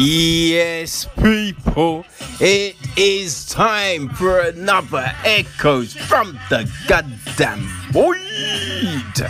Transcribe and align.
Yes, 0.00 1.08
people, 1.20 2.04
it 2.38 2.76
is 2.96 3.44
time 3.46 4.08
for 4.10 4.38
another 4.38 5.12
Echoes 5.24 5.92
from 5.92 6.38
the 6.50 6.70
goddamn 6.86 7.66
void. 7.90 9.28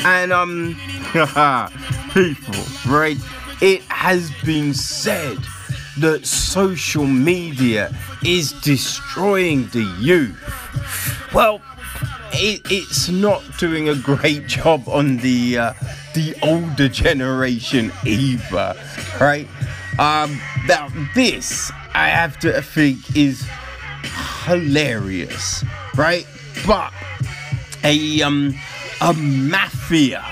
And, 0.00 0.32
um, 0.32 0.74
people, 2.12 2.90
right? 2.90 3.16
It 3.60 3.82
has 3.82 4.32
been 4.44 4.74
said 4.74 5.38
that 5.98 6.26
social 6.26 7.06
media 7.06 7.94
is 8.24 8.50
destroying 8.62 9.68
the 9.68 9.84
youth. 10.00 10.36
Well, 11.32 11.62
it, 12.32 12.62
it's 12.68 13.08
not 13.08 13.44
doing 13.58 13.88
a 13.88 13.94
great 13.94 14.48
job 14.48 14.88
on 14.88 15.18
the 15.18 15.58
uh, 15.58 15.72
the 16.14 16.34
older 16.42 16.88
generation 16.88 17.92
either, 18.04 18.74
right? 19.20 19.46
Um, 19.98 20.40
now 20.66 20.88
this 21.14 21.72
I 21.94 22.08
have 22.08 22.38
to 22.40 22.62
think 22.62 23.16
is 23.16 23.46
hilarious, 24.44 25.64
right? 25.96 26.26
But 26.66 26.92
a 27.84 28.22
um 28.22 28.54
a 29.00 29.12
mafia, 29.14 30.24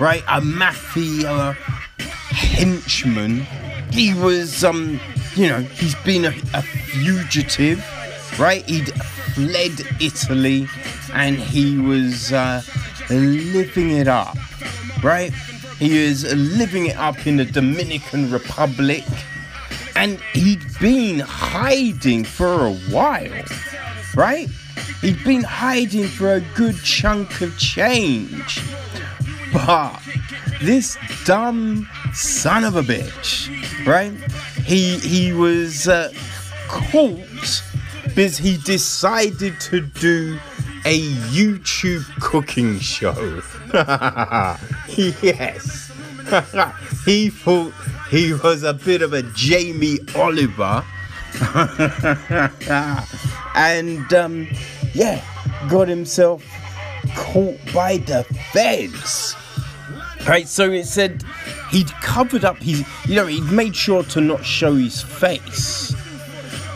right? 0.00 0.22
A 0.28 0.40
mafia 0.40 1.56
henchman. 1.98 3.46
He 3.92 4.14
was 4.14 4.64
um 4.64 5.00
you 5.34 5.48
know 5.48 5.60
he's 5.60 5.94
been 6.04 6.26
a, 6.26 6.34
a 6.54 6.62
fugitive, 6.62 7.84
right? 8.38 8.64
He'd 8.68 8.92
fled 9.34 9.86
Italy 10.00 10.66
and 11.14 11.36
he 11.36 11.78
was 11.78 12.32
uh, 12.32 12.62
living 13.10 13.90
it 13.90 14.08
up, 14.08 14.36
right? 15.02 15.32
He 15.78 15.96
is 15.96 16.24
living 16.34 16.86
it 16.86 16.96
up 16.96 17.26
in 17.26 17.36
the 17.36 17.44
Dominican 17.44 18.30
Republic 18.32 19.04
and 19.94 20.20
he'd 20.32 20.64
been 20.80 21.18
hiding 21.18 22.24
for 22.24 22.66
a 22.66 22.72
while, 22.72 23.44
right? 24.14 24.48
He'd 25.00 25.22
been 25.24 25.42
hiding 25.42 26.06
for 26.06 26.34
a 26.34 26.40
good 26.40 26.76
chunk 26.82 27.40
of 27.40 27.56
change. 27.58 28.60
But 29.52 30.00
this 30.60 30.96
dumb 31.24 31.88
son 32.12 32.64
of 32.64 32.76
a 32.76 32.82
bitch, 32.82 33.48
right? 33.86 34.12
He 34.64 34.98
he 34.98 35.32
was 35.32 35.88
uh, 35.88 36.12
caught 36.68 37.62
because 38.04 38.38
he 38.38 38.58
decided 38.58 39.60
to 39.62 39.80
do 39.80 40.38
a 40.84 41.00
YouTube 41.30 42.04
cooking 42.20 42.78
show. 42.78 43.42
yes. 45.22 45.92
he 47.04 47.30
thought 47.30 47.72
he 48.10 48.32
was 48.32 48.62
a 48.62 48.74
bit 48.74 49.02
of 49.02 49.12
a 49.12 49.22
Jamie 49.34 49.98
Oliver. 50.14 50.84
and 53.54 54.12
um, 54.14 54.48
yeah, 54.94 55.22
got 55.68 55.88
himself 55.88 56.44
caught 57.14 57.58
by 57.72 57.98
the 57.98 58.24
feds. 58.52 59.36
Right, 60.26 60.48
so 60.48 60.70
it 60.70 60.84
said 60.84 61.22
he'd 61.70 61.90
covered 62.02 62.44
up 62.44 62.58
his, 62.58 62.84
you 63.06 63.16
know, 63.16 63.26
he'd 63.26 63.50
made 63.50 63.74
sure 63.74 64.02
to 64.04 64.20
not 64.20 64.44
show 64.44 64.74
his 64.74 65.00
face. 65.02 65.94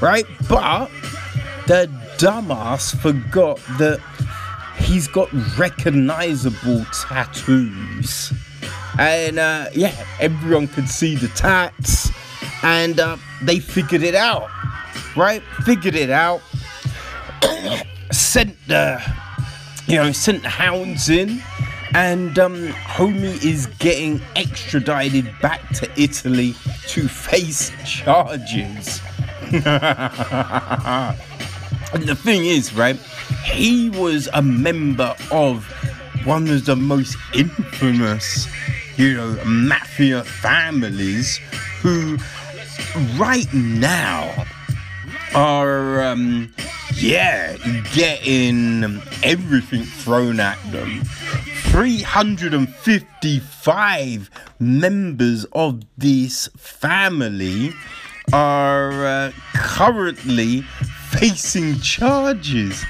Right, 0.01 0.27
but 0.49 0.91
the 1.67 1.91
dumbass 2.17 2.97
forgot 2.97 3.59
that 3.79 4.01
he's 4.93 5.09
got 5.09 5.33
recognizable 5.57 6.85
tattoos. 6.93 8.31
And 8.99 9.39
uh, 9.39 9.71
yeah, 9.73 9.95
everyone 10.21 10.69
could 10.69 10.87
see 10.89 11.15
the 11.17 11.29
tats, 11.29 12.11
and 12.63 13.01
uh, 13.01 13.17
they 13.41 13.59
figured 13.59 14.03
it 14.03 14.15
out, 14.15 14.51
right? 15.17 15.43
Figured 15.65 15.95
it 15.95 16.11
out. 16.11 16.43
sent 18.13 18.55
the, 18.69 19.03
you 19.87 19.97
know, 19.97 20.13
sent 20.13 20.43
the 20.43 20.51
hounds 20.51 21.09
in, 21.09 21.43
and 21.95 22.39
um, 22.39 22.69
homie 22.69 23.43
is 23.43 23.67
getting 23.79 24.21
extradited 24.37 25.27
back 25.41 25.67
to 25.71 25.91
Italy 25.97 26.55
to 26.89 27.09
face 27.09 27.73
charges. 27.87 29.01
And 31.93 32.05
the 32.05 32.15
thing 32.15 32.47
is, 32.47 32.73
right, 32.73 32.97
he 33.45 33.91
was 33.91 34.29
a 34.33 34.41
member 34.41 35.15
of 35.31 35.67
one 36.25 36.49
of 36.49 36.65
the 36.65 36.77
most 36.77 37.19
infamous, 37.35 38.49
you 38.97 39.15
know, 39.15 39.39
mafia 39.45 40.25
families 40.25 41.39
who 41.81 42.17
right 43.19 43.53
now 43.53 44.47
are, 45.35 46.03
um, 46.03 46.55
yeah, 46.95 47.59
getting 47.93 49.03
everything 49.23 49.85
thrown 49.85 50.41
at 50.41 50.57
them. 50.73 51.03
355 51.73 54.31
members 54.61 55.45
of 55.53 55.83
this 55.99 56.49
family 56.57 57.75
are 58.33 59.07
uh, 59.07 59.33
currently 59.55 60.65
facing 61.13 61.81
charges. 61.81 62.85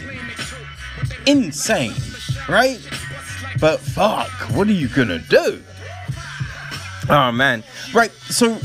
Insane, 1.26 1.94
right? 2.50 2.80
But 3.60 3.80
fuck, 3.80 4.30
what 4.52 4.68
are 4.68 4.74
you 4.74 4.88
gonna 4.88 5.18
do? 5.20 5.64
Oh 7.10 7.32
man. 7.32 7.64
Right, 7.94 8.12
so 8.12 8.60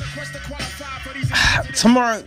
tomorrow 1.74 2.22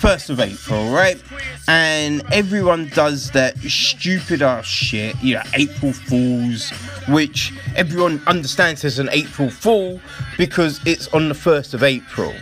1st 0.00 0.30
of 0.30 0.40
April, 0.40 0.92
right? 0.92 1.22
And 1.68 2.22
everyone 2.32 2.88
does 2.88 3.30
that 3.32 3.56
stupid 3.58 4.42
ass 4.42 4.66
shit, 4.66 5.16
you 5.22 5.34
know, 5.34 5.42
April 5.54 5.92
Fools, 5.92 6.70
which 7.08 7.52
everyone 7.76 8.22
understands 8.26 8.84
as 8.84 8.98
an 8.98 9.08
April 9.12 9.50
Fool 9.50 10.00
because 10.36 10.80
it's 10.86 11.08
on 11.08 11.28
the 11.28 11.34
1st 11.34 11.74
of 11.74 11.82
April. 11.82 12.32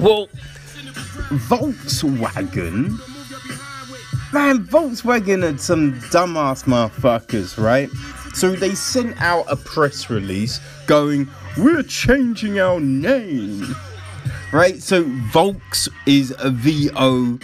Well, 0.00 0.28
Volkswagen, 1.48 2.98
man, 4.32 4.64
Volkswagen 4.64 5.42
are 5.42 5.58
some 5.58 5.94
dumbass 6.10 6.64
motherfuckers, 6.64 7.62
right? 7.62 7.90
So 8.34 8.52
they 8.52 8.74
sent 8.74 9.20
out 9.20 9.46
a 9.48 9.56
press 9.56 10.10
release 10.10 10.60
going, 10.86 11.28
We're 11.56 11.82
changing 11.82 12.60
our 12.60 12.78
name 12.78 13.74
right? 14.52 14.82
So 14.82 15.04
Volks 15.32 15.88
is 16.06 16.34
a 16.38 16.50
V 16.50 16.90
O 16.96 17.38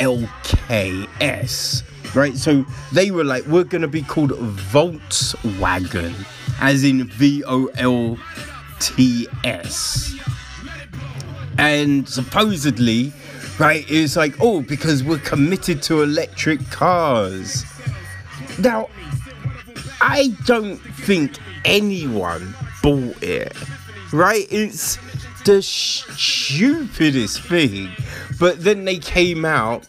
L 0.00 0.28
K 0.44 1.06
S, 1.20 1.82
right? 2.14 2.36
So 2.36 2.64
they 2.92 3.10
were 3.10 3.24
like, 3.24 3.44
we're 3.46 3.64
gonna 3.64 3.88
be 3.88 4.02
called 4.02 4.30
Voltswagen, 4.30 6.14
as 6.60 6.84
in 6.84 7.08
V 7.08 7.44
O 7.44 7.66
L 7.76 8.18
T 8.80 9.26
S, 9.44 10.14
and 11.58 12.08
supposedly, 12.08 13.12
right? 13.58 13.84
It's 13.88 14.16
like, 14.16 14.34
oh, 14.40 14.62
because 14.62 15.02
we're 15.02 15.18
committed 15.18 15.82
to 15.84 16.02
electric 16.02 16.68
cars. 16.70 17.64
Now, 18.58 18.88
I 20.00 20.28
don't 20.44 20.78
think 20.78 21.36
anyone 21.64 22.54
bought 22.82 23.22
it, 23.22 23.56
right? 24.12 24.46
It's 24.50 24.96
the 25.48 25.62
stupidest 25.62 27.40
thing. 27.40 27.90
But 28.38 28.62
then 28.62 28.84
they 28.84 28.98
came 28.98 29.46
out 29.46 29.86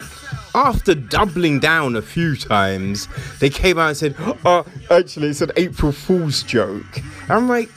after 0.54 0.94
doubling 0.94 1.60
down 1.60 1.96
a 1.96 2.02
few 2.02 2.34
times. 2.34 3.08
They 3.40 3.50
came 3.50 3.78
out 3.78 3.88
and 3.88 3.96
said, 3.96 4.14
"Oh, 4.46 4.64
actually, 4.90 5.28
it's 5.28 5.42
an 5.42 5.52
April 5.56 5.92
Fool's 5.92 6.42
joke." 6.42 7.02
I'm 7.28 7.46
like, 7.46 7.68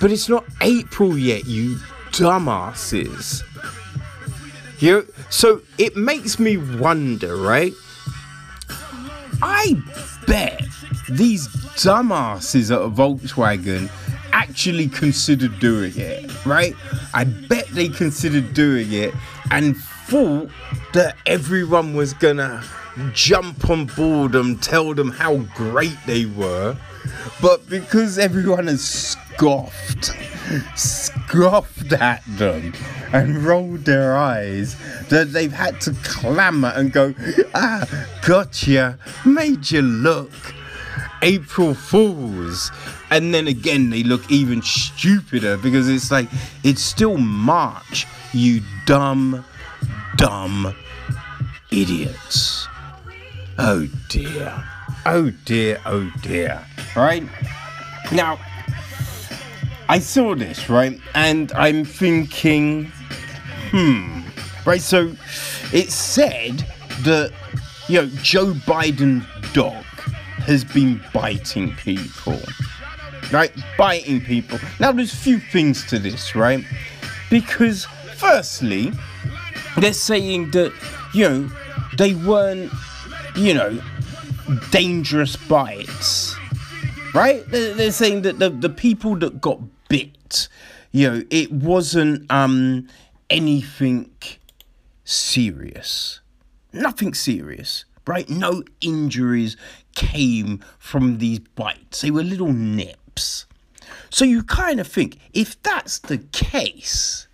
but 0.00 0.10
it's 0.10 0.28
not 0.28 0.44
April 0.60 1.16
yet, 1.16 1.46
you 1.46 1.76
dumbasses. 2.10 3.42
You 4.80 4.92
know, 4.92 5.04
so 5.30 5.62
it 5.78 5.96
makes 5.96 6.40
me 6.40 6.56
wonder, 6.56 7.36
right? 7.36 7.72
I 9.40 9.80
bet 10.26 10.64
these 11.08 11.46
dumbasses 11.76 12.74
at 12.74 12.92
Volkswagen 12.96 13.88
actually 14.32 14.88
considered 14.88 15.58
doing 15.58 15.92
it, 15.96 16.30
right? 16.46 16.74
I 17.14 17.24
bet 17.24 17.66
they 17.68 17.88
considered 17.88 18.54
doing 18.54 18.92
it 18.92 19.14
and 19.50 19.76
thought 19.76 20.50
that 20.92 21.16
everyone 21.26 21.94
was 21.94 22.14
gonna 22.14 22.62
jump 23.12 23.68
on 23.68 23.86
board 23.86 24.34
and 24.34 24.62
tell 24.62 24.94
them 24.94 25.10
how 25.10 25.36
great 25.54 25.96
they 26.06 26.26
were. 26.26 26.76
But 27.40 27.68
because 27.68 28.18
everyone 28.18 28.66
has 28.66 28.82
scoffed, 28.82 30.12
scoffed 30.76 31.92
at 31.92 32.22
them 32.26 32.72
and 33.12 33.38
rolled 33.44 33.84
their 33.84 34.16
eyes, 34.16 34.76
that 35.08 35.32
they've 35.32 35.52
had 35.52 35.80
to 35.82 35.94
clamour 36.02 36.72
and 36.74 36.92
go, 36.92 37.14
ah, 37.54 37.86
gotcha, 38.26 38.98
made 39.24 39.70
you 39.70 39.82
look. 39.82 40.32
April 41.22 41.74
Fools. 41.74 42.70
And 43.10 43.32
then 43.32 43.46
again, 43.46 43.90
they 43.90 44.02
look 44.02 44.30
even 44.30 44.62
stupider 44.62 45.56
because 45.56 45.88
it's 45.88 46.10
like, 46.10 46.28
it's 46.62 46.82
still 46.82 47.16
March, 47.16 48.06
you 48.32 48.60
dumb, 48.86 49.44
dumb 50.16 50.74
idiots. 51.70 52.66
Oh 53.58 53.88
dear. 54.08 54.62
Oh 55.06 55.30
dear, 55.44 55.80
oh 55.86 56.12
dear. 56.22 56.64
Right? 56.94 57.24
Now, 58.12 58.38
I 59.88 59.98
saw 60.00 60.34
this, 60.34 60.68
right? 60.68 61.00
And 61.14 61.50
I'm 61.52 61.84
thinking, 61.84 62.92
hmm. 63.70 64.20
Right, 64.66 64.82
so 64.82 65.14
it 65.72 65.90
said 65.90 66.58
that, 67.02 67.32
you 67.88 68.02
know, 68.02 68.06
Joe 68.22 68.52
Biden's 68.52 69.24
dog 69.54 69.84
has 70.44 70.62
been 70.62 71.00
biting 71.14 71.74
people. 71.76 72.38
Right? 73.32 73.52
Biting 73.76 74.20
people. 74.20 74.58
Now, 74.80 74.92
there's 74.92 75.12
a 75.12 75.16
few 75.16 75.38
things 75.38 75.84
to 75.86 75.98
this, 75.98 76.34
right? 76.34 76.64
Because, 77.30 77.86
firstly, 78.16 78.92
they're 79.76 79.92
saying 79.92 80.50
that, 80.52 80.72
you 81.12 81.28
know, 81.28 81.50
they 81.96 82.14
weren't, 82.14 82.72
you 83.36 83.54
know, 83.54 83.80
dangerous 84.70 85.36
bites. 85.36 86.36
Right? 87.14 87.44
They're 87.48 87.90
saying 87.90 88.22
that 88.22 88.38
the, 88.38 88.50
the 88.50 88.68
people 88.68 89.16
that 89.16 89.40
got 89.40 89.60
bit, 89.88 90.48
you 90.92 91.10
know, 91.10 91.22
it 91.30 91.50
wasn't 91.50 92.30
um 92.30 92.86
anything 93.30 94.10
serious. 95.04 96.20
Nothing 96.72 97.14
serious, 97.14 97.86
right? 98.06 98.28
No 98.28 98.62
injuries 98.80 99.56
came 99.94 100.62
from 100.78 101.18
these 101.18 101.40
bites. 101.40 102.02
They 102.02 102.10
were 102.10 102.22
little 102.22 102.52
nips. 102.52 102.97
So 104.10 104.24
you 104.24 104.42
kind 104.42 104.80
of 104.80 104.86
think 104.86 105.18
if 105.32 105.60
that's 105.62 105.98
the 105.98 106.18
case, 106.18 107.28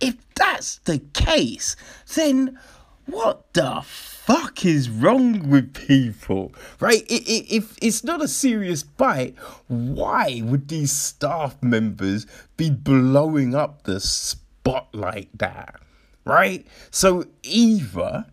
if 0.00 0.16
that's 0.34 0.78
the 0.78 0.98
case, 1.12 1.76
then 2.14 2.58
what 3.06 3.52
the 3.52 3.82
fuck 3.84 4.64
is 4.64 4.90
wrong 4.90 5.48
with 5.48 5.74
people? 5.74 6.52
Right? 6.80 7.04
If 7.08 7.76
it's 7.80 8.02
not 8.02 8.22
a 8.22 8.28
serious 8.28 8.82
bite, 8.82 9.36
why 9.68 10.42
would 10.44 10.68
these 10.68 10.92
staff 10.92 11.62
members 11.62 12.26
be 12.56 12.70
blowing 12.70 13.54
up 13.54 13.84
the 13.84 14.00
spot 14.00 14.88
like 14.92 15.28
that? 15.34 15.76
Right? 16.24 16.66
So 16.90 17.26
either 17.42 18.26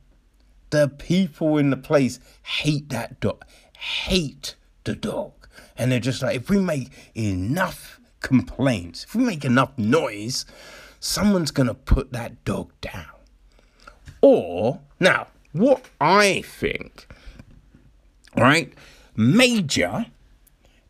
the 0.71 0.87
people 0.87 1.57
in 1.59 1.69
the 1.69 1.77
place 1.77 2.19
hate 2.41 2.89
that 2.89 3.19
dog, 3.19 3.45
hate 3.77 4.55
the 4.85 4.95
dog, 4.95 5.42
and 5.77 5.91
they're 5.91 5.99
just 5.99 6.21
like, 6.21 6.35
if 6.35 6.49
we 6.49 6.59
make 6.59 6.89
enough 7.15 7.99
complaints, 8.21 9.03
if 9.03 9.15
we 9.15 9.23
make 9.23 9.45
enough 9.45 9.77
noise, 9.77 10.45
someone's 10.99 11.51
gonna 11.51 11.73
put 11.73 12.11
that 12.13 12.43
dog 12.45 12.71
down. 12.81 13.05
Or, 14.21 14.79
now, 14.99 15.27
what 15.51 15.85
I 15.99 16.41
think, 16.41 17.07
right? 18.37 18.73
Major 19.15 20.07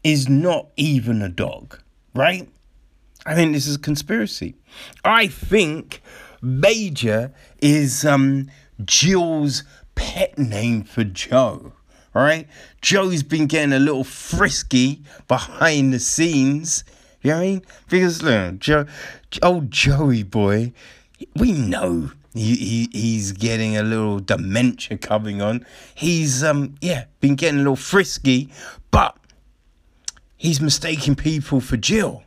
is 0.04 0.30
not 0.30 0.68
even 0.78 1.22
a 1.22 1.30
dog, 1.30 1.80
right? 2.14 2.48
I 3.26 3.36
think 3.36 3.54
this 3.54 3.68
is 3.68 3.76
a 3.76 3.80
conspiracy. 3.80 4.56
I 5.04 5.28
think 5.28 6.02
Major 6.42 7.34
is 7.62 8.06
um 8.06 8.50
Jill's 8.84 9.64
pet 9.96 10.38
name 10.38 10.84
for 10.84 11.04
Joe. 11.04 11.74
Right? 12.14 12.48
Joe's 12.82 13.24
been 13.24 13.48
getting 13.48 13.74
a 13.74 13.80
little 13.80 14.04
frisky 14.04 15.02
behind 15.28 15.94
the 15.94 16.00
scenes. 16.00 16.84
You 17.22 17.32
know 17.32 17.38
what 17.38 17.42
I 17.42 17.46
mean? 17.48 17.62
Because 17.90 18.22
look, 18.22 18.60
Joe, 18.60 18.86
old 19.42 19.72
Joey 19.72 20.24
boy, 20.24 20.74
we 21.36 21.54
know 21.54 22.12
he, 22.34 22.56
he 22.56 22.90
he's 22.92 23.32
getting 23.32 23.78
a 23.78 23.84
little 23.84 24.20
dementia 24.20 24.98
coming 24.98 25.42
on. 25.42 25.66
He's 25.96 26.44
um 26.44 26.76
yeah 26.82 27.06
been 27.20 27.36
getting 27.36 27.60
a 27.60 27.64
little 27.64 27.76
frisky, 27.76 28.50
but 28.92 29.16
he's 30.36 30.60
mistaking 30.60 31.16
people 31.16 31.62
for 31.62 31.78
Jill, 31.78 32.24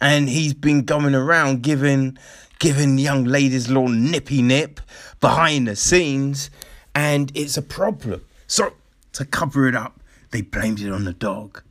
and 0.00 0.28
he's 0.28 0.54
been 0.54 0.82
going 0.82 1.14
around 1.14 1.62
giving 1.62 2.18
giving 2.58 2.98
young 2.98 3.24
ladies 3.24 3.68
a 3.68 3.74
little 3.74 3.88
nippy 3.88 4.40
nip 4.40 4.80
behind 5.20 5.68
the 5.68 5.76
scenes, 5.76 6.50
and 6.94 7.30
it's 7.34 7.56
a 7.56 7.62
problem. 7.62 8.24
So 8.46 8.72
to 9.12 9.24
cover 9.24 9.68
it 9.68 9.74
up, 9.74 10.00
they 10.30 10.42
blamed 10.42 10.80
it 10.80 10.92
on 10.92 11.04
the 11.04 11.12
dog. 11.12 11.62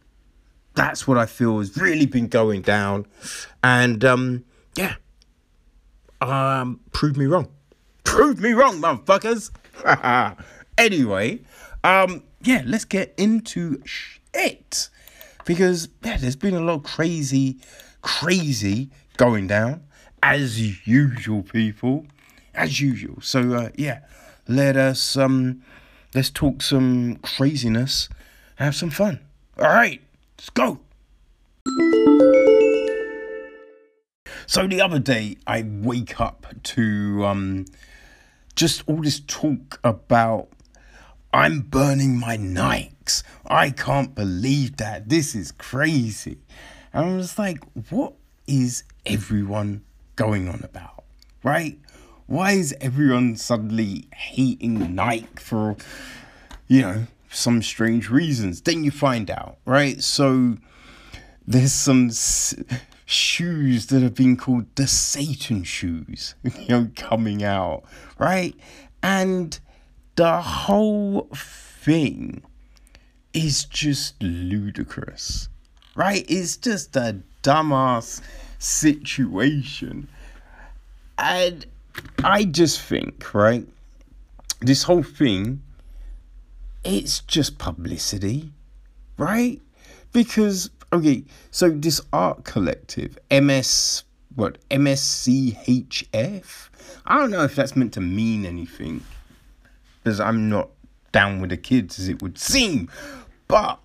That's 0.73 1.07
what 1.07 1.17
I 1.17 1.25
feel 1.25 1.59
has 1.59 1.75
really 1.77 2.05
been 2.05 2.27
going 2.27 2.61
down, 2.61 3.05
and 3.63 4.03
um 4.05 4.45
yeah, 4.75 4.95
um 6.21 6.79
prove 6.91 7.17
me 7.17 7.25
wrong 7.25 7.49
prove 8.11 8.39
me 8.41 8.51
wrong, 8.51 8.81
motherfuckers. 8.81 9.51
anyway, 10.77 11.39
um, 11.83 12.23
yeah, 12.41 12.63
let's 12.65 12.85
get 12.85 13.13
into 13.17 13.81
shit. 13.85 14.89
Because, 15.45 15.89
yeah, 16.03 16.17
there's 16.17 16.35
been 16.35 16.53
a 16.53 16.59
lot 16.59 16.73
of 16.75 16.83
crazy, 16.83 17.59
crazy 18.01 18.89
going 19.17 19.47
down. 19.47 19.83
As 20.21 20.85
usual, 20.85 21.41
people. 21.43 22.05
As 22.53 22.79
usual. 22.79 23.21
So, 23.21 23.53
uh, 23.53 23.69
yeah, 23.75 24.01
let 24.47 24.75
us, 24.75 25.17
um, 25.17 25.63
let's 26.13 26.29
talk 26.29 26.61
some 26.61 27.17
craziness 27.17 28.09
have 28.61 28.75
some 28.75 28.91
fun. 28.91 29.19
All 29.57 29.65
right, 29.65 30.01
let's 30.37 30.49
go. 30.51 30.79
So 34.45 34.67
the 34.67 34.81
other 34.81 34.99
day, 34.99 35.37
I 35.47 35.63
wake 35.65 36.19
up 36.19 36.45
to 36.63 37.25
um, 37.25 37.65
just 38.55 38.83
all 38.87 39.01
this 39.01 39.21
talk 39.21 39.79
about 39.83 40.49
I'm 41.33 41.61
burning 41.61 42.19
my 42.19 42.37
Nikes. 42.37 43.23
I 43.47 43.69
can't 43.69 44.13
believe 44.13 44.77
that. 44.77 45.09
This 45.09 45.33
is 45.33 45.51
crazy. 45.53 46.39
And 46.93 47.05
I 47.05 47.15
was 47.15 47.39
like, 47.39 47.63
what 47.89 48.13
is 48.47 48.83
everyone 49.05 49.83
going 50.17 50.49
on 50.49 50.61
about? 50.63 51.05
Right? 51.43 51.79
Why 52.31 52.53
is 52.53 52.73
everyone 52.79 53.35
suddenly 53.35 54.07
hating 54.15 54.95
Nike 54.95 55.27
for, 55.35 55.75
you 56.69 56.81
know, 56.81 57.07
some 57.29 57.61
strange 57.61 58.09
reasons? 58.09 58.61
Then 58.61 58.85
you 58.85 58.91
find 58.91 59.29
out, 59.29 59.57
right? 59.65 60.01
So 60.01 60.55
there's 61.45 61.73
some 61.73 62.09
shoes 63.05 63.87
that 63.87 64.01
have 64.01 64.15
been 64.15 64.37
called 64.37 64.73
the 64.75 64.87
Satan 64.87 65.65
shoes, 65.65 66.35
you 66.43 66.69
know, 66.69 66.89
coming 66.95 67.43
out, 67.43 67.83
right? 68.17 68.55
And 69.03 69.59
the 70.15 70.39
whole 70.41 71.27
thing 71.35 72.43
is 73.33 73.65
just 73.65 74.23
ludicrous, 74.23 75.49
right? 75.95 76.25
It's 76.29 76.55
just 76.55 76.95
a 76.95 77.17
dumbass 77.43 78.21
situation. 78.57 80.07
And 81.17 81.65
I 82.23 82.45
just 82.45 82.81
think, 82.81 83.33
right, 83.33 83.67
this 84.59 84.83
whole 84.83 85.03
thing, 85.03 85.61
it's 86.83 87.21
just 87.21 87.57
publicity, 87.57 88.51
right? 89.17 89.61
Because 90.13 90.69
okay, 90.93 91.23
so 91.51 91.69
this 91.69 92.01
art 92.11 92.43
collective, 92.43 93.17
MS, 93.31 94.03
what, 94.35 94.57
MSCHF? 94.69 96.69
I 97.05 97.17
don't 97.17 97.31
know 97.31 97.43
if 97.43 97.55
that's 97.55 97.75
meant 97.75 97.93
to 97.93 98.01
mean 98.01 98.45
anything, 98.45 99.03
because 100.03 100.19
I'm 100.19 100.49
not 100.49 100.69
down 101.11 101.41
with 101.41 101.49
the 101.49 101.57
kids 101.57 101.99
as 101.99 102.07
it 102.07 102.21
would 102.21 102.37
seem, 102.37 102.89
but 103.47 103.79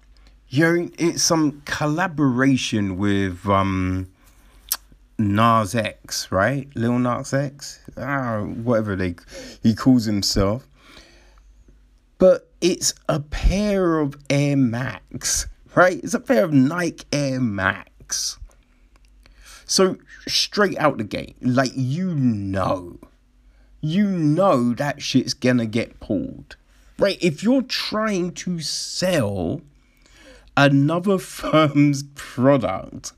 you 0.49 0.65
know, 0.65 0.91
it's 0.99 1.23
some 1.23 1.63
collaboration 1.65 2.99
with 2.99 3.47
um 3.47 4.09
Nas 5.18 5.75
X, 5.75 6.30
right? 6.30 6.68
Lil 6.75 6.99
Nas 6.99 7.32
X, 7.32 7.80
ah, 7.96 8.40
whatever 8.40 8.96
they 8.96 9.16
he 9.62 9.75
calls 9.75 10.04
himself. 10.04 10.66
But 12.18 12.50
it's 12.61 12.94
a 13.08 13.20
pair 13.20 13.99
of 13.99 14.16
Air 14.30 14.56
Max 14.56 15.46
right? 15.76 16.00
It's 16.02 16.14
a 16.14 16.20
pair 16.20 16.42
of 16.42 16.52
Nike 16.52 17.04
Air 17.12 17.40
Max. 17.40 18.38
So 19.66 19.99
straight 20.26 20.78
out 20.78 20.99
the 20.99 21.04
gate, 21.04 21.37
like 21.40 21.73
you 21.75 22.14
know, 22.14 22.99
you 23.80 24.08
know 24.08 24.73
that 24.75 25.02
shit's 25.02 25.35
gonna 25.35 25.66
get 25.66 26.00
pulled, 26.00 26.56
right? 26.99 27.18
If 27.20 27.42
you're 27.42 27.62
trying 27.62 28.32
to 28.32 28.61
sell 28.61 29.61
another 30.56 31.18
firm's 31.18 32.04
product, 32.14 33.12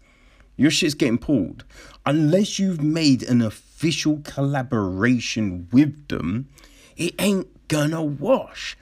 your 0.59 0.71
shit's 0.71 0.93
getting 0.93 1.17
pulled. 1.17 1.65
Unless 2.05 2.59
you've 2.59 2.83
made 2.83 3.23
an 3.23 3.41
official 3.41 4.21
collaboration 4.25 5.69
with 5.73 6.09
them, 6.09 6.49
it 6.97 7.15
ain't 7.19 7.69
gonna 7.69 8.03
wash 8.03 8.77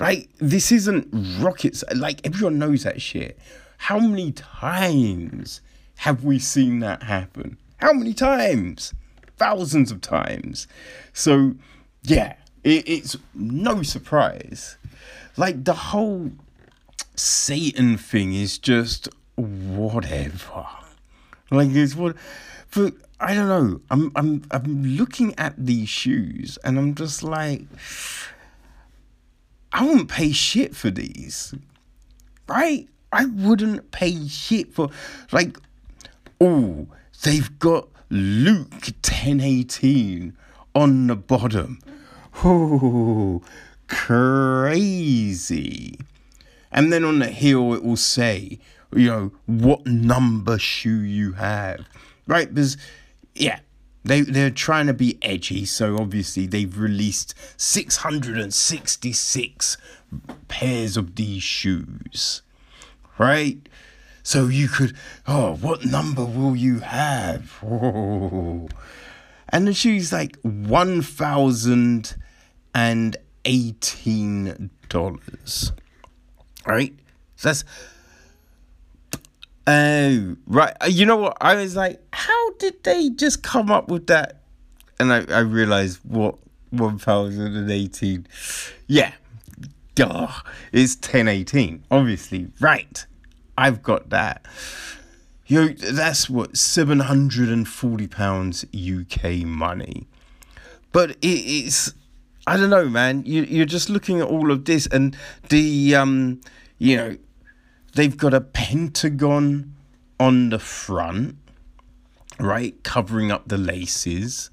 Right? 0.00 0.30
this 0.38 0.72
isn't 0.72 1.08
rockets. 1.40 1.84
Like, 1.94 2.26
everyone 2.26 2.58
knows 2.58 2.84
that 2.84 3.02
shit. 3.02 3.38
How 3.76 3.98
many 3.98 4.32
times 4.32 5.60
have 5.98 6.24
we 6.24 6.38
seen 6.38 6.80
that 6.80 7.02
happen? 7.02 7.58
How 7.76 7.92
many 7.92 8.14
times? 8.14 8.94
Thousands 9.36 9.92
of 9.92 10.00
times. 10.00 10.66
So, 11.12 11.54
yeah, 12.02 12.36
it, 12.64 12.88
it's 12.88 13.18
no 13.34 13.82
surprise. 13.82 14.78
Like, 15.36 15.64
the 15.64 15.74
whole 15.74 16.30
Satan 17.14 17.98
thing 17.98 18.32
is 18.32 18.56
just 18.56 19.10
whatever. 19.40 20.66
Like, 21.50 21.70
it's 21.70 21.94
what. 21.94 22.16
For, 22.68 22.92
I 23.20 23.34
don't 23.34 23.48
know. 23.48 23.80
I'm 23.90 24.10
I'm 24.16 24.42
I'm 24.50 24.82
looking 24.82 25.38
at 25.38 25.54
these 25.58 25.90
shoes 25.90 26.58
and 26.64 26.78
I'm 26.78 26.94
just 26.94 27.22
like 27.22 27.64
I 29.72 29.84
wouldn't 29.84 30.08
pay 30.08 30.32
shit 30.32 30.74
for 30.74 30.90
these. 30.90 31.54
Right? 32.48 32.88
I 33.12 33.26
wouldn't 33.26 33.90
pay 33.90 34.26
shit 34.26 34.72
for 34.72 34.88
like 35.32 35.58
oh, 36.40 36.86
they've 37.22 37.58
got 37.58 37.88
Luke 38.08 38.70
1018 38.70 40.34
on 40.74 41.06
the 41.08 41.16
bottom. 41.16 41.78
Oh, 42.42 43.42
crazy. 43.86 45.98
And 46.72 46.92
then 46.92 47.04
on 47.04 47.18
the 47.18 47.28
heel 47.28 47.74
it 47.74 47.84
will 47.84 47.96
say, 47.96 48.58
you 48.92 49.08
know, 49.08 49.32
what 49.46 49.86
number 49.86 50.58
shoe 50.58 51.00
you 51.00 51.32
have. 51.32 51.86
Right? 52.26 52.52
Because 52.52 52.76
yeah, 53.34 53.60
they 54.04 54.20
they're 54.22 54.50
trying 54.50 54.86
to 54.86 54.94
be 54.94 55.18
edgy, 55.22 55.64
so 55.64 55.98
obviously 55.98 56.46
they've 56.46 56.78
released 56.78 57.34
666 57.56 59.76
pairs 60.48 60.96
of 60.96 61.16
these 61.16 61.42
shoes. 61.42 62.42
Right? 63.18 63.68
So 64.22 64.46
you 64.46 64.68
could 64.68 64.96
oh, 65.26 65.56
what 65.56 65.84
number 65.84 66.24
will 66.24 66.56
you 66.56 66.80
have? 66.80 67.62
And 69.52 69.66
the 69.66 69.74
shoe's 69.74 70.12
like 70.12 70.38
one 70.42 71.02
thousand 71.02 72.14
and 72.72 73.16
eighteen 73.44 74.70
dollars. 74.88 75.72
Right? 76.64 76.94
So 77.36 77.48
that's 77.48 77.64
Oh, 79.70 80.36
right. 80.48 80.74
Uh, 80.80 80.86
you 80.86 81.06
know 81.06 81.16
what? 81.16 81.36
I 81.40 81.54
was 81.54 81.76
like, 81.76 82.02
how 82.12 82.50
did 82.54 82.82
they 82.82 83.10
just 83.10 83.44
come 83.44 83.70
up 83.70 83.88
with 83.88 84.08
that? 84.08 84.40
And 84.98 85.12
I, 85.12 85.24
I 85.32 85.38
realized 85.40 86.00
what 86.02 86.38
1018. 86.70 88.26
Yeah. 88.88 89.12
Duh. 89.94 90.26
It's 90.72 90.96
1018. 90.96 91.84
Obviously. 91.88 92.48
Right. 92.58 93.06
I've 93.56 93.80
got 93.80 94.10
that. 94.10 94.44
Yo, 95.46 95.68
that's 95.68 96.28
what, 96.28 96.54
£740 96.54 99.02
UK 99.02 99.46
money. 99.46 100.08
But 100.90 101.10
it, 101.10 101.26
it's, 101.26 101.94
I 102.44 102.56
don't 102.56 102.70
know, 102.70 102.88
man. 102.88 103.22
You, 103.24 103.44
you're 103.44 103.66
just 103.66 103.88
looking 103.88 104.20
at 104.20 104.26
all 104.26 104.50
of 104.50 104.64
this 104.64 104.88
and 104.88 105.16
the, 105.48 105.94
um, 105.94 106.40
you 106.78 106.96
know, 106.96 107.16
They've 107.94 108.16
got 108.16 108.32
a 108.32 108.40
pentagon 108.40 109.74
on 110.18 110.48
the 110.50 110.60
front, 110.60 111.36
right, 112.38 112.80
covering 112.84 113.32
up 113.32 113.48
the 113.48 113.58
laces. 113.58 114.50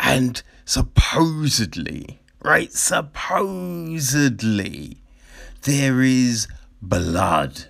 And 0.00 0.42
supposedly, 0.64 2.20
right, 2.42 2.72
supposedly, 2.72 4.96
there 5.62 6.00
is 6.00 6.48
blood, 6.80 7.66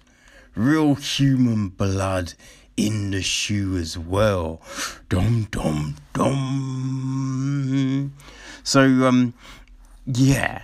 real 0.55 0.95
human 0.95 1.71
blood 1.71 2.35
in 2.77 3.11
the 3.11 3.23
shoe 3.23 3.77
as 3.77 3.99
well. 3.99 4.63
Dum 5.09 5.49
dum 5.51 5.97
dum. 6.13 8.13
So 8.63 8.83
um, 8.83 9.35
yeah, 10.07 10.63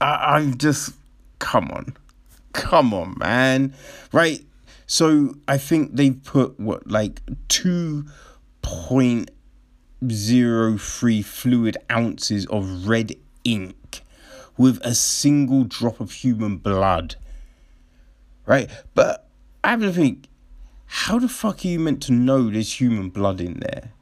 I, 0.00 0.36
I'm 0.36 0.56
just 0.56 0.94
come 1.38 1.70
on 1.70 1.94
come 2.54 2.94
on, 2.94 3.16
man. 3.18 3.74
Right? 4.10 4.40
So 4.86 5.34
I 5.46 5.58
think 5.58 5.94
they've 5.94 6.22
put 6.24 6.58
what 6.58 6.90
like 6.90 7.20
two 7.48 8.06
point 8.62 9.30
zero 10.10 10.78
three 10.78 11.20
fluid 11.22 11.76
ounces 11.90 12.46
of 12.46 12.88
red 12.88 13.14
ink 13.44 14.02
with 14.56 14.78
a 14.84 14.94
single 14.94 15.64
drop 15.64 16.00
of 16.00 16.12
human 16.12 16.56
blood. 16.56 17.16
Right? 18.46 18.70
But 18.94 19.28
I 19.62 19.70
have 19.70 19.80
to 19.80 19.92
think, 19.92 20.28
how 20.86 21.18
the 21.18 21.28
fuck 21.28 21.64
are 21.64 21.68
you 21.68 21.80
meant 21.80 22.02
to 22.04 22.12
know 22.12 22.50
there's 22.50 22.80
human 22.80 23.08
blood 23.08 23.40
in 23.40 23.60
there? 23.60 23.92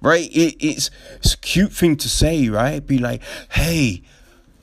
Right? 0.00 0.30
It, 0.32 0.56
it's, 0.60 0.90
it's 1.16 1.34
a 1.34 1.38
cute 1.38 1.72
thing 1.72 1.96
to 1.96 2.08
say, 2.08 2.48
right? 2.48 2.84
Be 2.86 2.96
like, 2.96 3.22
hey, 3.50 4.02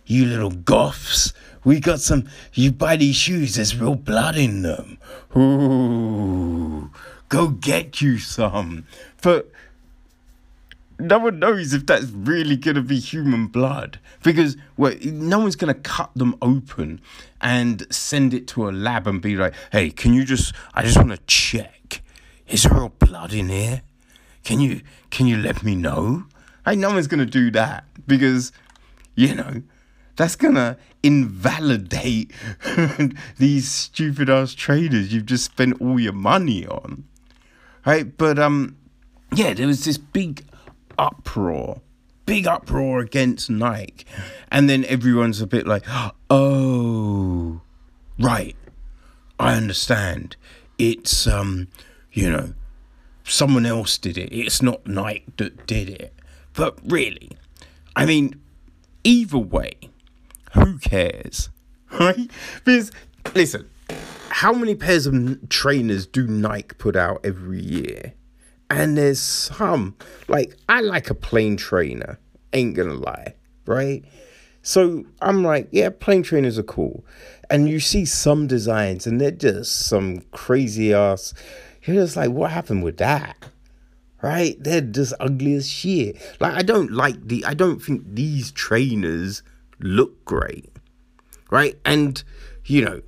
you 0.05 0.25
little 0.25 0.51
goths, 0.51 1.33
we 1.67 1.81
got 1.81 1.99
some, 1.99 2.23
you 2.53 2.71
buy 2.71 2.95
these 2.95 3.17
shoes, 3.17 3.55
there's 3.55 3.75
real 3.75 3.95
blood 3.95 4.37
in 4.37 4.61
them. 4.61 4.97
Ooh, 5.35 6.89
go 7.27 7.49
get 7.49 7.99
you 7.99 8.19
some. 8.19 8.85
But 9.21 9.51
no 10.97 11.19
one 11.19 11.39
knows 11.39 11.73
if 11.73 11.85
that's 11.85 12.05
really 12.05 12.55
to 12.77 12.81
be 12.81 12.99
human 12.99 13.47
blood 13.47 13.99
because 14.23 14.55
well, 14.77 14.95
no 15.03 15.39
one's 15.39 15.57
to 15.75 15.81
cut 15.81 16.09
them 16.15 16.37
open 16.41 17.01
and 17.41 17.85
send 17.93 18.33
it 18.33 18.47
to 18.47 18.69
a 18.69 18.71
lab 18.71 19.05
and 19.05 19.21
be 19.21 19.35
like, 19.35 19.53
hey, 19.73 19.89
can 19.89 20.13
you 20.13 20.23
just, 20.23 20.53
I 20.73 20.83
just 20.83 20.95
want 20.95 21.09
to 21.09 21.19
check. 21.27 22.01
Is 22.47 22.63
there 22.63 22.75
real 22.75 22.93
blood 22.97 23.33
in 23.33 23.49
here? 23.49 23.81
Can 24.45 24.61
you, 24.61 24.83
can 25.09 25.27
you 25.27 25.35
let 25.35 25.63
me 25.63 25.75
know? 25.75 26.27
Hey, 26.63 26.77
no 26.77 26.91
one's 26.91 27.07
to 27.07 27.25
do 27.25 27.51
that 27.51 27.83
because, 28.07 28.53
you 29.15 29.35
know, 29.35 29.63
that's 30.17 30.35
gonna 30.35 30.77
invalidate 31.07 32.31
these 33.37 33.71
stupid 33.71 34.29
ass 34.29 34.53
traders 34.53 35.13
you've 35.13 35.25
just 35.25 35.45
spent 35.45 35.81
all 35.81 35.97
your 35.97 36.11
money 36.11 36.67
on. 36.67 37.05
Right? 37.85 38.17
But 38.17 38.37
um 38.37 38.75
yeah, 39.33 39.53
there 39.53 39.67
was 39.67 39.85
this 39.85 39.97
big 39.97 40.43
uproar. 40.99 41.81
Big 42.25 42.45
uproar 42.45 42.99
against 42.99 43.49
Nike. 43.49 44.05
And 44.51 44.69
then 44.69 44.83
everyone's 44.85 45.39
a 45.39 45.47
bit 45.47 45.65
like, 45.65 45.83
oh 46.29 47.61
right. 48.19 48.55
I 49.39 49.53
understand. 49.53 50.35
It's 50.77 51.25
um, 51.25 51.67
you 52.11 52.29
know, 52.29 52.53
someone 53.23 53.65
else 53.65 53.97
did 53.97 54.17
it. 54.17 54.33
It's 54.33 54.61
not 54.61 54.85
Nike 54.87 55.25
that 55.37 55.65
did 55.67 55.89
it. 55.89 56.13
But 56.53 56.77
really, 56.83 57.31
I 57.95 58.05
mean, 58.05 58.41
either 59.03 59.37
way, 59.37 59.73
who 60.57 60.77
cares? 60.79 61.49
Right? 61.99 62.29
Because, 62.63 62.91
listen, 63.33 63.69
how 64.29 64.53
many 64.53 64.75
pairs 64.75 65.05
of 65.05 65.49
trainers 65.49 66.05
do 66.05 66.27
Nike 66.27 66.75
put 66.77 66.95
out 66.95 67.21
every 67.23 67.61
year? 67.61 68.13
And 68.69 68.97
there's 68.97 69.19
some, 69.19 69.95
like, 70.27 70.55
I 70.67 70.81
like 70.81 71.09
a 71.09 71.15
plain 71.15 71.55
trainer, 71.55 72.19
ain't 72.51 72.75
gonna 72.75 72.95
lie, 72.95 73.35
right? 73.65 74.03
So 74.61 75.05
I'm 75.21 75.43
like, 75.43 75.69
yeah, 75.71 75.89
plain 75.89 76.23
trainers 76.23 76.59
are 76.59 76.63
cool. 76.63 77.05
And 77.49 77.69
you 77.69 77.79
see 77.79 78.03
some 78.03 78.47
designs 78.47 79.07
and 79.07 79.21
they're 79.21 79.31
just 79.31 79.87
some 79.87 80.19
crazy 80.31 80.93
ass. 80.93 81.33
You're 81.83 82.03
just 82.03 82.17
like, 82.17 82.31
what 82.31 82.51
happened 82.51 82.83
with 82.83 82.97
that? 82.97 83.37
Right? 84.21 84.61
They're 84.61 84.81
just 84.81 85.13
ugly 85.21 85.53
as 85.53 85.69
shit. 85.69 86.17
Like, 86.41 86.53
I 86.53 86.63
don't 86.63 86.91
like 86.91 87.25
the, 87.25 87.45
I 87.45 87.53
don't 87.53 87.79
think 87.81 88.03
these 88.05 88.51
trainers 88.51 89.41
look 89.79 90.23
great, 90.25 90.69
right? 91.49 91.77
And, 91.85 92.23
you 92.65 92.83
know, 92.83 93.01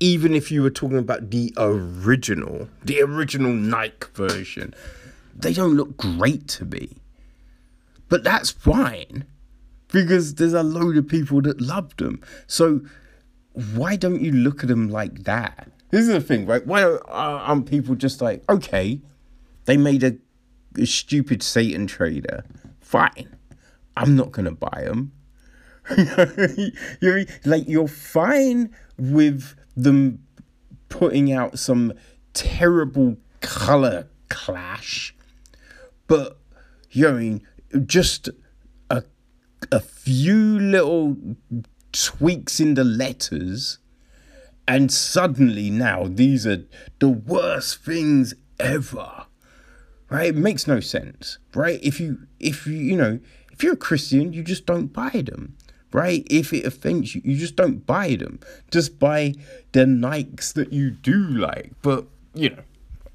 even 0.00 0.34
if 0.34 0.50
you 0.50 0.62
were 0.62 0.70
talking 0.70 0.98
about 0.98 1.30
the 1.30 1.52
original, 1.56 2.68
the 2.84 3.00
original 3.00 3.52
Nike 3.52 4.08
version, 4.14 4.74
they 5.34 5.52
don't 5.52 5.74
look 5.74 5.96
great 5.96 6.48
to 6.48 6.64
me. 6.64 6.98
But 8.08 8.22
that's 8.22 8.50
fine 8.50 9.24
because 9.88 10.34
there's 10.34 10.52
a 10.52 10.62
load 10.62 10.96
of 10.96 11.08
people 11.08 11.42
that 11.42 11.60
love 11.60 11.96
them. 11.96 12.20
So 12.46 12.82
why 13.52 13.96
don't 13.96 14.20
you 14.20 14.32
look 14.32 14.62
at 14.62 14.68
them 14.68 14.88
like 14.88 15.24
that? 15.24 15.70
This 15.90 16.02
is 16.02 16.08
the 16.08 16.20
thing, 16.20 16.46
right? 16.46 16.66
Why 16.66 16.82
aren't 17.08 17.70
people 17.70 17.94
just 17.94 18.20
like, 18.20 18.42
okay, 18.48 19.00
they 19.66 19.76
made 19.76 20.02
a, 20.02 20.16
a 20.78 20.86
stupid 20.86 21.42
Satan 21.42 21.86
trader. 21.86 22.44
Fine. 22.80 23.36
I'm 23.96 24.16
not 24.16 24.32
going 24.32 24.46
to 24.46 24.52
buy 24.52 24.82
them. 24.84 25.12
you're 27.00 27.24
like 27.44 27.68
you're 27.68 27.88
fine 27.88 28.74
with 28.98 29.54
them 29.76 30.20
putting 30.88 31.32
out 31.32 31.58
some 31.58 31.92
terrible 32.34 33.16
color 33.40 34.08
clash, 34.28 35.14
but 36.06 36.38
you 36.90 37.04
know, 37.04 37.16
I 37.16 37.20
mean, 37.20 37.46
just 37.84 38.28
a 38.90 39.04
a 39.70 39.80
few 39.80 40.58
little 40.58 41.16
tweaks 41.92 42.60
in 42.60 42.74
the 42.74 42.84
letters, 42.84 43.78
and 44.66 44.90
suddenly 44.90 45.70
now 45.70 46.06
these 46.08 46.46
are 46.46 46.64
the 46.98 47.08
worst 47.08 47.84
things 47.84 48.34
ever. 48.58 49.26
Right? 50.08 50.28
It 50.28 50.36
makes 50.36 50.66
no 50.66 50.80
sense. 50.80 51.38
Right? 51.54 51.80
If 51.82 52.00
you 52.00 52.26
if 52.40 52.66
you 52.66 52.76
you 52.76 52.96
know, 52.96 53.20
if 53.52 53.62
you're 53.62 53.74
a 53.74 53.78
Christian, 53.78 54.32
you 54.32 54.42
just 54.42 54.66
don't 54.66 54.92
buy 54.92 55.22
them. 55.24 55.55
Right? 55.96 56.26
If 56.28 56.52
it 56.52 56.66
offends 56.66 57.14
you, 57.14 57.22
you 57.24 57.38
just 57.38 57.56
don't 57.56 57.86
buy 57.86 58.16
them. 58.16 58.38
Just 58.70 58.98
buy 58.98 59.32
the 59.72 59.86
Nikes 59.86 60.52
that 60.52 60.70
you 60.70 60.90
do 60.90 61.16
like. 61.16 61.72
But 61.80 62.04
you 62.34 62.50
know, 62.50 62.62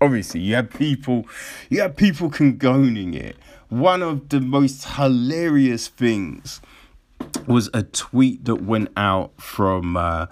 obviously 0.02 0.40
you 0.40 0.56
have 0.56 0.72
people 0.72 1.28
you 1.70 1.80
have 1.82 1.96
people 1.96 2.32
condoning 2.32 3.14
it. 3.14 3.36
One 3.70 4.02
of 4.02 4.30
the 4.30 4.42
most 4.42 4.84
hilarious 4.96 5.90
things 5.90 6.60
was 7.48 7.70
a 7.72 7.84
tweet 7.84 8.46
that 8.46 8.64
went 8.64 8.90
out 8.98 9.40
from 9.40 9.96
uh, 9.96 10.26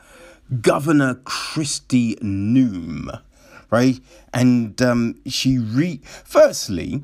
Governor 0.61 1.15
Kristi 1.15 2.17
Noem, 2.19 3.21
right? 3.69 3.99
And 4.33 4.81
um, 4.81 5.15
she 5.27 5.59
re 5.59 6.01
firstly, 6.03 7.03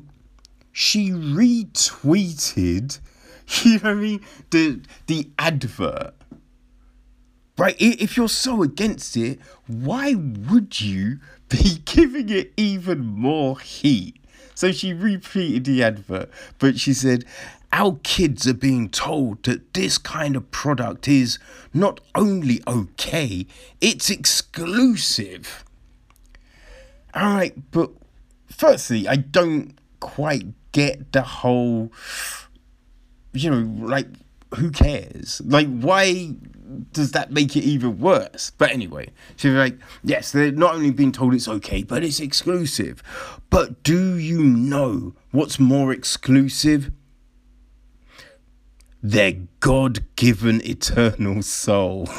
she 0.72 1.10
retweeted, 1.10 2.98
you 3.64 3.78
know 3.78 3.82
what 3.82 3.90
I 3.90 3.94
mean, 3.94 4.20
the 4.50 4.80
the 5.06 5.30
advert. 5.38 6.14
Right? 7.58 7.76
If 7.78 8.18
you're 8.18 8.28
so 8.28 8.62
against 8.62 9.16
it, 9.16 9.40
why 9.66 10.14
would 10.14 10.80
you 10.80 11.20
be 11.48 11.78
giving 11.84 12.28
it 12.28 12.52
even 12.56 13.06
more 13.06 13.58
heat? 13.60 14.16
So 14.54 14.72
she 14.72 14.92
repeated 14.92 15.64
the 15.64 15.82
advert, 15.82 16.30
but 16.58 16.78
she 16.78 16.94
said, 16.94 17.24
our 17.72 17.98
kids 18.02 18.46
are 18.46 18.54
being 18.54 18.88
told 18.88 19.42
that 19.42 19.74
this 19.74 19.98
kind 19.98 20.34
of 20.34 20.50
product 20.50 21.08
is 21.08 21.38
not 21.74 22.00
only 22.14 22.62
okay, 22.66 23.46
it's 23.82 24.08
exclusive. 24.08 25.62
All 27.12 27.34
right, 27.34 27.70
but 27.70 27.90
firstly, 28.46 29.06
I 29.06 29.16
don't 29.16 29.74
quite 30.00 30.46
get 30.72 31.12
the 31.12 31.22
whole, 31.22 31.92
you 33.42 33.50
know, 33.50 33.86
like, 33.86 34.08
who 34.56 34.70
cares? 34.70 35.42
Like, 35.44 35.68
why 35.68 36.34
does 36.92 37.12
that 37.12 37.30
make 37.30 37.56
it 37.56 37.64
even 37.64 37.98
worse? 37.98 38.50
But 38.50 38.70
anyway, 38.70 39.10
she's 39.36 39.52
like, 39.52 39.78
yes, 40.02 40.32
they're 40.32 40.52
not 40.52 40.74
only 40.74 40.90
being 40.90 41.12
told 41.12 41.34
it's 41.34 41.48
okay, 41.48 41.82
but 41.82 42.02
it's 42.02 42.20
exclusive. 42.20 43.02
But 43.50 43.82
do 43.82 44.16
you 44.16 44.42
know 44.42 45.14
what's 45.30 45.58
more 45.58 45.92
exclusive? 45.92 46.90
their 49.02 49.34
God 49.60 50.00
given 50.16 50.60
eternal 50.66 51.42
soul. 51.42 52.08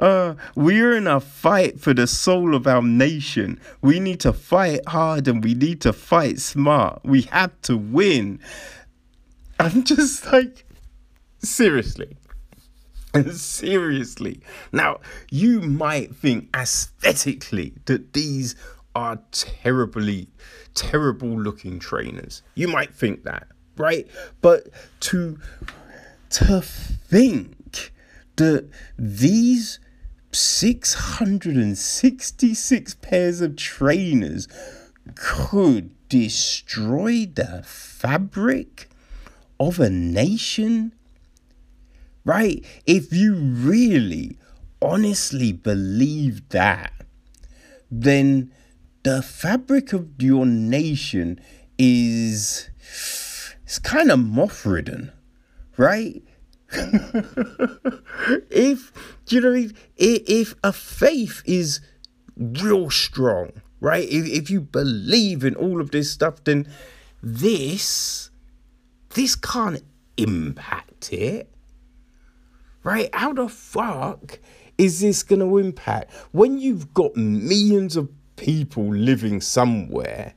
uh, 0.00 0.34
we're 0.54 0.96
in 0.96 1.06
a 1.06 1.20
fight 1.20 1.80
for 1.80 1.94
the 1.94 2.06
soul 2.06 2.54
of 2.54 2.66
our 2.66 2.82
nation. 2.82 3.60
We 3.80 4.00
need 4.00 4.20
to 4.20 4.32
fight 4.32 4.80
hard 4.88 5.28
and 5.28 5.44
we 5.44 5.54
need 5.54 5.80
to 5.82 5.92
fight 5.92 6.38
smart. 6.40 7.00
We 7.04 7.22
have 7.22 7.52
to 7.62 7.76
win. 7.76 8.40
I'm 9.58 9.84
just 9.84 10.26
like, 10.32 10.64
seriously. 11.38 12.16
seriously. 13.32 14.40
Now, 14.72 15.00
you 15.30 15.60
might 15.60 16.14
think 16.16 16.48
aesthetically 16.56 17.74
that 17.84 18.12
these 18.12 18.56
are 18.94 19.20
terribly, 19.30 20.28
terrible 20.74 21.28
looking 21.28 21.78
trainers. 21.78 22.42
You 22.54 22.68
might 22.68 22.92
think 22.94 23.24
that 23.24 23.46
right? 23.80 24.06
But 24.40 24.68
to 25.00 25.38
to 26.30 26.60
think 26.60 27.92
that 28.36 28.68
these 28.96 29.80
666 30.32 32.94
pairs 32.94 33.40
of 33.40 33.56
trainers 33.56 34.46
could 35.14 35.90
destroy 36.08 37.26
the 37.26 37.62
fabric 37.64 38.88
of 39.58 39.80
a 39.80 39.90
nation, 39.90 40.92
right? 42.24 42.64
If 42.86 43.12
you 43.12 43.34
really 43.34 44.38
honestly 44.80 45.52
believe 45.52 46.48
that, 46.50 46.92
then 47.90 48.52
the 49.02 49.20
fabric 49.22 49.92
of 49.92 50.08
your 50.18 50.46
nation 50.46 51.40
is 51.78 52.70
it's 53.62 53.78
kind 53.78 54.10
of 54.10 54.18
moth 54.18 54.66
ridden, 54.66 55.12
right? 55.76 56.22
if 58.50 58.92
you 59.28 59.40
know 59.40 59.54
if, 59.54 59.72
if 59.96 60.54
a 60.62 60.72
faith 60.72 61.42
is 61.44 61.80
real 62.36 62.90
strong, 62.90 63.50
right? 63.80 64.08
If, 64.08 64.26
if 64.26 64.50
you 64.50 64.60
believe 64.60 65.44
in 65.44 65.56
all 65.56 65.80
of 65.80 65.90
this 65.90 66.12
stuff, 66.12 66.44
then 66.44 66.68
this 67.22 68.30
this 69.14 69.34
can't 69.34 69.82
impact 70.16 71.12
it. 71.12 71.52
Right? 72.84 73.10
How 73.12 73.32
the 73.32 73.48
fuck 73.48 74.38
is 74.78 75.00
this 75.00 75.24
gonna 75.24 75.56
impact 75.56 76.14
when 76.30 76.58
you've 76.58 76.94
got 76.94 77.16
millions 77.16 77.96
of 77.96 78.08
people 78.36 78.94
living 78.94 79.40
somewhere? 79.40 80.34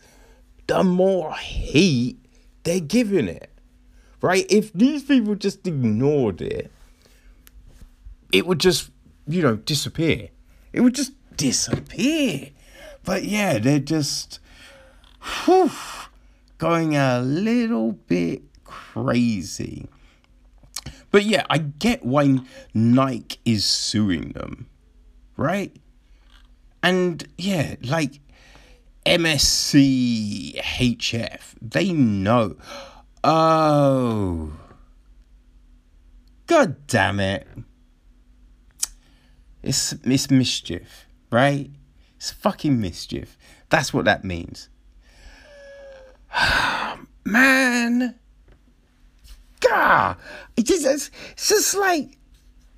the 0.66 0.84
more 0.84 1.34
heat 1.34 2.18
they're 2.64 2.80
giving 2.80 3.28
it. 3.28 3.50
Right? 4.20 4.44
If 4.50 4.72
these 4.74 5.02
people 5.02 5.34
just 5.34 5.66
ignored 5.66 6.42
it, 6.42 6.70
it 8.32 8.46
would 8.46 8.60
just, 8.60 8.90
you 9.26 9.42
know, 9.42 9.56
disappear. 9.56 10.28
It 10.72 10.82
would 10.82 10.94
just 10.94 11.12
disappear. 11.36 12.50
But 13.02 13.24
yeah, 13.24 13.58
they're 13.58 13.78
just 13.78 14.40
whew, 15.20 15.70
going 16.60 16.94
a 16.94 17.20
little 17.20 17.92
bit 17.92 18.42
crazy. 18.64 19.88
But 21.10 21.24
yeah, 21.24 21.46
I 21.48 21.56
get 21.56 22.04
why 22.04 22.40
Nike 22.74 23.38
is 23.46 23.64
suing 23.64 24.32
them, 24.32 24.68
right? 25.38 25.74
And 26.82 27.26
yeah, 27.38 27.76
like 27.82 28.20
MSC 29.06 30.60
HF, 30.60 31.40
they 31.62 31.94
know. 31.94 32.56
Oh. 33.24 34.52
God 36.46 36.86
damn 36.86 37.20
it. 37.20 37.48
It's, 39.62 39.94
it's 40.04 40.30
mischief, 40.30 41.06
right? 41.32 41.70
It's 42.16 42.30
fucking 42.30 42.78
mischief. 42.78 43.38
That's 43.70 43.94
what 43.94 44.04
that 44.04 44.24
means. 44.24 44.68
Man. 47.24 48.14
God. 49.60 50.16
It 50.56 50.66
just, 50.66 50.86
it's, 50.86 51.10
it's 51.32 51.48
just 51.48 51.74
like. 51.74 52.16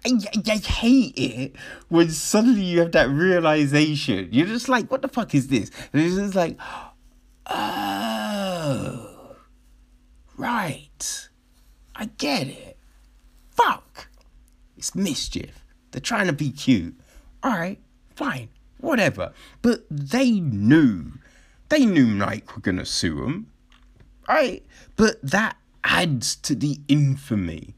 I, 0.04 0.18
I, 0.48 0.56
hate 0.56 1.14
it 1.16 1.54
when 1.88 2.10
suddenly 2.10 2.62
you 2.62 2.80
have 2.80 2.90
that 2.90 3.08
realization. 3.08 4.30
You're 4.32 4.48
just 4.48 4.68
like, 4.68 4.90
what 4.90 5.00
the 5.00 5.06
fuck 5.06 5.32
is 5.32 5.46
this? 5.46 5.70
And 5.92 6.02
it's 6.02 6.16
just 6.16 6.34
like, 6.34 6.56
oh, 7.46 9.36
right. 10.36 11.28
I 11.94 12.06
get 12.18 12.48
it. 12.48 12.76
Fuck. 13.52 14.08
It's 14.76 14.96
mischief. 14.96 15.64
They're 15.92 16.00
trying 16.00 16.26
to 16.26 16.32
be 16.32 16.50
cute. 16.50 16.96
All 17.44 17.52
right, 17.52 17.78
fine 18.16 18.48
whatever. 18.82 19.32
But 19.62 19.84
they 19.90 20.32
knew, 20.32 21.12
they 21.72 21.86
knew 21.86 22.06
Nike 22.06 22.44
were 22.54 22.60
gonna 22.60 22.84
sue 22.84 23.22
them, 23.22 23.46
right? 24.28 24.62
But 24.96 25.22
that 25.22 25.56
adds 25.82 26.36
to 26.36 26.54
the 26.54 26.78
infamy, 26.86 27.74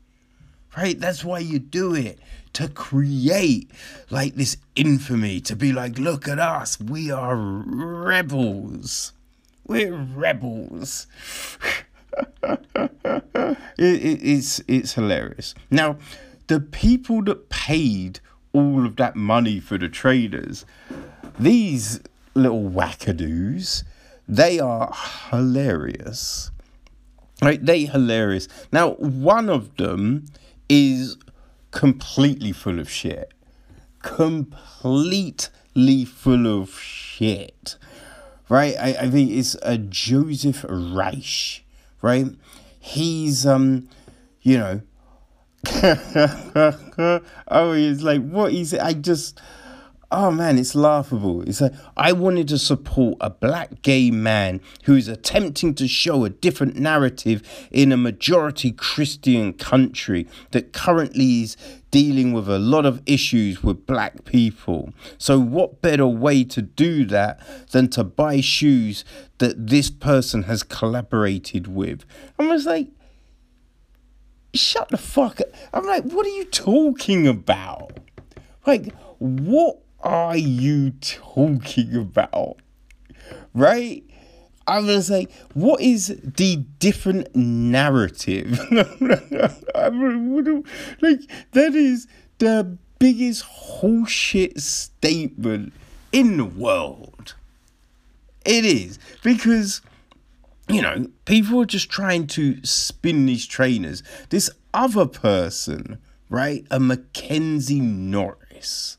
right? 0.76 0.98
That's 0.98 1.24
why 1.24 1.38
you 1.38 1.60
do 1.60 1.94
it 1.94 2.18
to 2.54 2.66
create 2.66 3.70
like 4.10 4.34
this 4.34 4.56
infamy, 4.74 5.40
to 5.42 5.54
be 5.54 5.72
like, 5.72 5.96
look 5.96 6.26
at 6.26 6.40
us, 6.40 6.80
we 6.80 7.12
are 7.12 7.36
rebels, 7.36 9.12
we're 9.64 9.94
rebels. 9.94 11.06
it, 12.42 13.56
it, 13.78 14.18
it's 14.22 14.60
it's 14.66 14.94
hilarious. 14.94 15.54
Now, 15.70 15.98
the 16.48 16.58
people 16.58 17.22
that 17.22 17.48
paid 17.48 18.18
all 18.52 18.86
of 18.86 18.96
that 18.96 19.14
money 19.14 19.60
for 19.60 19.78
the 19.78 19.88
traders. 19.88 20.64
These 21.38 22.00
little 22.34 22.62
wackadoos, 22.62 23.84
they 24.28 24.58
are 24.60 24.94
hilarious. 25.30 26.50
Right, 27.42 27.64
they 27.64 27.84
hilarious. 27.86 28.48
Now, 28.72 28.92
one 28.94 29.48
of 29.48 29.76
them 29.76 30.26
is 30.68 31.16
completely 31.72 32.52
full 32.52 32.78
of 32.78 32.88
shit. 32.88 33.32
Completely 34.02 35.50
full 36.04 36.62
of 36.62 36.78
shit. 36.78 37.76
Right? 38.48 38.74
I, 38.78 38.94
I 39.00 39.10
think 39.10 39.30
it's 39.30 39.56
a 39.62 39.78
Joseph 39.78 40.64
Reich. 40.68 41.64
Right? 42.00 42.26
He's 42.78 43.46
um, 43.46 43.88
you 44.44 44.58
know, 44.58 44.80
oh, 47.48 47.72
he's 47.72 48.02
like, 48.02 48.22
what 48.28 48.52
is 48.52 48.74
it? 48.74 48.80
I 48.80 48.92
just, 48.92 49.40
oh 50.10 50.30
man, 50.30 50.58
it's 50.58 50.74
laughable. 50.74 51.42
It's 51.42 51.60
like, 51.60 51.72
I 51.96 52.12
wanted 52.12 52.48
to 52.48 52.58
support 52.58 53.16
a 53.20 53.30
black 53.30 53.82
gay 53.82 54.10
man 54.10 54.60
who 54.84 54.94
is 54.94 55.08
attempting 55.08 55.74
to 55.74 55.88
show 55.88 56.24
a 56.24 56.30
different 56.30 56.76
narrative 56.76 57.42
in 57.70 57.92
a 57.92 57.96
majority 57.96 58.72
Christian 58.72 59.52
country 59.52 60.26
that 60.52 60.72
currently 60.72 61.42
is 61.42 61.56
dealing 61.90 62.32
with 62.32 62.48
a 62.48 62.58
lot 62.58 62.84
of 62.84 63.00
issues 63.06 63.62
with 63.62 63.86
black 63.86 64.24
people. 64.24 64.92
So, 65.18 65.38
what 65.38 65.80
better 65.80 66.06
way 66.06 66.44
to 66.44 66.60
do 66.60 67.04
that 67.06 67.40
than 67.70 67.88
to 67.90 68.04
buy 68.04 68.40
shoes 68.40 69.04
that 69.38 69.68
this 69.68 69.90
person 69.90 70.44
has 70.44 70.62
collaborated 70.62 71.68
with? 71.68 72.04
I 72.38 72.46
was 72.46 72.66
like, 72.66 72.88
shut 74.54 74.88
the 74.88 74.96
fuck 74.96 75.40
up. 75.40 75.48
I'm 75.72 75.86
like, 75.86 76.04
what 76.04 76.26
are 76.26 76.30
you 76.30 76.44
talking 76.46 77.26
about? 77.26 77.98
Like, 78.66 78.92
what 79.18 79.83
are 80.04 80.36
you 80.36 80.90
talking 81.00 81.96
about? 81.96 82.58
Right? 83.52 84.04
I 84.66 84.80
was 84.80 85.10
like, 85.10 85.32
what 85.54 85.80
is 85.80 86.18
the 86.22 86.56
different 86.78 87.34
narrative? 87.34 88.58
like, 88.70 88.90
that 91.52 91.74
is 91.74 92.06
the 92.38 92.78
biggest 92.98 93.44
horseshit 93.44 94.60
statement 94.60 95.72
in 96.12 96.36
the 96.36 96.44
world. 96.44 97.34
It 98.44 98.64
is. 98.64 98.98
Because 99.22 99.82
you 100.68 100.80
know, 100.80 101.08
people 101.24 101.60
are 101.60 101.66
just 101.66 101.90
trying 101.90 102.26
to 102.28 102.64
spin 102.64 103.26
these 103.26 103.46
trainers. 103.46 104.02
This 104.30 104.50
other 104.72 105.06
person, 105.06 105.98
right, 106.30 106.66
a 106.70 106.80
Mackenzie 106.80 107.80
Norris, 107.80 108.96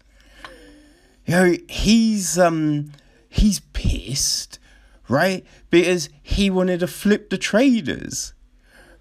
you 1.26 1.34
know, 1.34 1.56
he's 1.68 2.38
um 2.38 2.92
he's 3.30 3.60
pissed, 3.74 4.60
right, 5.10 5.46
because 5.70 6.10
he 6.22 6.50
wanted 6.50 6.80
to 6.82 6.88
flip 6.88 7.30
the 7.30 7.38
traders. 7.38 8.34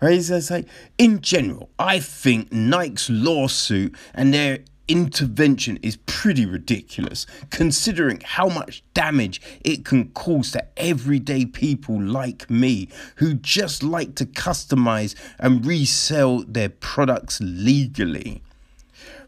Right, 0.00 0.20
so 0.20 0.36
it's 0.36 0.50
like 0.50 0.66
in 0.98 1.20
general, 1.20 1.70
I 1.78 1.98
think 1.98 2.52
Nike's 2.52 3.08
lawsuit 3.08 3.94
and 4.12 4.34
their 4.34 4.58
intervention 4.86 5.78
is 5.82 5.96
pretty 6.04 6.44
ridiculous 6.44 7.26
considering 7.50 8.20
how 8.22 8.48
much 8.48 8.82
damage 8.92 9.40
it 9.64 9.84
can 9.84 10.08
cause 10.10 10.52
to 10.52 10.66
everyday 10.76 11.46
people 11.46 12.00
like 12.00 12.50
me 12.50 12.88
who 13.16 13.34
just 13.34 13.82
like 13.82 14.14
to 14.16 14.26
customize 14.26 15.14
and 15.38 15.64
resell 15.64 16.44
their 16.46 16.68
products 16.68 17.40
legally. 17.40 18.42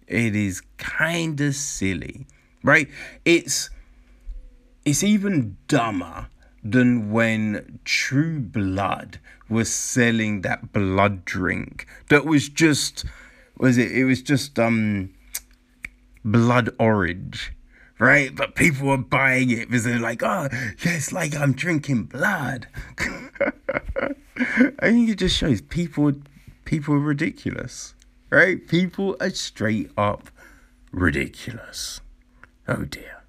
It 0.07 0.35
is 0.35 0.63
kind 0.79 1.39
of 1.43 1.55
silly, 1.55 2.27
right? 2.65 2.89
It's 3.27 3.69
it's 4.87 5.03
even 5.03 5.59
dumber 5.67 6.29
than 6.65 7.13
when 7.13 7.81
True 7.85 8.41
Blood 8.41 9.21
was 9.51 9.71
selling 9.71 10.41
that 10.43 10.73
blood 10.73 11.27
drink 11.27 11.87
that 12.09 12.25
was 12.25 12.49
just 12.49 13.05
was 13.59 13.77
it 13.77 13.93
it 13.93 14.05
was 14.05 14.23
just 14.23 14.59
um 14.59 15.13
blood 16.25 16.71
orange 16.79 17.53
right? 17.99 18.35
But 18.35 18.55
people 18.55 18.89
were 18.89 18.97
buying 18.99 19.51
it 19.51 19.69
because 19.69 19.85
they're 19.85 19.99
like 19.99 20.23
oh 20.23 20.49
it's 20.81 21.13
like 21.13 21.35
i'm 21.37 21.53
drinking 21.53 22.05
blood. 22.05 22.69
I 24.41 24.91
think 24.91 25.09
it 25.11 25.19
just 25.19 25.37
shows 25.37 25.61
people 25.61 26.13
people 26.65 26.95
are 26.95 27.01
ridiculous 27.01 27.95
right? 28.31 28.67
People 28.67 29.17
are 29.21 29.31
straight 29.31 29.91
up 29.97 30.31
ridiculous. 30.93 32.01
Oh 32.67 32.85
dear. 32.85 33.23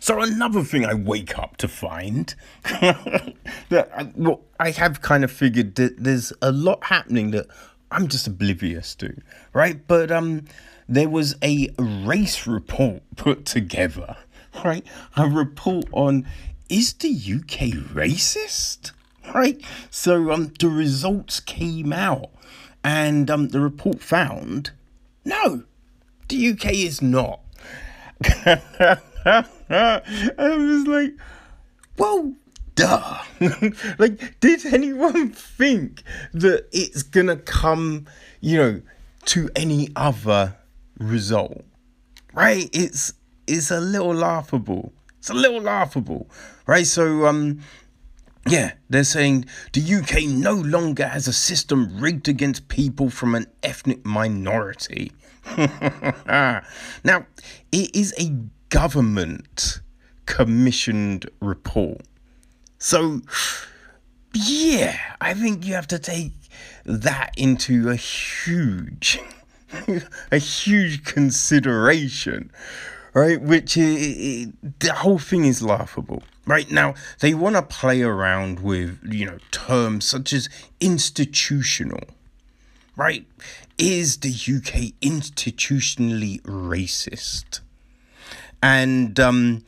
So 0.00 0.20
another 0.20 0.62
thing 0.62 0.84
I 0.84 0.92
wake 0.92 1.38
up 1.38 1.56
to 1.58 1.68
find 1.68 2.34
that 2.64 3.88
I, 3.96 4.12
well, 4.14 4.42
I 4.60 4.70
have 4.72 5.00
kind 5.00 5.24
of 5.24 5.32
figured 5.32 5.76
that 5.76 6.02
there's 6.02 6.32
a 6.42 6.52
lot 6.52 6.84
happening 6.84 7.30
that 7.30 7.46
I'm 7.90 8.08
just 8.08 8.26
oblivious 8.26 8.94
to, 8.96 9.16
right? 9.54 9.86
But 9.86 10.10
um, 10.10 10.44
there 10.88 11.08
was 11.08 11.36
a 11.42 11.68
race 11.78 12.46
report 12.46 13.02
put 13.16 13.44
together, 13.44 14.16
right? 14.64 14.84
A 15.16 15.28
report 15.28 15.86
on 15.92 16.26
is 16.68 16.92
the 16.94 17.10
UK 17.10 17.70
racist, 17.92 18.92
right? 19.34 19.60
So 19.90 20.30
um, 20.32 20.52
the 20.58 20.68
results 20.68 21.40
came 21.40 21.92
out, 21.92 22.30
and 22.82 23.30
um, 23.30 23.48
the 23.48 23.60
report 23.60 24.00
found 24.00 24.72
no, 25.24 25.62
the 26.28 26.50
UK 26.50 26.72
is 26.74 27.00
not. 27.00 27.40
I 28.46 29.44
was 30.38 30.86
like, 30.86 31.14
well, 31.96 32.34
duh. 32.74 33.18
like, 33.98 34.40
did 34.40 34.66
anyone 34.66 35.30
think 35.30 36.02
that 36.32 36.66
it's 36.72 37.02
gonna 37.02 37.36
come, 37.36 38.06
you 38.40 38.58
know, 38.58 38.82
to 39.26 39.48
any 39.56 39.88
other 39.96 40.56
result? 41.08 41.64
Right? 42.32 42.68
It's 42.72 43.14
it's 43.46 43.70
a 43.70 43.80
little 43.80 44.14
laughable. 44.14 44.92
It's 45.18 45.30
a 45.30 45.34
little 45.34 45.60
laughable. 45.60 46.28
Right? 46.66 46.86
So 46.86 47.26
um 47.26 47.60
yeah, 48.46 48.72
they're 48.90 49.04
saying 49.04 49.46
the 49.72 49.80
UK 49.80 50.24
no 50.24 50.52
longer 50.52 51.06
has 51.08 51.26
a 51.26 51.32
system 51.32 51.98
rigged 51.98 52.28
against 52.28 52.68
people 52.68 53.08
from 53.08 53.34
an 53.34 53.46
ethnic 53.62 54.04
minority. 54.04 55.12
now, 55.56 57.26
it 57.72 57.96
is 57.96 58.14
a 58.18 58.36
government 58.68 59.80
commissioned 60.26 61.28
report. 61.40 62.02
So, 62.78 63.22
yeah, 64.34 64.98
I 65.20 65.32
think 65.34 65.64
you 65.64 65.74
have 65.74 65.86
to 65.88 65.98
take 65.98 66.32
that 66.84 67.30
into 67.36 67.88
a 67.88 67.96
huge, 67.96 69.20
a 70.32 70.38
huge 70.38 71.04
consideration, 71.04 72.50
right? 73.12 73.40
Which 73.40 73.76
is, 73.76 74.48
the 74.78 74.92
whole 74.92 75.18
thing 75.18 75.44
is 75.44 75.62
laughable. 75.62 76.22
Right 76.46 76.70
now, 76.70 76.94
they 77.20 77.32
want 77.32 77.56
to 77.56 77.62
play 77.62 78.02
around 78.02 78.60
with, 78.60 78.98
you 79.04 79.26
know, 79.26 79.38
terms 79.50 80.04
such 80.04 80.32
as 80.32 80.48
institutional. 80.80 82.02
Right? 82.96 83.26
Is 83.76 84.18
the 84.18 84.30
UK 84.30 84.94
institutionally 85.00 86.40
racist? 86.42 87.60
And 88.62 89.18
um, 89.20 89.64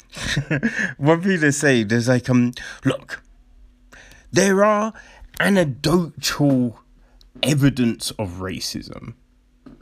what 0.97 1.23
people 1.23 1.53
say, 1.53 1.83
there's 1.83 2.09
like, 2.09 2.31
um, 2.31 2.53
look, 2.85 3.23
there 4.33 4.65
are 4.65 4.93
anecdotal 5.41 6.81
evidence 7.43 8.11
of 8.13 8.39
racism, 8.39 9.15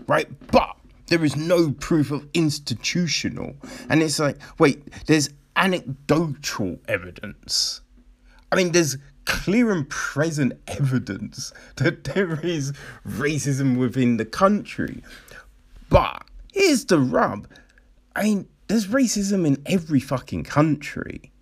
right? 0.07 0.29
But 0.51 0.77
there 1.07 1.25
is 1.25 1.37
no 1.37 1.73
proof 1.73 2.11
of 2.11 2.29
institutional. 2.35 3.57
And 3.89 4.03
it's 4.03 4.19
like, 4.19 4.39
wait, 4.59 4.83
there's 5.07 5.31
anecdotal 5.57 6.79
evidence. 6.89 7.81
I 8.51 8.57
mean, 8.57 8.73
there's 8.73 8.97
clear 9.25 9.73
and 9.73 9.89
present 9.89 10.53
evidence 10.67 11.53
that 11.77 12.05
there 12.05 12.41
is 12.41 12.73
racism 13.07 13.77
within 13.77 14.17
the 14.17 14.25
country. 14.25 15.03
But 15.89 16.25
here's 16.53 16.85
the 16.85 16.99
rub 16.99 17.49
I 18.17 18.23
mean, 18.23 18.49
there's 18.69 18.87
racism 18.87 19.47
in 19.47 19.61
every 19.67 20.01
fucking 20.01 20.45
country. 20.45 21.33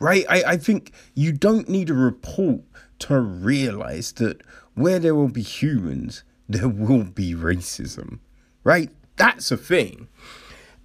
Right? 0.00 0.24
I, 0.28 0.42
I 0.52 0.56
think 0.56 0.92
you 1.14 1.32
don't 1.32 1.68
need 1.68 1.90
a 1.90 1.94
report 1.94 2.60
to 3.00 3.20
realize 3.20 4.12
that 4.12 4.42
where 4.74 4.98
there 4.98 5.14
will 5.14 5.28
be 5.28 5.42
humans, 5.42 6.22
there 6.48 6.68
will 6.68 7.04
be 7.04 7.34
racism. 7.34 8.20
Right? 8.64 8.90
That's 9.16 9.50
a 9.50 9.56
thing. 9.56 10.08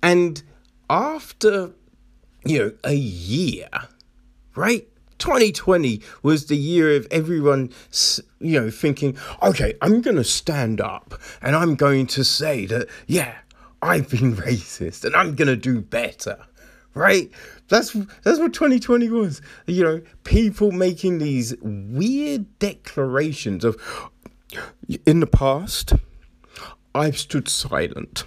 And 0.01 0.41
after 0.89 1.73
you 2.45 2.59
know, 2.59 2.71
a 2.83 2.93
year, 2.93 3.69
right? 4.55 4.87
2020 5.19 6.01
was 6.21 6.47
the 6.47 6.57
year 6.57 6.95
of 6.95 7.07
everyone, 7.09 7.71
you 8.39 8.59
know, 8.59 8.69
thinking, 8.69 9.17
okay, 9.41 9.73
I'm 9.81 10.01
going 10.01 10.17
to 10.17 10.23
stand 10.23 10.81
up 10.81 11.13
and 11.41 11.55
I'm 11.55 11.75
going 11.75 12.07
to 12.07 12.23
say 12.25 12.65
that, 12.65 12.89
yeah, 13.07 13.35
I've 13.81 14.09
been 14.09 14.35
racist 14.35 15.05
and 15.05 15.15
I'm 15.15 15.35
going 15.35 15.47
to 15.47 15.55
do 15.55 15.79
better, 15.81 16.37
right? 16.93 17.31
That's 17.69 17.93
that's 17.93 18.39
what 18.39 18.53
2020 18.53 19.09
was. 19.09 19.41
You 19.65 19.83
know, 19.83 20.01
people 20.25 20.71
making 20.71 21.19
these 21.19 21.55
weird 21.61 22.59
declarations 22.59 23.63
of 23.63 23.77
in 25.05 25.19
the 25.19 25.27
past 25.27 25.93
I've 26.95 27.17
stood 27.17 27.47
silent 27.47 28.25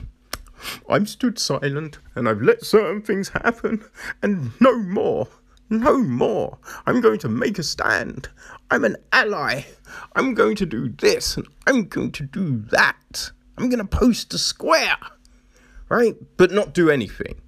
I've 0.89 1.09
stood 1.09 1.39
silent 1.39 1.99
and 2.15 2.29
I've 2.29 2.43
let 2.43 2.65
certain 2.65 3.03
things 3.03 3.29
happen, 3.29 3.85
and 4.23 4.53
no 4.61 4.79
more. 4.79 5.29
No 5.69 5.99
more. 5.99 6.59
I'm 6.87 7.01
going 7.01 7.19
to 7.21 7.29
make 7.29 7.59
a 7.59 7.65
stand. 7.65 8.29
I'm 8.71 8.85
an 8.85 8.97
ally. 9.13 9.63
I'm 10.15 10.33
going 10.35 10.55
to 10.57 10.67
do 10.67 10.89
this 10.89 11.37
and 11.37 11.47
I'm 11.67 11.89
going 11.89 12.13
to 12.13 12.23
do 12.23 12.59
that. 12.71 13.33
I'm 13.59 13.69
going 13.69 13.81
to 13.81 13.85
post 13.85 14.33
a 14.33 14.39
square. 14.39 14.97
Right? 15.89 16.15
But 16.37 16.53
not 16.53 16.73
do 16.73 16.89
anything. 16.89 17.41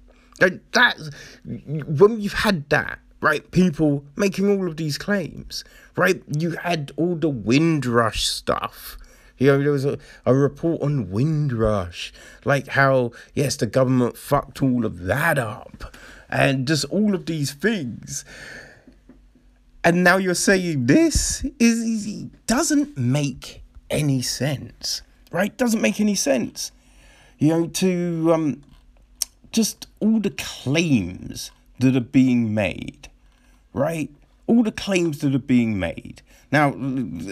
That's 0.73 1.09
when 1.45 2.19
you've 2.19 2.33
had 2.33 2.69
that, 2.69 2.99
right? 3.21 3.49
People 3.51 4.05
making 4.15 4.49
all 4.49 4.67
of 4.67 4.77
these 4.77 4.97
claims, 4.97 5.63
right? 5.95 6.21
You 6.27 6.51
had 6.51 6.91
all 6.95 7.15
the 7.15 7.29
Windrush 7.29 8.25
stuff 8.25 8.97
you 9.39 9.47
know, 9.47 9.63
there 9.63 9.71
was 9.71 9.85
a, 9.85 9.97
a 10.25 10.35
report 10.35 10.81
on 10.81 11.09
Windrush, 11.09 12.11
like 12.43 12.67
how, 12.67 13.13
yes, 13.33 13.55
the 13.55 13.65
government 13.65 14.17
fucked 14.17 14.61
all 14.61 14.85
of 14.85 15.05
that 15.05 15.39
up, 15.39 15.95
and 16.29 16.67
just 16.67 16.83
all 16.85 17.15
of 17.15 17.25
these 17.25 17.53
things. 17.53 18.25
And 19.81 20.03
now 20.03 20.17
you're 20.17 20.33
saying 20.33 20.87
this 20.87 21.45
is, 21.57 21.79
is 21.79 22.23
doesn't 22.47 22.97
make 22.97 23.63
any 23.89 24.21
sense, 24.21 25.01
right? 25.31 25.57
Doesn't 25.57 25.81
make 25.81 26.01
any 26.01 26.15
sense. 26.15 26.73
You 27.37 27.47
know, 27.49 27.67
to 27.67 28.33
um, 28.33 28.63
just 29.53 29.87
all 30.01 30.19
the 30.19 30.31
claims 30.31 31.51
that 31.79 31.95
are 31.95 32.01
being 32.01 32.53
made, 32.53 33.08
right? 33.79 34.11
All 34.45 34.63
the 34.63 34.71
claims 34.71 35.19
that 35.19 35.33
are 35.33 35.39
being 35.39 35.79
made 35.79 36.21
now, 36.51 36.71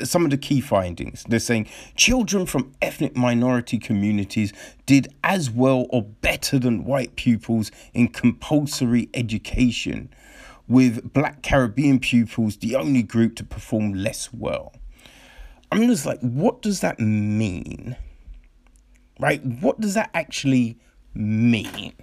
some 0.03 0.23
of 0.23 0.29
the 0.29 0.37
key 0.37 0.61
findings 0.61 1.23
they're 1.27 1.39
saying 1.39 1.67
children 1.95 2.45
from 2.45 2.73
ethnic 2.81 3.15
minority 3.17 3.79
communities 3.79 4.53
did 4.85 5.07
as 5.23 5.49
well 5.49 5.87
or 5.89 6.03
better 6.03 6.59
than 6.59 6.85
white 6.85 7.15
pupils 7.15 7.71
in 7.93 8.09
compulsory 8.09 9.09
education, 9.15 10.09
with 10.67 11.13
black 11.13 11.41
Caribbean 11.41 11.99
pupils 11.99 12.57
the 12.57 12.75
only 12.75 13.01
group 13.01 13.35
to 13.37 13.43
perform 13.43 13.93
less 13.93 14.31
well. 14.33 14.73
I'm 15.71 15.87
just 15.87 16.05
like, 16.05 16.19
what 16.19 16.61
does 16.61 16.81
that 16.81 16.99
mean? 16.99 17.95
Right? 19.19 19.43
What 19.43 19.79
does 19.79 19.95
that 19.95 20.11
actually 20.13 20.77
mean? 21.13 21.93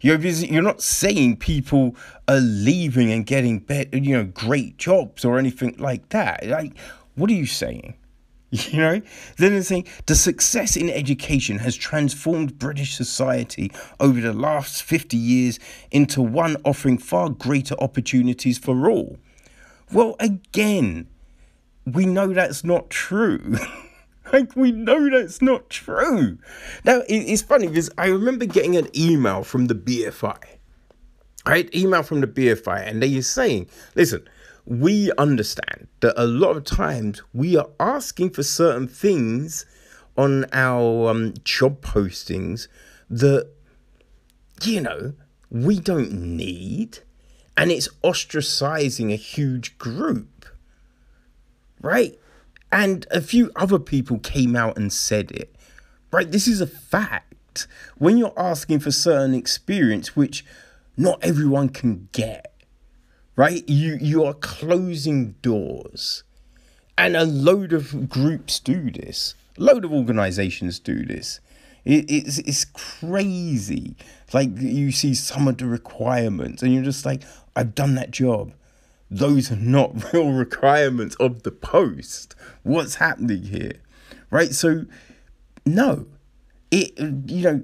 You're 0.00 0.18
you're 0.18 0.62
not 0.62 0.82
saying 0.82 1.36
people 1.36 1.96
are 2.28 2.40
leaving 2.40 3.10
and 3.10 3.24
getting 3.26 3.58
better, 3.58 3.96
you 3.96 4.16
know, 4.16 4.24
great 4.24 4.76
jobs 4.76 5.24
or 5.24 5.38
anything 5.38 5.76
like 5.78 6.08
that. 6.10 6.46
Like, 6.46 6.76
what 7.14 7.30
are 7.30 7.34
you 7.34 7.46
saying? 7.46 7.94
You 8.50 8.78
know, 8.78 9.02
then 9.38 9.52
they're 9.52 9.62
saying 9.62 9.88
the 10.06 10.14
success 10.14 10.76
in 10.76 10.88
education 10.88 11.58
has 11.58 11.74
transformed 11.76 12.58
British 12.58 12.94
society 12.94 13.72
over 13.98 14.20
the 14.20 14.32
last 14.32 14.84
50 14.84 15.16
years 15.16 15.58
into 15.90 16.22
one 16.22 16.56
offering 16.64 16.96
far 16.96 17.28
greater 17.28 17.74
opportunities 17.80 18.56
for 18.56 18.88
all. 18.88 19.18
Well, 19.92 20.14
again, 20.20 21.08
we 21.84 22.06
know 22.06 22.32
that's 22.32 22.64
not 22.64 22.88
true. 22.88 23.58
Like, 24.32 24.56
we 24.56 24.72
know 24.72 25.08
that's 25.08 25.40
not 25.40 25.70
true. 25.70 26.38
Now, 26.84 27.02
it's 27.08 27.42
funny 27.42 27.68
because 27.68 27.90
I 27.96 28.06
remember 28.06 28.44
getting 28.44 28.76
an 28.76 28.88
email 28.96 29.44
from 29.44 29.66
the 29.66 29.74
BFI, 29.74 30.42
right? 31.46 31.74
Email 31.74 32.02
from 32.02 32.20
the 32.20 32.26
BFI, 32.26 32.88
and 32.88 33.02
they 33.02 33.16
are 33.16 33.22
saying, 33.22 33.68
listen, 33.94 34.28
we 34.64 35.12
understand 35.16 35.86
that 36.00 36.20
a 36.20 36.26
lot 36.26 36.56
of 36.56 36.64
times 36.64 37.22
we 37.32 37.56
are 37.56 37.68
asking 37.78 38.30
for 38.30 38.42
certain 38.42 38.88
things 38.88 39.64
on 40.16 40.44
our 40.52 41.10
um, 41.10 41.34
job 41.44 41.80
postings 41.80 42.66
that, 43.08 43.48
you 44.62 44.80
know, 44.80 45.12
we 45.50 45.78
don't 45.78 46.12
need, 46.12 46.98
and 47.56 47.70
it's 47.70 47.88
ostracizing 48.02 49.12
a 49.12 49.16
huge 49.16 49.78
group, 49.78 50.46
right? 51.80 52.18
And 52.72 53.06
a 53.10 53.20
few 53.20 53.50
other 53.56 53.78
people 53.78 54.18
came 54.18 54.56
out 54.56 54.76
and 54.76 54.92
said 54.92 55.30
it. 55.30 55.54
Right? 56.10 56.30
This 56.30 56.48
is 56.48 56.60
a 56.60 56.66
fact. 56.66 57.68
When 57.96 58.18
you're 58.18 58.38
asking 58.38 58.80
for 58.80 58.90
certain 58.90 59.34
experience, 59.34 60.14
which 60.14 60.44
not 60.96 61.18
everyone 61.22 61.70
can 61.70 62.08
get, 62.12 62.54
right? 63.34 63.66
You 63.68 63.98
you 64.00 64.24
are 64.24 64.34
closing 64.34 65.32
doors. 65.42 66.22
And 66.98 67.16
a 67.16 67.24
load 67.24 67.72
of 67.72 68.08
groups 68.08 68.58
do 68.58 68.90
this. 68.90 69.34
A 69.58 69.62
load 69.62 69.84
of 69.84 69.92
organizations 69.92 70.78
do 70.78 71.04
this. 71.04 71.40
It, 71.84 72.10
it's 72.10 72.38
it's 72.38 72.64
crazy. 72.64 73.96
Like 74.32 74.50
you 74.58 74.92
see 74.92 75.14
some 75.14 75.48
of 75.48 75.58
the 75.58 75.66
requirements, 75.66 76.62
and 76.62 76.74
you're 76.74 76.82
just 76.82 77.06
like, 77.06 77.22
I've 77.54 77.74
done 77.74 77.94
that 77.94 78.10
job 78.10 78.52
those 79.10 79.52
are 79.52 79.56
not 79.56 80.12
real 80.12 80.32
requirements 80.32 81.16
of 81.16 81.42
the 81.42 81.50
post. 81.50 82.34
What's 82.62 82.96
happening 82.96 83.44
here? 83.44 83.80
Right? 84.30 84.52
So, 84.52 84.86
no. 85.64 86.06
It, 86.70 86.98
you 86.98 87.42
know, 87.42 87.62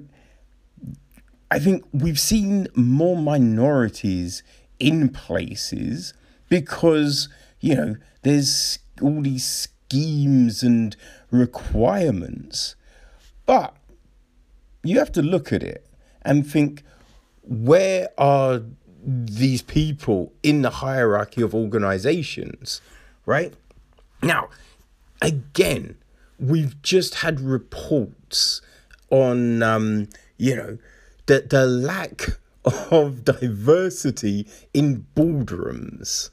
I 1.51 1.59
think 1.59 1.83
we've 1.91 2.19
seen 2.19 2.67
more 2.73 3.17
minorities 3.17 4.43
in 4.79 5.09
places 5.09 6.13
because, 6.49 7.29
you 7.59 7.75
know, 7.75 7.95
there's 8.23 8.79
all 9.01 9.21
these 9.21 9.45
schemes 9.45 10.63
and 10.63 10.95
requirements. 11.29 12.75
But 13.45 13.75
you 14.83 14.99
have 14.99 15.11
to 15.11 15.21
look 15.21 15.53
at 15.53 15.63
it 15.63 15.85
and 16.23 16.49
think 16.49 16.83
where 17.43 18.09
are 18.17 18.61
these 19.05 19.61
people 19.61 20.31
in 20.43 20.61
the 20.61 20.69
hierarchy 20.69 21.41
of 21.41 21.53
organizations, 21.53 22.81
right? 23.25 23.53
Now, 24.21 24.49
again, 25.21 25.97
we've 26.39 26.81
just 26.81 27.15
had 27.15 27.39
reports 27.39 28.61
on, 29.09 29.61
um, 29.61 30.07
you 30.37 30.55
know, 30.55 30.77
the, 31.25 31.45
the 31.49 31.65
lack 31.65 32.37
of 32.91 33.25
diversity 33.25 34.47
in 34.73 35.05
boardrooms. 35.15 36.29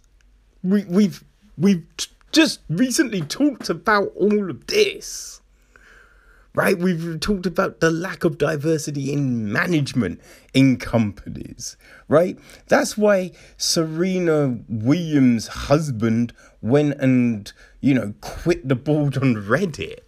We, 0.63 0.85
we've 0.85 1.25
we've 1.57 1.85
just 2.33 2.61
recently 2.69 3.23
talked 3.23 3.69
about 3.69 4.13
all 4.15 4.51
of 4.51 4.67
this 4.67 5.40
right? 6.55 6.79
We've 6.79 7.19
talked 7.21 7.47
about 7.47 7.81
the 7.81 7.91
lack 7.91 8.25
of 8.25 8.39
diversity 8.39 9.13
in 9.13 9.53
management 9.53 10.21
in 10.53 10.79
companies, 10.79 11.77
right? 12.09 12.39
That's 12.69 12.99
why 12.99 13.33
Serena 13.57 14.59
Williams' 14.69 15.47
husband 15.47 16.33
went 16.61 16.95
and, 17.01 17.53
you 17.81 17.95
know, 17.95 18.15
quit 18.21 18.69
the 18.69 18.75
board 18.75 19.17
on 19.19 19.37
Reddit. 19.37 20.01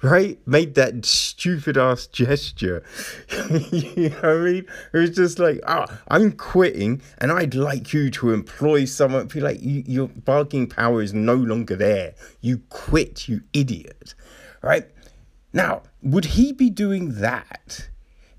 Right, 0.00 0.38
made 0.46 0.76
that 0.76 1.04
stupid 1.04 1.76
ass 1.76 2.06
gesture. 2.06 2.84
you 3.50 4.10
know 4.10 4.14
what 4.14 4.24
I 4.24 4.34
mean? 4.36 4.66
It 4.92 4.96
was 4.96 5.10
just 5.10 5.40
like, 5.40 5.58
oh, 5.66 5.86
I'm 6.06 6.30
quitting, 6.30 7.02
and 7.18 7.32
I'd 7.32 7.56
like 7.56 7.92
you 7.92 8.08
to 8.12 8.30
employ 8.30 8.84
someone. 8.84 9.26
Be 9.26 9.40
like, 9.40 9.60
you, 9.60 9.82
your 9.88 10.06
bargaining 10.06 10.68
power 10.68 11.02
is 11.02 11.12
no 11.12 11.34
longer 11.34 11.74
there. 11.74 12.14
You 12.40 12.58
quit, 12.68 13.26
you 13.26 13.40
idiot. 13.52 14.14
Right? 14.62 14.88
Now, 15.52 15.82
would 16.02 16.26
he 16.26 16.52
be 16.52 16.70
doing 16.70 17.20
that 17.20 17.88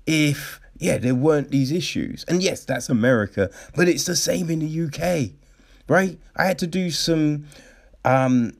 if, 0.06 0.60
yeah, 0.78 0.98
there 0.98 1.14
weren't 1.14 1.50
these 1.50 1.72
issues? 1.72 2.24
And 2.28 2.42
yes, 2.42 2.64
that's 2.64 2.88
America, 2.88 3.50
but 3.74 3.88
it's 3.88 4.04
the 4.04 4.16
same 4.16 4.50
in 4.50 4.60
the 4.60 4.84
UK, 4.86 5.32
right? 5.88 6.18
I 6.36 6.44
had 6.44 6.58
to 6.60 6.66
do 6.66 6.90
some, 6.90 7.46
um, 8.04 8.52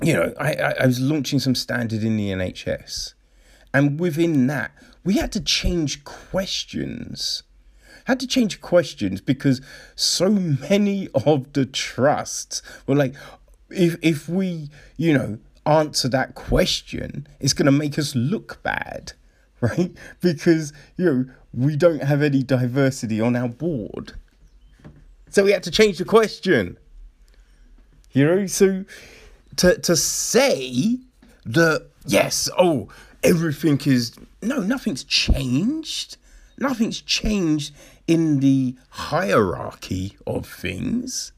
you 0.00 0.14
know, 0.14 0.32
I, 0.40 0.54
I, 0.80 0.86
was 0.86 1.00
launching 1.00 1.38
some 1.38 1.54
standard 1.54 2.02
in 2.02 2.16
the 2.16 2.30
NHS. 2.30 3.14
And 3.72 4.00
within 4.00 4.46
that, 4.48 4.72
we 5.04 5.14
had 5.14 5.32
to 5.32 5.40
change 5.40 6.04
questions. 6.04 7.42
Had 8.06 8.20
to 8.20 8.26
change 8.26 8.60
questions 8.60 9.20
because 9.20 9.60
so 9.94 10.30
many 10.30 11.08
of 11.14 11.52
the 11.52 11.66
trusts 11.66 12.62
were 12.86 12.94
like, 12.94 13.14
if 13.70 13.96
if 14.02 14.28
we, 14.28 14.70
you 14.96 15.12
know, 15.14 15.38
answer 15.66 16.08
that 16.08 16.34
question, 16.34 17.26
it's 17.40 17.52
going 17.52 17.66
to 17.66 17.72
make 17.72 17.98
us 17.98 18.14
look 18.14 18.62
bad, 18.62 19.12
right? 19.60 19.92
Because, 20.20 20.72
you 20.96 21.04
know, 21.04 21.24
we 21.52 21.76
don't 21.76 22.02
have 22.02 22.22
any 22.22 22.42
diversity 22.42 23.20
on 23.20 23.36
our 23.36 23.48
board. 23.48 24.14
So 25.30 25.44
we 25.44 25.52
had 25.52 25.62
to 25.64 25.70
change 25.70 25.98
the 25.98 26.04
question. 26.04 26.76
You 28.12 28.24
know, 28.24 28.46
so 28.46 28.84
to, 29.56 29.78
to 29.78 29.96
say 29.96 30.98
that, 31.46 31.88
yes, 32.06 32.48
oh, 32.58 32.88
everything 33.22 33.80
is, 33.86 34.12
no, 34.42 34.60
nothing's 34.60 35.04
changed. 35.04 36.16
Nothing's 36.58 37.00
changed 37.00 37.74
in 38.06 38.40
the 38.40 38.76
hierarchy 38.90 40.16
of 40.26 40.46
things. 40.46 41.32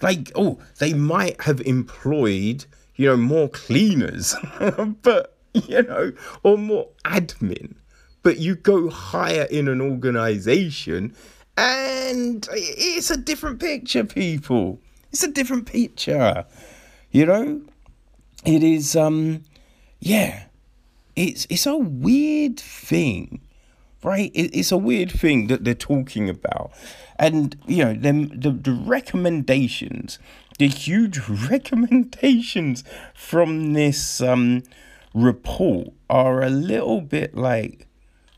Like, 0.00 0.32
oh, 0.34 0.58
they 0.78 0.94
might 0.94 1.42
have 1.42 1.60
employed 1.60 2.64
you 3.00 3.06
know, 3.06 3.16
more 3.16 3.48
cleaners, 3.48 4.36
but, 5.02 5.38
you 5.54 5.82
know, 5.82 6.12
or 6.42 6.58
more 6.58 6.86
admin. 7.06 7.74
But 8.22 8.40
you 8.40 8.56
go 8.56 8.90
higher 8.90 9.44
in 9.44 9.68
an 9.68 9.80
organization 9.80 11.16
and 11.56 12.46
it's 12.52 13.10
a 13.10 13.16
different 13.16 13.58
picture, 13.58 14.04
people. 14.04 14.80
It's 15.12 15.22
a 15.22 15.32
different 15.32 15.64
picture. 15.64 16.44
You 17.10 17.24
know? 17.24 17.62
It 18.44 18.62
is 18.62 18.94
um 18.94 19.44
yeah. 20.00 20.44
It's 21.16 21.46
it's 21.48 21.64
a 21.64 21.78
weird 21.78 22.60
thing. 22.60 23.40
Right? 24.04 24.30
It's 24.34 24.72
a 24.72 24.78
weird 24.78 25.10
thing 25.10 25.46
that 25.46 25.64
they're 25.64 25.74
talking 25.74 26.28
about. 26.28 26.72
And 27.18 27.56
you 27.66 27.82
know, 27.82 27.94
them 27.94 28.28
the, 28.28 28.50
the 28.50 28.72
recommendations 28.72 30.18
the 30.60 30.68
huge 30.68 31.18
recommendations 31.50 32.84
from 33.14 33.72
this 33.72 34.20
um, 34.20 34.62
report 35.14 35.88
are 36.10 36.42
a 36.42 36.50
little 36.50 37.00
bit 37.00 37.34
like, 37.34 37.86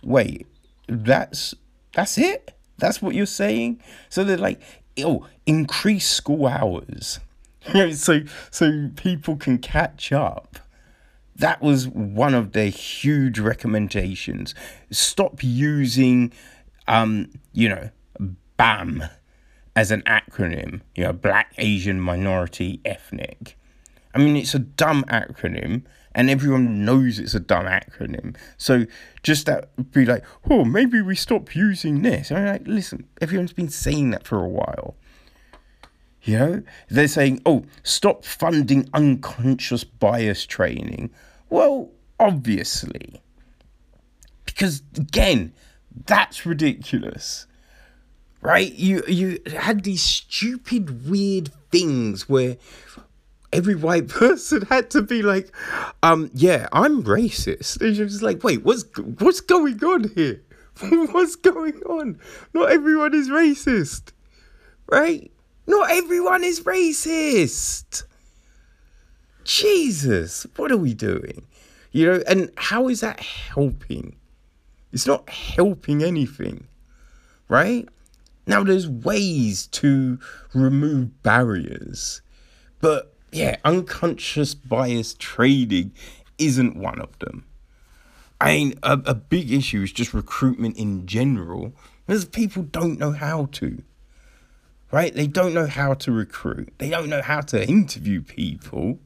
wait, 0.05 0.47
that's 0.87 1.53
that's 1.95 2.17
it? 2.17 2.55
That's 2.79 3.03
what 3.03 3.17
you're 3.17 3.27
saying? 3.27 3.83
So 4.09 4.23
they're 4.23 4.37
like, 4.37 4.61
oh, 5.01 5.27
increase 5.47 6.09
school 6.09 6.47
hours. 6.47 7.19
so 7.95 8.21
so 8.53 8.91
people 8.95 9.37
can 9.37 9.59
catch 9.59 10.13
up. 10.13 10.61
That 11.35 11.61
was 11.61 11.89
one 11.89 12.35
of 12.35 12.53
their 12.53 12.69
huge 12.71 13.41
recommendations. 13.41 14.55
Stop 14.93 15.43
using 15.43 16.33
um, 16.87 17.31
you 17.53 17.69
know, 17.69 17.91
BAME 18.57 19.11
as 19.75 19.91
an 19.91 20.03
acronym, 20.03 20.83
you 20.95 21.05
know, 21.05 21.13
Black, 21.13 21.55
Asian, 21.59 22.01
Minority, 22.01 22.81
Ethnic. 22.85 23.57
I 24.15 24.19
mean, 24.19 24.37
it's 24.37 24.55
a 24.55 24.59
dumb 24.59 25.05
acronym, 25.05 25.85
and 26.15 26.29
everyone 26.29 26.85
knows 26.85 27.19
it's 27.19 27.35
a 27.35 27.41
dumb 27.41 27.65
acronym. 27.65 28.37
So 28.59 28.85
just 29.23 29.47
that 29.47 29.71
be 29.93 30.05
like, 30.05 30.25
oh, 30.51 30.65
maybe 30.65 31.01
we 31.01 31.17
stop 31.17 31.55
using 31.57 32.03
this. 32.03 32.31
I'm 32.31 32.45
like, 32.45 32.67
listen, 32.67 33.09
everyone's 33.21 33.55
been 33.55 33.71
saying 33.71 34.11
that 34.11 34.27
for 34.27 34.39
a 34.39 34.49
while. 34.49 34.97
You 36.23 36.39
know, 36.39 36.63
they're 36.89 37.09
saying, 37.09 37.41
oh, 37.47 37.65
stop 37.83 38.25
funding 38.25 38.89
unconscious 38.93 39.83
bias 39.83 40.47
training. 40.47 41.11
Well, 41.49 41.91
obviously. 42.21 43.23
Because 44.45 44.83
again, 44.97 45.53
that's 46.07 46.47
ridiculous 46.47 47.47
right? 48.43 48.73
You 48.73 49.03
you 49.07 49.41
had 49.57 49.85
these 49.85 50.03
stupid, 50.03 51.09
weird 51.09 51.51
things 51.71 52.29
where 52.29 52.59
every 53.53 53.75
white 53.75 54.09
person 54.21 54.63
had 54.63 54.91
to 54.91 55.03
be 55.03 55.23
like, 55.23 55.55
um, 56.03 56.31
yeah, 56.35 56.69
I'm 56.73 57.03
racist. 57.05 57.81
And 57.81 57.97
you're 57.97 58.07
just 58.07 58.23
like, 58.23 58.45
wait, 58.45 58.65
what's 58.65 58.85
what's 59.19 59.41
going 59.41 59.83
on 59.83 60.11
here? 60.15 60.43
what's 61.13 61.37
going 61.37 61.81
on? 61.83 62.19
Not 62.53 62.71
everyone 62.71 63.15
is 63.15 63.29
racist, 63.29 64.13
right? 64.91 65.31
Not 65.67 65.91
everyone 65.91 66.45
is 66.45 66.61
racist. 66.61 68.05
Jesus, 69.45 70.47
what 70.57 70.73
are 70.73 70.77
we 70.77 70.95
doing? 70.95 71.47
You 71.93 72.07
know, 72.07 72.23
and 72.27 72.51
how 72.57 72.89
is 72.89 73.01
that 73.01 73.21
helping? 73.21 74.17
It's 74.93 75.07
not 75.07 75.29
helping 75.29 76.03
anything, 76.03 76.67
right? 77.49 77.89
Now, 78.47 78.65
there's 78.65 78.89
ways 78.89 79.67
to 79.69 80.19
remove 80.53 81.23
barriers, 81.23 82.23
but 82.81 83.15
yeah, 83.31 83.57
unconscious 83.65 84.55
bias 84.55 85.15
training 85.15 85.93
isn't 86.39 86.77
one 86.77 87.01
of 87.01 87.19
them. 87.21 87.47
I 88.41 88.57
mean, 88.57 88.75
a, 88.83 89.01
a 89.07 89.15
big 89.15 89.53
issue 89.53 89.83
is 89.83 89.93
just 89.93 90.13
recruitment 90.13 90.77
in 90.77 91.07
general, 91.07 91.73
because 92.07 92.25
people 92.25 92.65
don't 92.65 92.99
know 92.99 93.13
how 93.13 93.47
to. 93.53 93.83
Right? 94.91 95.15
They 95.15 95.27
don't 95.27 95.55
know 95.55 95.67
how 95.67 95.95
to 95.95 96.13
recruit. 96.13 96.75
They 96.77 96.91
don't 96.91 97.09
know 97.09 97.23
how 97.23 97.41
to 97.41 97.67
interview 97.67 98.21
people. 98.21 98.99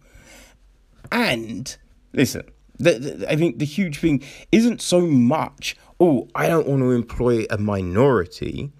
And 1.12 1.76
listen, 2.12 2.42
the, 2.78 2.98
the, 2.98 3.30
I 3.30 3.36
think 3.36 3.60
the 3.60 3.64
huge 3.64 3.98
thing 3.98 4.24
isn't 4.50 4.82
so 4.82 5.02
much, 5.02 5.76
oh, 6.00 6.26
I 6.34 6.48
don't 6.48 6.66
want 6.66 6.80
to 6.80 6.90
employ 6.90 7.44
a 7.50 7.58
minority 7.58 8.72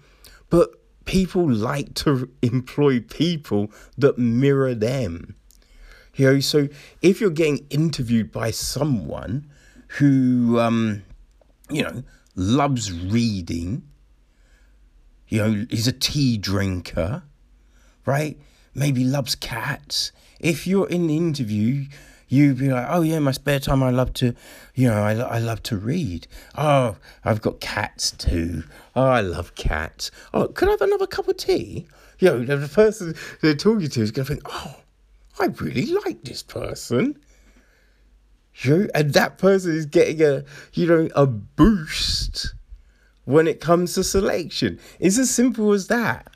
but 0.49 0.69
people 1.05 1.49
like 1.49 1.93
to 1.95 2.29
employ 2.41 2.99
people 2.99 3.71
that 3.97 4.17
mirror 4.17 4.75
them. 4.75 5.35
You 6.15 6.33
know, 6.33 6.39
so 6.39 6.67
if 7.01 7.21
you're 7.21 7.29
getting 7.29 7.65
interviewed 7.69 8.31
by 8.31 8.51
someone 8.51 9.49
who, 9.99 10.59
um, 10.59 11.03
you 11.69 11.83
know, 11.83 12.03
loves 12.35 12.91
reading, 12.91 13.83
you 15.27 15.41
know, 15.41 15.65
is 15.69 15.87
a 15.87 15.91
tea 15.91 16.37
drinker, 16.37 17.23
right? 18.05 18.39
Maybe 18.73 19.03
loves 19.03 19.35
cats. 19.35 20.11
If 20.39 20.65
you're 20.65 20.89
in 20.89 21.07
the 21.07 21.17
interview, 21.17 21.85
you'd 22.27 22.57
be 22.57 22.69
like, 22.69 22.87
oh 22.89 23.01
yeah, 23.01 23.19
my 23.19 23.31
spare 23.31 23.59
time, 23.59 23.83
I 23.83 23.89
love 23.89 24.13
to, 24.13 24.33
you 24.75 24.87
know, 24.87 25.01
I, 25.03 25.13
I 25.13 25.39
love 25.39 25.63
to 25.63 25.77
read. 25.77 26.27
Oh, 26.55 26.97
I've 27.23 27.41
got 27.41 27.59
cats 27.59 28.11
too. 28.11 28.63
Oh, 28.97 29.09
I 29.09 29.21
love 29.21 29.53
cats. 29.53 30.09
Oh, 30.33 30.47
could 30.47 30.69
I 30.69 30.71
have 30.71 30.81
another 30.81 31.05
cup 31.05 31.27
of 31.27 31.37
tea? 31.37 31.85
You 32.17 32.43
know, 32.43 32.57
the 32.57 32.67
person 32.67 33.13
they're 33.43 33.53
talking 33.53 33.87
to 33.87 34.01
is 34.01 34.09
going 34.09 34.25
to 34.25 34.33
think, 34.33 34.47
oh, 34.51 34.75
I 35.39 35.45
really 35.45 35.85
like 35.85 36.23
this 36.23 36.41
person. 36.41 37.19
You 38.55 38.75
know, 38.75 38.87
and 38.95 39.13
that 39.13 39.37
person 39.37 39.75
is 39.75 39.85
getting 39.85 40.23
a, 40.23 40.43
you 40.73 40.87
know, 40.87 41.09
a 41.13 41.27
boost 41.27 42.55
when 43.25 43.47
it 43.47 43.61
comes 43.61 43.93
to 43.93 44.03
selection. 44.03 44.79
It's 44.99 45.19
as 45.19 45.29
simple 45.29 45.73
as 45.73 45.85
that. 45.89 46.35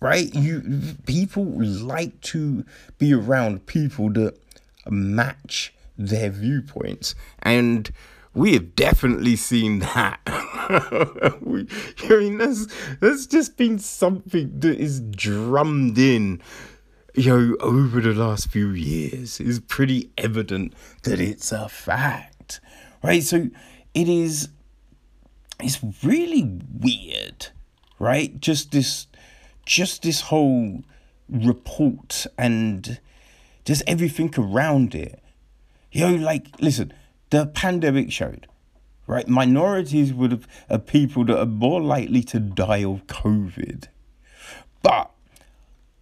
Right? 0.00 0.32
You 0.34 0.62
people 1.06 1.46
like 1.46 2.20
to 2.20 2.62
be 2.98 3.14
around 3.14 3.64
people 3.64 4.10
that 4.12 4.38
match 4.86 5.72
their 5.96 6.28
viewpoints. 6.28 7.14
And 7.42 7.90
we 8.38 8.52
have 8.52 8.76
definitely 8.76 9.34
seen 9.34 9.80
that. 9.80 10.20
we, 11.40 11.66
I 12.04 12.08
mean, 12.08 12.38
that's 12.38 12.68
that's 13.00 13.26
just 13.26 13.56
been 13.56 13.80
something 13.80 14.60
that 14.60 14.78
is 14.78 15.00
drummed 15.00 15.98
in, 15.98 16.40
you 17.14 17.36
know, 17.36 17.56
over 17.58 18.00
the 18.00 18.14
last 18.14 18.48
few 18.48 18.70
years. 18.70 19.40
It's 19.40 19.58
pretty 19.58 20.10
evident 20.16 20.72
that 21.02 21.20
it's 21.20 21.50
a 21.50 21.68
fact, 21.68 22.60
right? 23.02 23.24
So 23.24 23.48
it 23.92 24.08
is. 24.08 24.50
It's 25.60 25.80
really 26.04 26.60
weird, 26.72 27.48
right? 27.98 28.40
Just 28.40 28.70
this, 28.70 29.08
just 29.66 30.02
this 30.02 30.20
whole 30.20 30.84
report 31.28 32.28
and 32.38 33.00
just 33.64 33.82
everything 33.88 34.32
around 34.38 34.94
it. 34.94 35.20
You 35.90 36.06
know, 36.06 36.24
like 36.24 36.46
listen 36.60 36.92
the 37.30 37.46
pandemic 37.46 38.10
showed, 38.12 38.46
right? 39.06 39.28
Minorities 39.28 40.12
would 40.12 40.32
have 40.32 40.48
are 40.70 40.78
people 40.78 41.24
that 41.26 41.38
are 41.38 41.46
more 41.46 41.80
likely 41.80 42.22
to 42.24 42.40
die 42.40 42.84
of 42.84 43.06
COVID. 43.06 43.88
But 44.82 45.10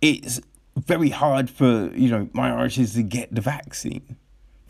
it's 0.00 0.40
very 0.76 1.08
hard 1.10 1.48
for, 1.50 1.90
you 1.94 2.10
know, 2.10 2.28
minorities 2.32 2.94
to 2.94 3.02
get 3.02 3.34
the 3.34 3.40
vaccine. 3.40 4.16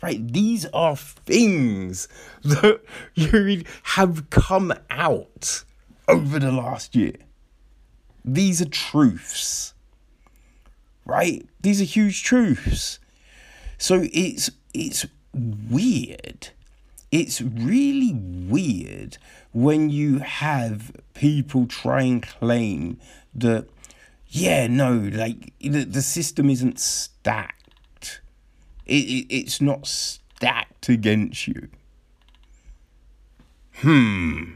Right? 0.01 0.25
These 0.31 0.67
are 0.67 0.95
things 0.95 2.07
that 2.43 2.81
you 3.15 3.63
have 3.83 4.29
come 4.29 4.73
out 4.89 5.63
over 6.07 6.39
the 6.39 6.51
last 6.51 6.95
year. 6.95 7.15
These 8.23 8.61
are 8.61 8.69
truths. 8.69 9.73
Right? 11.05 11.47
These 11.61 11.81
are 11.81 11.85
huge 11.85 12.23
truths. 12.23 12.99
So 13.77 14.07
it's 14.11 14.51
it's 14.73 15.05
weird. 15.37 16.49
It's 17.11 17.41
really 17.41 18.13
weird 18.13 19.17
when 19.53 19.89
you 19.89 20.19
have 20.19 20.91
people 21.13 21.65
try 21.67 22.01
and 22.01 22.21
claim 22.21 22.99
that, 23.33 23.67
yeah, 24.27 24.67
no, 24.67 24.93
like 24.93 25.53
the, 25.59 25.85
the 25.85 26.01
system 26.01 26.49
isn't 26.49 26.79
stacked. 26.79 28.21
It, 28.85 29.05
it, 29.05 29.33
it's 29.33 29.61
not 29.61 29.87
stacked 29.87 30.89
against 30.89 31.47
you. 31.47 31.69
Hmm. 33.75 34.55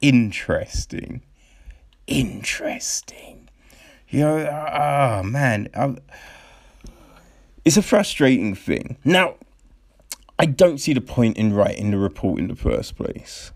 Interesting. 0.00 1.22
Interesting. 2.06 3.48
You 4.08 4.20
know, 4.20 4.70
oh 4.72 5.22
man, 5.22 5.68
I'm, 5.74 5.98
it's 7.64 7.76
a 7.76 7.82
frustrating 7.82 8.54
thing. 8.54 8.96
Now, 9.04 9.34
I 10.38 10.46
don't 10.46 10.78
see 10.78 10.92
the 10.92 11.00
point 11.00 11.36
in 11.36 11.52
writing 11.52 11.90
the 11.90 11.98
report 11.98 12.38
in 12.38 12.48
the 12.48 12.56
first 12.56 12.96
place, 12.96 13.52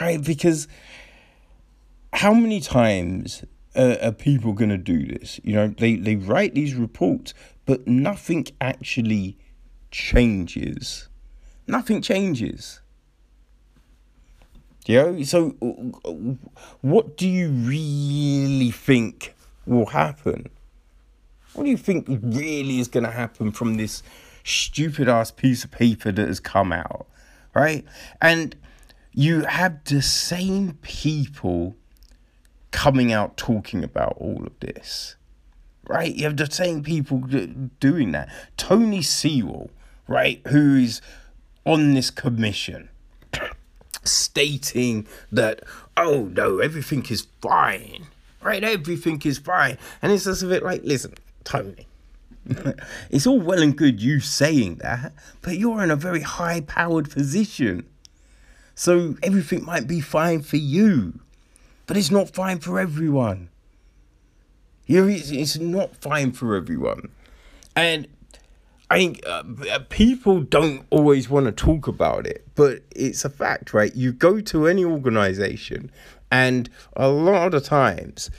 right? 0.00 0.22
Because 0.22 0.66
how 2.12 2.34
many 2.34 2.60
times 2.60 3.44
are 3.76 4.12
people 4.12 4.52
going 4.52 4.70
to 4.70 4.78
do 4.78 5.06
this? 5.06 5.38
You 5.44 5.54
know, 5.54 5.68
they, 5.68 5.96
they 5.96 6.16
write 6.16 6.54
these 6.54 6.74
reports, 6.74 7.34
but 7.64 7.86
nothing 7.86 8.46
actually 8.60 9.38
changes. 9.90 11.08
Nothing 11.66 12.02
changes. 12.02 12.80
You 14.86 14.96
know, 14.96 15.22
so 15.22 15.50
what 16.80 17.16
do 17.16 17.28
you 17.28 17.50
really 17.50 18.70
think 18.70 19.34
will 19.66 19.86
happen? 19.86 20.48
What 21.54 21.64
do 21.64 21.70
you 21.70 21.76
think 21.76 22.06
really 22.08 22.78
is 22.78 22.88
going 22.88 23.04
to 23.04 23.10
happen 23.10 23.50
from 23.50 23.76
this 23.76 24.02
stupid 24.46 25.08
ass 25.08 25.30
piece 25.30 25.64
of 25.64 25.70
paper 25.70 26.12
that 26.12 26.26
has 26.26 26.40
come 26.40 26.72
out, 26.72 27.06
right? 27.54 27.84
And 28.22 28.54
you 29.12 29.42
have 29.42 29.82
the 29.84 30.02
same 30.02 30.78
people 30.82 31.76
coming 32.70 33.12
out 33.12 33.36
talking 33.36 33.82
about 33.82 34.16
all 34.18 34.44
of 34.46 34.52
this, 34.60 35.16
right? 35.88 36.14
You 36.14 36.24
have 36.24 36.36
the 36.36 36.50
same 36.50 36.82
people 36.82 37.18
doing 37.80 38.12
that. 38.12 38.28
Tony 38.56 39.02
Sewell, 39.02 39.70
right, 40.06 40.40
who 40.48 40.76
is 40.76 41.00
on 41.64 41.94
this 41.94 42.10
commission, 42.10 42.90
stating 44.04 45.06
that, 45.32 45.62
oh 45.96 46.30
no, 46.32 46.58
everything 46.58 47.04
is 47.08 47.26
fine, 47.40 48.06
right? 48.42 48.62
Everything 48.62 49.20
is 49.24 49.38
fine. 49.38 49.78
And 50.02 50.12
it's 50.12 50.24
just 50.24 50.42
a 50.42 50.46
bit 50.46 50.62
like, 50.62 50.82
listen, 50.84 51.14
Tony, 51.42 51.86
it's 53.10 53.26
all 53.26 53.40
well 53.40 53.62
and 53.62 53.76
good 53.76 54.00
you 54.00 54.20
saying 54.20 54.76
that, 54.76 55.12
but 55.42 55.58
you're 55.58 55.82
in 55.82 55.90
a 55.90 55.96
very 55.96 56.22
high 56.22 56.60
powered 56.60 57.10
position. 57.10 57.86
So 58.74 59.16
everything 59.22 59.64
might 59.64 59.86
be 59.86 60.00
fine 60.00 60.42
for 60.42 60.56
you, 60.56 61.20
but 61.86 61.96
it's 61.96 62.10
not 62.10 62.34
fine 62.34 62.58
for 62.58 62.78
everyone. 62.78 63.48
Know, 64.88 65.08
it's, 65.08 65.30
it's 65.30 65.58
not 65.58 65.96
fine 65.96 66.32
for 66.32 66.54
everyone. 66.54 67.08
And 67.74 68.06
I 68.88 68.98
think 68.98 69.20
uh, 69.26 69.42
people 69.88 70.42
don't 70.42 70.86
always 70.90 71.28
want 71.28 71.46
to 71.46 71.52
talk 71.52 71.88
about 71.88 72.26
it, 72.26 72.46
but 72.54 72.82
it's 72.94 73.24
a 73.24 73.30
fact, 73.30 73.74
right? 73.74 73.94
You 73.96 74.12
go 74.12 74.40
to 74.42 74.66
any 74.68 74.84
organization, 74.84 75.90
and 76.30 76.70
a 76.94 77.08
lot 77.08 77.54
of 77.54 77.64
times, 77.64 78.30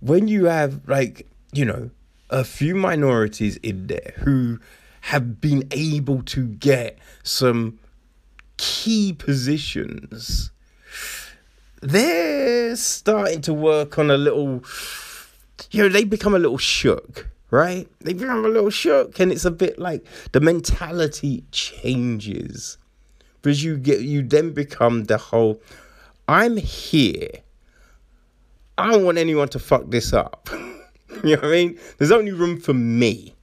when 0.00 0.28
you 0.28 0.46
have, 0.46 0.88
like, 0.88 1.26
you 1.52 1.66
know, 1.66 1.90
a 2.30 2.44
few 2.44 2.74
minorities 2.74 3.56
in 3.58 3.86
there 3.86 4.14
who 4.18 4.58
have 5.02 5.40
been 5.40 5.68
able 5.70 6.22
to 6.22 6.46
get 6.46 6.98
some 7.22 7.78
key 8.56 9.12
positions. 9.12 10.50
They're 11.82 12.74
starting 12.76 13.42
to 13.42 13.52
work 13.52 13.98
on 13.98 14.10
a 14.10 14.16
little, 14.16 14.64
you 15.70 15.82
know, 15.82 15.88
they 15.88 16.04
become 16.04 16.34
a 16.34 16.38
little 16.38 16.58
shook, 16.58 17.28
right? 17.50 17.86
They 18.00 18.14
become 18.14 18.44
a 18.44 18.48
little 18.48 18.70
shook, 18.70 19.20
and 19.20 19.30
it's 19.30 19.44
a 19.44 19.50
bit 19.50 19.78
like 19.78 20.06
the 20.32 20.40
mentality 20.40 21.44
changes 21.52 22.78
because 23.42 23.62
you 23.62 23.76
get, 23.76 24.00
you 24.00 24.22
then 24.22 24.52
become 24.52 25.04
the 25.04 25.18
whole, 25.18 25.60
I'm 26.26 26.56
here. 26.56 27.28
I 28.78 28.90
don't 28.90 29.04
want 29.04 29.18
anyone 29.18 29.48
to 29.48 29.58
fuck 29.58 29.90
this 29.90 30.14
up. 30.14 30.48
you 31.24 31.36
know 31.36 31.42
what 31.42 31.44
I 31.44 31.50
mean? 31.50 31.78
There's 31.98 32.12
only 32.12 32.32
room 32.32 32.60
for 32.60 32.74
me, 32.74 33.34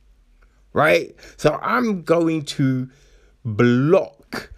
right? 0.73 1.15
So 1.37 1.59
I'm 1.61 2.03
going 2.03 2.43
to 2.43 2.89
block 3.45 4.51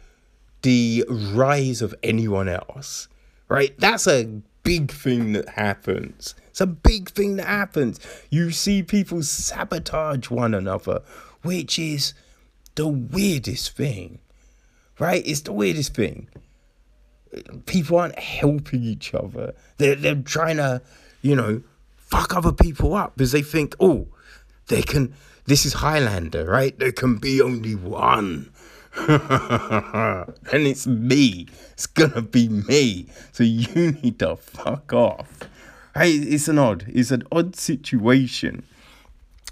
the 0.61 1.05
rise 1.09 1.82
of 1.82 1.93
anyone 2.03 2.49
else, 2.49 3.07
right? 3.49 3.78
That's 3.78 4.07
a 4.07 4.41
big 4.64 4.91
thing 4.91 5.34
that 5.34 5.49
happens. 5.49 6.36
It's 6.49 6.61
a 6.61 6.68
big 6.68 7.09
thing 7.09 7.36
that 7.38 7.47
happens. 7.47 7.99
You 8.30 8.51
see 8.51 8.82
people 8.82 9.24
sabotage 9.24 10.30
one 10.30 10.53
another, 10.53 11.01
which 11.41 11.78
is 11.78 12.14
the 12.76 12.88
weirdest 12.88 13.76
thing, 13.76 14.20
right? 14.99 15.26
It's 15.26 15.41
the 15.41 15.53
weirdest 15.53 15.93
thing. 15.93 16.30
People 17.66 17.97
aren't 17.97 18.20
helping 18.20 18.84
each 18.84 19.14
other. 19.14 19.53
They're, 19.78 19.95
they're 19.95 20.16
trying 20.16 20.57
to, 20.57 20.82
you 21.22 21.36
know, 21.36 21.61
fuck 22.14 22.36
other 22.36 22.51
people 22.51 22.93
up 22.93 23.16
because 23.16 23.32
they 23.32 23.41
think, 23.41 23.76
oh, 23.80 24.07
they 24.68 24.84
can, 24.84 25.16
this 25.45 25.66
is 25.66 25.74
Highlander, 25.74 26.45
right? 26.45 26.78
There 26.78 26.91
can 26.91 27.18
be 27.18 27.41
only 27.41 27.74
one. 27.74 28.51
and 29.07 30.28
it's 30.51 30.86
me. 30.86 31.47
It's 31.72 31.88
gonna 31.88 32.22
be 32.22 32.47
me. 32.49 33.07
So 33.32 33.43
you 33.43 33.91
need 34.03 34.20
to 34.20 34.36
fuck 34.36 34.93
off. 34.93 35.39
Hey, 35.95 36.11
it's 36.11 36.47
an 36.47 36.59
odd, 36.59 36.86
it's 36.88 37.09
an 37.09 37.24
odd 37.32 37.55
situation. 37.55 38.64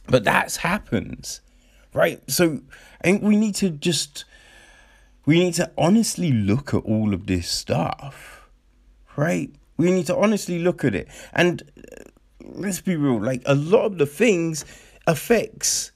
But 0.07 0.24
that's 0.24 0.57
happens. 0.57 1.41
Right? 1.93 2.22
So 2.30 2.62
I 2.99 3.03
think 3.03 3.24
we 3.24 3.36
need 3.36 3.55
to 3.55 3.72
just 3.72 4.26
we 5.26 5.39
need 5.39 5.55
to 5.55 5.72
honestly 5.78 6.32
look 6.32 6.76
at 6.76 6.84
all 6.84 7.16
of 7.16 7.26
this 7.26 7.49
stuff. 7.49 8.47
Right? 9.16 9.51
We 9.78 9.91
need 9.91 10.05
to 10.07 10.16
honestly 10.16 10.59
look 10.59 10.86
at 10.86 10.93
it. 10.93 11.07
And 11.34 11.64
let's 12.45 12.81
be 12.81 12.95
real, 12.95 13.21
like 13.21 13.41
a 13.45 13.55
lot 13.55 13.85
of 13.85 13.97
the 13.97 14.05
things 14.05 14.65
affects 15.07 15.91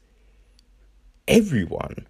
everyone, 1.28 2.08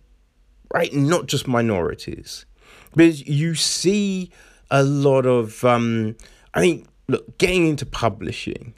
right? 0.74 0.94
Not 0.94 1.28
just 1.28 1.48
minorities. 1.48 2.46
Because 2.92 3.28
you 3.28 3.56
see 3.56 4.32
a 4.72 4.84
lot 4.84 5.26
of, 5.26 5.64
um, 5.64 6.16
I 6.54 6.62
mean, 6.62 6.88
look, 7.08 7.38
getting 7.38 7.68
into 7.68 7.86
publishing, 7.86 8.74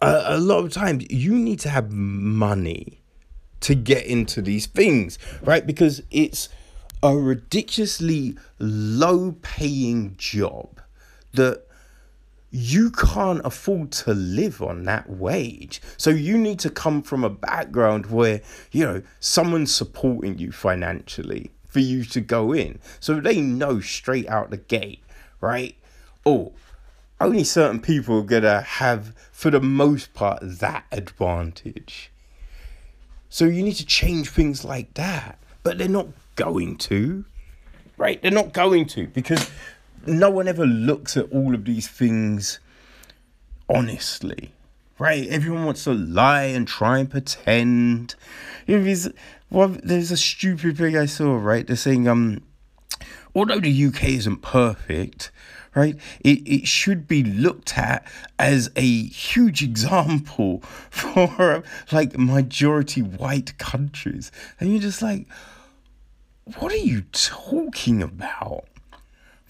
a, 0.00 0.22
a 0.26 0.38
lot 0.38 0.64
of 0.64 0.72
times 0.72 1.06
you 1.10 1.34
need 1.34 1.60
to 1.60 1.68
have 1.68 1.90
money 1.90 3.00
to 3.60 3.74
get 3.74 4.04
into 4.06 4.42
these 4.42 4.66
things, 4.66 5.18
right? 5.42 5.66
Because 5.66 6.02
it's 6.10 6.48
a 7.02 7.16
ridiculously 7.16 8.36
low 8.58 9.36
paying 9.42 10.14
job 10.18 10.80
that 11.32 11.64
you 12.52 12.90
can't 12.90 13.40
afford 13.44 13.90
to 13.90 14.12
live 14.12 14.60
on 14.60 14.84
that 14.84 15.08
wage. 15.08 15.80
So 15.96 16.10
you 16.10 16.36
need 16.36 16.58
to 16.60 16.70
come 16.70 17.02
from 17.02 17.24
a 17.24 17.30
background 17.30 18.06
where, 18.06 18.42
you 18.70 18.84
know, 18.84 19.02
someone's 19.20 19.74
supporting 19.74 20.38
you 20.38 20.52
financially 20.52 21.50
for 21.66 21.80
you 21.80 22.04
to 22.04 22.20
go 22.20 22.52
in. 22.52 22.78
So 23.00 23.20
they 23.20 23.40
know 23.40 23.80
straight 23.80 24.28
out 24.28 24.50
the 24.50 24.58
gate, 24.58 25.02
right? 25.40 25.74
Oh, 26.26 26.52
only 27.18 27.42
certain 27.42 27.80
people 27.80 28.18
are 28.18 28.22
gonna 28.22 28.60
have, 28.60 29.14
for 29.32 29.50
the 29.50 29.60
most 29.60 30.12
part, 30.12 30.40
that 30.42 30.84
advantage. 30.92 32.12
So 33.30 33.46
you 33.46 33.62
need 33.62 33.76
to 33.76 33.86
change 33.86 34.28
things 34.28 34.62
like 34.62 34.92
that. 34.94 35.38
But 35.62 35.78
they're 35.78 35.88
not 35.88 36.08
going 36.36 36.76
to, 36.78 37.24
right? 37.96 38.20
They're 38.20 38.30
not 38.30 38.52
going 38.52 38.84
to 38.86 39.06
because 39.06 39.50
no 40.06 40.30
one 40.30 40.48
ever 40.48 40.66
looks 40.66 41.16
at 41.16 41.30
all 41.32 41.54
of 41.54 41.64
these 41.64 41.88
things 41.88 42.58
honestly, 43.68 44.52
right? 44.98 45.26
Everyone 45.28 45.64
wants 45.64 45.84
to 45.84 45.92
lie 45.92 46.44
and 46.44 46.66
try 46.68 46.98
and 46.98 47.10
pretend. 47.10 48.14
If 48.66 48.86
it's, 48.86 49.08
well, 49.50 49.76
there's 49.82 50.10
a 50.10 50.16
stupid 50.16 50.76
thing 50.78 50.96
I 50.96 51.06
saw, 51.06 51.36
right? 51.36 51.66
They're 51.66 51.76
saying, 51.76 52.08
um, 52.08 52.42
although 53.34 53.60
the 53.60 53.86
UK 53.86 54.04
isn't 54.10 54.42
perfect, 54.42 55.30
right, 55.74 55.96
it, 56.20 56.46
it 56.46 56.68
should 56.68 57.08
be 57.08 57.22
looked 57.22 57.78
at 57.78 58.06
as 58.38 58.70
a 58.76 59.04
huge 59.04 59.62
example 59.62 60.60
for 60.90 61.62
like 61.90 62.18
majority 62.18 63.02
white 63.02 63.56
countries. 63.58 64.30
And 64.60 64.70
you're 64.70 64.82
just 64.82 65.02
like, 65.02 65.26
what 66.58 66.72
are 66.72 66.76
you 66.76 67.02
talking 67.12 68.02
about? 68.02 68.66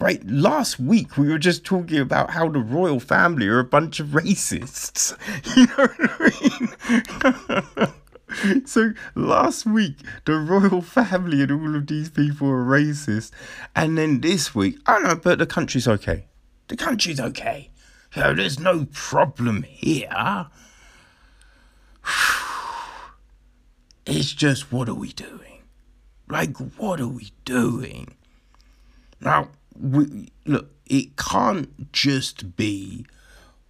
Right, 0.03 0.21
last 0.27 0.81
week 0.81 1.17
we 1.17 1.29
were 1.29 1.39
just 1.39 1.65
talking 1.65 2.01
about 2.01 2.31
how 2.31 2.49
the 2.49 2.59
royal 2.59 2.99
family 2.99 3.47
are 3.47 3.61
a 3.61 3.65
bunch 3.65 4.01
of 4.01 4.09
racists. 4.09 5.17
You 5.57 5.67
know 5.67 5.87
what 5.87 5.95
I 7.71 7.87
mean? 8.35 8.67
so 8.67 8.95
last 9.15 9.65
week 9.65 9.99
the 10.25 10.39
royal 10.39 10.83
family 10.83 11.43
and 11.43 11.53
all 11.53 11.77
of 11.77 11.87
these 11.87 12.11
people 12.11 12.49
are 12.49 12.65
racist, 12.65 13.31
and 13.77 13.97
then 13.97 14.23
this 14.23 14.57
week, 14.57 14.81
I 14.87 14.95
don't 14.95 15.05
know, 15.05 15.15
but 15.15 15.39
the 15.39 15.47
country's 15.47 15.87
okay. 15.87 16.25
The 16.67 16.77
country's 16.77 17.21
okay. 17.21 17.71
So 18.13 18.35
there's 18.35 18.59
no 18.59 18.89
problem 18.93 19.63
here. 19.63 20.49
It's 24.05 24.33
just 24.33 24.73
what 24.73 24.89
are 24.89 24.97
we 24.97 25.13
doing? 25.13 25.63
Like, 26.29 26.57
what 26.77 27.01
are 27.01 27.07
we 27.07 27.31
doing? 27.45 28.17
Now, 29.21 29.51
we, 29.79 30.33
look, 30.45 30.71
it 30.87 31.17
can't 31.17 31.93
just 31.93 32.57
be 32.57 33.07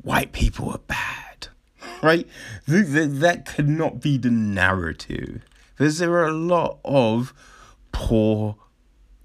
white 0.03 0.33
people 0.33 0.71
are 0.71 0.79
bad, 0.79 1.49
right? 2.03 2.27
That 2.67 3.45
could 3.47 3.69
not 3.69 4.01
be 4.01 4.19
the 4.19 4.31
narrative. 4.31 5.43
Because 5.71 5.99
there 5.99 6.13
are 6.13 6.27
a 6.27 6.33
lot 6.33 6.79
of 6.85 7.33
poor 7.93 8.57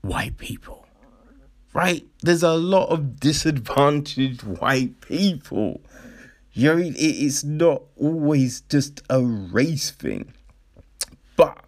white 0.02 0.38
people, 0.38 0.88
right? 1.74 2.06
There's 2.22 2.44
a 2.44 2.54
lot 2.54 2.90
of 2.90 3.20
disadvantaged 3.20 4.44
white 4.60 5.02
people. 5.02 5.82
You 6.54 6.76
know, 6.76 6.92
it's 6.96 7.44
not 7.44 7.84
always 7.96 8.62
just 8.62 9.02
a 9.10 9.22
race 9.22 9.92
thing. 9.92 10.34
But 11.36 11.60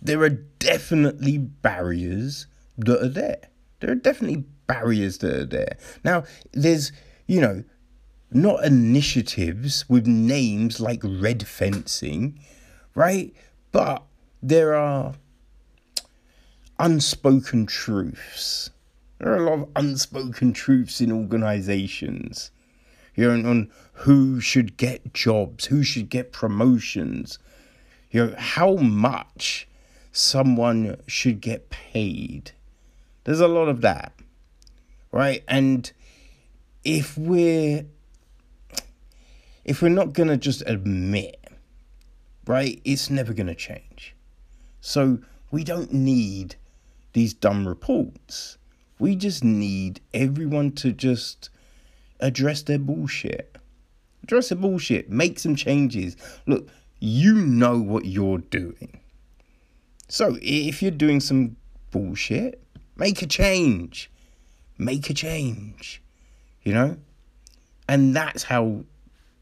there 0.00 0.22
are 0.22 0.28
definitely 0.28 1.38
barriers 1.38 2.46
that 2.78 3.02
are 3.02 3.08
there 3.08 3.48
there 3.86 3.92
are 3.92 3.98
definitely 3.98 4.42
barriers 4.66 5.18
that 5.18 5.32
are 5.32 5.44
there. 5.44 5.76
Now, 6.02 6.24
there's, 6.50 6.90
you 7.28 7.40
know, 7.40 7.62
not 8.32 8.64
initiatives 8.64 9.88
with 9.88 10.08
names 10.08 10.80
like 10.80 11.00
red 11.04 11.46
fencing, 11.46 12.40
right? 12.96 13.32
But 13.70 14.02
there 14.42 14.74
are 14.74 15.14
unspoken 16.80 17.66
truths. 17.66 18.70
There 19.20 19.32
are 19.32 19.36
a 19.36 19.48
lot 19.48 19.60
of 19.60 19.68
unspoken 19.76 20.52
truths 20.52 21.00
in 21.00 21.12
organizations. 21.12 22.50
You 23.14 23.36
know, 23.36 23.48
on 23.48 23.70
who 23.92 24.40
should 24.40 24.76
get 24.76 25.14
jobs, 25.14 25.66
who 25.66 25.84
should 25.84 26.10
get 26.10 26.32
promotions, 26.32 27.38
you 28.10 28.26
know, 28.26 28.34
how 28.36 28.74
much 28.74 29.68
someone 30.10 30.96
should 31.06 31.40
get 31.40 31.70
paid. 31.70 32.50
There's 33.26 33.40
a 33.40 33.48
lot 33.48 33.68
of 33.68 33.80
that, 33.80 34.12
right? 35.10 35.42
And 35.48 35.90
if 36.84 37.18
we're 37.18 37.84
if 39.64 39.82
we're 39.82 39.88
not 39.88 40.12
gonna 40.12 40.36
just 40.36 40.62
admit, 40.64 41.44
right, 42.46 42.80
it's 42.84 43.10
never 43.10 43.34
gonna 43.34 43.56
change. 43.56 44.14
So 44.80 45.18
we 45.50 45.64
don't 45.64 45.92
need 45.92 46.54
these 47.14 47.34
dumb 47.34 47.66
reports. 47.66 48.58
We 49.00 49.16
just 49.16 49.42
need 49.42 50.00
everyone 50.14 50.70
to 50.76 50.92
just 50.92 51.50
address 52.20 52.62
their 52.62 52.78
bullshit. 52.78 53.56
Address 54.22 54.50
their 54.50 54.58
bullshit. 54.58 55.10
Make 55.10 55.40
some 55.40 55.56
changes. 55.56 56.16
Look, 56.46 56.68
you 57.00 57.34
know 57.34 57.76
what 57.80 58.04
you're 58.04 58.38
doing. 58.38 59.00
So 60.06 60.38
if 60.40 60.80
you're 60.80 60.92
doing 60.92 61.18
some 61.18 61.56
bullshit, 61.90 62.62
Make 62.96 63.22
a 63.22 63.26
change. 63.26 64.10
Make 64.78 65.10
a 65.10 65.14
change. 65.14 66.02
You 66.62 66.72
know? 66.74 66.96
And 67.88 68.16
that's 68.16 68.44
how, 68.44 68.84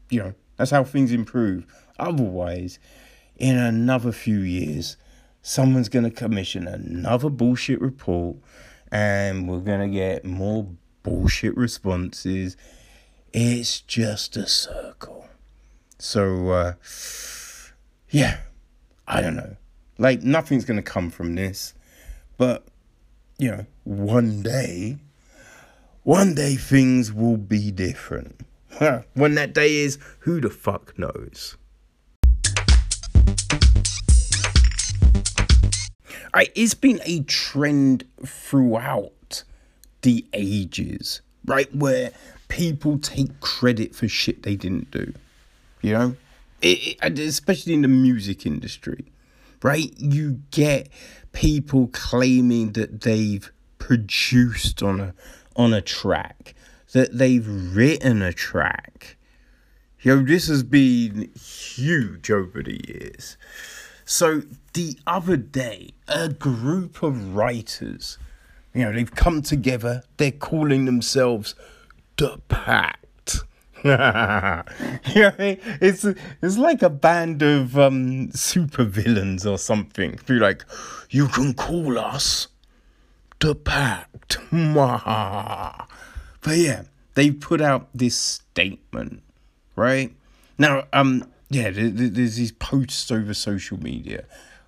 you 0.09 0.19
know, 0.19 0.33
that's 0.57 0.71
how 0.71 0.83
things 0.83 1.11
improve. 1.11 1.65
Otherwise, 1.97 2.79
in 3.37 3.57
another 3.57 4.11
few 4.11 4.39
years, 4.39 4.97
someone's 5.41 5.89
going 5.89 6.05
to 6.05 6.11
commission 6.11 6.67
another 6.67 7.29
bullshit 7.29 7.81
report 7.81 8.37
and 8.91 9.47
we're 9.47 9.59
going 9.59 9.79
to 9.91 9.93
get 9.93 10.25
more 10.25 10.67
bullshit 11.03 11.55
responses. 11.57 12.55
It's 13.33 13.81
just 13.81 14.37
a 14.37 14.47
circle. 14.47 15.27
So, 15.99 16.49
uh, 16.49 16.73
yeah, 18.09 18.37
I 19.07 19.21
don't 19.21 19.35
know. 19.35 19.55
Like, 19.97 20.23
nothing's 20.23 20.65
going 20.65 20.77
to 20.77 20.83
come 20.83 21.09
from 21.09 21.35
this. 21.35 21.73
But 22.37 22.65
you 23.37 23.51
know, 23.51 23.65
one 23.83 24.41
day, 24.41 24.97
one 26.03 26.35
day 26.35 26.55
things 26.55 27.11
will 27.11 27.37
be 27.37 27.71
different. 27.71 28.39
when 29.13 29.35
that 29.35 29.53
day 29.53 29.75
is, 29.75 29.97
who 30.19 30.39
the 30.39 30.49
fuck 30.49 30.97
knows? 30.97 31.57
Right, 36.33 36.51
it's 36.53 36.73
been 36.73 36.99
a 37.05 37.23
trend 37.23 38.03
throughout 38.25 39.43
the 40.01 40.25
ages, 40.33 41.21
right, 41.45 41.73
where 41.73 42.11
people 42.49 42.99
take 42.99 43.39
credit 43.39 43.95
for 43.95 44.09
shit 44.09 44.43
they 44.43 44.57
didn't 44.57 44.91
do. 44.91 45.13
You 45.81 45.93
know, 45.93 46.15
it, 46.61 46.97
it, 47.01 47.19
especially 47.19 47.73
in 47.73 47.83
the 47.83 47.87
music 47.87 48.45
industry, 48.45 49.05
right? 49.63 49.93
You 49.97 50.41
get 50.51 50.89
people 51.35 51.87
claiming 51.91 52.71
that 52.71 53.01
they've 53.01 53.51
produced 53.77 54.81
on 54.81 54.99
a 54.99 55.13
on 55.55 55.73
a 55.73 55.81
track, 55.81 56.55
that 56.93 57.17
they've 57.17 57.47
written 57.47 58.23
a 58.23 58.33
track. 58.33 59.17
Know, 60.03 60.23
this 60.23 60.47
has 60.47 60.61
been 60.61 61.31
huge 61.35 62.29
over 62.29 62.61
the 62.61 62.79
years. 62.87 63.37
So 64.05 64.43
the 64.73 64.97
other 65.07 65.35
day, 65.35 65.93
a 66.07 66.29
group 66.29 67.01
of 67.01 67.35
writers, 67.35 68.19
you 68.73 68.83
know, 68.83 68.91
they've 68.91 69.15
come 69.15 69.41
together, 69.41 70.03
they're 70.17 70.31
calling 70.31 70.85
themselves 70.85 71.55
the 72.17 72.37
Pact 72.47 73.04
it's 75.05 76.05
it's 76.41 76.57
like 76.57 76.81
a 76.81 76.89
band 76.89 77.43
of 77.43 77.77
um 77.77 78.29
supervillains 78.29 79.45
or 79.45 79.59
something. 79.59 80.19
Be 80.25 80.39
like, 80.39 80.65
you 81.11 81.27
can 81.27 81.53
call 81.53 81.99
us 81.99 82.47
the 83.39 83.53
Pact. 83.53 84.39
but 84.51 85.87
yeah, 86.57 86.83
they 87.13 87.29
put 87.29 87.61
out 87.61 87.89
this 87.93 88.17
statement, 88.17 89.21
right? 89.75 90.15
Now, 90.57 90.85
um, 90.91 91.29
yeah, 91.51 91.69
there's 91.69 92.37
these 92.37 92.53
posts 92.53 93.11
over 93.11 93.35
social 93.35 93.79
media 93.79 94.25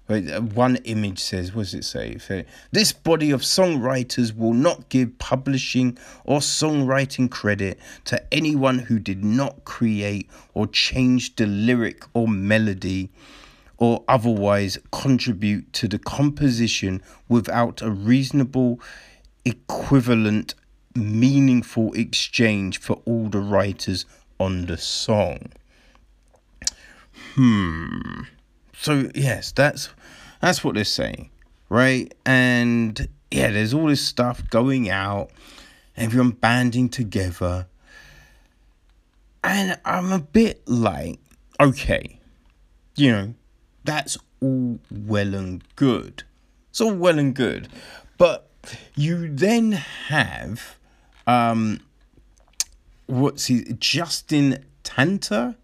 one 0.08 0.78
image 0.78 1.20
says, 1.20 1.54
what 1.54 1.64
does 1.64 1.74
it 1.74 1.84
say? 1.84 2.46
This 2.72 2.94
body 2.94 3.32
of 3.32 3.42
songwriters 3.42 4.36
will 4.36 4.54
not 4.54 4.88
give 4.90 5.20
publishing 5.20 5.98
or 6.24 6.40
songwriting 6.40 7.30
credit 7.30 7.78
to 8.06 8.34
anyone 8.34 8.80
who 8.80 9.00
did 9.00 9.24
not 9.24 9.66
create 9.66 10.30
or 10.54 10.68
change 10.68 11.36
the 11.36 11.46
lyric 11.46 12.04
or 12.14 12.28
melody 12.28 13.10
or 13.78 14.04
otherwise 14.08 14.78
contribute 14.92 15.72
to 15.74 15.88
the 15.88 16.00
composition 16.00 17.02
without 17.28 17.82
a 17.82 17.92
reasonable, 17.92 18.80
equivalent, 19.46 20.56
meaningful 20.96 21.94
exchange 21.94 22.80
for 22.80 23.02
all 23.06 23.28
the 23.28 23.40
writers 23.40 24.06
on 24.40 24.66
the 24.66 24.78
song. 24.78 25.52
Hmm. 27.36 28.22
So 28.74 29.10
yes, 29.14 29.52
that's 29.52 29.90
that's 30.42 30.64
what 30.64 30.76
they're 30.76 30.84
saying, 30.84 31.30
right? 31.70 32.14
And 32.26 33.08
yeah, 33.32 33.52
there's 33.52 33.74
all 33.74 33.88
this 33.88 34.02
stuff 34.02 34.50
going 34.50 34.90
out, 34.90 35.32
everyone 35.96 36.32
banding 36.32 36.90
together. 36.90 37.68
And 39.44 39.80
I'm 39.86 40.12
a 40.12 40.20
bit 40.20 40.68
like, 40.68 41.20
okay, 41.60 42.20
you 42.96 43.12
know, 43.12 43.34
that's 43.84 44.18
all 44.42 44.80
well 44.92 45.34
and 45.34 45.64
good. 45.76 46.24
It's 46.70 46.82
all 46.82 46.94
well 46.94 47.18
and 47.18 47.34
good. 47.34 47.70
But 48.18 48.50
you 48.96 49.34
then 49.34 49.72
have 49.74 50.78
um 51.26 51.80
what's 53.08 53.46
he 53.46 53.64
Justin 53.80 54.66
Tranter? 54.84 55.56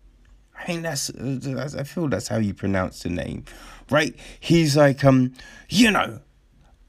I 0.57 0.65
think 0.65 0.84
that's 0.84 1.11
I 1.11 1.84
feel 1.84 2.07
that's 2.07 2.30
how 2.30 2.38
you 2.38 2.53
pronounce 2.53 3.03
the 3.03 3.09
name. 3.09 3.45
Right? 3.94 4.16
He's 4.39 4.76
like 4.76 5.06
um 5.06 5.34
you 5.70 5.91
know, 5.91 6.20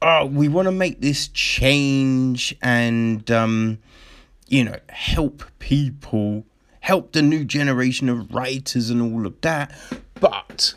oh, 0.01 0.25
we 0.25 0.49
want 0.49 0.65
to 0.65 0.71
make 0.71 1.01
this 1.01 1.27
change 1.29 2.55
and 2.61 3.29
um 3.31 3.77
you 4.47 4.63
know, 4.63 4.77
help 4.89 5.43
people, 5.59 6.45
help 6.81 7.13
the 7.13 7.21
new 7.21 7.43
generation 7.45 8.09
of 8.09 8.33
writers 8.33 8.89
and 8.89 9.01
all 9.01 9.25
of 9.25 9.39
that. 9.41 9.71
But 10.19 10.75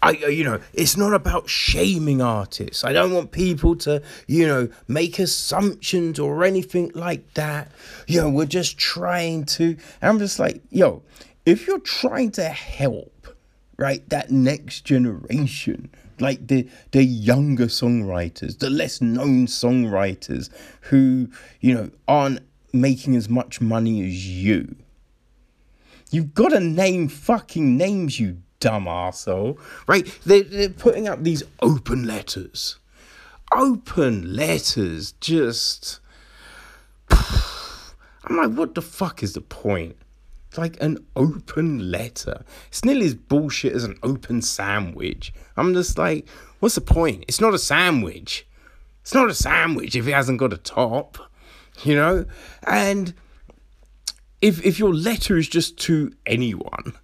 I, 0.00 0.10
you 0.12 0.44
know, 0.44 0.60
it's 0.72 0.96
not 0.96 1.12
about 1.12 1.48
shaming 1.48 2.22
artists. 2.22 2.84
I 2.84 2.92
don't 2.92 3.12
want 3.12 3.32
people 3.32 3.74
to, 3.76 4.02
you 4.28 4.46
know, 4.46 4.68
make 4.86 5.18
assumptions 5.18 6.20
or 6.20 6.44
anything 6.44 6.92
like 6.94 7.34
that. 7.34 7.72
You 8.06 8.20
know, 8.20 8.30
we're 8.30 8.46
just 8.46 8.78
trying 8.78 9.44
to. 9.46 9.76
I'm 10.00 10.18
just 10.18 10.38
like, 10.38 10.62
yo, 10.70 11.02
if 11.44 11.66
you're 11.66 11.80
trying 11.80 12.30
to 12.32 12.44
help, 12.44 13.17
right, 13.78 14.06
that 14.10 14.30
next 14.30 14.84
generation, 14.84 15.90
like 16.18 16.46
the 16.48 16.68
the 16.90 17.04
younger 17.04 17.66
songwriters, 17.66 18.58
the 18.58 18.68
less 18.68 19.00
known 19.00 19.46
songwriters 19.46 20.50
who, 20.82 21.28
you 21.60 21.74
know, 21.74 21.90
aren't 22.06 22.40
making 22.72 23.16
as 23.16 23.28
much 23.28 23.60
money 23.60 24.06
as 24.06 24.26
you. 24.26 24.76
You've 26.10 26.34
got 26.34 26.50
to 26.50 26.60
name 26.60 27.08
fucking 27.08 27.76
names, 27.76 28.18
you 28.18 28.38
dumb 28.60 28.86
arsehole. 28.86 29.58
Right? 29.86 30.06
They, 30.24 30.42
they're 30.42 30.70
putting 30.70 31.06
up 31.06 31.22
these 31.22 31.42
open 31.60 32.06
letters. 32.06 32.78
Open 33.52 34.34
letters, 34.34 35.12
just. 35.20 36.00
I'm 37.10 38.36
like, 38.36 38.50
what 38.50 38.74
the 38.74 38.82
fuck 38.82 39.22
is 39.22 39.34
the 39.34 39.40
point? 39.40 39.96
Like 40.58 40.76
an 40.82 40.98
open 41.14 41.90
letter. 41.90 42.44
It's 42.66 42.84
nearly 42.84 43.06
as 43.06 43.14
bullshit 43.14 43.74
as 43.74 43.84
an 43.84 43.96
open 44.02 44.42
sandwich. 44.42 45.32
I'm 45.56 45.72
just 45.72 45.96
like, 45.96 46.28
what's 46.58 46.74
the 46.74 46.80
point? 46.80 47.24
It's 47.28 47.40
not 47.40 47.54
a 47.54 47.58
sandwich. 47.58 48.44
It's 49.02 49.14
not 49.14 49.30
a 49.30 49.34
sandwich 49.34 49.94
if 49.94 50.08
it 50.08 50.12
hasn't 50.12 50.40
got 50.40 50.52
a 50.52 50.58
top, 50.58 51.16
you 51.84 51.94
know? 51.94 52.26
And 52.66 53.14
if 54.40 54.64
if 54.66 54.78
your 54.80 54.92
letter 54.92 55.36
is 55.36 55.48
just 55.48 55.78
to 55.78 56.12
anyone, 56.26 56.94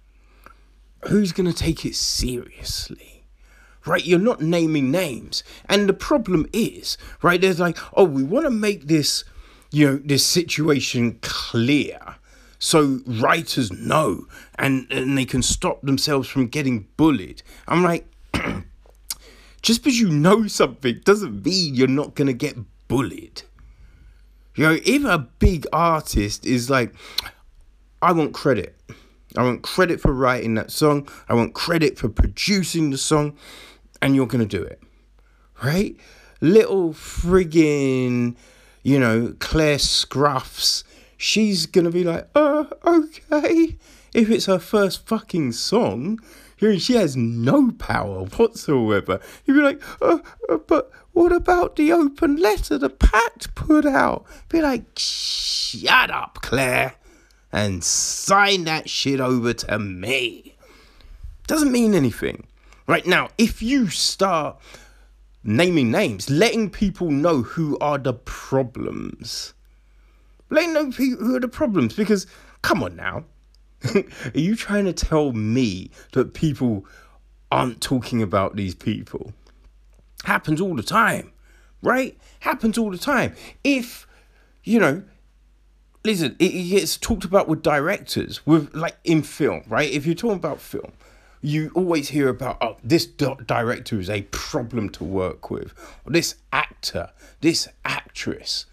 who's 1.07 1.31
going 1.31 1.51
to 1.51 1.57
take 1.57 1.85
it 1.85 1.95
seriously? 1.95 3.23
Right, 3.85 4.03
you're 4.03 4.19
not 4.19 4.41
naming 4.41 4.91
names. 4.91 5.43
And 5.69 5.87
the 5.87 5.93
problem 5.93 6.47
is, 6.51 6.97
right, 7.21 7.39
there's 7.39 7.59
like, 7.59 7.77
oh, 7.93 8.03
we 8.03 8.23
want 8.23 8.45
to 8.47 8.51
make 8.51 8.87
this, 8.87 9.23
you 9.71 9.87
know, 9.87 9.97
this 10.03 10.25
situation 10.25 11.19
clear 11.21 12.17
so 12.59 13.01
writers 13.05 13.71
know 13.71 14.25
and, 14.57 14.87
and 14.91 15.17
they 15.17 15.25
can 15.25 15.41
stop 15.41 15.81
themselves 15.81 16.27
from 16.27 16.47
getting 16.47 16.87
bullied. 16.97 17.43
I'm 17.67 17.83
like, 17.83 18.07
just 19.61 19.83
because 19.83 19.99
you 19.99 20.09
know 20.09 20.47
something 20.47 21.01
doesn't 21.03 21.45
mean 21.45 21.75
you're 21.75 21.87
not 21.87 22.15
going 22.15 22.27
to 22.27 22.33
get 22.33 22.57
bullied. 22.87 23.43
You 24.55 24.63
know, 24.63 24.77
if 24.85 25.03
a 25.03 25.19
big 25.39 25.67
artist 25.73 26.45
is 26.45 26.69
like, 26.69 26.93
I 28.01 28.13
want 28.13 28.33
credit. 28.33 28.79
I 29.37 29.43
want 29.43 29.63
credit 29.63 29.99
for 29.99 30.13
writing 30.13 30.55
that 30.55 30.71
song. 30.71 31.09
I 31.27 31.33
want 31.33 31.53
credit 31.53 31.97
for 31.97 32.07
producing 32.07 32.91
the 32.91 32.97
song. 32.97 33.35
And 34.01 34.15
you're 34.15 34.27
going 34.27 34.47
to 34.47 34.57
do 34.57 34.63
it. 34.63 34.81
Right? 35.63 35.97
Little 36.41 36.93
friggin', 36.93 38.35
you 38.83 38.99
know, 38.99 39.35
Claire 39.39 39.77
Scruffs. 39.77 40.83
She's 41.25 41.65
to 41.85 41.91
be 41.91 42.03
like, 42.03 42.27
uh, 42.35 42.65
okay. 42.85 43.77
If 44.13 44.29
it's 44.29 44.45
her 44.45 44.59
first 44.59 45.07
fucking 45.07 45.53
song, 45.53 46.19
she 46.59 46.93
has 46.93 47.17
no 47.17 47.71
power 47.71 48.25
whatsoever. 48.25 49.19
You'd 49.45 49.55
be 49.55 49.61
like, 49.61 49.81
uh, 50.01 50.19
uh, 50.49 50.57
but 50.57 50.91
what 51.13 51.31
about 51.31 51.77
the 51.77 51.91
open 51.91 52.37
letter 52.37 52.77
the 52.77 52.89
pact 52.89 53.55
put 53.55 53.85
out? 53.85 54.25
Be 54.49 54.61
like, 54.61 54.83
shut 54.95 56.11
up, 56.11 56.39
Claire 56.41 56.95
and 57.55 57.83
sign 57.83 58.65
that 58.65 58.89
shit 58.89 59.21
over 59.21 59.53
to 59.53 59.79
me. 59.79 60.57
Doesn't 61.47 61.71
mean 61.71 61.95
anything. 61.95 62.45
Right 62.85 63.07
now, 63.07 63.29
if 63.37 63.63
you 63.63 63.87
start 63.87 64.59
naming 65.41 65.89
names, 65.89 66.29
letting 66.29 66.69
people 66.69 67.09
know 67.09 67.43
who 67.43 67.79
are 67.79 67.97
the 67.97 68.13
problems, 68.13 69.54
letting 70.49 70.73
know 70.73 70.91
people 70.91 71.25
who 71.25 71.35
are 71.35 71.39
the 71.39 71.47
problems, 71.47 71.95
because 71.95 72.27
come 72.61 72.83
on 72.83 72.95
now, 72.95 73.25
are 73.95 74.03
you 74.33 74.55
trying 74.55 74.85
to 74.85 74.93
tell 74.93 75.31
me 75.33 75.91
that 76.13 76.33
people 76.33 76.85
aren't 77.51 77.81
talking 77.81 78.21
about 78.21 78.55
these 78.55 78.75
people? 78.75 79.33
Happens 80.23 80.59
all 80.59 80.75
the 80.75 80.83
time, 80.83 81.31
right? 81.81 82.17
Happens 82.39 82.77
all 82.77 82.89
the 82.89 82.97
time. 82.97 83.35
If, 83.63 84.07
you 84.63 84.79
know, 84.79 85.03
listen, 86.03 86.35
it, 86.39 86.49
gets 86.69 86.97
talked 86.97 87.25
about 87.25 87.47
with 87.47 87.61
directors, 87.61 88.45
with 88.45 88.73
like 88.73 88.97
in 89.03 89.23
film, 89.23 89.63
right? 89.67 89.91
If 89.91 90.05
you're 90.05 90.15
talking 90.15 90.37
about 90.37 90.61
film, 90.61 90.93
you 91.41 91.71
always 91.75 92.09
hear 92.09 92.29
about 92.29 92.57
oh, 92.61 92.77
this 92.83 93.05
director 93.05 93.99
is 93.99 94.09
a 94.09 94.23
problem 94.23 94.89
to 94.89 95.03
work 95.03 95.51
with, 95.51 95.73
this 96.05 96.35
actor, 96.51 97.11
this 97.41 97.67
actress. 97.83 98.65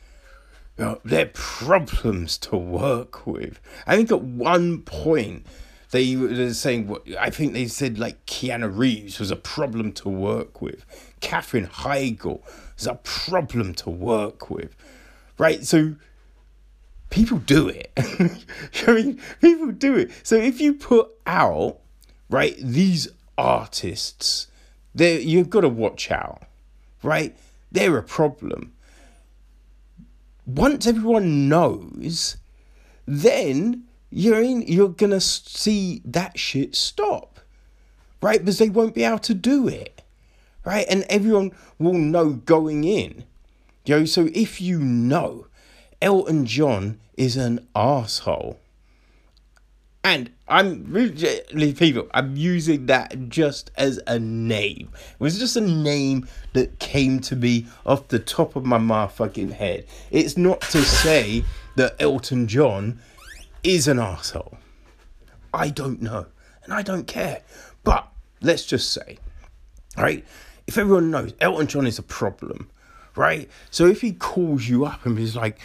They're 1.05 1.31
problems 1.33 2.39
to 2.39 2.57
work 2.57 3.27
with. 3.27 3.61
I 3.87 3.97
think 3.97 4.11
at 4.11 4.23
one 4.23 4.83
point 4.83 5.47
they 5.91 6.17
were 6.17 6.53
saying 6.55 6.97
I 7.19 7.31
think 7.31 7.53
they 7.53 7.67
said 7.69 7.99
like 7.99 8.25
Keanu 8.27 8.77
Reeves 8.77 9.19
was 9.19 9.31
a 9.31 9.37
problem 9.37 9.93
to 9.93 10.09
work 10.09 10.61
with, 10.61 10.85
Katherine 11.21 11.67
Heigl 11.67 12.41
is 12.79 12.87
a 12.87 12.95
problem 12.95 13.75
to 13.75 13.91
work 13.91 14.51
with, 14.51 14.75
right? 15.39 15.65
So 15.65 15.95
people 17.11 17.39
do 17.39 17.69
it. 17.69 17.93
I 18.87 18.93
mean, 18.93 19.21
people 19.41 19.71
do 19.71 19.97
it. 19.97 20.11
So 20.23 20.37
if 20.37 20.61
you 20.61 20.75
put 20.75 21.11
out, 21.27 21.79
right, 22.29 22.57
these 22.59 23.09
artists, 23.37 24.49
they 24.95 25.21
you've 25.21 25.51
got 25.51 25.61
to 25.61 25.69
watch 25.69 26.11
out, 26.11 26.43
right? 27.03 27.37
They're 27.71 27.99
a 27.99 28.03
problem. 28.03 28.73
Once 30.47 30.87
everyone 30.87 31.49
knows, 31.49 32.37
then 33.07 33.85
you're 34.11 34.43
in, 34.43 34.63
you're 34.63 34.89
gonna 34.89 35.21
see 35.21 36.03
that 36.05 36.39
shit 36.39 36.75
stop, 36.75 37.41
right? 38.21 38.41
Because 38.41 38.59
they 38.59 38.69
won't 38.69 38.95
be 38.95 39.05
able 39.05 39.19
to 39.21 39.35
do 39.35 39.69
it, 39.69 40.03
right? 40.65 40.87
And 40.89 41.05
everyone 41.09 41.53
will 41.79 41.95
know 41.95 42.31
going 42.31 42.85
in. 42.85 43.25
You 43.85 44.01
know, 44.01 44.05
so 44.05 44.29
if 44.33 44.61
you 44.61 44.79
know 44.79 45.47
Elton 46.01 46.47
John 46.47 46.99
is 47.17 47.37
an 47.37 47.67
asshole. 47.77 48.59
And 50.05 50.31
I'm 50.49 50.85
really, 50.89 51.73
people, 51.75 52.09
I'm 52.13 52.37
using 52.37 52.87
that 52.87 53.29
just 53.29 53.71
as 53.77 54.01
a 54.09 54.19
name. 54.19 54.91
It 54.95 55.21
was 55.21 55.39
just 55.39 55.57
a 55.57 55.61
name 55.61 56.27
that 56.55 56.81
came 56.81 57.21
to 57.21 57.37
me 57.37 57.67
off 57.87 58.09
the 58.09 58.19
top 58.19 58.57
of 58.57 58.65
my 58.65 58.79
motherfucking 58.79 59.53
head. 59.53 59.87
It's 60.11 60.37
not 60.37 60.61
to 60.63 60.83
say 60.83 61.45
that 61.77 61.95
Elton 62.01 62.49
John 62.49 63.01
is 63.63 63.87
an 63.87 64.01
asshole. 64.01 64.59
I 65.55 65.69
don't 65.69 66.03
know. 66.03 66.27
And 66.65 66.75
I 66.75 66.83
don't 66.83 67.07
care. 67.07 67.43
But 67.85 68.09
let's 68.41 68.67
just 68.67 68.93
say, 68.93 69.19
right? 69.97 70.25
If 70.67 70.79
everyone 70.79 71.13
knows 71.13 71.33
Elton 71.41 71.69
John 71.69 71.87
is 71.87 72.01
a 72.01 72.03
problem, 72.03 72.71
right? 73.15 73.49
So 73.71 73.87
if 73.87 74.01
he 74.01 74.13
calls 74.13 74.69
you 74.69 74.85
up 74.85 75.07
and 75.07 75.17
he's 75.17 75.37
like, 75.37 75.61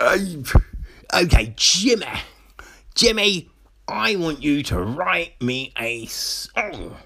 okay, 0.00 1.52
Jimmy, 1.56 2.06
Jimmy, 2.94 3.48
I 3.88 4.16
want 4.16 4.42
you 4.42 4.62
to 4.64 4.82
write 4.82 5.40
me 5.40 5.72
a 5.78 6.04
song. 6.06 6.96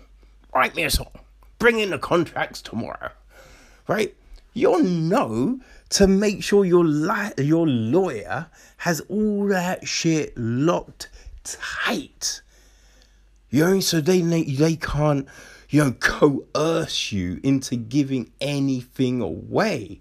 write 0.54 0.74
me 0.74 0.82
a 0.82 0.90
song, 0.90 1.10
bring 1.58 1.78
in 1.78 1.90
the 1.90 1.98
contracts 1.98 2.60
tomorrow, 2.60 3.10
right? 3.86 4.14
You'll 4.52 4.82
know 4.82 5.60
to 5.90 6.06
make 6.08 6.42
sure 6.42 6.64
your 6.64 6.84
li- 6.84 7.32
your 7.38 7.66
lawyer 7.66 8.48
has 8.78 9.00
all 9.08 9.46
that 9.48 9.86
shit 9.86 10.36
locked 10.36 11.08
tight. 11.44 12.42
You 13.50 13.64
know, 13.64 13.80
so 13.80 14.00
they 14.00 14.22
they 14.22 14.76
can't 14.76 15.28
you 15.70 15.84
know 15.84 15.92
coerce 15.92 17.12
you 17.12 17.40
into 17.42 17.76
giving 17.76 18.32
anything 18.40 19.20
away. 19.20 20.00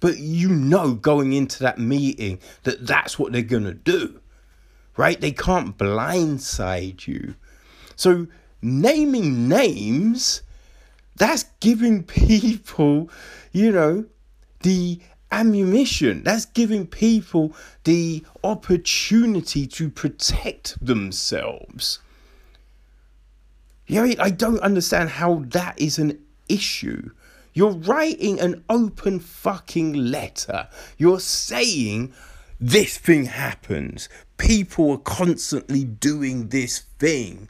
But 0.00 0.18
you 0.18 0.48
know 0.48 0.94
going 0.94 1.34
into 1.34 1.60
that 1.60 1.78
meeting 1.78 2.40
that 2.64 2.86
that's 2.86 3.18
what 3.18 3.32
they're 3.32 3.42
gonna 3.42 3.74
do, 3.74 4.19
right? 4.96 5.20
They 5.20 5.32
can't 5.32 5.76
blindside 5.76 7.06
you. 7.06 7.34
So 7.96 8.26
naming 8.62 9.48
names, 9.48 10.42
that's 11.16 11.44
giving 11.60 12.02
people, 12.04 13.10
you 13.52 13.72
know, 13.72 14.04
the 14.62 15.00
ammunition. 15.32 16.22
That's 16.24 16.46
giving 16.46 16.86
people 16.86 17.54
the 17.84 18.24
opportunity 18.42 19.66
to 19.66 19.88
protect 19.88 20.84
themselves. 20.84 22.00
Know, 23.88 24.12
I 24.18 24.30
don't 24.30 24.60
understand 24.60 25.10
how 25.10 25.44
that 25.48 25.78
is 25.78 25.98
an 25.98 26.18
issue. 26.48 27.10
You're 27.52 27.72
writing 27.72 28.38
an 28.38 28.62
open 28.68 29.18
fucking 29.18 29.94
letter. 29.94 30.68
You're 30.96 31.20
saying 31.20 32.12
this 32.60 32.96
thing 32.98 33.24
happens. 33.24 34.08
People 34.40 34.92
are 34.92 34.98
constantly 34.98 35.84
doing 35.84 36.48
this 36.48 36.80
thing. 36.98 37.48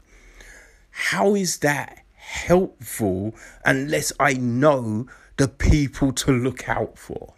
How 0.91 1.35
is 1.35 1.59
that 1.59 2.03
helpful 2.15 3.33
unless 3.65 4.11
I 4.19 4.33
know 4.33 5.07
the 5.37 5.47
people 5.47 6.11
to 6.13 6.31
look 6.31 6.67
out 6.67 6.97
for? 6.97 7.33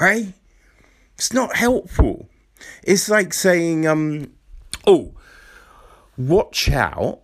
Right? 0.00 0.32
It's 1.14 1.32
not 1.32 1.56
helpful. 1.56 2.28
It's 2.82 3.08
like 3.08 3.34
saying, 3.34 3.86
um, 3.86 4.32
oh, 4.86 5.12
watch 6.16 6.70
out. 6.70 7.20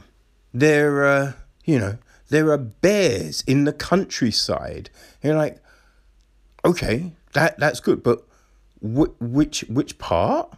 There 0.53 1.05
are, 1.07 1.37
you 1.65 1.79
know, 1.79 1.99
there 2.29 2.51
are 2.51 2.59
bears 2.59 3.43
in 3.47 3.65
the 3.65 3.73
countryside. 3.73 4.91
You're 5.23 5.37
like, 5.37 5.63
okay, 6.65 7.13
that 7.33 7.59
that's 7.59 7.81
good, 7.81 8.03
but 8.03 8.25
wh- 8.81 9.21
which 9.21 9.65
which 9.69 9.99
part? 9.99 10.58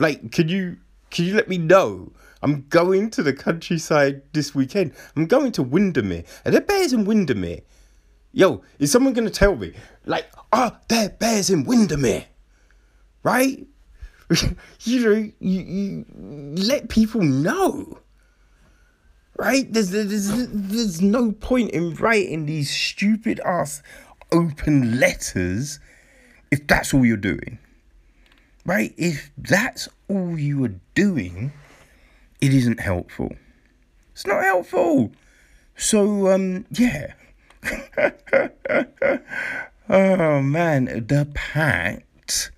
Like, 0.00 0.32
could 0.32 0.50
you 0.50 0.78
could 1.10 1.26
you 1.26 1.34
let 1.34 1.48
me 1.48 1.58
know? 1.58 2.12
I'm 2.42 2.66
going 2.68 3.10
to 3.10 3.22
the 3.22 3.34
countryside 3.34 4.22
this 4.32 4.54
weekend. 4.54 4.94
I'm 5.14 5.26
going 5.26 5.52
to 5.52 5.62
Windermere. 5.62 6.24
Are 6.44 6.50
there 6.50 6.62
bears 6.62 6.92
in 6.92 7.04
Windermere? 7.04 7.60
Yo, 8.32 8.62
is 8.78 8.90
someone 8.90 9.12
gonna 9.12 9.30
tell 9.30 9.54
me? 9.54 9.74
Like, 10.06 10.26
are 10.52 10.80
there 10.88 11.10
bears 11.10 11.50
in 11.50 11.64
Windermere? 11.64 12.24
Right? 13.22 13.66
you 14.80 15.00
know, 15.04 15.30
you, 15.40 15.60
you 15.60 16.04
let 16.56 16.88
people 16.88 17.20
know 17.22 18.00
right? 19.40 19.72
There's, 19.72 19.88
there's, 19.90 20.28
there's 20.52 21.00
no 21.00 21.32
point 21.32 21.70
in 21.70 21.94
writing 21.94 22.44
these 22.44 22.70
stupid 22.70 23.40
ass 23.40 23.82
open 24.30 25.00
letters 25.00 25.80
if 26.50 26.66
that's 26.66 26.92
all 26.92 27.06
you're 27.06 27.16
doing, 27.16 27.58
right? 28.64 28.94
If 28.96 29.30
that's 29.36 29.88
all 30.08 30.38
you 30.38 30.64
are 30.64 30.74
doing, 30.94 31.52
it 32.40 32.54
isn't 32.54 32.80
helpful. 32.80 33.34
It's 34.12 34.26
not 34.26 34.42
helpful. 34.44 35.12
So, 35.76 36.28
um, 36.30 36.66
yeah. 36.70 37.14
oh 39.88 40.42
man, 40.42 41.06
the 41.06 41.28
pact. 41.34 42.50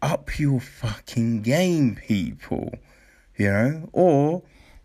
Up 0.00 0.38
your 0.38 0.60
fucking 0.60 1.42
game, 1.42 1.96
people. 1.96 2.72
You 3.36 3.50
know? 3.50 3.88
Or 3.92 4.42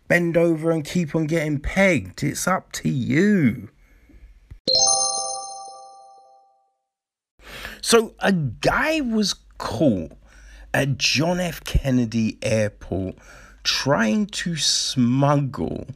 bend 0.08 0.36
over 0.36 0.70
and 0.70 0.84
keep 0.84 1.14
on 1.14 1.26
getting 1.26 1.58
pegged. 1.60 2.22
It's 2.22 2.46
up 2.48 2.72
to 2.72 2.88
you. 2.88 3.68
So, 7.80 8.14
a 8.18 8.32
guy 8.32 9.00
was 9.00 9.34
caught 9.58 10.12
at 10.72 10.98
John 10.98 11.40
F. 11.40 11.62
Kennedy 11.64 12.38
Airport 12.42 13.16
trying 13.62 14.26
to 14.26 14.56
smuggle, 14.56 15.86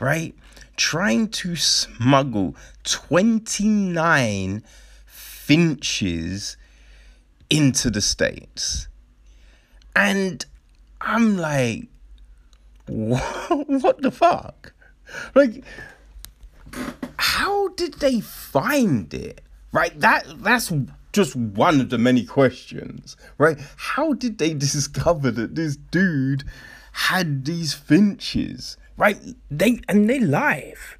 right? 0.00 0.34
Trying 0.76 1.28
to 1.28 1.56
smuggle 1.56 2.56
29 2.84 4.62
finches 5.06 6.56
into 7.48 7.90
the 7.90 8.00
States. 8.00 8.88
And 9.94 10.44
I'm 11.00 11.36
like, 11.38 11.88
what 12.86 14.02
the 14.02 14.10
fuck? 14.10 14.72
Like, 15.34 15.64
how 17.16 17.68
did 17.68 17.94
they 17.94 18.20
find 18.20 19.12
it? 19.14 19.40
Right? 19.72 19.98
That 20.00 20.26
that's 20.42 20.72
just 21.16 21.34
one 21.34 21.80
of 21.80 21.90
the 21.90 21.98
many 21.98 22.24
questions, 22.24 23.16
right? 23.38 23.58
How 23.76 24.12
did 24.12 24.38
they 24.38 24.54
discover 24.68 25.32
that 25.32 25.56
this 25.56 25.76
dude 25.76 26.44
had 26.92 27.44
these 27.44 27.74
finches? 27.74 28.76
Right? 28.96 29.18
They 29.50 29.80
and 29.88 30.08
they 30.08 30.20
live. 30.20 30.98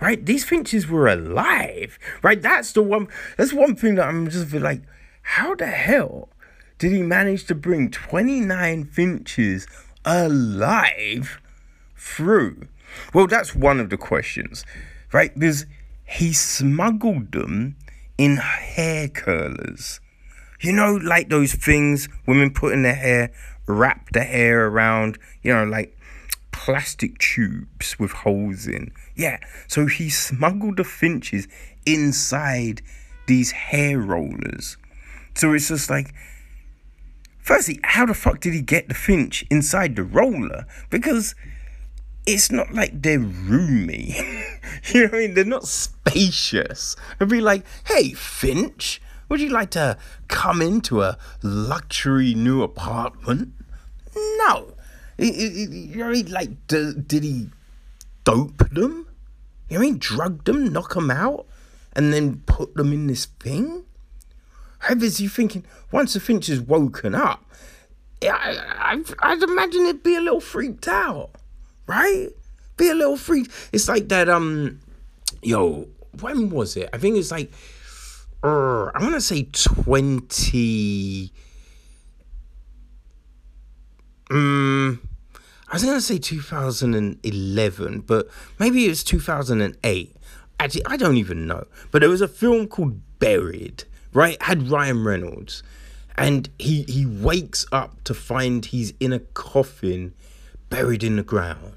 Right? 0.00 0.24
These 0.24 0.44
finches 0.44 0.86
were 0.86 1.08
alive. 1.08 1.98
Right? 2.22 2.40
That's 2.40 2.72
the 2.72 2.82
one 2.82 3.08
that's 3.36 3.52
one 3.52 3.76
thing 3.76 3.96
that 3.96 4.08
I'm 4.08 4.28
just 4.30 4.52
like, 4.52 4.82
how 5.22 5.54
the 5.54 5.66
hell 5.66 6.30
did 6.78 6.92
he 6.92 7.02
manage 7.02 7.44
to 7.46 7.54
bring 7.54 7.90
29 7.90 8.84
finches 8.84 9.66
alive 10.04 11.40
through? 11.96 12.68
Well, 13.12 13.26
that's 13.26 13.54
one 13.54 13.80
of 13.80 13.90
the 13.90 13.96
questions, 13.96 14.64
right? 15.12 15.32
Because 15.34 15.66
he 16.04 16.32
smuggled 16.32 17.32
them 17.32 17.76
in 18.18 18.36
hair 18.36 19.08
curlers. 19.08 20.00
You 20.60 20.72
know, 20.72 20.94
like 20.94 21.28
those 21.28 21.54
things 21.54 22.08
women 22.26 22.50
put 22.50 22.72
in 22.72 22.82
their 22.82 22.94
hair, 22.94 23.32
wrap 23.66 24.10
the 24.12 24.24
hair 24.24 24.66
around, 24.66 25.18
you 25.42 25.52
know, 25.52 25.64
like 25.64 25.96
plastic 26.50 27.18
tubes 27.18 27.98
with 27.98 28.12
holes 28.12 28.66
in. 28.66 28.92
Yeah, 29.14 29.38
so 29.68 29.86
he 29.86 30.08
smuggled 30.08 30.78
the 30.78 30.84
finches 30.84 31.46
inside 31.84 32.82
these 33.26 33.50
hair 33.50 33.98
rollers. 33.98 34.76
So 35.34 35.52
it's 35.52 35.68
just 35.68 35.90
like, 35.90 36.14
Firstly, 37.46 37.78
how 37.84 38.06
the 38.06 38.12
fuck 38.12 38.40
did 38.40 38.54
he 38.54 38.60
get 38.60 38.88
the 38.88 38.94
Finch 38.94 39.44
inside 39.52 39.94
the 39.94 40.02
roller? 40.02 40.66
Because 40.90 41.36
it's 42.26 42.50
not 42.50 42.74
like 42.74 43.02
they're 43.02 43.18
roomy. 43.18 44.16
you 44.92 45.02
know 45.02 45.06
what 45.06 45.14
I 45.14 45.18
mean? 45.18 45.34
They're 45.34 45.44
not 45.44 45.66
spacious. 45.66 46.96
It'd 47.16 47.30
be 47.30 47.40
like, 47.40 47.64
hey, 47.86 48.10
Finch, 48.12 49.00
would 49.28 49.40
you 49.40 49.48
like 49.48 49.70
to 49.70 49.96
come 50.28 50.60
into 50.60 51.02
a 51.02 51.18
luxury 51.42 52.34
new 52.34 52.62
apartment? 52.62 53.52
No. 54.14 54.74
You 55.18 55.96
know, 55.96 56.10
like, 56.28 56.66
did 56.66 57.22
he 57.22 57.48
dope 58.24 58.70
them? 58.70 59.06
You 59.68 59.78
know 59.78 59.84
I 59.84 59.86
mean? 59.86 59.98
Drug 59.98 60.44
them, 60.44 60.72
knock 60.72 60.94
them 60.94 61.10
out, 61.10 61.46
and 61.94 62.12
then 62.12 62.42
put 62.46 62.74
them 62.74 62.92
in 62.92 63.06
this 63.06 63.24
thing? 63.24 63.84
How 64.80 64.94
is 64.94 65.18
he 65.18 65.28
thinking? 65.28 65.64
Once 65.90 66.14
the 66.14 66.20
Finch 66.20 66.48
is 66.48 66.60
woken 66.60 67.14
up, 67.14 67.44
I, 68.22 68.58
I, 68.78 69.02
I'd 69.20 69.42
imagine 69.42 69.86
it'd 69.86 70.02
be 70.02 70.16
a 70.16 70.20
little 70.20 70.40
freaked 70.40 70.86
out, 70.88 71.30
right? 71.86 72.28
Be 72.76 72.88
a 72.88 72.94
little 72.94 73.16
freaked. 73.16 73.52
It's 73.72 73.88
like 73.88 74.08
that. 74.08 74.28
Um, 74.28 74.80
yo, 75.42 75.88
when 76.20 76.50
was 76.50 76.76
it? 76.76 76.88
I 76.92 76.98
think 76.98 77.16
it's 77.16 77.30
like, 77.30 77.50
uh, 78.42 78.86
I 78.86 78.98
want 79.00 79.14
to 79.14 79.20
say 79.20 79.48
twenty. 79.52 81.32
Um, 84.30 85.08
I 85.68 85.74
was 85.74 85.84
gonna 85.84 86.00
say 86.00 86.18
2011, 86.18 88.00
but 88.00 88.28
maybe 88.58 88.86
it 88.86 88.88
was 88.88 89.04
2008. 89.04 90.16
Actually, 90.58 90.86
I 90.86 90.96
don't 90.96 91.16
even 91.16 91.46
know. 91.46 91.64
But 91.92 92.00
there 92.00 92.08
was 92.08 92.20
a 92.20 92.28
film 92.28 92.66
called 92.66 93.00
Buried 93.20 93.84
right? 94.16 94.40
Had 94.42 94.70
Ryan 94.70 95.04
Reynolds. 95.04 95.62
And 96.16 96.48
he, 96.58 96.84
he 96.84 97.04
wakes 97.04 97.66
up 97.70 98.02
to 98.04 98.14
find 98.14 98.64
he's 98.64 98.94
in 98.98 99.12
a 99.12 99.18
coffin 99.18 100.14
buried 100.70 101.04
in 101.04 101.16
the 101.16 101.22
ground. 101.22 101.74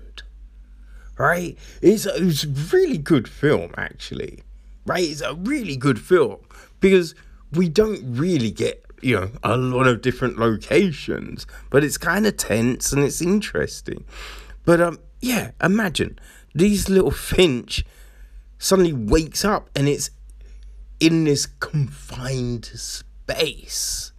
Right? 1.19 1.57
It's 1.81 2.05
a, 2.05 2.15
it's 2.15 2.45
a 2.45 2.47
really 2.47 2.97
good 2.97 3.27
film, 3.27 3.73
actually. 3.77 4.41
Right? 4.85 5.03
It's 5.03 5.19
a 5.19 5.35
really 5.35 5.75
good 5.75 5.99
film 5.99 6.37
because 6.79 7.13
we 7.51 7.67
don't 7.67 7.99
really 8.15 8.51
get, 8.51 8.85
you 9.01 9.19
know, 9.19 9.31
a 9.43 9.57
lot 9.57 9.85
of 9.85 10.01
different 10.01 10.39
locations, 10.39 11.45
but 11.69 11.83
it's 11.83 11.97
kind 11.97 12.25
of 12.25 12.37
tense 12.37 12.93
and 12.93 13.03
it's 13.03 13.21
interesting. 13.21 14.05
But 14.63 14.79
um, 14.79 14.99
yeah, 15.19 15.51
imagine 15.61 16.17
these 16.55 16.87
little 16.87 17.11
finch 17.11 17.83
suddenly 18.57 18.93
wakes 18.93 19.43
up 19.43 19.69
and 19.75 19.89
it's 19.89 20.11
in 21.01 21.25
this 21.25 21.45
confined 21.45 22.65
space. 22.65 24.13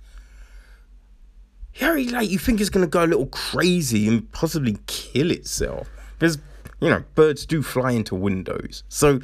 Harry, 1.76 2.09
like 2.09 2.28
you 2.28 2.38
think 2.38 2.61
it's 2.61 2.68
gonna 2.68 2.86
go 2.86 3.05
a 3.05 3.07
little 3.07 3.26
crazy 3.26 4.07
and 4.07 4.30
possibly 4.32 4.76
kill 4.86 5.30
itself. 5.30 5.88
Because 6.18 6.36
you 6.81 6.89
know, 6.89 7.05
birds 7.14 7.47
do 7.47 7.62
fly 7.62 7.93
into 7.93 8.14
windows. 8.14 8.83
So 8.89 9.20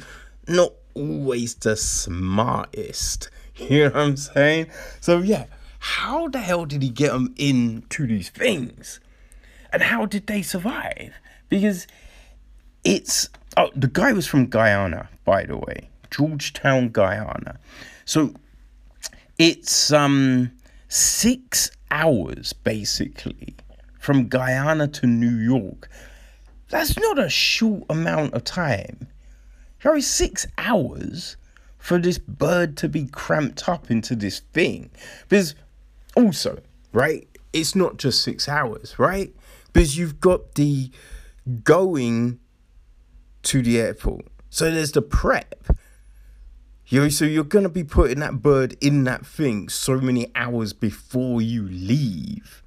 not 0.47 0.73
always 0.93 1.55
the 1.55 1.75
smartest. 1.75 3.29
You 3.57 3.85
know 3.85 3.89
what 3.89 3.95
I'm 3.95 4.17
saying? 4.17 4.67
So 5.01 5.17
yeah, 5.17 5.45
how 5.79 6.27
the 6.27 6.37
hell 6.37 6.65
did 6.65 6.83
he 6.83 6.89
get 6.89 7.11
them 7.11 7.33
into 7.37 8.05
these 8.05 8.29
things? 8.29 8.99
And 9.73 9.81
how 9.81 10.05
did 10.05 10.27
they 10.27 10.43
survive? 10.43 11.15
Because 11.49 11.87
it's 12.83 13.29
oh 13.57 13.71
the 13.75 13.87
guy 13.87 14.11
was 14.13 14.27
from 14.27 14.45
Guyana, 14.45 15.09
by 15.25 15.45
the 15.45 15.57
way. 15.57 15.89
Georgetown, 16.11 16.89
Guyana. 16.89 17.57
So 18.05 18.35
it's 19.39 19.91
um 19.91 20.51
six 20.87 21.71
hours 21.89 22.53
basically 22.53 23.55
from 23.99 24.27
Guyana 24.27 24.87
to 24.87 25.07
New 25.07 25.35
York. 25.35 25.89
That's 26.69 26.97
not 26.97 27.19
a 27.19 27.29
short 27.29 27.83
amount 27.89 28.33
of 28.33 28.43
time. 28.43 29.07
Only 29.85 30.01
six 30.01 30.45
hours 30.57 31.37
for 31.77 31.97
this 31.97 32.17
bird 32.17 32.75
to 32.77 32.89
be 32.89 33.05
cramped 33.05 33.69
up 33.69 33.89
into 33.89 34.15
this 34.15 34.39
thing. 34.51 34.89
Because 35.29 35.55
also, 36.15 36.59
right, 36.91 37.27
it's 37.53 37.75
not 37.75 37.97
just 37.97 38.21
six 38.21 38.49
hours, 38.49 38.99
right? 38.99 39.33
Because 39.71 39.97
you've 39.97 40.19
got 40.19 40.55
the 40.55 40.91
going 41.63 42.39
to 43.43 43.61
the 43.61 43.79
airport. 43.79 44.25
So 44.49 44.69
there's 44.69 44.91
the 44.91 45.01
prep. 45.01 45.63
You 46.87 47.01
know, 47.01 47.09
so 47.09 47.25
you're 47.25 47.43
gonna 47.43 47.69
be 47.69 47.83
putting 47.83 48.19
that 48.19 48.41
bird 48.41 48.75
in 48.81 49.03
that 49.05 49.25
thing 49.25 49.69
so 49.69 49.99
many 49.99 50.31
hours 50.35 50.73
before 50.73 51.41
you 51.41 51.67
leave. 51.67 52.63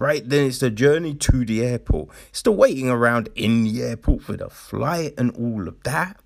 Right? 0.00 0.26
Then 0.26 0.46
it's 0.46 0.60
the 0.60 0.70
journey 0.70 1.14
to 1.14 1.44
the 1.44 1.62
airport. 1.62 2.08
It's 2.30 2.40
the 2.40 2.52
waiting 2.52 2.88
around 2.88 3.28
in 3.34 3.64
the 3.64 3.82
airport 3.82 4.22
for 4.22 4.32
the 4.32 4.48
flight 4.48 5.12
and 5.18 5.30
all 5.36 5.68
of 5.68 5.82
that. 5.82 6.16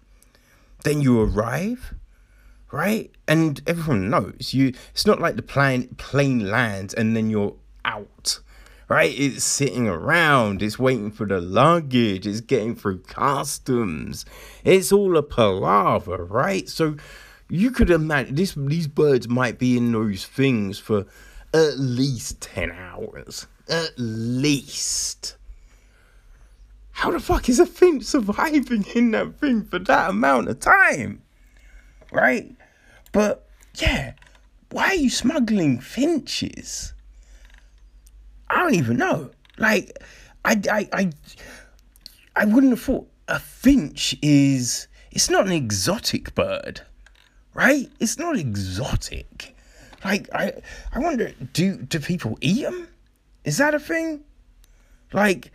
Then 0.85 1.01
you 1.01 1.21
arrive, 1.21 1.93
right? 2.71 3.11
And 3.27 3.61
everyone 3.67 4.11
knows 4.11 4.55
you 4.55 4.75
it's 4.93 5.07
not 5.07 5.21
like 5.21 5.35
the 5.35 5.43
plane 5.43 5.89
plane 5.97 6.49
lands 6.51 6.95
and 6.95 7.17
then 7.17 7.31
you're 7.31 7.57
out 7.85 8.39
right? 8.89 9.19
It's 9.19 9.45
sitting 9.45 9.89
around, 9.89 10.63
it's 10.63 10.79
waiting 10.79 11.11
for 11.11 11.27
the 11.27 11.41
luggage, 11.41 12.27
it's 12.27 12.41
getting 12.41 12.75
through 12.77 13.01
customs. 13.01 14.25
It's 14.63 14.93
all 14.93 15.17
a 15.17 15.23
palaver, 15.23 16.25
right? 16.25 16.69
So 16.69 16.97
you 17.49 17.71
could 17.71 17.91
imagine 17.91 18.35
this 18.35 18.55
these 18.55 18.87
birds 18.87 19.29
might 19.29 19.59
be 19.59 19.77
in 19.77 19.93
those 19.93 20.27
things 20.27 20.79
for 20.79 21.07
at 21.53 21.79
least 21.79 22.41
10 22.41 22.73
hours. 22.73 23.47
At 23.69 23.93
least. 23.97 25.37
How 26.93 27.11
the 27.11 27.21
fuck 27.21 27.49
is 27.49 27.59
a 27.59 27.67
finch 27.67 28.05
surviving 28.05 28.85
in 28.95 29.11
that 29.13 29.39
thing 29.41 29.65
for 29.65 29.79
that 29.79 30.11
amount 30.11 30.49
of 30.49 30.61
time? 30.61 31.23
Right? 32.13 32.55
But 33.13 33.49
yeah, 33.77 34.15
why 34.71 34.89
are 34.89 34.95
you 34.95 35.11
smuggling 35.11 35.81
finches? 35.81 36.93
I 38.49 38.59
don't 38.59 38.75
even 38.75 38.97
know. 38.97 39.31
Like, 39.59 39.99
I, 40.45 40.61
I, 40.71 40.89
I, 40.93 41.11
I 42.37 42.45
wouldn't 42.45 42.73
have 42.73 42.83
thought 42.83 43.09
a 43.29 43.41
finch 43.41 44.17
is. 44.23 44.89
It's 45.11 45.31
not 45.31 45.47
an 45.47 45.53
exotic 45.53 46.35
bird 46.35 46.83
right? 47.55 47.89
It's 48.01 48.19
not 48.19 48.37
exotic. 48.37 49.57
Like 50.05 50.29
I, 50.35 50.53
I 50.93 50.99
wonder, 50.99 51.33
do 51.53 51.77
do 51.77 51.99
people 51.99 52.37
eat 52.41 52.63
them? 52.63 52.89
Is 53.45 53.59
that 53.59 53.75
a 53.75 53.79
thing? 53.79 54.25
Like, 55.13 55.53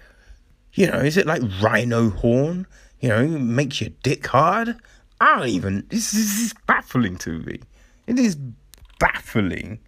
you 0.73 0.87
know, 0.87 0.99
is 0.99 1.17
it 1.17 1.25
like 1.25 1.41
rhino 1.61 2.09
horn? 2.09 2.67
You 2.99 3.09
know, 3.09 3.27
makes 3.27 3.81
your 3.81 3.91
dick 4.03 4.25
hard. 4.27 4.75
I 5.19 5.39
don't 5.39 5.47
even. 5.49 5.85
This, 5.89 6.11
this 6.11 6.39
is 6.39 6.53
baffling 6.67 7.17
to 7.17 7.39
me. 7.39 7.59
It 8.07 8.19
is 8.19 8.37
baffling. 8.99 9.79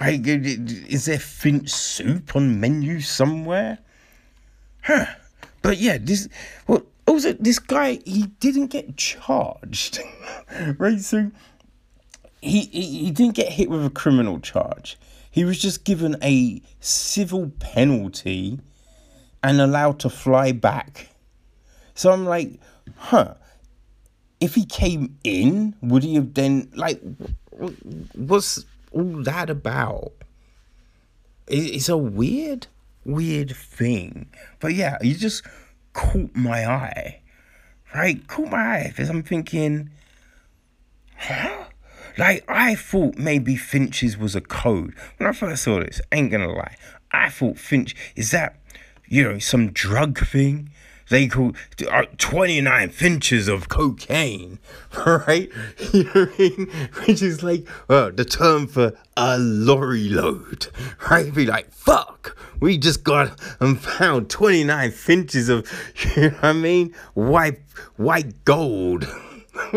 Like, 0.00 0.22
is 0.26 1.06
there 1.06 1.18
finch 1.18 1.70
soup 1.70 2.36
on 2.36 2.60
menu 2.60 3.00
somewhere? 3.00 3.78
Huh. 4.82 5.06
But 5.62 5.78
yeah, 5.78 5.98
this. 5.98 6.28
Well, 6.66 6.82
also 7.06 7.32
this 7.34 7.58
guy 7.58 7.98
he 8.04 8.26
didn't 8.40 8.66
get 8.66 8.96
charged 8.96 10.00
right 10.78 11.00
so 11.00 11.30
he, 12.42 12.62
he 12.66 12.82
he 13.04 13.10
didn't 13.10 13.34
get 13.34 13.50
hit 13.52 13.70
with 13.70 13.84
a 13.84 13.90
criminal 13.90 14.40
charge 14.40 14.98
he 15.36 15.44
was 15.44 15.60
just 15.60 15.84
given 15.84 16.16
a 16.22 16.60
civil 16.80 17.52
penalty 17.60 18.58
and 19.42 19.60
allowed 19.60 20.00
to 20.00 20.10
fly 20.10 20.50
back 20.50 21.10
so 21.94 22.10
i'm 22.10 22.24
like 22.24 22.58
huh 22.96 23.34
if 24.40 24.56
he 24.56 24.64
came 24.64 25.16
in 25.22 25.74
would 25.80 26.02
he 26.02 26.16
have 26.16 26.34
then 26.34 26.68
like 26.74 27.00
what's 28.14 28.64
all 28.90 29.22
that 29.22 29.48
about 29.48 30.12
it's 31.46 31.88
a 31.88 31.96
weird 31.96 32.66
weird 33.04 33.54
thing 33.54 34.26
but 34.58 34.74
yeah 34.74 34.98
you 35.00 35.14
just 35.14 35.44
caught 35.96 36.36
my 36.36 36.66
eye. 36.70 37.20
Right? 37.94 38.26
Caught 38.28 38.50
my 38.50 38.58
eye 38.58 38.86
because 38.88 39.08
I'm 39.08 39.22
thinking, 39.22 39.90
huh? 41.16 41.64
Like, 42.18 42.44
I 42.48 42.74
thought 42.74 43.16
maybe 43.16 43.56
Finch's 43.56 44.16
was 44.16 44.34
a 44.34 44.40
code. 44.40 44.94
When 45.18 45.28
I 45.28 45.32
first 45.32 45.64
saw 45.64 45.80
this, 45.80 46.00
ain't 46.12 46.30
gonna 46.30 46.52
lie. 46.52 46.76
I 47.12 47.28
thought 47.28 47.58
Finch, 47.58 47.94
is 48.14 48.30
that, 48.30 48.56
you 49.06 49.22
know, 49.22 49.38
some 49.38 49.72
drug 49.72 50.18
thing? 50.26 50.70
They 51.08 51.28
call 51.28 51.52
uh, 51.88 52.06
29 52.18 52.88
finches 52.88 53.46
of 53.46 53.68
cocaine, 53.68 54.58
right? 55.06 55.50
You 55.92 56.04
know 56.04 56.10
what 56.12 56.34
I 56.34 56.38
mean? 56.38 56.66
Which 57.06 57.22
is 57.22 57.42
like, 57.42 57.68
well, 57.88 58.10
the 58.10 58.24
term 58.24 58.66
for 58.66 58.92
a 59.16 59.38
lorry 59.38 60.08
load, 60.08 60.66
right? 61.10 61.32
Be 61.32 61.46
like, 61.46 61.70
fuck, 61.70 62.36
we 62.60 62.76
just 62.76 63.04
got 63.04 63.38
and 63.60 63.80
found 63.80 64.30
29 64.30 64.90
finches 64.90 65.48
of, 65.48 65.70
you 66.16 66.22
know 66.22 66.28
what 66.30 66.44
I 66.44 66.52
mean? 66.52 66.94
White, 67.14 67.60
white 67.96 68.44
gold. 68.44 69.06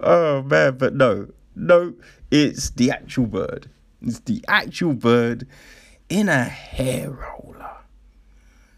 oh 0.00 0.42
man, 0.42 0.76
but 0.78 0.94
no, 0.94 1.28
no, 1.54 1.94
it's 2.30 2.70
the 2.70 2.90
actual 2.90 3.26
bird. 3.26 3.70
It's 4.02 4.20
the 4.20 4.44
actual 4.48 4.94
bird 4.94 5.46
in 6.08 6.28
a 6.28 6.44
hair 6.44 7.10
roller. 7.10 7.76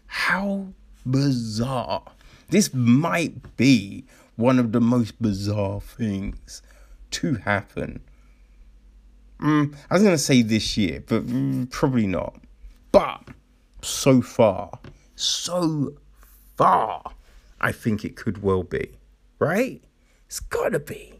How 0.07 0.67
bizarre. 1.05 2.03
This 2.49 2.73
might 2.73 3.57
be 3.57 4.05
one 4.35 4.59
of 4.59 4.71
the 4.71 4.81
most 4.81 5.21
bizarre 5.21 5.81
things 5.81 6.61
to 7.11 7.35
happen. 7.35 8.01
Mm, 9.39 9.75
I 9.89 9.93
was 9.93 10.03
going 10.03 10.15
to 10.15 10.17
say 10.17 10.41
this 10.41 10.77
year, 10.77 11.03
but 11.07 11.25
mm, 11.25 11.69
probably 11.71 12.07
not. 12.07 12.39
But 12.91 13.29
so 13.81 14.21
far, 14.21 14.79
so 15.15 15.93
far, 16.59 17.13
I 17.61 17.71
think 17.71 18.03
it 18.03 18.17
could 18.17 18.43
well 18.43 18.63
be. 18.63 18.97
Right? 19.39 19.81
It's 20.27 20.41
got 20.41 20.73
to 20.73 20.79
be. 20.79 21.13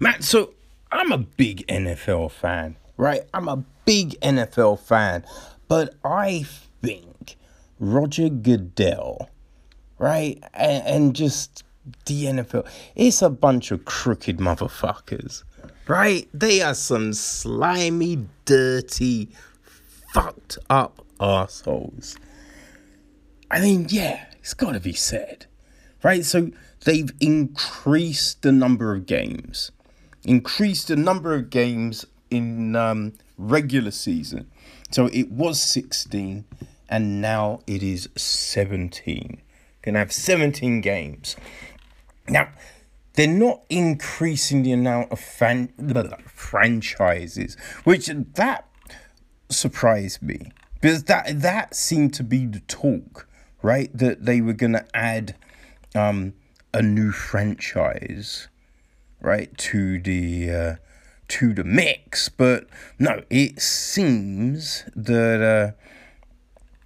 Matt, 0.00 0.24
so 0.24 0.54
I'm 0.90 1.12
a 1.12 1.18
big 1.18 1.66
NFL 1.66 2.30
fan, 2.30 2.76
right? 2.96 3.20
I'm 3.34 3.48
a 3.48 3.62
big 3.84 4.18
NFL 4.22 4.80
fan, 4.80 5.26
but 5.68 5.94
I 6.02 6.46
think 6.82 7.36
Roger 7.78 8.30
Goodell, 8.30 9.28
right, 9.98 10.42
and, 10.54 10.86
and 10.86 11.16
just 11.16 11.64
the 12.06 12.24
NFL, 12.24 12.66
it's 12.94 13.20
a 13.20 13.28
bunch 13.28 13.70
of 13.72 13.84
crooked 13.84 14.38
motherfuckers, 14.38 15.44
right? 15.86 16.28
They 16.32 16.62
are 16.62 16.74
some 16.74 17.12
slimy, 17.12 18.26
dirty, 18.46 19.28
fucked 20.14 20.56
up 20.70 21.05
assholes. 21.20 22.16
I 23.50 23.60
mean, 23.60 23.86
yeah, 23.88 24.26
it's 24.38 24.54
got 24.54 24.72
to 24.72 24.80
be 24.80 24.92
said, 24.92 25.46
right? 26.02 26.24
So 26.24 26.50
they've 26.84 27.10
increased 27.20 28.42
the 28.42 28.52
number 28.52 28.94
of 28.94 29.06
games 29.06 29.70
increased 30.26 30.88
the 30.88 30.96
number 30.96 31.34
of 31.34 31.48
games 31.48 32.04
in 32.30 32.76
um, 32.76 33.14
regular 33.38 33.92
season. 33.92 34.50
So 34.90 35.06
it 35.06 35.30
was 35.30 35.62
16 35.62 36.44
and 36.88 37.20
now 37.22 37.60
it 37.66 37.82
is 37.82 38.08
17. 38.16 39.40
Going 39.82 39.92
to 39.94 39.98
have 39.98 40.12
17 40.12 40.80
games. 40.80 41.36
Now, 42.28 42.48
they're 43.14 43.28
not 43.28 43.62
increasing 43.70 44.62
the 44.62 44.72
amount 44.72 45.12
of 45.12 45.20
fan- 45.20 45.72
franchises, 46.26 47.56
which 47.84 48.08
that 48.08 48.68
surprise 49.48 50.20
me 50.20 50.50
because 50.80 51.04
that 51.04 51.40
that 51.40 51.74
seemed 51.74 52.14
to 52.14 52.22
be 52.22 52.46
the 52.46 52.60
talk, 52.60 53.26
right? 53.62 53.90
That 53.96 54.24
they 54.24 54.40
were 54.40 54.52
gonna 54.52 54.84
add 54.94 55.36
um, 55.94 56.34
a 56.72 56.82
new 56.82 57.12
franchise, 57.12 58.48
right, 59.20 59.56
to 59.58 60.00
the 60.00 60.50
uh, 60.50 60.74
to 61.28 61.54
the 61.54 61.64
mix. 61.64 62.28
But 62.28 62.66
no, 62.98 63.22
it 63.30 63.60
seems 63.60 64.84
that 64.94 65.42
uh, 65.42 65.72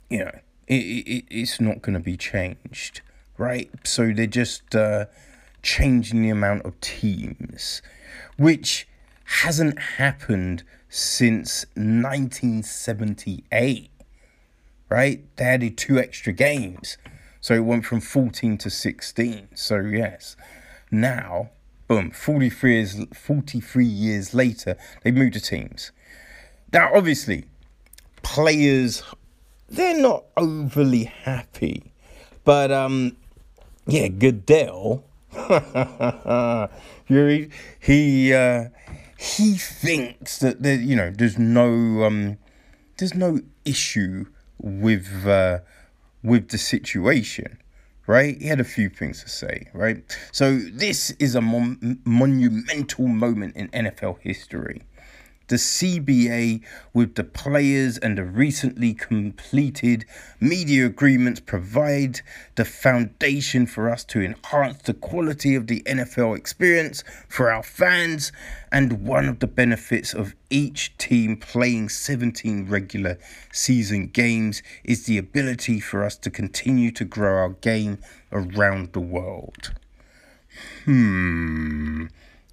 you 0.09 0.25
know 0.25 0.39
it, 0.67 0.75
it 0.75 1.25
it's 1.31 1.61
not 1.61 1.83
gonna 1.83 2.01
be 2.01 2.17
changed, 2.17 3.01
right? 3.37 3.71
So 3.85 4.13
they're 4.13 4.27
just 4.27 4.75
uh, 4.75 5.07
changing 5.63 6.23
the 6.23 6.31
amount 6.31 6.63
of 6.63 6.81
teams, 6.81 7.83
which 8.37 8.87
hasn't 9.43 9.79
happened 9.79 10.65
since 10.91 11.65
1978 11.77 13.91
right? 14.91 15.25
They 15.37 15.45
added 15.45 15.79
two 15.79 15.99
extra 15.99 16.35
games. 16.35 16.99
So 17.41 17.55
it 17.55 17.61
went 17.61 17.87
from 17.87 18.03
14 18.03 18.59
to 18.59 18.69
16. 18.69 19.49
So, 19.55 19.79
yes, 19.79 20.37
now, 20.91 21.49
boom, 21.89 22.11
43 22.11 22.75
years, 22.75 22.97
43 23.15 23.87
years 23.87 24.35
later, 24.35 24.77
they 25.03 25.11
moved 25.11 25.33
to 25.35 25.41
teams. 25.41 25.93
Now, 26.73 26.95
obviously, 26.95 27.47
players, 28.23 29.03
they're 29.69 29.99
not 29.99 30.25
overly 30.37 31.05
happy. 31.05 31.93
But, 32.45 32.71
um, 32.71 33.17
yeah, 33.87 34.09
Goodell, 34.09 35.05
he, 37.81 38.35
uh, 38.35 38.65
he 39.21 39.57
thinks 39.57 40.39
that 40.39 40.63
there, 40.63 40.81
you 40.81 40.97
know, 40.97 41.11
there's 41.11 41.39
no, 41.39 42.05
um, 42.05 42.39
there's 42.97 43.15
no 43.15 43.41
issue 43.67 44.25
with 44.59 45.27
uh, 45.27 45.59
with 46.23 46.49
the 46.49 46.57
situation, 46.57 47.59
right? 48.07 48.41
He 48.41 48.49
had 48.49 48.61
a 48.61 48.65
few 48.65 48.89
things 48.89 49.23
to 49.23 49.29
say, 49.29 49.69
right? 49.75 50.03
So 50.33 50.57
this 50.59 51.11
is 51.19 51.35
a 51.35 51.43
mon- 51.43 52.01
monumental 52.05 53.09
moment 53.09 53.57
in 53.57 53.69
NFL 53.69 54.21
history 54.21 54.85
the 55.51 55.57
CBA 55.57 56.63
with 56.95 57.17
the 57.17 57.25
players 57.25 57.99
and 57.99 58.17
the 58.17 58.25
recently 58.25 58.95
completed 58.95 60.05
media 60.39 60.87
agreements 60.87 61.41
provide 61.41 62.21
the 62.55 62.65
foundation 62.65 63.67
for 63.67 63.91
us 63.91 64.05
to 64.05 64.23
enhance 64.23 64.81
the 64.83 64.95
quality 64.95 65.57
of 65.57 65.67
the 65.67 65.83
NFL 65.83 66.39
experience 66.39 67.03
for 67.29 67.51
our 67.51 67.65
fans. 67.65 68.31
And 68.71 69.05
one 69.05 69.29
of 69.29 69.41
the 69.41 69.49
benefits 69.49 70.15
of 70.15 70.37
each 70.51 70.97
team 70.99 71.37
playing 71.37 71.89
17 71.89 72.69
regular 72.69 73.19
season 73.53 74.07
games 74.07 74.63
is 74.85 75.07
the 75.07 75.19
ability 75.19 75.81
for 75.81 76.05
us 76.05 76.17
to 76.19 76.31
continue 76.31 76.93
to 76.93 77.05
grow 77.05 77.39
our 77.39 77.51
game 77.51 77.99
around 78.31 78.93
the 78.93 79.01
world. 79.01 79.73
Hmm. 80.85 82.07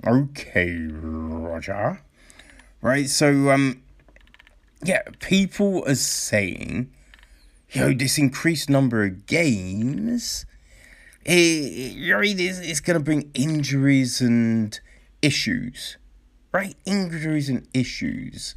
Okay, 0.04 0.88
Roger 0.90 2.02
right? 2.82 3.10
So, 3.10 3.50
um, 3.50 3.82
yeah, 4.84 5.02
people 5.20 5.84
are 5.88 5.96
saying, 5.96 6.92
yo, 7.72 7.94
this 7.94 8.18
increased 8.18 8.70
number 8.70 9.04
of 9.04 9.26
games, 9.26 10.46
it, 11.26 11.34
it, 11.34 12.40
it's 12.40 12.80
going 12.80 12.98
to 12.98 13.04
bring 13.04 13.30
injuries 13.34 14.22
and 14.22 14.80
issues, 15.22 15.98
right? 16.52 16.76
Injuries 16.86 17.50
and 17.50 17.68
issues, 17.74 18.56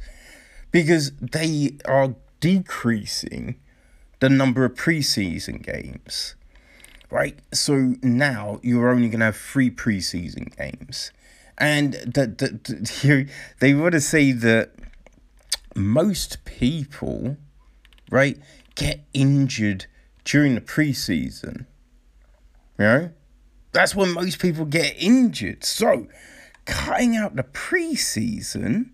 because 0.71 1.11
they 1.19 1.77
are 1.85 2.15
decreasing 2.39 3.59
the 4.19 4.29
number 4.29 4.63
of 4.63 4.75
preseason 4.75 5.61
games, 5.61 6.35
right? 7.09 7.37
So 7.53 7.95
now 8.01 8.59
you're 8.61 8.89
only 8.89 9.09
going 9.09 9.19
to 9.19 9.25
have 9.25 9.37
three 9.37 9.71
preseason 9.71 10.55
games 10.55 11.11
and 11.61 11.93
the, 11.93 12.25
the, 12.25 12.59
the, 12.63 13.07
you, 13.07 13.27
they 13.59 13.75
want 13.75 13.91
to 13.91 14.01
say 14.01 14.31
that 14.31 14.71
most 15.75 16.43
people, 16.43 17.37
right, 18.09 18.37
get 18.73 19.05
injured 19.13 19.85
during 20.25 20.55
the 20.55 20.61
preseason. 20.61 21.67
You 22.79 22.85
know, 22.85 23.11
that's 23.73 23.95
when 23.95 24.11
most 24.11 24.41
people 24.41 24.65
get 24.65 24.95
injured. 24.97 25.63
So, 25.63 26.07
cutting 26.65 27.15
out 27.15 27.35
the 27.35 27.43
preseason, 27.43 28.89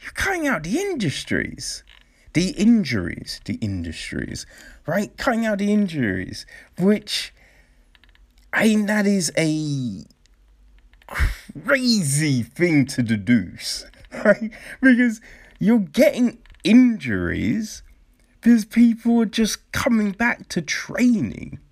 you're 0.00 0.12
cutting 0.14 0.46
out 0.48 0.62
the 0.62 0.78
industries, 0.80 1.84
the 2.32 2.50
injuries, 2.52 3.42
the 3.44 3.56
industries, 3.56 4.46
right? 4.86 5.14
Cutting 5.18 5.44
out 5.44 5.58
the 5.58 5.70
injuries, 5.70 6.46
which 6.78 7.34
I 8.54 8.64
mean, 8.68 8.86
that 8.86 9.06
is 9.06 9.30
a 9.36 10.06
crazy 11.64 12.42
thing 12.42 12.86
to 12.86 13.02
deduce, 13.02 13.84
right? 14.24 14.50
Because 14.80 15.20
you're 15.58 15.78
getting 15.78 16.38
injuries 16.64 17.82
because 18.40 18.64
people 18.64 19.20
are 19.20 19.26
just 19.26 19.70
coming 19.72 20.12
back 20.12 20.48
to 20.48 20.62
training. 20.62 21.58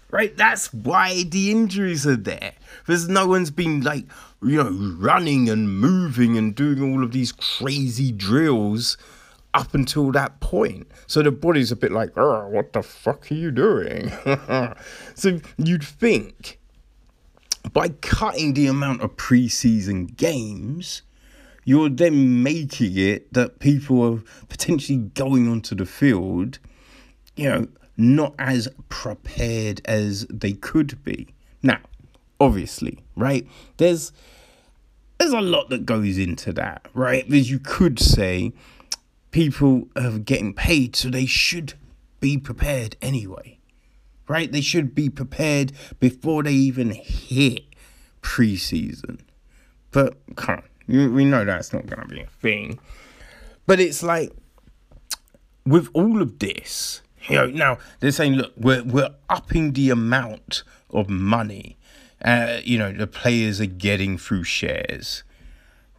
right? 0.09 0.35
That's 0.35 0.73
why 0.73 1.23
the 1.23 1.51
injuries 1.51 2.05
are 2.05 2.17
there. 2.17 2.53
Because 2.79 3.07
no 3.07 3.27
one's 3.27 3.51
been 3.51 3.81
like, 3.81 4.05
you 4.41 4.61
know, 4.61 4.71
running 4.97 5.47
and 5.47 5.79
moving 5.79 6.37
and 6.37 6.53
doing 6.55 6.81
all 6.81 7.03
of 7.03 7.11
these 7.11 7.31
crazy 7.31 8.11
drills 8.11 8.97
up 9.53 9.73
until 9.73 10.11
that 10.11 10.39
point. 10.39 10.87
So 11.07 11.21
the 11.21 11.31
body's 11.31 11.71
a 11.71 11.75
bit 11.75 11.91
like, 11.91 12.15
what 12.15 12.73
the 12.73 12.83
fuck 12.83 13.31
are 13.31 13.35
you 13.35 13.51
doing? 13.51 14.11
so 15.15 15.39
you'd 15.57 15.83
think 15.83 16.59
by 17.73 17.89
cutting 17.89 18.53
the 18.53 18.67
amount 18.67 19.01
of 19.01 19.15
preseason 19.15 20.15
games, 20.15 21.01
you're 21.65 21.89
then 21.89 22.41
making 22.41 22.97
it 22.97 23.31
that 23.33 23.59
people 23.59 24.03
are 24.03 24.23
potentially 24.47 24.97
going 24.97 25.47
onto 25.47 25.75
the 25.75 25.85
field, 25.85 26.59
you 27.35 27.49
know, 27.49 27.67
not 27.97 28.33
as 28.39 28.69
prepared 28.87 29.81
as 29.85 30.25
they 30.29 30.53
could 30.53 31.03
be. 31.03 31.27
Now, 31.61 31.79
obviously, 32.39 32.99
right? 33.15 33.45
There's 33.77 34.11
there's 35.19 35.33
a 35.33 35.41
lot 35.41 35.69
that 35.69 35.85
goes 35.85 36.17
into 36.17 36.53
that, 36.53 36.87
right? 36.93 37.27
Because 37.27 37.51
you 37.51 37.59
could 37.59 37.99
say, 37.99 38.53
people 39.31 39.87
are 39.95 40.19
getting 40.19 40.53
paid, 40.53 40.95
so 40.95 41.09
they 41.09 41.25
should 41.25 41.73
be 42.19 42.37
prepared 42.37 42.95
anyway, 43.01 43.59
right? 44.27 44.51
They 44.51 44.61
should 44.61 44.93
be 44.95 45.09
prepared 45.09 45.71
before 45.99 46.43
they 46.43 46.53
even 46.53 46.91
hit 46.91 47.63
preseason. 48.21 49.19
But 49.91 50.17
come 50.35 50.61
on, 50.87 51.13
we 51.15 51.25
know 51.25 51.45
that's 51.45 51.73
not 51.73 51.85
going 51.85 52.01
to 52.01 52.07
be 52.07 52.21
a 52.21 52.27
thing. 52.27 52.79
But 53.65 53.79
it's 53.79 54.03
like 54.03 54.31
with 55.65 55.89
all 55.93 56.21
of 56.21 56.39
this, 56.39 57.01
you 57.27 57.35
know, 57.35 57.47
now 57.47 57.77
they're 57.99 58.11
saying, 58.11 58.33
look, 58.33 58.53
we're 58.57 58.83
we're 58.83 59.13
upping 59.29 59.73
the 59.73 59.89
amount 59.89 60.63
of 60.89 61.09
money, 61.09 61.77
uh, 62.23 62.59
you 62.63 62.77
know, 62.77 62.91
the 62.91 63.07
players 63.07 63.61
are 63.61 63.67
getting 63.67 64.17
through 64.17 64.43
shares 64.43 65.23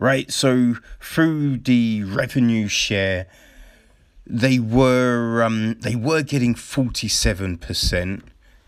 right? 0.00 0.32
So 0.32 0.74
through 0.98 1.58
the 1.58 2.02
revenue 2.02 2.66
share, 2.66 3.28
they 4.26 4.58
were 4.58 5.44
um, 5.44 5.74
they 5.80 5.94
were 5.94 6.22
getting 6.22 6.56
forty 6.56 7.06
seven 7.06 7.56
percent. 7.56 8.24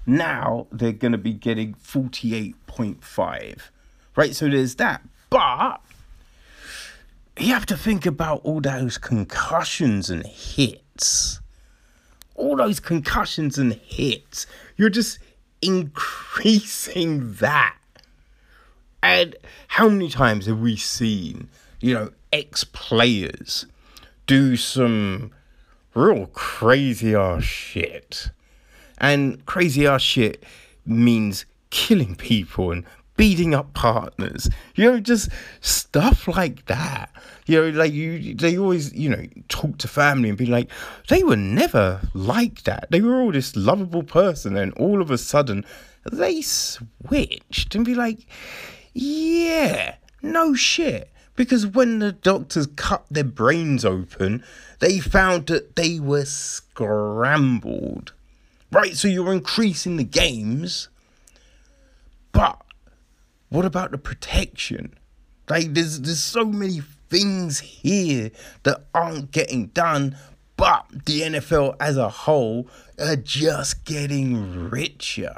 Now 0.06 0.68
they're 0.70 0.92
going 0.92 1.12
to 1.12 1.18
be 1.18 1.32
getting 1.32 1.74
forty 1.74 2.34
eight 2.36 2.66
point 2.66 3.02
five, 3.02 3.72
right? 4.14 4.36
So 4.36 4.48
there's 4.48 4.76
that, 4.76 5.02
but 5.30 5.80
you 7.38 7.52
have 7.54 7.66
to 7.66 7.76
think 7.76 8.06
about 8.06 8.42
all 8.44 8.60
those 8.60 8.98
concussions 8.98 10.10
and 10.10 10.24
hits. 10.26 11.40
All 12.34 12.56
those 12.56 12.80
concussions 12.80 13.58
and 13.58 13.74
hits. 13.74 14.46
You're 14.76 14.90
just 14.90 15.18
increasing 15.60 17.34
that 17.34 17.76
and 19.03 19.36
how 19.68 19.88
many 19.88 20.09
times 20.09 20.46
have 20.46 20.61
we 20.61 20.76
seen, 20.76 21.48
you 21.80 21.94
know, 21.94 22.11
ex 22.32 22.64
players 22.64 23.66
do 24.26 24.57
some 24.57 25.32
real 25.94 26.26
crazy 26.26 27.14
ass 27.14 27.42
shit? 27.42 28.30
And 28.98 29.44
crazy 29.46 29.86
ass 29.86 30.03
shit 30.03 30.44
means 30.86 31.44
killing 31.70 32.14
people 32.14 32.70
and 32.70 32.84
beating 33.16 33.55
up 33.55 33.74
partners, 33.74 34.48
you 34.74 34.90
know, 34.90 34.98
just 34.98 35.28
stuff 35.61 36.26
like 36.28 36.66
that. 36.66 37.11
You 37.46 37.61
know, 37.61 37.78
like 37.78 37.92
you, 37.92 38.34
they 38.34 38.57
always, 38.57 38.92
you 38.94 39.11
know, 39.11 39.24
talk 39.48 39.78
to 39.78 39.88
family 39.88 40.28
and 40.28 40.38
be 40.38 40.46
like, 40.46 40.70
they 41.09 41.22
were 41.22 41.36
never 41.36 42.00
like 42.14 42.62
that. 42.64 42.86
They 42.90 43.00
were 43.00 43.20
all 43.20 43.32
this 43.32 43.57
lovable 43.57 44.05
person, 44.05 44.57
and 44.57 44.72
all 44.74 45.03
of 45.03 45.11
a 45.11 45.18
sudden, 45.18 45.64
they 46.11 46.40
switched 46.42 47.74
and 47.74 47.84
be 47.84 47.94
like, 47.94 48.26
yeah, 48.93 49.97
no 50.22 50.55
shit. 50.55 51.11
Because 51.34 51.66
when 51.66 51.99
the 51.99 52.12
doctors 52.12 52.66
cut 52.76 53.07
their 53.11 53.24
brains 53.24 53.84
open, 53.84 54.45
they 54.80 54.99
found 54.99 55.47
that 55.47 55.76
they 55.76 55.99
were 55.99 56.24
scrambled. 56.26 58.12
Right, 58.70 58.97
so 58.97 59.09
you're 59.09 59.32
increasing 59.32 59.97
the 59.97 60.05
games, 60.05 60.88
but 62.32 62.61
what 63.49 63.64
about 63.64 63.90
the 63.90 63.99
protection? 63.99 64.95
Like 65.49 65.74
there's 65.74 66.01
there's 66.01 66.20
so 66.20 66.47
many 66.47 66.80
things 67.11 67.61
here 67.61 68.30
that 68.62 68.86
aren't 68.95 69.30
getting 69.30 69.66
done, 69.66 70.16
but 70.57 70.86
the 71.05 71.20
NFL 71.20 71.76
as 71.78 71.99
a 71.99 72.09
whole 72.09 72.66
are 72.99 73.16
just 73.16 73.84
getting 73.84 74.70
richer. 74.70 75.34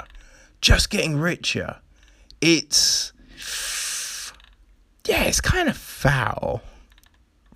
Just 0.61 0.89
getting 0.89 1.17
richer. 1.17 1.77
It's 2.39 3.11
yeah, 5.07 5.23
it's 5.23 5.41
kind 5.41 5.69
of 5.69 5.77
foul. 5.77 6.61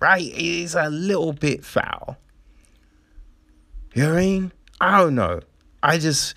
Right? 0.00 0.22
It 0.22 0.34
is 0.34 0.74
a 0.74 0.88
little 0.88 1.32
bit 1.32 1.64
foul. 1.64 2.16
You 3.94 4.04
know 4.04 4.10
what 4.10 4.18
I 4.18 4.20
mean? 4.20 4.52
I 4.80 4.98
don't 4.98 5.14
know. 5.14 5.40
I 5.82 5.98
just 5.98 6.34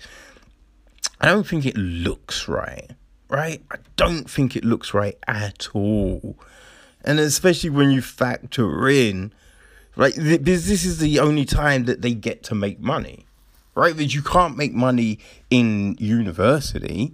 I 1.20 1.26
don't 1.26 1.46
think 1.46 1.64
it 1.64 1.76
looks 1.76 2.48
right. 2.48 2.90
Right? 3.28 3.62
I 3.70 3.76
don't 3.96 4.28
think 4.28 4.56
it 4.56 4.64
looks 4.64 4.92
right 4.92 5.16
at 5.26 5.68
all. 5.72 6.36
And 7.04 7.18
especially 7.18 7.70
when 7.70 7.90
you 7.90 8.02
factor 8.02 8.88
in 8.88 9.32
like 9.96 10.14
this 10.14 10.66
this 10.66 10.84
is 10.84 10.98
the 10.98 11.20
only 11.20 11.44
time 11.44 11.84
that 11.84 12.02
they 12.02 12.12
get 12.12 12.42
to 12.44 12.54
make 12.54 12.80
money. 12.80 13.26
Right? 13.74 13.96
That 13.96 14.14
you 14.14 14.22
can't 14.22 14.56
make 14.56 14.72
money 14.72 15.18
in 15.50 15.96
university. 15.98 17.12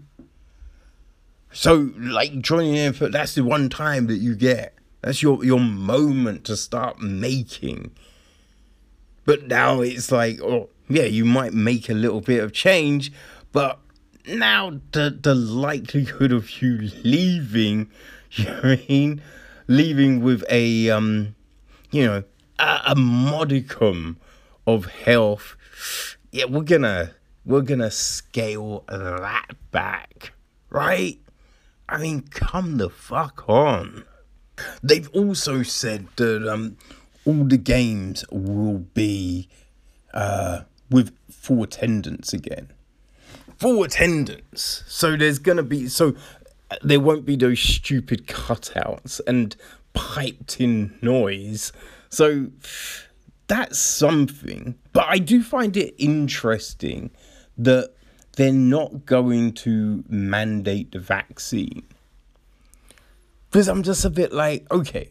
So 1.53 1.91
like 1.99 2.41
joining 2.41 2.77
in 2.77 2.93
for 2.93 3.09
that's 3.09 3.35
the 3.35 3.45
one 3.45 3.69
time 3.69 4.07
that 4.07 4.19
you 4.19 4.35
get. 4.35 4.75
That's 5.03 5.23
your 5.23 5.45
your 5.45 5.61
moment 5.61 6.45
to 6.45 6.57
start 6.57 7.01
making. 7.01 7.93
But 9.25 9.47
now 9.47 9.81
it's 9.81 10.13
like, 10.13 10.41
oh 10.41 10.69
yeah, 10.89 11.05
you 11.05 11.25
might 11.25 11.53
make 11.53 11.89
a 11.89 11.95
little 11.95 12.21
bit 12.21 12.43
of 12.43 12.53
change, 12.53 13.13
but 13.53 13.79
now 14.27 14.81
the 14.93 15.17
the 15.21 15.35
likelihood 15.35 16.33
of 16.33 16.63
you 16.63 16.91
leaving, 17.03 17.91
you 18.33 18.45
know 18.45 18.61
I 18.63 18.85
mean, 18.89 19.23
leaving 19.67 20.23
with 20.23 20.45
a 20.51 20.91
um, 20.91 21.35
you 21.91 22.07
know, 22.07 22.25
a, 22.59 22.81
a 22.89 22.95
modicum 22.95 24.19
of 24.67 24.87
health, 24.87 25.57
yeah, 26.31 26.45
we're 26.45 26.63
gonna 26.63 27.13
we're 27.45 27.63
gonna 27.63 27.91
scale 27.91 28.85
that 28.89 29.47
back, 29.71 30.33
right? 30.69 31.19
I 31.91 31.99
mean, 31.99 32.22
come 32.22 32.78
the 32.78 32.88
fuck 32.88 33.49
on. 33.49 34.05
They've 34.82 35.09
also 35.11 35.62
said 35.62 36.07
that 36.16 36.49
um, 36.49 36.76
all 37.24 37.45
the 37.45 37.57
games 37.57 38.24
will 38.30 38.78
be 38.78 39.49
uh, 40.14 40.62
with 40.88 41.12
full 41.30 41.64
attendance 41.64 42.32
again. 42.32 42.72
Full 43.59 43.82
attendance. 43.82 44.84
So 44.86 45.16
there's 45.16 45.38
gonna 45.38 45.62
be 45.64 45.88
so 45.88 46.14
there 46.82 47.01
won't 47.01 47.26
be 47.26 47.36
those 47.36 47.59
stupid 47.59 48.26
cutouts 48.26 49.20
and 49.26 49.57
piped 49.93 50.61
in 50.61 50.97
noise. 51.03 51.72
So 52.09 52.47
that's 53.49 53.78
something. 53.78 54.76
But 54.93 55.07
I 55.09 55.18
do 55.18 55.43
find 55.43 55.76
it 55.76 55.95
interesting 55.99 57.11
that 57.59 57.93
they're 58.41 58.53
not 58.53 59.05
going 59.05 59.53
to 59.53 60.03
mandate 60.09 60.93
the 60.93 60.99
vaccine. 60.99 61.82
Because 63.51 63.68
I'm 63.68 63.82
just 63.82 64.03
a 64.07 64.09
bit 64.09 64.32
like, 64.32 64.70
okay, 64.72 65.11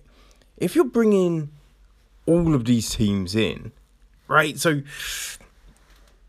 if 0.57 0.75
you're 0.75 0.83
bringing 0.83 1.51
all 2.25 2.55
of 2.55 2.65
these 2.65 2.89
teams 2.89 3.35
in, 3.35 3.71
right? 4.27 4.57
So 4.57 4.81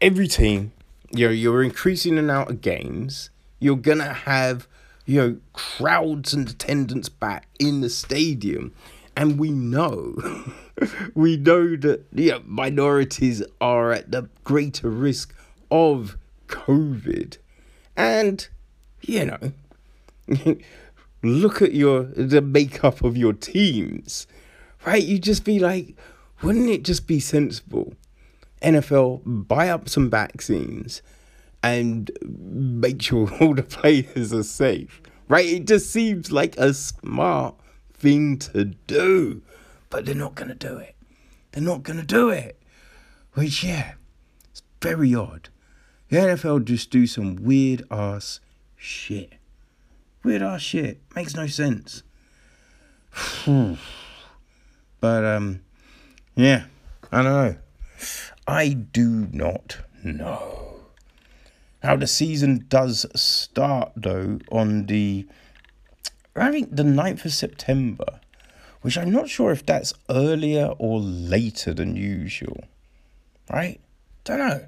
every 0.02 0.28
team, 0.28 0.72
you 1.10 1.28
know, 1.28 1.32
you're 1.32 1.62
increasing 1.62 2.16
the 2.16 2.20
amount 2.20 2.50
of 2.50 2.60
games. 2.60 3.30
You're 3.60 3.76
gonna 3.76 4.12
have, 4.12 4.68
you 5.06 5.20
know, 5.20 5.36
crowds 5.54 6.34
and 6.34 6.50
attendance 6.50 7.08
back 7.08 7.48
in 7.58 7.80
the 7.80 7.88
stadium, 7.88 8.74
and 9.16 9.38
we 9.38 9.50
know, 9.50 10.16
we 11.14 11.38
know 11.38 11.76
that 11.76 12.04
yeah, 12.12 12.40
minorities 12.44 13.42
are 13.58 13.90
at 13.90 14.10
the 14.10 14.28
greater 14.44 14.90
risk 14.90 15.34
of 15.70 16.18
COVID, 16.50 17.38
and 17.96 18.46
you 19.00 19.24
know, 19.26 19.52
look 21.22 21.62
at 21.62 21.72
your 21.72 22.02
the 22.02 22.42
makeup 22.42 23.02
of 23.02 23.16
your 23.16 23.32
teams, 23.32 24.26
right? 24.86 25.02
You 25.02 25.18
just 25.18 25.44
be 25.44 25.58
like, 25.58 25.96
wouldn't 26.42 26.68
it 26.68 26.82
just 26.82 27.06
be 27.06 27.20
sensible 27.20 27.94
NFL 28.62 29.22
buy 29.24 29.68
up 29.68 29.88
some 29.88 30.10
vaccines 30.10 31.02
and 31.62 32.10
make 32.22 33.02
sure 33.02 33.30
all 33.40 33.54
the 33.54 33.62
players 33.62 34.32
are 34.32 34.42
safe. 34.42 35.02
Right? 35.28 35.46
It 35.46 35.66
just 35.66 35.90
seems 35.90 36.32
like 36.32 36.56
a 36.56 36.74
smart 36.74 37.54
thing 37.92 38.38
to 38.38 38.64
do. 38.64 39.42
But 39.88 40.04
they're 40.06 40.14
not 40.14 40.34
going 40.34 40.48
to 40.48 40.54
do 40.54 40.78
it. 40.78 40.96
They're 41.52 41.62
not 41.62 41.82
going 41.82 42.00
to 42.00 42.06
do 42.06 42.30
it. 42.30 42.60
Which, 43.34 43.62
yeah, 43.62 43.94
it's 44.50 44.62
very 44.82 45.14
odd. 45.14 45.48
The 46.10 46.16
NFL 46.16 46.64
just 46.64 46.90
do 46.90 47.06
some 47.06 47.36
weird 47.36 47.84
ass 47.90 48.40
shit. 48.76 49.34
Weird 50.24 50.42
ass 50.42 50.60
shit. 50.60 51.00
Makes 51.14 51.36
no 51.36 51.46
sense. 51.46 52.02
but, 53.46 55.24
um, 55.24 55.60
yeah, 56.34 56.64
I 57.12 57.22
don't 57.22 57.32
know. 57.32 57.56
I 58.46 58.70
do 58.70 59.28
not 59.32 59.78
know. 60.02 60.80
How 61.82 61.96
the 61.96 62.06
season 62.06 62.66
does 62.68 63.06
start 63.14 63.92
though 63.96 64.38
on 64.50 64.86
the 64.86 65.26
I 66.36 66.50
think 66.50 66.74
the 66.74 66.82
9th 66.82 67.24
of 67.24 67.32
September, 67.32 68.20
which 68.82 68.96
I'm 68.98 69.10
not 69.10 69.28
sure 69.28 69.50
if 69.50 69.64
that's 69.64 69.92
earlier 70.08 70.74
or 70.78 71.00
later 71.00 71.74
than 71.74 71.96
usual. 71.96 72.64
Right? 73.50 73.80
Don't 74.24 74.38
know. 74.38 74.66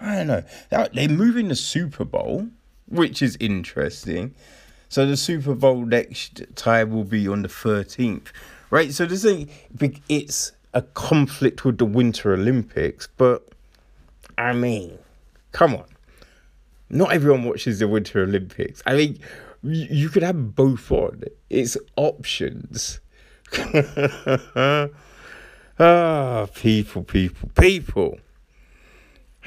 I 0.00 0.16
don't 0.16 0.26
know. 0.28 0.42
They're 0.70 1.08
moving 1.08 1.48
the 1.48 1.56
Super 1.56 2.04
Bowl, 2.04 2.48
which 2.86 3.22
is 3.22 3.36
interesting. 3.40 4.34
So 4.88 5.04
the 5.06 5.16
Super 5.16 5.54
Bowl 5.54 5.84
next 5.84 6.42
time 6.54 6.90
will 6.90 7.04
be 7.04 7.28
on 7.28 7.42
the 7.42 7.48
13th. 7.48 8.28
Right? 8.70 8.92
So 8.92 9.06
this 9.06 9.22
thing 9.22 9.50
it's 10.08 10.52
a 10.74 10.82
conflict 10.82 11.64
with 11.64 11.78
the 11.78 11.84
Winter 11.84 12.34
Olympics, 12.34 13.08
but 13.16 13.48
I 14.36 14.52
mean, 14.52 14.98
come 15.52 15.74
on. 15.74 15.86
Not 16.90 17.12
everyone 17.12 17.44
watches 17.44 17.80
the 17.80 17.88
Winter 17.88 18.22
Olympics. 18.22 18.82
I 18.86 18.94
mean, 18.94 19.18
you, 19.62 20.08
could 20.08 20.22
have 20.22 20.54
both 20.54 20.90
on. 20.90 21.24
It's 21.50 21.76
options. 21.96 23.00
ah, 25.78 26.46
people, 26.54 27.02
people, 27.02 27.50
people. 27.58 28.18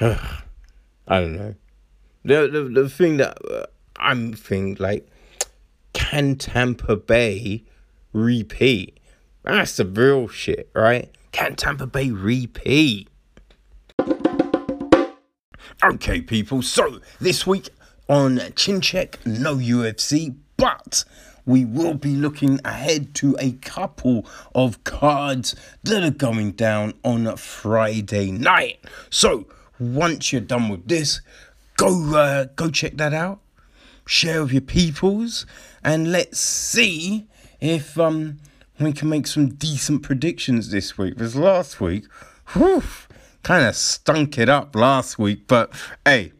I 0.00 1.20
don't 1.20 1.36
know. 1.36 1.54
The, 2.24 2.48
the, 2.48 2.82
the 2.82 2.88
thing 2.88 3.16
that 3.18 3.38
uh, 3.50 3.66
I'm 3.96 4.32
thinking, 4.32 4.76
like, 4.82 5.08
can 5.92 6.36
Tampa 6.36 6.96
Bay 6.96 7.64
repeat? 8.12 8.98
That's 9.42 9.76
the 9.76 9.84
real 9.84 10.28
shit, 10.28 10.70
right? 10.74 11.10
Can 11.32 11.56
Tampa 11.56 11.86
Bay 11.86 12.10
repeat? 12.10 13.08
Okay, 15.84 16.20
people, 16.20 16.62
so 16.62 17.00
this 17.20 17.46
week 17.46 17.68
on 18.08 18.40
Chin 18.54 18.80
Check, 18.80 19.18
no 19.26 19.56
UFC, 19.56 20.36
but 20.56 21.04
we 21.44 21.64
will 21.64 21.94
be 21.94 22.14
looking 22.14 22.60
ahead 22.64 23.14
to 23.16 23.36
a 23.40 23.52
couple 23.52 24.24
of 24.54 24.84
cards 24.84 25.56
that 25.82 26.04
are 26.04 26.10
going 26.10 26.52
down 26.52 26.94
on 27.02 27.36
Friday 27.36 28.30
night. 28.30 28.78
So 29.10 29.46
once 29.82 30.32
you're 30.32 30.40
done 30.40 30.68
with 30.68 30.86
this, 30.88 31.20
go 31.76 32.16
uh, 32.16 32.46
go 32.56 32.70
check 32.70 32.96
that 32.96 33.12
out. 33.12 33.40
Share 34.06 34.42
with 34.42 34.52
your 34.52 34.62
peoples, 34.62 35.46
and 35.82 36.10
let's 36.10 36.38
see 36.38 37.26
if 37.60 37.98
um 37.98 38.38
we 38.78 38.92
can 38.92 39.08
make 39.08 39.26
some 39.26 39.50
decent 39.50 40.02
predictions 40.02 40.70
this 40.70 40.98
week. 40.98 41.14
Because 41.14 41.36
last 41.36 41.80
week, 41.80 42.04
whew, 42.52 42.82
kind 43.42 43.64
of 43.66 43.76
stunk 43.76 44.38
it 44.38 44.48
up 44.48 44.74
last 44.74 45.18
week. 45.18 45.46
But 45.46 45.72
hey, 46.04 46.32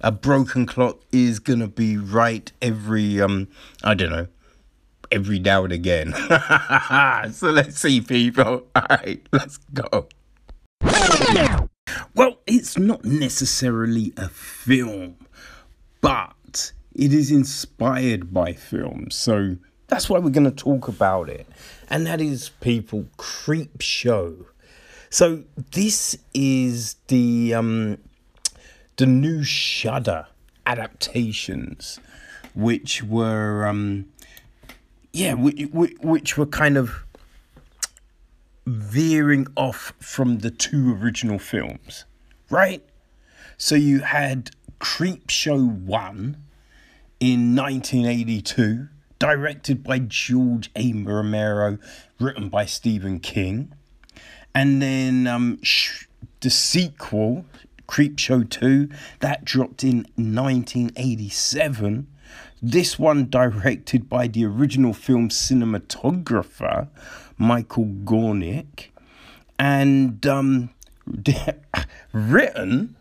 a 0.00 0.12
broken 0.12 0.66
clock 0.66 1.00
is 1.12 1.38
gonna 1.38 1.68
be 1.68 1.96
right 1.96 2.50
every 2.60 3.20
um 3.20 3.48
I 3.82 3.94
don't 3.94 4.10
know 4.10 4.28
every 5.14 5.38
now 5.38 5.64
and 5.64 5.72
again. 5.72 6.12
so 7.32 7.50
let's 7.50 7.78
see, 7.78 8.00
people. 8.00 8.66
All 8.76 8.86
right, 8.90 9.22
let's 9.32 9.58
go. 9.72 10.08
Well, 12.14 12.38
it's 12.46 12.78
not 12.78 13.04
necessarily 13.04 14.12
a 14.16 14.28
film, 14.28 15.16
but 16.00 16.72
it 16.94 17.12
is 17.12 17.30
inspired 17.30 18.32
by 18.32 18.52
films. 18.52 19.16
So 19.16 19.56
that's 19.88 20.08
why 20.08 20.18
we're 20.18 20.30
going 20.30 20.44
to 20.44 20.50
talk 20.50 20.86
about 20.86 21.28
it. 21.28 21.46
And 21.90 22.06
that 22.06 22.20
is, 22.20 22.50
people, 22.60 23.06
Creepshow. 23.18 24.46
So 25.10 25.44
this 25.72 26.16
is 26.34 26.96
the 27.08 27.54
um, 27.54 27.98
the 28.96 29.06
new 29.06 29.42
Shudder 29.42 30.26
adaptations, 30.66 31.98
which 32.54 33.02
were 33.02 33.66
um, 33.66 34.06
yeah, 35.12 35.34
which, 35.34 35.68
which 35.72 36.36
were 36.36 36.46
kind 36.46 36.76
of 36.76 37.04
veering 38.66 39.46
off 39.56 39.92
from 39.98 40.38
the 40.38 40.50
two 40.50 40.94
original 40.94 41.38
films, 41.38 42.04
right? 42.50 42.82
So 43.56 43.74
you 43.74 44.00
had 44.00 44.50
Creepshow 44.80 45.82
1 45.84 46.36
in 47.20 47.56
1982, 47.56 48.88
directed 49.18 49.84
by 49.84 49.98
George 50.00 50.70
A. 50.76 50.92
Romero, 50.92 51.78
written 52.18 52.48
by 52.48 52.64
Stephen 52.66 53.20
King. 53.20 53.72
And 54.54 54.80
then 54.82 55.26
um, 55.26 55.58
sh- 55.62 56.06
the 56.40 56.50
sequel, 56.50 57.44
Creepshow 57.88 58.48
2, 58.48 58.88
that 59.20 59.44
dropped 59.44 59.84
in 59.84 60.06
1987. 60.16 62.06
This 62.62 62.98
one 62.98 63.28
directed 63.28 64.08
by 64.08 64.26
the 64.26 64.44
original 64.46 64.94
film 64.94 65.28
cinematographer, 65.28 66.88
Michael 67.38 67.86
Gornick, 68.04 68.86
and 69.58 70.24
um, 70.26 70.70
written 72.12 72.96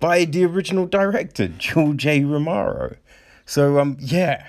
by 0.00 0.24
the 0.24 0.44
original 0.44 0.86
director, 0.86 1.48
George 1.48 2.06
A. 2.06 2.24
Romero. 2.24 2.96
So 3.46 3.78
um, 3.78 3.96
yeah, 4.00 4.46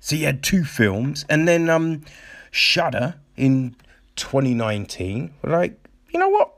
so 0.00 0.16
he 0.16 0.22
had 0.22 0.42
two 0.42 0.64
films, 0.64 1.24
and 1.28 1.48
then 1.48 1.70
um, 1.70 2.02
Shudder 2.50 3.14
in 3.36 3.74
2019. 4.16 5.32
We're 5.42 5.50
Like, 5.50 5.88
you 6.10 6.20
know 6.20 6.28
what? 6.28 6.52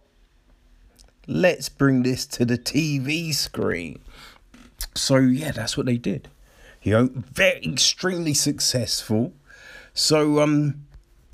Let's 1.26 1.68
bring 1.68 2.02
this 2.02 2.26
to 2.26 2.44
the 2.44 2.58
TV 2.58 3.34
screen. 3.34 4.00
So 4.94 5.16
yeah, 5.16 5.52
that's 5.52 5.76
what 5.76 5.86
they 5.86 5.96
did. 5.96 6.28
You 6.82 6.92
know, 6.92 7.10
very 7.12 7.64
extremely 7.64 8.34
successful. 8.34 9.32
So 9.92 10.40
um, 10.40 10.85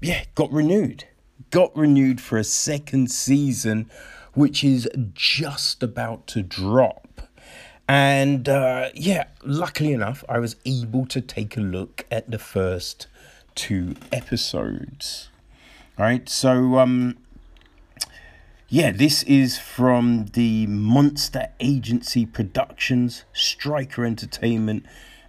yeah, 0.02 0.24
got 0.34 0.52
renewed. 0.52 1.04
Got 1.50 1.76
renewed 1.76 2.20
for 2.20 2.36
a 2.38 2.44
second 2.44 3.10
season, 3.10 3.90
which 4.34 4.64
is 4.64 4.88
just 5.14 5.82
about 5.82 6.26
to 6.28 6.42
drop. 6.42 7.22
And 7.88 8.48
uh, 8.48 8.90
yeah, 8.94 9.24
luckily 9.44 9.92
enough, 9.92 10.24
I 10.28 10.38
was 10.38 10.56
able 10.64 11.06
to 11.06 11.20
take 11.20 11.56
a 11.56 11.60
look 11.60 12.06
at 12.10 12.30
the 12.30 12.38
first 12.38 13.06
two 13.54 13.96
episodes. 14.10 15.28
All 15.98 16.06
right, 16.06 16.28
so 16.28 16.78
um, 16.78 17.18
yeah, 18.68 18.92
this 18.92 19.22
is 19.24 19.58
from 19.58 20.26
the 20.32 20.66
Monster 20.66 21.48
Agency 21.60 22.24
Productions, 22.24 23.24
Striker 23.34 24.06
Entertainment, 24.06 24.86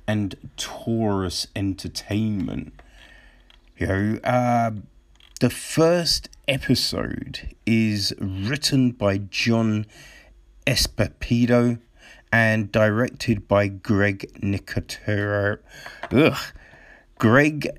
and 0.07 0.35
Taurus 0.55 1.47
Entertainment. 1.55 2.81
You 3.83 3.89
know, 3.89 4.19
uh, 4.23 4.71
the 5.41 5.49
first 5.49 6.29
episode 6.47 7.53
is 7.65 8.13
written 8.17 8.91
by 8.91 9.17
John 9.17 9.85
Esposito 10.65 11.81
and 12.31 12.71
directed 12.71 13.45
by 13.45 13.67
Greg 13.67 14.31
Nicotero. 14.41 15.59
Ugh. 16.13 16.37
Greg 17.19 17.77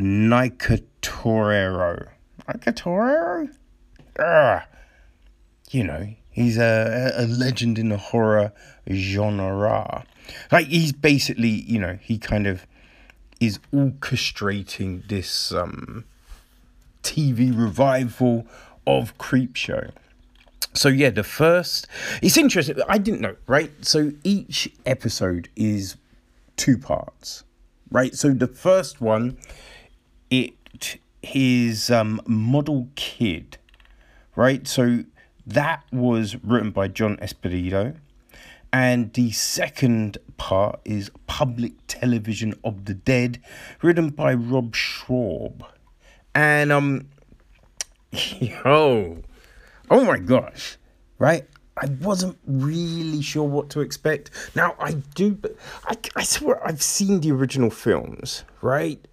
Nicotorero. 0.00 2.08
Nicotorero? 2.48 3.48
Ugh. 4.18 4.62
You 5.70 5.84
know, 5.84 6.14
he's 6.30 6.58
a, 6.58 7.12
a 7.16 7.28
legend 7.28 7.78
in 7.78 7.90
the 7.90 7.96
horror 7.96 8.52
genre. 8.90 10.04
Like, 10.50 10.66
he's 10.66 10.90
basically, 10.90 11.48
you 11.48 11.78
know, 11.78 11.96
he 12.02 12.18
kind 12.18 12.48
of 12.48 12.66
is 13.40 13.58
orchestrating 13.72 15.06
this 15.08 15.52
um, 15.52 16.04
TV 17.02 17.56
revival 17.56 18.46
of 18.86 19.16
Creepshow. 19.18 19.92
So 20.74 20.88
yeah, 20.88 21.10
the 21.10 21.24
first 21.24 21.86
it's 22.22 22.36
interesting. 22.36 22.76
I 22.88 22.98
didn't 22.98 23.20
know, 23.20 23.36
right? 23.46 23.70
So 23.84 24.12
each 24.22 24.70
episode 24.86 25.48
is 25.56 25.96
two 26.56 26.78
parts, 26.78 27.44
right? 27.90 28.14
So 28.14 28.30
the 28.30 28.46
first 28.46 29.00
one, 29.00 29.38
it 30.30 30.98
is 31.22 31.90
um, 31.90 32.20
Model 32.26 32.88
Kid, 32.94 33.58
right? 34.36 34.66
So 34.68 35.04
that 35.46 35.84
was 35.90 36.36
written 36.44 36.70
by 36.70 36.88
John 36.88 37.16
Esposito. 37.18 37.96
And 38.72 39.12
the 39.14 39.30
second 39.32 40.18
part 40.36 40.80
is 40.84 41.10
Public 41.26 41.72
Television 41.86 42.54
of 42.64 42.84
the 42.84 42.94
Dead, 42.94 43.40
written 43.82 44.10
by 44.10 44.34
Rob 44.34 44.74
Schrab. 44.74 45.64
And 46.34 46.70
um 46.70 47.08
yo, 48.12 49.18
oh 49.90 50.04
my 50.04 50.18
gosh, 50.18 50.76
right? 51.18 51.46
I 51.80 51.86
wasn't 52.00 52.36
really 52.46 53.22
sure 53.22 53.44
what 53.44 53.70
to 53.70 53.80
expect. 53.80 54.30
Now 54.54 54.74
I 54.78 54.92
do, 55.14 55.34
but 55.34 55.56
I, 55.84 55.96
I 56.16 56.22
swear 56.24 56.66
I've 56.66 56.82
seen 56.82 57.20
the 57.20 57.30
original 57.32 57.70
films, 57.70 58.44
right? 58.62 59.06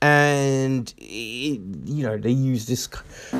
And 0.00 0.92
it, 0.96 1.60
you 1.84 2.04
know 2.04 2.16
they 2.16 2.30
use 2.30 2.66
this 2.66 2.86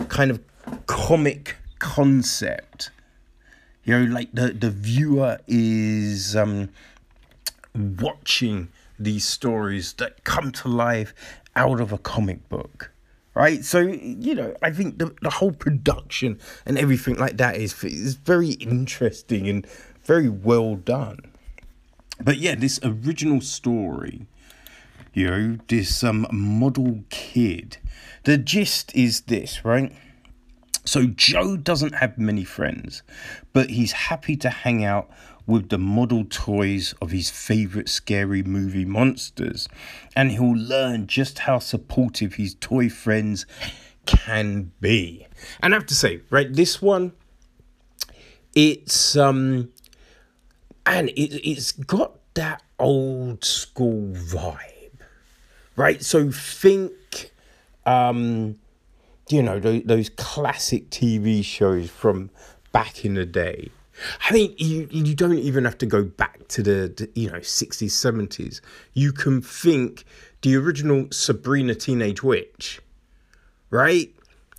kind 0.09 0.31
of 0.31 0.41
comic 0.87 1.57
concept 1.79 2.91
you 3.89 3.99
know 3.99 4.15
like 4.15 4.29
the 4.35 4.53
the 4.53 4.71
viewer 4.71 5.39
is 5.47 6.37
um 6.37 6.69
watching 7.75 8.69
these 8.99 9.25
stories 9.25 9.95
that 9.95 10.25
come 10.25 10.53
to 10.53 10.69
life 10.69 11.15
out 11.57 11.81
of 11.81 11.91
a 11.91 11.99
comic 11.99 12.49
book 12.51 12.93
right? 13.35 13.65
So 13.65 13.79
you 13.81 14.35
know 14.35 14.55
i 14.63 14.71
think 14.71 14.99
the, 14.99 15.15
the 15.23 15.31
whole 15.31 15.53
production 15.53 16.39
and 16.67 16.77
everything 16.77 17.17
like 17.17 17.39
that 17.39 17.57
is 17.57 17.73
is 17.83 18.17
very 18.17 18.51
interesting 18.75 19.49
and 19.49 19.67
very 20.05 20.29
well 20.29 20.75
done. 20.77 21.21
But 22.21 22.37
yeah 22.39 22.57
this 22.57 22.79
original 22.83 23.41
story 23.41 24.27
you 25.15 25.27
know 25.31 25.59
this 25.69 26.05
um 26.05 26.27
model 26.31 27.05
kid 27.09 27.79
the 28.25 28.37
gist 28.37 28.95
is 28.95 29.23
this 29.23 29.65
right 29.65 29.93
so 30.89 31.07
Joe 31.07 31.59
doesn't 31.59 31.97
have 31.97 32.17
many 32.17 32.45
friends, 32.45 33.03
but 33.53 33.69
he's 33.69 33.93
happy 33.93 34.37
to 34.37 34.49
hang 34.49 34.85
out 34.85 35.11
with 35.47 35.69
the 35.69 35.77
model 35.77 36.25
toys 36.25 36.95
of 37.03 37.11
his 37.11 37.29
favorite 37.29 37.91
scary 37.91 38.43
movie 38.43 38.87
monsters, 38.87 39.69
and 40.17 40.31
he'll 40.31 40.57
learn 40.57 41.07
just 41.07 41.41
how 41.41 41.59
supportive 41.59 42.35
his 42.35 42.55
toy 42.55 42.89
friends 42.89 43.45
can 44.07 44.73
be. 44.81 45.27
And 45.61 45.75
I 45.75 45.77
have 45.77 45.87
to 45.87 45.95
say, 45.95 46.23
right, 46.31 46.51
this 46.51 46.81
one, 46.81 47.13
it's 48.55 49.15
um, 49.15 49.69
and 50.87 51.11
it 51.11 51.35
it's 51.47 51.73
got 51.73 52.15
that 52.33 52.63
old 52.79 53.45
school 53.45 54.15
vibe, 54.15 55.01
right? 55.77 56.03
So 56.03 56.31
think 56.31 57.31
um 57.85 58.57
you 59.31 59.43
know 59.43 59.59
those, 59.59 59.83
those 59.85 60.09
classic 60.11 60.91
TV 60.91 61.45
shows 61.45 61.91
from 61.91 62.31
back 62.73 63.05
in 63.05 63.15
the 63.15 63.27
day. 63.27 63.71
I 64.29 64.33
mean, 64.33 64.55
you 64.59 64.89
you 64.91 65.15
don't 65.15 65.39
even 65.39 65.65
have 65.65 65.79
to 65.79 65.87
go 65.87 66.03
back 66.05 66.47
to 66.49 66.63
the, 66.63 66.93
the 66.97 67.11
you 67.15 67.31
know 67.31 67.41
sixties 67.43 67.95
seventies. 67.95 68.61
You 68.95 69.13
can 69.13 69.43
think 69.43 70.05
the 70.43 70.57
original 70.57 71.09
Sabrina 71.11 71.75
Teenage 71.75 72.23
Witch, 72.23 72.81
right? 73.71 74.15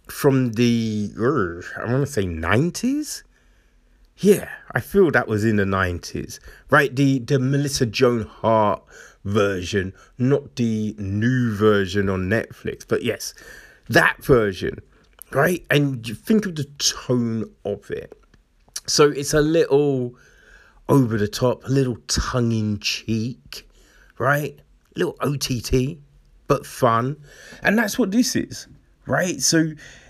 From 0.10 0.54
the 0.54 1.12
uh, 1.18 1.82
I 1.82 1.92
want 1.92 2.06
to 2.06 2.12
say 2.12 2.26
nineties. 2.26 3.24
Yeah, 4.18 4.50
I 4.74 4.82
feel 4.82 5.12
that 5.12 5.30
was 5.30 5.46
in 5.46 5.56
the 5.56 5.66
nineties, 5.66 6.40
right? 6.70 6.94
The 6.94 7.20
the 7.20 7.40
Melissa 7.40 7.86
Joan 7.86 8.24
Hart 8.24 8.84
version, 9.24 9.94
not 10.18 10.56
the 10.56 10.96
new 10.98 11.54
version 11.54 12.10
on 12.10 12.30
Netflix, 12.30 12.86
but 12.88 13.04
yes, 13.04 13.34
that 13.90 14.24
version, 14.24 14.80
right? 15.32 15.66
And 15.70 16.08
you 16.08 16.16
think 16.16 16.46
of 16.46 16.56
the 16.56 16.66
tone 16.78 17.52
of 17.66 17.90
it. 17.92 18.14
So 18.88 19.10
it's 19.10 19.34
a 19.34 19.42
little 19.42 20.16
over 20.88 21.18
the 21.18 21.28
top, 21.28 21.64
a 21.66 21.70
little 21.70 21.98
tongue 22.08 22.52
in 22.52 22.80
cheek, 22.80 23.70
right? 24.18 24.60
A 24.96 25.00
little 25.00 25.16
OTT, 25.22 26.00
but 26.48 26.66
fun. 26.66 27.18
And 27.62 27.78
that's 27.78 28.00
what 28.00 28.12
this 28.12 28.36
is, 28.36 28.68
right? 29.06 29.42
So 29.42 29.60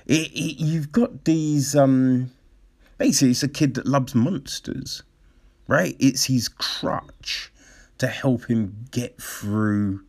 it, 0.05 0.31
it, 0.31 0.59
you've 0.59 0.91
got 0.91 1.25
these, 1.25 1.75
um, 1.75 2.31
basically, 2.97 3.31
it's 3.31 3.43
a 3.43 3.49
kid 3.49 3.73
that 3.75 3.85
loves 3.85 4.15
monsters, 4.15 5.03
right? 5.67 5.95
It's 5.99 6.25
his 6.25 6.47
crutch 6.47 7.51
to 7.97 8.07
help 8.07 8.45
him 8.45 8.85
get 8.91 9.21
through, 9.21 10.01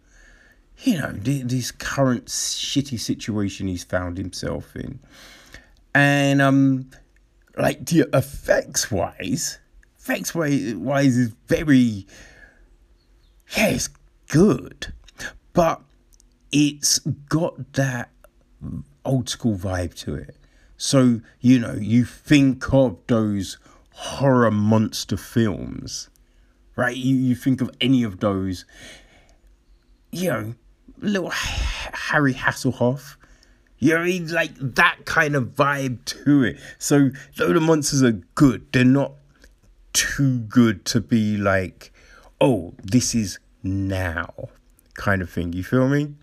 you 0.83 0.99
know, 0.99 1.13
this 1.13 1.71
current 1.71 2.27
shitty 2.27 2.99
situation 2.99 3.69
he's 3.69 3.85
found 3.85 4.17
himself 4.17 4.75
in. 4.75 4.99
And, 5.95 6.41
um, 6.41 6.91
like, 7.59 7.87
the 7.87 8.09
effects 8.15 8.91
wise, 8.91 9.59
effects 9.99 10.35
wise 10.35 11.17
is 11.17 11.35
very, 11.47 12.07
yeah, 13.57 13.69
it's 13.69 13.89
good, 14.29 14.93
but 15.53 15.83
it's 16.53 16.99
got 17.01 17.73
that 17.75 18.11
old 19.05 19.29
school 19.29 19.57
vibe 19.57 19.95
to 19.95 20.15
it. 20.15 20.37
So, 20.77 21.21
you 21.41 21.59
know, 21.59 21.75
you 21.75 22.05
think 22.05 22.73
of 22.73 22.97
those 23.07 23.59
horror 23.93 24.51
monster 24.51 25.17
films, 25.17 26.09
right? 26.77 26.97
You, 26.97 27.17
you 27.17 27.35
think 27.35 27.61
of 27.61 27.71
any 27.81 28.03
of 28.03 28.21
those, 28.21 28.65
you 30.11 30.31
know, 30.31 30.55
little 31.01 31.31
Harry 31.31 32.35
Hasselhoff, 32.35 33.17
you 33.79 33.95
know, 33.95 34.35
like 34.35 34.53
that 34.59 34.99
kind 35.05 35.35
of 35.35 35.55
vibe 35.55 36.05
to 36.05 36.45
it. 36.45 36.59
So, 36.79 37.11
though 37.37 37.53
the 37.53 37.61
monsters 37.61 38.03
are 38.03 38.21
good, 38.35 38.67
they're 38.73 38.85
not 38.85 39.13
too 39.93 40.41
good 40.41 40.85
to 40.87 41.01
be 41.01 41.37
like, 41.37 41.93
oh, 42.41 42.75
this 42.83 43.15
is 43.15 43.39
now 43.63 44.33
kind 44.95 45.23
of 45.23 45.31
thing. 45.31 45.53
You 45.53 45.65
feel 45.65 45.89
me? 45.89 46.15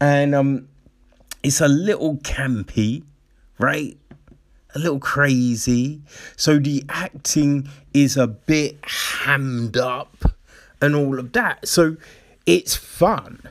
And 0.00 0.34
um, 0.34 0.68
it's 1.42 1.60
a 1.60 1.68
little 1.68 2.16
campy, 2.18 3.04
right? 3.58 3.96
A 4.74 4.78
little 4.78 4.98
crazy. 4.98 6.02
So 6.36 6.58
the 6.58 6.84
acting 6.88 7.68
is 7.92 8.16
a 8.16 8.26
bit 8.26 8.78
hammed 8.84 9.76
up 9.76 10.16
and 10.80 10.96
all 10.96 11.18
of 11.18 11.32
that. 11.32 11.68
So 11.68 11.96
it's 12.46 12.74
fun, 12.74 13.48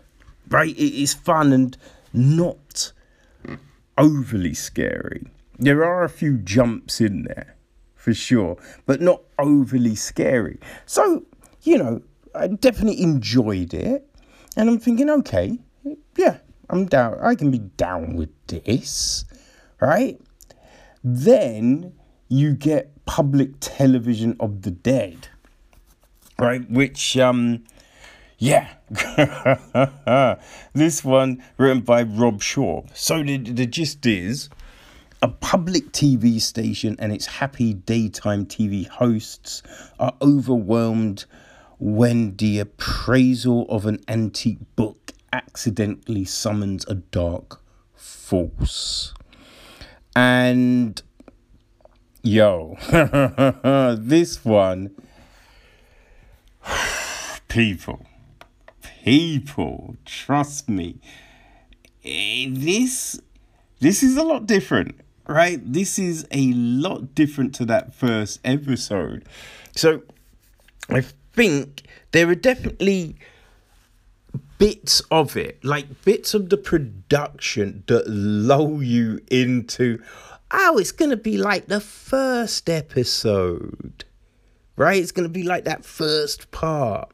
right? 0.52 0.78
It 0.78 1.02
is 1.02 1.14
fun 1.14 1.54
and 1.54 1.78
not 2.14 2.92
overly 3.98 4.54
scary. 4.54 5.28
There 5.58 5.84
are 5.84 6.04
a 6.04 6.10
few 6.10 6.38
jumps 6.38 7.02
in 7.02 7.24
there 7.24 7.56
for 7.96 8.14
sure, 8.14 8.58
but 8.86 9.02
not 9.02 9.22
overly 9.38 9.96
scary. 9.96 10.60
So, 10.86 11.24
you 11.64 11.78
know, 11.78 12.02
I 12.34 12.48
definitely 12.48 13.02
enjoyed 13.02 13.74
it. 13.74 14.08
And 14.58 14.70
I'm 14.70 14.80
thinking, 14.80 15.10
okay, 15.10 15.58
yeah, 16.18 16.38
I'm 16.70 16.86
down. 16.86 17.18
I 17.22 17.36
can 17.36 17.52
be 17.52 17.60
down 17.60 18.16
with 18.16 18.30
this, 18.48 19.26
right? 19.80 20.20
Then 21.04 21.94
you 22.28 22.56
get 22.56 23.06
public 23.06 23.52
television 23.60 24.36
of 24.40 24.64
the 24.64 24.72
dead, 24.72 25.28
right? 26.40 26.70
Which, 26.70 27.18
um, 27.18 27.64
yeah, 28.38 28.70
this 30.74 31.04
one 31.04 31.42
written 31.58 31.82
by 31.82 32.04
Rob 32.04 32.42
Shaw. 32.42 32.84
So 32.94 33.24
the, 33.24 33.38
the 33.38 33.66
gist 33.66 34.06
is 34.06 34.50
a 35.22 35.30
public 35.30 35.92
TV 35.92 36.42
station 36.42 36.96
and 37.00 37.14
its 37.14 37.26
happy 37.26 37.74
daytime 37.74 38.46
TV 38.46 38.88
hosts 38.88 39.64
are 40.00 40.14
overwhelmed 40.22 41.26
when 41.80 42.36
the 42.36 42.60
appraisal 42.60 43.66
of 43.70 43.86
an 43.86 44.00
antique 44.08 44.60
book 44.76 45.14
accidentally 45.32 46.26
summons 46.26 46.86
a 46.88 46.96
dark 46.96 47.62
force. 47.96 49.14
And 50.16 51.02
yo, 52.24 52.76
this 54.00 54.44
one, 54.44 54.92
people, 57.48 58.06
people, 59.04 59.96
trust 60.06 60.70
me, 60.70 61.00
eh, 62.04 62.48
this 62.50 63.20
this 63.80 64.04
is 64.04 64.18
a 64.18 64.24
lot 64.24 64.46
different 64.46 65.02
right? 65.32 65.60
This 65.64 65.98
is 65.98 66.28
a 66.32 66.54
lot 66.54 67.16
different 67.16 67.56
to 67.56 67.66
that 67.66 67.94
first 67.94 68.40
episode. 68.44 69.26
So 69.76 70.04
I 70.90 71.02
think 71.34 71.84
there 72.12 72.28
are 72.30 72.36
definitely 72.36 73.16
bits 74.58 75.02
of 75.12 75.38
it, 75.38 75.64
like 75.64 76.04
bits 76.04 76.34
of 76.34 76.50
the 76.50 76.58
production 76.58 77.84
that 77.88 78.08
lull 78.08 78.84
you 78.84 79.20
into, 79.32 80.02
oh, 80.52 80.78
it's 80.78 80.92
going 80.92 81.12
to 81.12 81.18
be 81.18 81.38
like 81.38 81.68
the 81.68 81.80
first 81.80 82.70
episode, 82.70 84.04
right? 84.76 85.02
It's 85.02 85.12
going 85.12 85.28
to 85.28 85.34
be 85.34 85.44
like 85.44 85.64
that 85.64 85.86
first 85.86 86.52
part. 86.52 87.12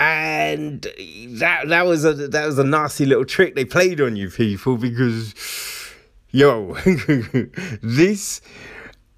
And 0.00 0.80
that 1.40 1.68
that 1.68 1.84
was 1.84 2.06
a 2.06 2.14
that 2.14 2.46
was 2.46 2.58
a 2.58 2.64
nasty 2.64 3.04
little 3.04 3.26
trick 3.26 3.54
they 3.54 3.66
played 3.66 4.00
on 4.00 4.16
you 4.16 4.30
people 4.30 4.78
because 4.78 5.34
yo, 6.30 6.72
this 7.82 8.40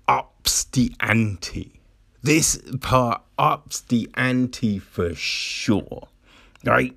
ups 0.09 0.65
the 0.65 0.93
ante. 0.99 1.81
This 2.25 2.61
part 2.81 3.23
ups 3.39 3.83
the 3.83 4.11
ante 4.15 4.81
for 4.81 5.15
sure. 5.15 6.09
Right? 6.65 6.97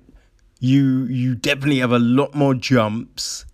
You 0.58 1.04
you 1.04 1.36
definitely 1.36 1.78
have 1.78 1.92
a 1.92 2.00
lot 2.00 2.34
more 2.34 2.54
jumps. 2.54 3.46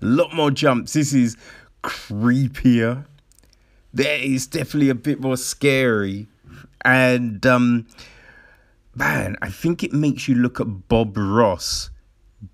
A 0.00 0.06
lot 0.06 0.32
more 0.32 0.52
jumps. 0.52 0.92
This 0.92 1.12
is 1.12 1.36
creepier. 1.82 3.06
There 3.92 4.20
is 4.20 4.46
definitely 4.46 4.90
a 4.90 4.94
bit 4.94 5.20
more 5.20 5.36
scary. 5.36 6.28
And 6.84 7.44
um 7.44 7.88
man, 8.94 9.36
I 9.42 9.50
think 9.50 9.82
it 9.82 9.92
makes 9.92 10.28
you 10.28 10.34
look 10.34 10.60
at 10.60 10.88
Bob 10.88 11.16
Ross 11.16 11.90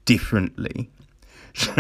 differently. 0.04 0.90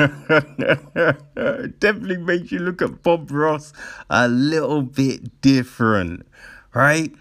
Definitely 1.78 2.16
makes 2.16 2.50
you 2.50 2.60
look 2.60 2.80
at 2.80 3.02
Bob 3.02 3.30
Ross 3.30 3.72
a 4.08 4.26
little 4.28 4.82
bit 4.82 5.40
different, 5.40 6.26
right? 6.72 7.14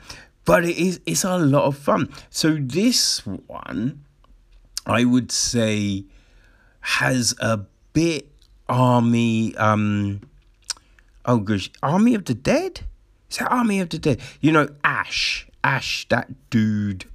But 0.45 0.63
it 0.63 0.77
is 0.77 0.99
it's 1.05 1.23
a 1.23 1.37
lot 1.37 1.65
of 1.65 1.77
fun. 1.77 2.09
So 2.29 2.55
this 2.59 3.25
one, 3.25 4.05
I 4.85 5.03
would 5.03 5.31
say, 5.31 6.05
has 6.79 7.35
a 7.39 7.65
bit 7.93 8.31
army 8.67 9.55
um 9.57 10.21
oh 11.25 11.39
gosh, 11.39 11.71
Army 11.83 12.15
of 12.15 12.25
the 12.25 12.33
Dead? 12.33 12.81
Is 13.29 13.37
that 13.37 13.51
Army 13.51 13.79
of 13.79 13.89
the 13.89 13.99
Dead? 13.99 14.21
You 14.39 14.51
know, 14.51 14.69
Ash. 14.83 15.47
Ash, 15.63 16.07
that 16.09 16.49
dude, 16.49 17.05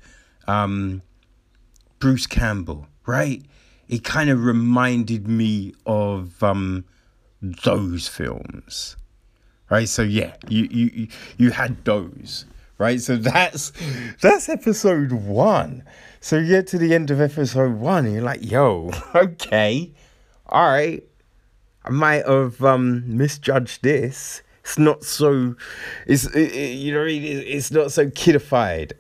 um 0.47 1.03
Bruce 1.99 2.27
Campbell, 2.27 2.87
right? 3.07 3.43
it 3.91 4.05
kind 4.05 4.31
of 4.31 4.45
reminded 4.45 5.27
me 5.27 5.75
of 5.85 6.43
um, 6.45 6.85
those 7.43 8.07
films, 8.07 8.97
right? 9.69 9.89
So 9.89 10.03
yeah, 10.03 10.37
you 10.49 10.69
you 10.71 11.09
you 11.37 11.51
had 11.51 11.85
those, 11.85 12.47
right? 12.79 13.01
So 13.01 13.17
that's 13.17 13.73
that's 14.23 14.49
episode 14.49 15.11
one. 15.11 15.83
So 16.21 16.39
you 16.39 16.47
get 16.47 16.69
to 16.69 16.79
the 16.79 16.95
end 16.95 17.11
of 17.11 17.21
episode 17.21 17.81
one, 17.81 18.05
and 18.07 18.15
you're 18.15 18.23
like, 18.23 18.49
yo, 18.49 18.93
okay, 19.15 19.93
all 20.47 20.69
right, 20.69 21.03
I 21.85 21.91
might 21.91 22.25
have 22.27 22.63
um, 22.63 23.17
misjudged 23.17 23.83
this 23.83 24.43
it's 24.63 24.79
not 24.79 25.05
so 25.05 25.55
it's 26.07 26.27
it, 26.35 26.75
you 26.75 26.93
know 26.93 27.05
it's 27.07 27.71
not 27.71 27.93
so 27.93 28.07
kidified 28.07 28.93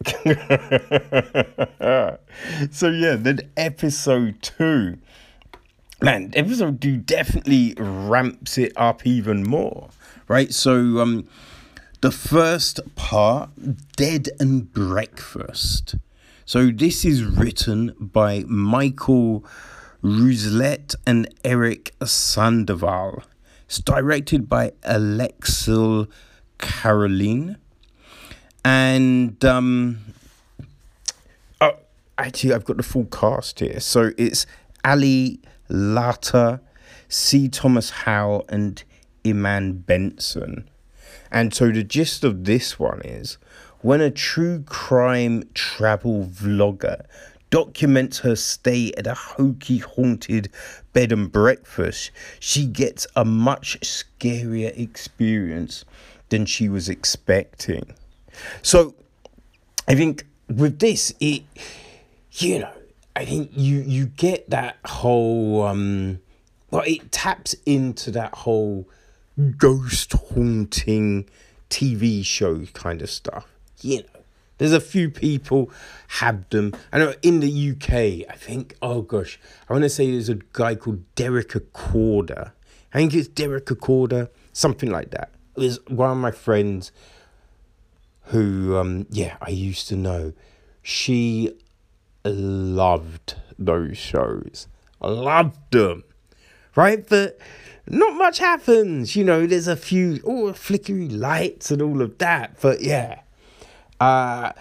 so 2.72 2.88
yeah 2.88 3.16
then 3.16 3.40
episode 3.56 4.40
two. 4.42 4.98
Man 6.02 6.32
episode 6.34 6.80
two 6.80 6.96
definitely 6.96 7.74
ramps 7.76 8.56
it 8.56 8.72
up 8.76 9.06
even 9.06 9.44
more 9.44 9.90
right? 10.28 10.52
So 10.52 11.00
um 11.00 11.28
the 12.00 12.10
first 12.10 12.80
part 12.94 13.50
dead 13.96 14.28
and 14.38 14.72
breakfast. 14.72 15.96
So 16.46 16.70
this 16.70 17.04
is 17.04 17.22
written 17.22 17.94
by 18.00 18.44
michael 18.48 19.44
Rousselet 20.02 20.94
and 21.06 21.28
Eric 21.44 21.94
Sandoval 22.02 23.22
it's 23.70 23.78
directed 23.78 24.48
by 24.48 24.72
Axelle 24.82 26.08
Carolyn. 26.58 27.56
And 28.64 29.44
um, 29.44 30.00
oh, 31.60 31.76
actually, 32.18 32.52
I've 32.52 32.64
got 32.64 32.78
the 32.78 32.82
full 32.82 33.04
cast 33.04 33.60
here. 33.60 33.78
So 33.78 34.10
it's 34.18 34.44
Ali 34.84 35.38
Larter, 35.70 36.58
C. 37.08 37.48
Thomas 37.48 37.90
Howell, 37.90 38.44
and 38.48 38.82
Iman 39.24 39.74
Benson. 39.74 40.68
And 41.30 41.54
so 41.54 41.70
the 41.70 41.84
gist 41.84 42.24
of 42.24 42.46
this 42.46 42.76
one 42.76 43.00
is 43.04 43.38
when 43.82 44.00
a 44.00 44.10
true 44.10 44.64
crime 44.66 45.44
travel 45.54 46.24
vlogger 46.24 47.04
documents 47.50 48.20
her 48.20 48.36
stay 48.36 48.92
at 48.96 49.06
a 49.06 49.14
hokey 49.14 49.78
haunted 49.78 50.50
bed 50.92 51.12
and 51.12 51.30
breakfast, 51.30 52.10
she 52.38 52.66
gets 52.66 53.06
a 53.14 53.24
much 53.24 53.78
scarier 53.80 54.76
experience 54.78 55.84
than 56.30 56.46
she 56.46 56.68
was 56.68 56.88
expecting. 56.88 57.92
So 58.62 58.94
I 59.86 59.94
think 59.94 60.24
with 60.48 60.78
this, 60.78 61.12
it 61.20 61.42
you 62.32 62.60
know, 62.60 62.72
I 63.14 63.24
think 63.24 63.50
you 63.54 63.78
you 63.80 64.06
get 64.06 64.48
that 64.50 64.76
whole 64.84 65.62
um 65.62 66.20
well 66.70 66.82
it 66.86 67.12
taps 67.12 67.54
into 67.66 68.10
that 68.12 68.34
whole 68.34 68.88
ghost 69.56 70.12
haunting 70.12 71.28
TV 71.68 72.24
show 72.24 72.64
kind 72.66 73.02
of 73.02 73.10
stuff. 73.10 73.46
You 73.80 73.98
know, 73.98 74.19
there's 74.60 74.74
a 74.74 74.80
few 74.80 75.08
people 75.08 75.70
had 76.06 76.48
them. 76.50 76.74
I 76.92 76.98
know 76.98 77.14
in 77.22 77.40
the 77.40 77.70
UK, 77.70 78.30
I 78.30 78.36
think, 78.36 78.76
oh 78.82 79.00
gosh, 79.00 79.40
I 79.68 79.72
want 79.72 79.84
to 79.84 79.88
say 79.88 80.10
there's 80.10 80.28
a 80.28 80.38
guy 80.52 80.74
called 80.74 81.02
Derek 81.14 81.48
Acorah. 81.48 82.52
I 82.92 82.98
think 82.98 83.14
it's 83.14 83.26
Derek 83.26 83.64
Acorah, 83.66 84.28
something 84.52 84.90
like 84.90 85.12
that. 85.12 85.30
It 85.56 85.60
was 85.60 85.80
one 85.88 86.10
of 86.10 86.18
my 86.18 86.30
friends 86.30 86.92
who, 88.24 88.76
um, 88.76 89.06
yeah, 89.08 89.38
I 89.40 89.48
used 89.48 89.88
to 89.88 89.96
know. 89.96 90.34
She 90.82 91.56
loved 92.22 93.36
those 93.58 93.96
shows. 93.96 94.68
Loved 95.00 95.58
them. 95.70 96.04
Right? 96.76 97.08
But 97.08 97.38
not 97.88 98.12
much 98.14 98.40
happens. 98.40 99.16
You 99.16 99.24
know, 99.24 99.46
there's 99.46 99.68
a 99.68 99.76
few 99.76 100.20
oh 100.26 100.52
flickery 100.52 101.08
lights 101.08 101.70
and 101.70 101.80
all 101.80 102.02
of 102.02 102.18
that. 102.18 102.60
But 102.60 102.82
yeah. 102.82 103.19
Uh 104.00 104.52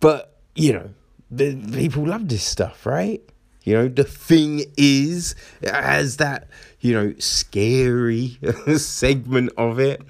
but 0.00 0.36
you 0.54 0.72
know, 0.72 0.90
the 1.30 1.54
people 1.72 2.06
love 2.06 2.28
this 2.28 2.42
stuff, 2.42 2.84
right? 2.84 3.22
You 3.62 3.74
know, 3.74 3.88
the 3.88 4.04
thing 4.04 4.64
is 4.76 5.34
as 5.62 6.16
that, 6.16 6.48
you 6.80 6.94
know, 6.94 7.14
scary 7.18 8.38
segment 8.76 9.50
of 9.56 9.78
it. 9.78 10.02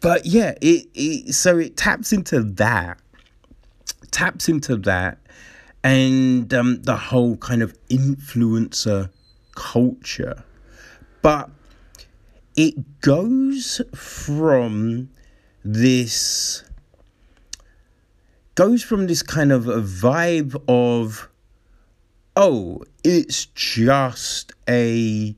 But 0.00 0.26
yeah, 0.26 0.54
it, 0.60 0.88
it 0.94 1.34
so 1.34 1.58
it 1.58 1.76
taps 1.76 2.12
into 2.12 2.42
that. 2.42 2.98
Taps 4.10 4.48
into 4.48 4.76
that 4.76 5.18
and 5.86 6.52
um, 6.52 6.82
the 6.82 6.96
whole 6.96 7.36
kind 7.36 7.62
of 7.62 7.72
influencer 7.88 9.08
culture. 9.54 10.42
But 11.22 11.50
it 12.56 13.00
goes 13.00 13.80
from 13.94 15.10
this 15.64 16.64
goes 18.56 18.82
from 18.82 19.06
this 19.06 19.22
kind 19.22 19.52
of 19.52 19.68
a 19.68 19.80
vibe 19.80 20.60
of 20.66 21.28
oh 22.34 22.82
it's 23.04 23.46
just 23.46 24.52
a 24.68 25.34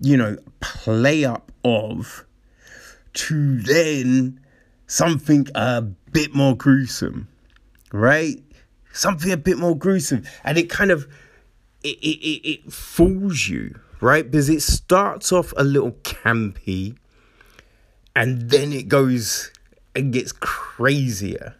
you 0.00 0.16
know 0.16 0.36
play 0.60 1.24
up 1.24 1.50
of 1.64 2.24
to 3.14 3.60
then 3.62 4.38
something 4.86 5.48
a 5.54 5.80
bit 5.80 6.34
more 6.34 6.54
gruesome 6.54 7.26
right? 7.92 8.42
Something 8.92 9.32
a 9.32 9.36
bit 9.36 9.58
more 9.58 9.76
gruesome. 9.76 10.24
And 10.44 10.58
it 10.58 10.70
kind 10.70 10.90
of 10.90 11.06
it, 11.82 11.98
it, 12.00 12.18
it, 12.18 12.48
it 12.48 12.72
fools 12.72 13.48
you 13.48 13.78
right? 14.00 14.30
Because 14.30 14.48
it 14.48 14.62
starts 14.62 15.32
off 15.32 15.52
a 15.56 15.64
little 15.64 15.92
campy 16.04 16.96
and 18.14 18.48
then 18.50 18.72
it 18.72 18.88
goes 18.88 19.50
and 19.94 20.12
gets 20.12 20.30
crazier 20.32 21.56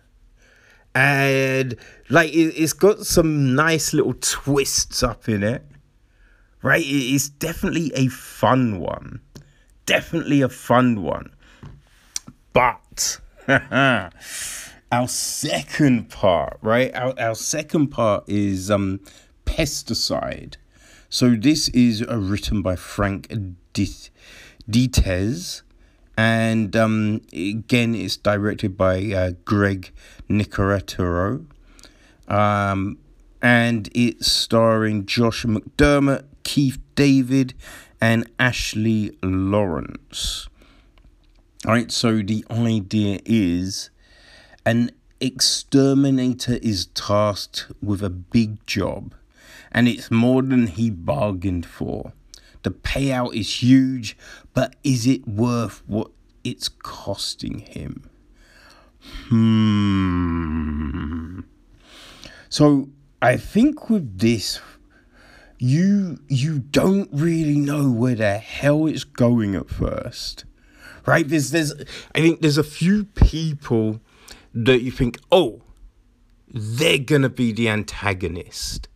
and 0.98 1.76
like 2.08 2.32
it, 2.32 2.54
it's 2.56 2.72
got 2.72 3.06
some 3.06 3.54
nice 3.54 3.94
little 3.94 4.14
twists 4.20 5.02
up 5.02 5.28
in 5.28 5.42
it 5.42 5.64
right 6.62 6.84
it's 6.84 7.28
definitely 7.28 7.92
a 7.94 8.08
fun 8.08 8.80
one 8.80 9.20
definitely 9.86 10.40
a 10.40 10.48
fun 10.48 11.02
one 11.02 11.30
but 12.52 13.20
our 14.90 15.08
second 15.08 16.08
part, 16.10 16.58
right? 16.62 16.94
Our, 16.94 17.14
our 17.18 17.34
second 17.34 17.88
part 17.88 18.24
is 18.26 18.70
um, 18.70 19.00
pesticide. 19.44 20.56
So 21.08 21.34
this 21.34 21.68
is 21.68 22.02
uh, 22.02 22.18
written 22.18 22.62
by 22.62 22.76
Frank 22.76 23.32
Dietz, 23.72 25.62
and 26.16 26.76
um, 26.76 27.20
again, 27.32 27.94
it's 27.94 28.16
directed 28.16 28.76
by 28.76 29.12
uh, 29.12 29.32
Greg 29.44 29.92
Nicotero, 30.28 31.44
um, 32.28 32.98
and 33.40 33.88
it's 33.94 34.30
starring 34.30 35.06
Josh 35.06 35.44
McDermitt, 35.44 36.24
Keith 36.42 36.78
David, 36.94 37.54
and 38.00 38.28
Ashley 38.38 39.16
Lawrence. 39.22 40.48
All 41.66 41.72
right, 41.72 41.90
so 41.90 42.22
the 42.22 42.44
idea 42.50 43.20
is 43.24 43.90
an 44.64 44.90
exterminator 45.20 46.58
is 46.62 46.86
tasked 46.86 47.66
with 47.82 48.02
a 48.02 48.10
big 48.10 48.64
job, 48.66 49.14
and 49.72 49.88
it's 49.88 50.10
more 50.10 50.42
than 50.42 50.68
he 50.68 50.90
bargained 50.90 51.66
for. 51.66 52.12
The 52.62 52.70
payout 52.70 53.34
is 53.34 53.62
huge, 53.62 54.16
but 54.54 54.76
is 54.84 55.06
it 55.06 55.26
worth 55.26 55.82
what 55.86 56.10
it's 56.44 56.68
costing 56.68 57.60
him? 57.60 58.07
Hmm. 59.28 60.88
So 62.48 62.88
I 63.20 63.36
think 63.36 63.90
with 63.90 64.18
this, 64.18 64.60
you 65.58 66.18
you 66.28 66.60
don't 66.60 67.08
really 67.12 67.58
know 67.58 67.90
where 67.90 68.14
the 68.14 68.38
hell 68.38 68.86
it's 68.86 69.04
going 69.04 69.54
at 69.54 69.68
first, 69.68 70.44
right? 71.06 71.28
There's 71.28 71.50
there's 71.50 71.74
I 72.14 72.20
think 72.20 72.40
there's 72.40 72.58
a 72.58 72.64
few 72.64 73.04
people 73.04 74.00
that 74.54 74.82
you 74.82 74.90
think, 74.90 75.18
oh, 75.30 75.62
they're 76.48 76.98
gonna 76.98 77.28
be 77.28 77.52
the 77.52 77.68
antagonist, 77.68 78.88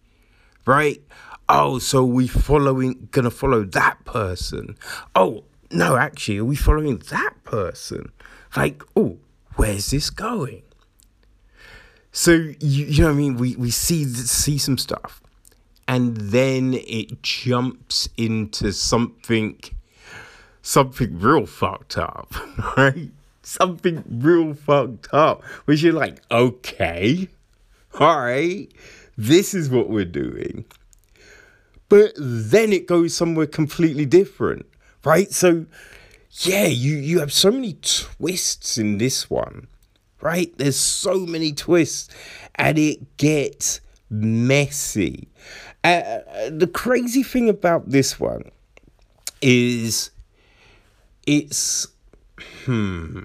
right? 0.66 1.02
Oh, 1.48 1.78
so 1.78 2.04
we 2.04 2.26
following 2.28 3.08
gonna 3.10 3.30
follow 3.30 3.64
that 3.64 4.04
person? 4.04 4.76
Oh, 5.14 5.44
no, 5.70 5.96
actually, 5.96 6.38
are 6.38 6.44
we 6.44 6.56
following 6.56 6.98
that 7.10 7.34
person? 7.44 8.12
Like, 8.56 8.82
oh, 8.96 9.18
where's 9.56 9.90
this 9.90 10.10
going? 10.10 10.62
So 12.12 12.32
you, 12.32 12.56
you 12.60 13.00
know 13.02 13.08
what 13.08 13.14
I 13.14 13.16
mean? 13.16 13.36
We 13.36 13.56
we 13.56 13.70
see 13.70 14.04
see 14.04 14.58
some 14.58 14.78
stuff, 14.78 15.22
and 15.88 16.16
then 16.16 16.74
it 16.74 17.22
jumps 17.22 18.08
into 18.16 18.72
something 18.72 19.60
something 20.60 21.18
real 21.18 21.46
fucked 21.46 21.98
up, 21.98 22.34
right? 22.76 23.10
something 23.42 24.02
real 24.08 24.54
fucked 24.54 25.08
up, 25.12 25.42
which 25.64 25.82
you're 25.82 25.92
like, 25.92 26.22
okay, 26.30 27.28
all 27.98 28.20
right, 28.20 28.72
this 29.16 29.54
is 29.54 29.68
what 29.68 29.90
we're 29.90 30.04
doing. 30.04 30.64
But 31.88 32.12
then 32.16 32.72
it 32.72 32.86
goes 32.86 33.14
somewhere 33.14 33.46
completely 33.46 34.06
different, 34.06 34.66
right? 35.04 35.30
So, 35.30 35.66
yeah, 36.40 36.64
you, 36.64 36.96
you 36.96 37.20
have 37.20 37.32
so 37.32 37.50
many 37.50 37.74
twists 37.82 38.78
in 38.78 38.98
this 38.98 39.28
one, 39.28 39.68
right? 40.20 40.52
There's 40.56 40.78
so 40.78 41.26
many 41.26 41.52
twists, 41.52 42.08
and 42.54 42.78
it 42.78 43.16
gets 43.16 43.80
messy. 44.08 45.28
Uh, 45.84 45.88
uh 45.88 46.50
the 46.50 46.66
crazy 46.66 47.22
thing 47.22 47.48
about 47.48 47.90
this 47.90 48.20
one 48.20 48.50
is 49.40 50.10
it's 51.26 51.88
hmm 52.64 53.22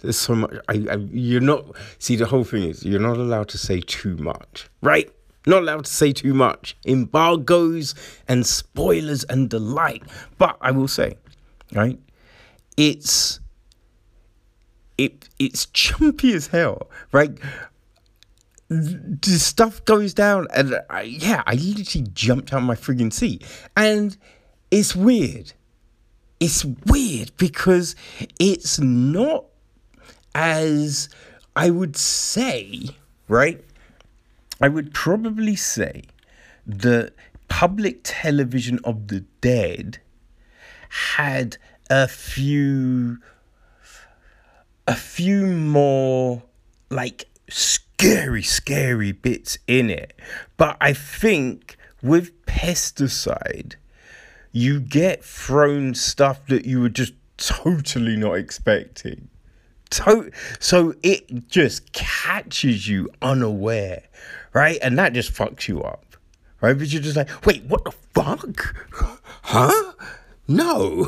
there's 0.00 0.18
so 0.18 0.34
much 0.34 0.52
I, 0.68 0.86
I 0.90 0.96
you're 1.10 1.40
not 1.40 1.64
see 1.98 2.16
the 2.16 2.26
whole 2.26 2.44
thing 2.44 2.64
is 2.64 2.84
you're 2.84 3.00
not 3.00 3.16
allowed 3.16 3.48
to 3.48 3.58
say 3.58 3.80
too 3.80 4.16
much 4.18 4.68
right 4.82 5.10
not 5.46 5.62
allowed 5.62 5.84
to 5.84 5.90
say 5.92 6.12
too 6.12 6.34
much. 6.34 6.76
Embargoes 6.86 7.94
and 8.28 8.46
spoilers 8.46 9.24
and 9.24 9.50
the 9.50 9.58
like. 9.58 10.02
But 10.38 10.56
i 10.60 10.70
will 10.70 10.88
say 10.88 11.16
right 11.72 11.98
it's 12.76 13.40
it 14.98 15.28
it's 15.38 15.66
chumpy 15.66 16.34
as 16.34 16.48
hell 16.48 16.88
right? 17.12 17.36
The 18.68 19.38
stuff 19.38 19.84
goes 19.84 20.14
down 20.14 20.48
and 20.54 20.80
I, 20.90 21.02
yeah 21.02 21.42
i 21.46 21.54
literally 21.54 22.08
jumped 22.12 22.52
out 22.52 22.58
of 22.58 22.64
my 22.64 22.74
frigging 22.74 23.12
seat. 23.12 23.44
And 23.76 24.16
it's 24.70 24.96
weird. 24.96 25.52
It's 26.40 26.64
weird 26.64 27.30
because 27.36 27.94
it's 28.40 28.80
not 28.80 29.44
as 30.34 31.08
I 31.56 31.70
would 31.70 31.96
say, 31.96 32.88
right? 33.28 33.64
I 34.60 34.68
would 34.68 34.94
probably 34.94 35.56
say 35.56 36.02
that 36.66 37.12
public 37.48 38.00
television 38.04 38.78
of 38.84 39.08
the 39.08 39.20
dead 39.40 39.98
had 40.88 41.56
a 41.90 42.08
few 42.08 43.18
a 44.86 44.94
few 44.94 45.46
more 45.46 46.42
like 46.90 47.26
scary 47.48 48.42
scary 48.42 49.12
bits 49.12 49.58
in 49.66 49.90
it. 49.90 50.14
But 50.56 50.76
i 50.80 50.92
think 50.92 51.76
with 52.02 52.44
pesticide 52.46 53.74
you 54.52 54.78
get 54.80 55.24
thrown 55.24 55.94
stuff 55.94 56.46
that 56.46 56.64
you 56.64 56.80
were 56.80 56.88
just 56.88 57.12
totally 57.36 58.16
not 58.16 58.34
expecting. 58.34 59.28
To- 59.90 60.30
so 60.60 60.94
it 61.02 61.48
just 61.48 61.92
catches 61.92 62.88
you 62.88 63.10
unaware 63.20 64.04
right 64.54 64.78
and 64.80 64.98
that 64.98 65.12
just 65.12 65.32
fucks 65.32 65.68
you 65.68 65.82
up 65.82 66.16
right 66.62 66.78
but 66.78 66.90
you're 66.90 67.02
just 67.02 67.16
like 67.16 67.46
wait 67.46 67.62
what 67.64 67.84
the 67.84 67.90
fuck 67.90 68.74
huh 69.42 69.92
no 70.48 71.04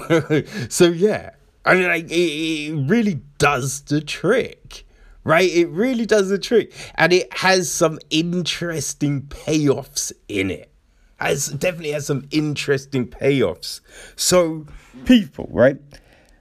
so 0.68 0.88
yeah 0.88 1.30
I 1.66 1.74
mean, 1.74 1.88
like, 1.88 2.04
it, 2.04 2.14
it 2.14 2.88
really 2.88 3.20
does 3.38 3.80
the 3.82 4.00
trick, 4.00 4.86
right? 5.24 5.50
It 5.50 5.68
really 5.68 6.06
does 6.06 6.28
the 6.28 6.38
trick, 6.38 6.72
and 6.94 7.12
it 7.12 7.32
has 7.38 7.70
some 7.70 7.98
interesting 8.08 9.22
payoffs 9.22 10.12
in 10.28 10.52
it. 10.52 10.70
Has 11.16 11.48
definitely 11.48 11.90
has 11.90 12.06
some 12.06 12.28
interesting 12.30 13.08
payoffs. 13.08 13.80
So, 14.14 14.66
people, 15.06 15.48
right? 15.50 15.78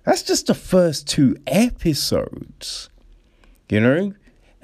That's 0.03 0.22
just 0.22 0.45
the 0.45 0.53
first 0.53 1.07
two 1.07 1.36
episodes, 1.48 2.90
you 3.68 3.80
know, 3.80 4.14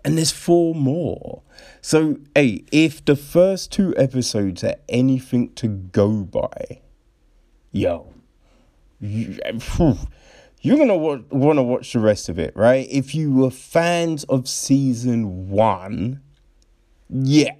and 0.06 0.18
there's 0.18 0.32
four 0.32 0.76
more. 0.76 1.42
So, 1.82 2.18
hey, 2.36 2.64
if 2.72 3.04
the 3.04 3.16
first 3.16 3.72
two 3.72 3.96
episodes 3.98 4.64
are 4.64 4.76
anything 4.88 5.52
to 5.56 5.68
go 5.68 6.24
by, 6.24 6.82
yo, 7.72 8.14
you, 9.00 9.40
you're 10.62 10.78
gonna 10.78 10.96
wa- 10.96 11.22
want 11.32 11.58
to 11.58 11.64
watch 11.64 11.94
the 11.94 12.00
rest 12.00 12.30
of 12.30 12.38
it, 12.38 12.56
right? 12.56 12.88
If 12.90 13.16
you 13.16 13.34
were 13.34 13.50
fans 13.50 14.24
of 14.26 14.48
season 14.48 15.50
one, 15.50 16.22
yeah, 17.10 17.56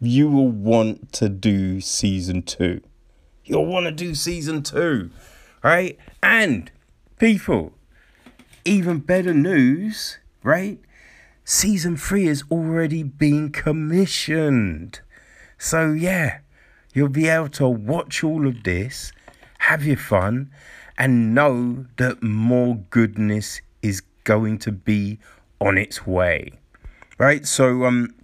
you 0.00 0.30
will 0.30 0.48
want 0.48 1.12
to 1.12 1.28
do 1.28 1.82
season 1.82 2.42
two. 2.42 2.80
You'll 3.44 3.66
want 3.66 3.84
to 3.84 3.92
do 3.92 4.14
season 4.14 4.62
two, 4.62 5.10
right? 5.62 5.98
And 6.22 6.70
people, 7.18 7.74
even 8.64 9.00
better 9.00 9.34
news, 9.34 10.18
right? 10.42 10.80
Season 11.44 11.96
three 11.96 12.26
has 12.26 12.42
already 12.50 13.02
been 13.02 13.50
commissioned. 13.50 15.00
So, 15.58 15.92
yeah, 15.92 16.38
you'll 16.94 17.08
be 17.08 17.28
able 17.28 17.50
to 17.50 17.68
watch 17.68 18.24
all 18.24 18.46
of 18.46 18.62
this, 18.62 19.12
have 19.58 19.84
your 19.84 19.98
fun, 19.98 20.50
and 20.96 21.34
know 21.34 21.86
that 21.96 22.22
more 22.22 22.76
goodness 22.90 23.60
is 23.82 24.00
going 24.24 24.58
to 24.58 24.72
be 24.72 25.18
on 25.60 25.78
its 25.78 26.06
way. 26.06 26.52
Right? 27.18 27.46
So 27.46 27.84
um 27.84 28.14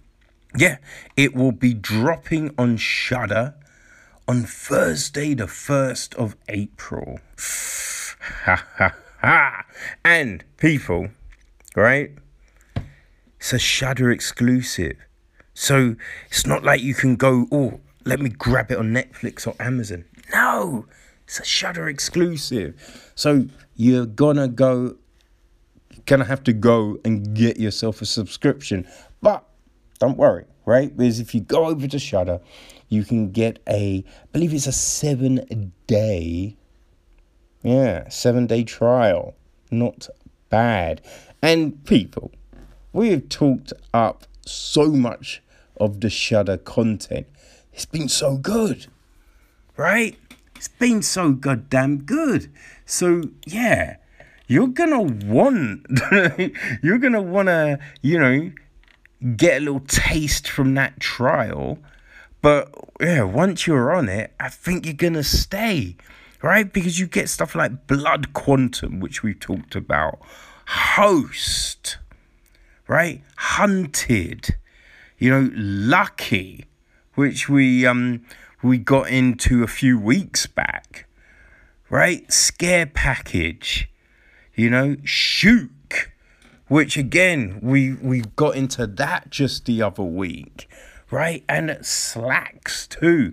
yeah, 0.55 0.77
it 1.15 1.33
will 1.33 1.53
be 1.53 1.73
dropping 1.73 2.53
on 2.57 2.77
Shudder 2.77 3.55
on 4.27 4.43
Thursday 4.43 5.33
the 5.33 5.45
1st 5.45 6.15
of 6.15 6.35
April. 6.49 7.19
Ha 8.45 8.63
ha 8.77 8.95
ha. 9.19 9.65
And 10.05 10.43
people, 10.57 11.09
right? 11.75 12.11
It's 13.41 13.53
a 13.53 13.57
Shudder 13.57 14.11
exclusive. 14.11 14.97
So 15.55 15.95
it's 16.27 16.45
not 16.45 16.63
like 16.63 16.79
you 16.81 16.93
can 16.93 17.15
go, 17.15 17.47
oh, 17.51 17.79
let 18.05 18.19
me 18.19 18.29
grab 18.29 18.69
it 18.69 18.77
on 18.77 18.89
Netflix 18.91 19.47
or 19.47 19.55
Amazon. 19.59 20.05
No, 20.31 20.85
it's 21.23 21.39
a 21.39 21.43
Shudder 21.43 21.89
exclusive. 21.89 23.11
So 23.15 23.47
you're 23.75 24.05
gonna 24.05 24.47
go, 24.47 24.95
gonna 26.05 26.25
have 26.25 26.43
to 26.43 26.53
go 26.53 26.99
and 27.03 27.33
get 27.33 27.57
yourself 27.57 27.99
a 28.03 28.05
subscription. 28.05 28.87
But 29.23 29.43
don't 29.97 30.17
worry, 30.17 30.45
right? 30.67 30.95
Because 30.95 31.19
if 31.19 31.33
you 31.33 31.41
go 31.41 31.65
over 31.65 31.87
to 31.87 31.97
Shudder, 31.97 32.41
you 32.89 33.03
can 33.03 33.31
get 33.31 33.57
a, 33.67 34.05
I 34.05 34.27
believe 34.31 34.53
it's 34.53 34.67
a 34.67 34.71
seven 34.71 35.71
day, 35.87 36.57
yeah, 37.63 38.07
seven 38.09 38.45
day 38.45 38.63
trial. 38.63 39.33
Not 39.71 40.09
bad. 40.51 41.01
And 41.41 41.83
people, 41.85 42.31
we 42.93 43.09
have 43.09 43.29
talked 43.29 43.73
up 43.93 44.25
so 44.45 44.87
much 44.91 45.41
of 45.77 46.01
the 46.01 46.09
Shudder 46.09 46.57
content. 46.57 47.27
It's 47.73 47.85
been 47.85 48.09
so 48.09 48.37
good, 48.37 48.87
right? 49.77 50.17
It's 50.55 50.67
been 50.67 51.01
so 51.01 51.31
goddamn 51.31 52.03
good. 52.03 52.51
So 52.85 53.23
yeah, 53.45 53.97
you're 54.47 54.67
gonna 54.67 55.01
want, 55.01 55.87
you're 56.83 56.97
gonna 56.97 57.21
wanna, 57.21 57.79
you 58.01 58.19
know, 58.19 58.51
get 59.35 59.61
a 59.61 59.65
little 59.65 59.79
taste 59.81 60.49
from 60.49 60.73
that 60.75 60.99
trial. 60.99 61.79
But 62.41 62.73
yeah, 62.99 63.23
once 63.23 63.65
you're 63.65 63.93
on 63.93 64.09
it, 64.09 64.33
I 64.39 64.49
think 64.49 64.85
you're 64.85 64.93
gonna 64.93 65.23
stay, 65.23 65.95
right? 66.41 66.71
Because 66.71 66.99
you 66.99 67.07
get 67.07 67.29
stuff 67.29 67.55
like 67.55 67.87
Blood 67.87 68.33
Quantum, 68.33 68.99
which 68.99 69.23
we've 69.23 69.39
talked 69.39 69.75
about, 69.75 70.19
Host, 70.67 71.97
right? 72.91 73.23
Hunted, 73.37 74.57
you 75.17 75.29
know, 75.29 75.49
Lucky, 75.55 76.65
which 77.15 77.47
we 77.47 77.85
um 77.85 78.25
we 78.61 78.77
got 78.77 79.09
into 79.09 79.63
a 79.63 79.67
few 79.67 79.97
weeks 79.97 80.45
back, 80.45 81.07
right? 81.89 82.29
Scare 82.29 82.87
Package, 82.87 83.89
you 84.55 84.69
know, 84.69 84.97
Shook, 85.05 86.11
which 86.67 86.97
again 86.97 87.59
we 87.61 87.93
we 87.93 88.23
got 88.35 88.57
into 88.57 88.85
that 88.85 89.29
just 89.29 89.65
the 89.65 89.81
other 89.81 90.03
week, 90.03 90.69
right? 91.09 91.45
And 91.47 91.69
Slaxx 91.69 92.89
too. 92.89 93.31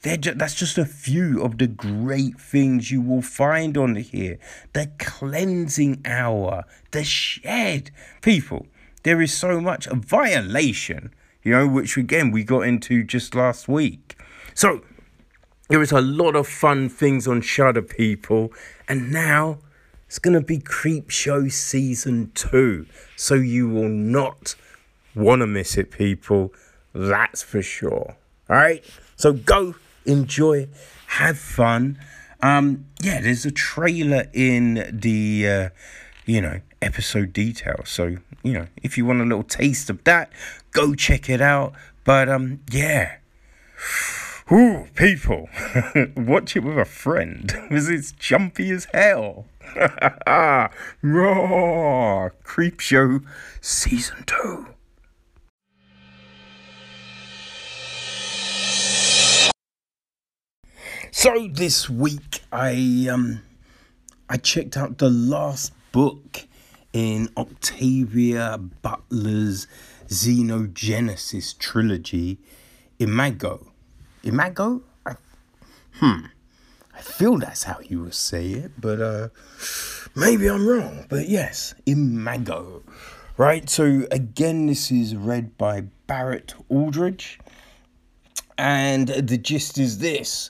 They're 0.00 0.16
ju- 0.16 0.34
that's 0.34 0.54
just 0.54 0.78
a 0.78 0.86
few 0.86 1.42
of 1.42 1.58
the 1.58 1.66
great 1.66 2.40
things 2.40 2.90
you 2.90 3.02
will 3.02 3.20
find 3.20 3.76
on 3.76 3.96
here. 3.96 4.38
The 4.72 4.90
cleansing 4.98 6.00
hour, 6.06 6.64
the 6.92 7.04
shed. 7.04 7.90
People, 8.22 8.66
there 9.06 9.22
is 9.22 9.32
so 9.32 9.60
much. 9.60 9.86
Violation, 9.86 11.14
you 11.44 11.52
know, 11.52 11.68
which 11.68 11.96
again 11.96 12.32
we 12.32 12.42
got 12.42 12.62
into 12.62 13.04
just 13.04 13.36
last 13.36 13.68
week. 13.68 14.16
So 14.52 14.80
there 15.68 15.80
is 15.80 15.92
a 15.92 16.00
lot 16.00 16.34
of 16.34 16.48
fun 16.48 16.88
things 16.88 17.28
on 17.28 17.40
Shudder, 17.40 17.82
people, 17.82 18.52
and 18.88 19.12
now 19.12 19.58
it's 20.08 20.18
gonna 20.18 20.40
be 20.40 20.58
Creepshow 20.58 21.52
season 21.52 22.32
two. 22.34 22.86
So 23.14 23.34
you 23.34 23.68
will 23.68 23.88
not 23.88 24.56
want 25.14 25.38
to 25.40 25.46
miss 25.46 25.76
it, 25.78 25.92
people. 25.92 26.52
That's 26.92 27.44
for 27.44 27.62
sure. 27.62 28.16
All 28.50 28.56
right. 28.56 28.84
So 29.14 29.32
go 29.34 29.76
enjoy, 30.04 30.66
have 31.06 31.38
fun. 31.38 32.00
Um, 32.42 32.86
yeah, 33.00 33.20
there's 33.20 33.46
a 33.46 33.52
trailer 33.52 34.24
in 34.32 34.90
the, 34.92 35.48
uh, 35.48 35.68
you 36.24 36.40
know, 36.40 36.60
episode 36.82 37.32
details. 37.32 37.88
So 37.88 38.16
you 38.42 38.52
know, 38.52 38.66
if 38.82 38.96
you 38.96 39.04
want 39.04 39.20
a 39.20 39.24
little 39.24 39.42
taste 39.42 39.90
of 39.90 40.02
that, 40.04 40.30
go 40.72 40.94
check 40.94 41.28
it 41.28 41.40
out. 41.40 41.72
But 42.04 42.28
um, 42.28 42.60
yeah. 42.70 43.16
Ooh, 44.52 44.86
people, 44.94 45.48
watch 46.16 46.54
it 46.54 46.60
with 46.60 46.78
a 46.78 46.84
friend 46.84 47.52
because 47.68 47.88
it's 47.88 48.12
jumpy 48.12 48.70
as 48.70 48.86
hell. 48.94 49.46
Raw 49.74 50.70
Creepshow 52.44 53.26
Season 53.60 54.22
2. 54.24 54.68
So 61.10 61.48
this 61.48 61.90
week 61.90 62.42
I 62.52 63.08
um 63.10 63.42
I 64.28 64.36
checked 64.36 64.76
out 64.76 64.98
the 64.98 65.10
last 65.10 65.72
book 65.90 66.46
in 66.96 67.28
Octavia 67.36 68.56
Butler's 68.56 69.66
Xenogenesis 70.08 71.58
trilogy, 71.58 72.38
Imago. 72.98 73.70
Imago? 74.22 74.82
I, 75.04 75.16
hmm. 75.96 76.20
I 76.94 77.00
feel 77.02 77.36
that's 77.36 77.64
how 77.64 77.80
you 77.80 78.00
would 78.04 78.14
say 78.14 78.46
it, 78.52 78.80
but 78.80 79.02
uh, 79.02 79.28
maybe 80.14 80.46
I'm 80.46 80.66
wrong. 80.66 81.04
But 81.10 81.28
yes, 81.28 81.74
Imago. 81.84 82.82
Right, 83.36 83.68
so 83.68 84.06
again, 84.10 84.64
this 84.64 84.90
is 84.90 85.14
read 85.14 85.58
by 85.58 85.82
Barrett 86.06 86.54
Aldridge. 86.70 87.38
And 88.56 89.08
the 89.08 89.36
gist 89.36 89.76
is 89.76 89.98
this 89.98 90.48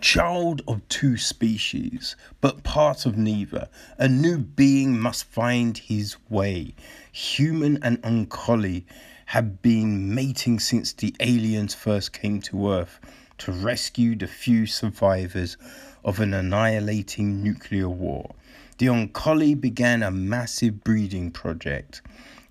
child 0.00 0.62
of 0.68 0.86
two 0.88 1.16
species, 1.16 2.16
but 2.40 2.62
part 2.62 3.06
of 3.06 3.16
neither. 3.16 3.68
A 3.98 4.08
new 4.08 4.38
being 4.38 4.98
must 4.98 5.24
find 5.24 5.76
his 5.76 6.16
way. 6.28 6.74
Human 7.12 7.82
and 7.82 8.00
Oankali 8.02 8.84
have 9.26 9.60
been 9.62 10.14
mating 10.14 10.58
since 10.58 10.92
the 10.92 11.14
aliens 11.20 11.74
first 11.74 12.12
came 12.12 12.40
to 12.42 12.70
Earth 12.70 12.98
to 13.38 13.52
rescue 13.52 14.16
the 14.16 14.26
few 14.26 14.66
survivors 14.66 15.56
of 16.04 16.20
an 16.20 16.34
annihilating 16.34 17.42
nuclear 17.42 17.88
war, 17.88 18.34
the 18.78 18.86
Oankali 18.86 19.60
began 19.60 20.02
a 20.02 20.10
massive 20.10 20.82
breeding 20.84 21.30
project 21.30 22.02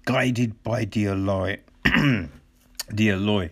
guided 0.06 0.62
by 0.64 0.86
the 0.86 1.06
ooloi, 1.06 1.60
the 1.84 3.08
ooloi, 3.08 3.50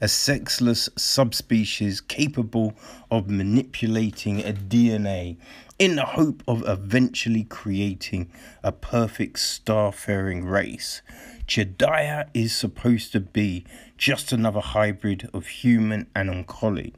a 0.00 0.08
sexless 0.08 0.88
subspecies 0.96 2.00
capable 2.00 2.74
of 3.10 3.28
manipulating 3.28 4.40
a 4.40 4.52
DNA 4.52 5.36
in 5.78 5.96
the 5.96 6.04
hope 6.04 6.42
of 6.46 6.62
eventually 6.66 7.44
creating 7.44 8.30
a 8.62 8.72
perfect 8.72 9.36
starfaring 9.36 10.48
race. 10.48 11.02
Jodahs 11.46 12.28
is 12.32 12.54
supposed 12.54 13.12
to 13.12 13.20
be 13.20 13.64
just 13.98 14.32
another 14.32 14.60
hybrid 14.60 15.28
of 15.34 15.46
human 15.46 16.06
and 16.14 16.30
Oankali. 16.30 16.94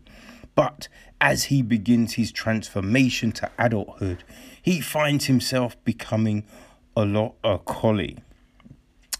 But 0.54 0.88
as 1.20 1.44
he 1.44 1.62
begins 1.62 2.14
his 2.14 2.32
transformation 2.32 3.32
to 3.32 3.50
adulthood, 3.58 4.24
he 4.60 4.80
finds 4.80 5.26
himself 5.26 5.82
becoming 5.84 6.44
a 6.96 7.04
lot 7.04 7.34
a 7.44 7.58
collie, 7.58 8.18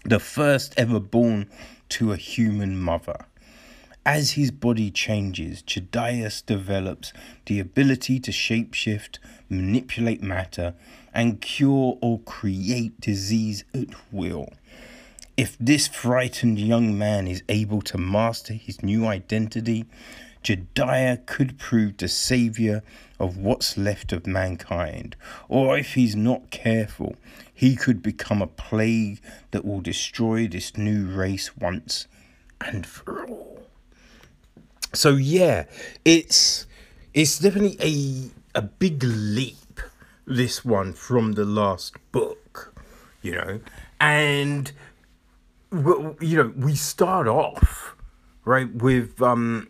the 0.03 0.19
first 0.19 0.73
ever 0.77 0.99
born 0.99 1.49
to 1.89 2.11
a 2.11 2.17
human 2.17 2.77
mother. 2.77 3.26
As 4.07 4.31
his 4.31 4.51
body 4.51 4.89
changes, 4.89 5.61
Jodahs 5.61 6.41
develops 6.45 7.11
the 7.45 7.59
ability 7.59 8.21
to 8.21 8.31
shapeshift, 8.31 9.19
manipulate 9.49 10.23
matter, 10.23 10.75
and 11.13 11.41
cure 11.41 11.97
or 12.01 12.21
create 12.21 13.01
disease 13.01 13.65
at 13.73 13.89
will. 14.13 14.53
If 15.35 15.57
this 15.59 15.89
frightened 15.89 16.57
young 16.57 16.97
man 16.97 17.27
is 17.27 17.43
able 17.49 17.81
to 17.81 17.97
master 17.97 18.53
his 18.53 18.81
new 18.81 19.05
identity, 19.05 19.83
Jedediah 20.41 21.17
could 21.25 21.59
prove 21.59 21.97
the 21.97 22.07
savior 22.07 22.83
of 23.19 23.35
what's 23.35 23.77
left 23.77 24.13
of 24.13 24.25
mankind. 24.25 25.17
Or 25.49 25.77
if 25.77 25.95
he's 25.95 26.15
not 26.15 26.49
careful, 26.49 27.17
he 27.53 27.75
could 27.75 28.01
become 28.01 28.41
a 28.41 28.47
plague 28.47 29.19
that 29.51 29.65
will 29.65 29.81
destroy 29.81 30.47
this 30.47 30.77
new 30.77 31.07
race 31.07 31.57
once 31.57 32.07
and 32.61 32.87
for 32.87 33.27
all 33.27 33.56
so 34.93 35.11
yeah, 35.11 35.65
it's 36.05 36.65
it's 37.13 37.39
definitely 37.39 37.77
a 38.55 38.59
a 38.59 38.61
big 38.61 39.03
leap. 39.03 39.55
This 40.25 40.65
one 40.65 40.93
from 40.93 41.33
the 41.33 41.45
last 41.45 41.95
book, 42.11 42.73
you 43.21 43.33
know, 43.33 43.59
and 43.99 44.71
you 45.71 46.37
know 46.37 46.53
we 46.55 46.75
start 46.75 47.27
off 47.27 47.95
right 48.43 48.73
with 48.73 49.21
um 49.21 49.69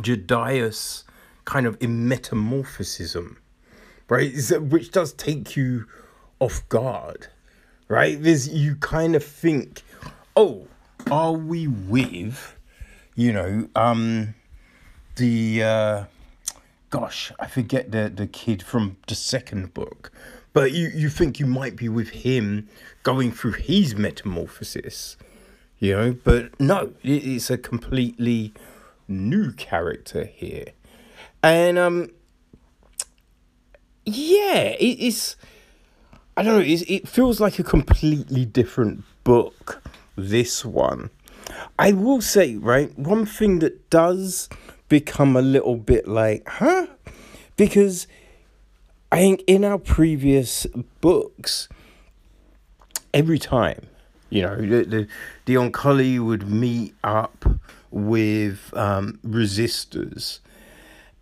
Jedediah's 0.00 1.04
kind 1.44 1.66
of 1.66 1.76
in 1.80 2.08
metamorphosism, 2.08 3.36
right? 4.08 4.32
Which 4.60 4.90
does 4.90 5.12
take 5.12 5.56
you 5.56 5.86
off 6.40 6.68
guard, 6.68 7.28
right? 7.88 8.20
There's 8.20 8.48
you 8.48 8.76
kind 8.76 9.14
of 9.14 9.24
think, 9.24 9.82
oh, 10.36 10.66
are 11.10 11.32
we 11.32 11.66
with 11.66 12.56
you 13.14 13.32
know, 13.32 13.68
um, 13.76 14.34
the 15.16 15.62
uh, 15.62 16.04
gosh, 16.90 17.32
I 17.38 17.46
forget 17.46 17.90
the 17.90 18.10
the 18.14 18.26
kid 18.26 18.62
from 18.62 18.96
the 19.06 19.14
second 19.14 19.74
book, 19.74 20.10
but 20.52 20.72
you 20.72 20.88
you 20.94 21.08
think 21.08 21.38
you 21.38 21.46
might 21.46 21.76
be 21.76 21.88
with 21.88 22.10
him 22.10 22.68
going 23.02 23.32
through 23.32 23.52
his 23.52 23.94
metamorphosis, 23.94 25.16
you 25.78 25.92
know, 25.92 26.16
but 26.24 26.58
no, 26.60 26.92
it, 27.02 27.24
it's 27.24 27.50
a 27.50 27.58
completely 27.58 28.54
new 29.08 29.52
character 29.52 30.24
here, 30.24 30.66
and 31.42 31.78
um, 31.78 32.10
yeah, 34.04 34.74
it, 34.78 34.96
it's. 35.00 35.36
I 36.34 36.42
don't 36.42 36.60
know. 36.60 36.64
it 36.66 37.06
feels 37.06 37.40
like 37.40 37.58
a 37.58 37.62
completely 37.62 38.46
different 38.46 39.04
book. 39.22 39.82
This 40.16 40.64
one, 40.64 41.10
I 41.78 41.92
will 41.92 42.20
say, 42.20 42.56
right, 42.56 42.96
one 42.98 43.26
thing 43.26 43.58
that 43.60 43.90
does 43.90 44.48
become 44.88 45.36
a 45.36 45.42
little 45.42 45.76
bit 45.76 46.06
like, 46.06 46.48
huh? 46.48 46.86
Because 47.56 48.06
I 49.10 49.18
think 49.18 49.42
in 49.46 49.64
our 49.64 49.78
previous 49.78 50.66
books, 51.00 51.68
every 53.14 53.38
time, 53.38 53.86
you 54.30 54.42
know, 54.42 54.56
the 54.56 54.84
the, 54.84 55.08
the 55.44 55.54
Oankali 55.54 56.18
would 56.18 56.48
meet 56.48 56.94
up 57.04 57.44
with 57.90 58.72
um, 58.74 59.18
resistors. 59.24 60.40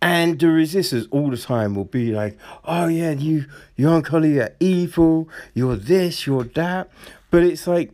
And 0.03 0.39
the 0.39 0.47
resistors 0.47 1.07
all 1.11 1.29
the 1.29 1.37
time 1.37 1.75
will 1.75 1.85
be 1.85 2.11
like, 2.11 2.37
oh 2.65 2.87
yeah, 2.87 3.11
you 3.11 3.45
you 3.75 3.87
Oankali 3.87 4.41
are 4.41 4.55
evil, 4.59 5.29
you're 5.53 5.75
this, 5.75 6.25
you're 6.25 6.45
that. 6.45 6.89
But 7.29 7.43
it's 7.43 7.67
like 7.67 7.91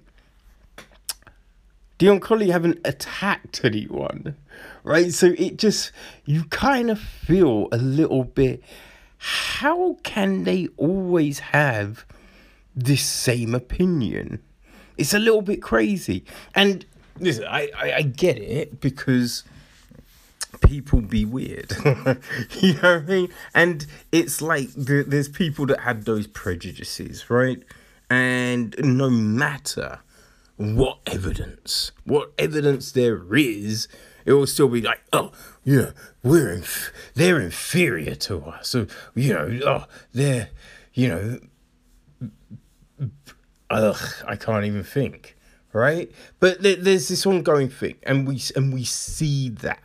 the 1.97 2.07
Oankali 2.07 2.51
haven't 2.51 2.79
attacked 2.85 3.63
anyone, 3.63 4.35
right? 4.83 5.13
So 5.13 5.33
it 5.37 5.57
just, 5.57 5.91
you 6.25 6.43
kind 6.45 6.89
of 6.89 6.99
feel 6.99 7.67
a 7.71 7.77
little 7.77 8.23
bit, 8.23 8.63
how 9.17 9.97
can 10.03 10.43
they 10.43 10.67
always 10.77 11.39
have 11.39 12.05
this 12.75 13.03
same 13.03 13.55
opinion? 13.55 14.41
It's 14.97 15.13
a 15.13 15.19
little 15.19 15.41
bit 15.41 15.61
crazy. 15.61 16.23
And 16.53 16.85
listen, 17.19 17.45
I, 17.45 17.69
I, 17.75 17.93
I 17.93 18.01
get 18.03 18.37
it 18.37 18.79
because 18.79 19.43
people 20.61 21.01
be 21.01 21.25
weird. 21.25 21.71
you 22.61 22.73
know 22.75 22.79
what 22.81 22.83
I 22.83 22.99
mean? 23.01 23.29
And 23.55 23.85
it's 24.11 24.41
like 24.41 24.69
there's 24.75 25.29
people 25.29 25.65
that 25.67 25.81
have 25.81 26.05
those 26.05 26.27
prejudices, 26.27 27.29
right? 27.29 27.61
And 28.09 28.75
no 28.79 29.09
matter 29.09 29.99
what 30.57 30.99
evidence, 31.05 31.91
what 32.03 32.33
evidence 32.37 32.91
there 32.91 33.35
is, 33.35 33.87
it 34.25 34.33
will 34.33 34.47
still 34.47 34.67
be 34.67 34.81
like, 34.81 35.01
oh, 35.13 35.31
yeah, 35.63 35.91
we're 36.23 36.51
inf- 36.51 36.91
they're 37.13 37.39
inferior 37.39 38.15
to 38.15 38.43
us. 38.43 38.69
So 38.69 38.87
you 39.15 39.33
know, 39.33 39.59
oh, 39.65 39.85
they're, 40.13 40.49
you 40.93 41.07
know, 41.07 41.39
ugh, 43.69 44.13
I 44.27 44.35
can't 44.35 44.65
even 44.65 44.83
think, 44.83 45.37
right? 45.73 46.11
But 46.39 46.61
there, 46.61 46.75
there's 46.75 47.07
this 47.07 47.25
ongoing 47.25 47.69
thing, 47.69 47.95
and 48.03 48.27
we 48.27 48.41
and 48.55 48.73
we 48.73 48.83
see 48.83 49.49
that, 49.49 49.83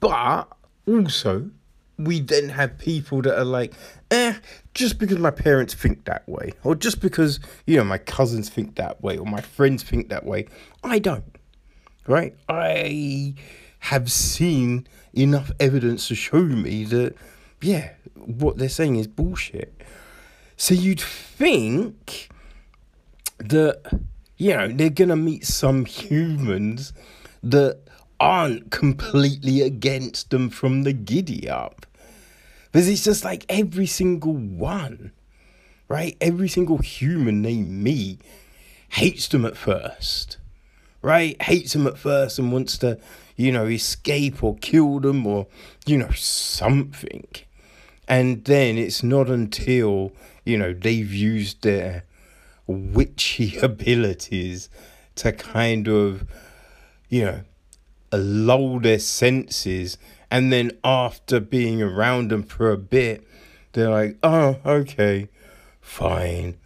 but 0.00 0.48
also 0.88 1.50
we 1.98 2.20
then 2.20 2.48
have 2.48 2.78
people 2.78 3.20
that 3.22 3.38
are 3.38 3.44
like, 3.44 3.74
eh, 4.10 4.34
just 4.74 4.98
because 4.98 5.18
my 5.18 5.30
parents 5.30 5.74
think 5.74 6.04
that 6.04 6.28
way, 6.28 6.52
or 6.64 6.74
just 6.74 7.00
because, 7.00 7.40
you 7.66 7.76
know, 7.76 7.84
my 7.84 7.98
cousins 7.98 8.48
think 8.48 8.76
that 8.76 9.02
way, 9.02 9.16
or 9.16 9.26
my 9.26 9.40
friends 9.40 9.82
think 9.82 10.08
that 10.08 10.24
way, 10.24 10.46
I 10.82 10.98
don't. 10.98 11.36
Right? 12.06 12.34
I 12.48 13.34
have 13.80 14.10
seen 14.10 14.86
enough 15.12 15.50
evidence 15.58 16.08
to 16.08 16.14
show 16.14 16.42
me 16.42 16.84
that, 16.84 17.14
yeah, 17.60 17.90
what 18.14 18.58
they're 18.58 18.68
saying 18.68 18.96
is 18.96 19.06
bullshit. 19.06 19.82
So 20.56 20.74
you'd 20.74 21.00
think 21.00 22.28
that, 23.38 23.80
you 24.36 24.54
know, 24.54 24.68
they're 24.68 24.90
going 24.90 25.08
to 25.08 25.16
meet 25.16 25.46
some 25.46 25.84
humans 25.86 26.92
that 27.42 27.80
aren't 28.18 28.70
completely 28.70 29.62
against 29.62 30.30
them 30.30 30.50
from 30.50 30.82
the 30.82 30.92
giddy 30.92 31.48
up. 31.48 31.86
Because 32.70 32.88
it's 32.88 33.04
just 33.04 33.24
like 33.24 33.44
every 33.48 33.86
single 33.86 34.34
one, 34.34 35.12
right? 35.88 36.16
Every 36.20 36.48
single 36.48 36.78
human 36.78 37.42
named 37.42 37.70
me 37.70 38.18
hates 38.90 39.28
them 39.28 39.44
at 39.44 39.56
first, 39.56 40.36
right? 41.02 41.40
Hates 41.42 41.72
them 41.72 41.86
at 41.86 41.98
first 41.98 42.38
and 42.38 42.52
wants 42.52 42.78
to, 42.78 42.98
you 43.36 43.50
know, 43.50 43.66
escape 43.66 44.42
or 44.44 44.56
kill 44.56 45.00
them 45.00 45.26
or, 45.26 45.46
you 45.86 45.98
know, 45.98 46.10
something. 46.12 47.26
And 48.06 48.44
then 48.44 48.78
it's 48.78 49.02
not 49.02 49.28
until, 49.28 50.12
you 50.44 50.58
know, 50.58 50.72
they've 50.72 51.12
used 51.12 51.62
their 51.62 52.04
witchy 52.66 53.56
abilities 53.62 54.68
to 55.16 55.32
kind 55.32 55.88
of, 55.88 56.24
you 57.08 57.24
know, 57.24 57.40
lull 58.12 58.80
their 58.80 58.98
senses 58.98 59.98
and 60.30 60.52
then 60.52 60.72
after 60.84 61.40
being 61.40 61.82
around 61.82 62.30
them 62.30 62.42
for 62.42 62.70
a 62.70 62.76
bit, 62.76 63.26
they're 63.72 63.90
like, 63.90 64.18
oh, 64.22 64.58
okay, 64.64 65.28
fine, 65.80 66.56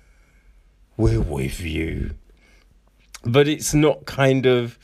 we're 0.97 1.20
with 1.20 1.61
you. 1.61 2.15
But 3.24 3.49
it's 3.49 3.73
not 3.74 4.05
kind 4.05 4.47
of. 4.47 4.78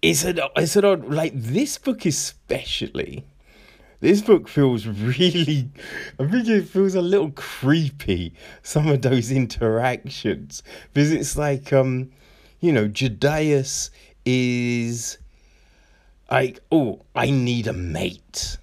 It's 0.00 0.24
an, 0.24 0.38
it's 0.56 0.76
an 0.76 0.84
odd, 0.84 1.12
like 1.12 1.32
this 1.34 1.76
book 1.76 2.06
especially. 2.06 3.26
This 4.00 4.22
book 4.22 4.46
feels 4.46 4.86
really, 4.86 5.70
I 6.20 6.26
think 6.28 6.46
it 6.46 6.68
feels 6.68 6.94
a 6.94 7.02
little 7.02 7.32
creepy. 7.32 8.32
Some 8.62 8.86
of 8.86 9.02
those 9.02 9.32
interactions 9.32 10.62
because 10.92 11.10
it's 11.10 11.36
like, 11.36 11.72
um, 11.72 12.10
you 12.60 12.72
know, 12.72 12.88
Jodahs 12.88 13.90
is 14.24 15.18
like, 16.30 16.60
oh, 16.70 17.02
I 17.14 17.30
need 17.30 17.66
a 17.66 17.72
mate. 17.72 18.58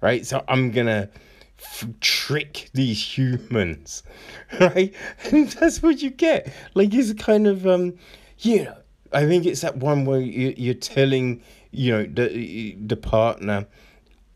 right? 0.00 0.26
So 0.26 0.44
I'm 0.48 0.70
gonna 0.70 1.08
f- 1.58 1.86
trick 2.00 2.70
these 2.74 3.02
humans, 3.18 4.02
right? 4.60 4.94
And 5.30 5.48
that's 5.50 5.82
what 5.82 6.02
you 6.02 6.10
get. 6.10 6.52
Like 6.74 6.92
it's 6.94 7.12
kind 7.22 7.46
of 7.46 7.66
um, 7.66 7.94
you 8.40 8.64
know, 8.64 8.76
I 9.12 9.26
think 9.26 9.46
it's 9.46 9.60
that 9.62 9.76
one 9.76 10.04
where 10.04 10.20
you, 10.20 10.54
you're 10.56 10.74
telling 10.74 11.42
you 11.70 11.92
know 11.92 12.04
the 12.04 12.76
the 12.84 12.96
partner, 12.96 13.66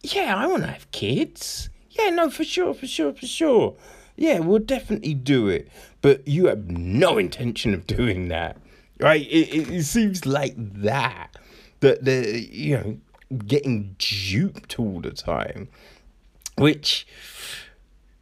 yeah, 0.03 0.37
I 0.37 0.47
want 0.47 0.63
to 0.63 0.71
have 0.71 0.91
kids. 0.93 1.69
Yeah, 1.91 2.11
no, 2.11 2.31
for 2.31 2.45
sure, 2.45 2.73
for 2.75 2.87
sure, 2.87 3.13
for 3.13 3.27
sure. 3.27 3.77
Yeah, 4.17 4.39
we'll 4.41 4.59
definitely 4.61 5.15
do 5.15 5.49
it. 5.49 5.69
But 6.03 6.27
you 6.29 6.47
have 6.47 6.69
no 6.71 7.19
intention 7.19 7.75
of 7.75 7.87
doing 7.87 8.29
that, 8.29 8.57
right? 9.01 9.23
It, 9.23 9.49
it, 9.55 9.71
it 9.71 9.83
seems 9.85 10.25
like 10.27 10.55
that 10.57 11.37
that 11.81 12.05
they're 12.05 12.37
you 12.37 12.77
know 12.77 12.99
getting 13.47 13.97
duped 13.99 14.79
all 14.79 15.01
the 15.01 15.11
time, 15.11 15.69
which 16.57 17.07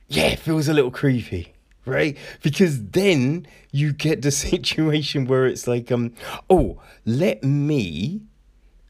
yeah 0.08 0.34
feels 0.34 0.68
a 0.68 0.74
little 0.74 0.90
creepy, 0.90 1.52
right? 1.84 2.16
Because 2.42 2.82
then 2.82 3.46
you 3.70 3.92
get 3.92 4.22
the 4.22 4.30
situation 4.46 5.26
where 5.26 5.46
it's 5.46 5.66
like 5.66 5.92
um 5.92 6.12
oh 6.48 6.80
let 7.04 7.42
me 7.44 8.22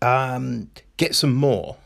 um 0.01 0.70
get 0.97 1.15
some 1.15 1.35
more 1.35 1.77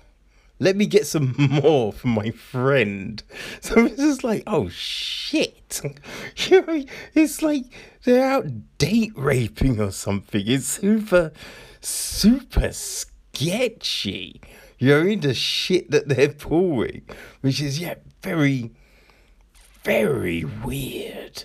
let 0.62 0.76
me 0.76 0.86
get 0.86 1.08
some 1.08 1.34
more 1.62 1.92
from 1.92 2.10
my 2.10 2.30
friend. 2.30 3.22
So 3.60 3.86
it's 3.86 3.96
just 3.96 4.24
like, 4.24 4.44
oh 4.46 4.68
shit. 4.68 5.80
You 6.36 6.62
know, 6.62 6.84
it's 7.14 7.42
like 7.42 7.64
they're 8.04 8.24
out 8.24 8.46
date 8.78 9.12
raping 9.16 9.80
or 9.80 9.90
something. 9.90 10.42
It's 10.46 10.66
super, 10.66 11.32
super 11.82 12.72
sketchy. 12.72 14.40
You 14.78 14.88
know, 14.88 15.16
the 15.16 15.34
shit 15.34 15.90
that 15.90 16.08
they're 16.08 16.32
pulling, 16.32 17.02
which 17.40 17.60
is, 17.60 17.78
yeah, 17.78 17.94
very, 18.22 18.72
very 19.84 20.44
weird. 20.44 21.44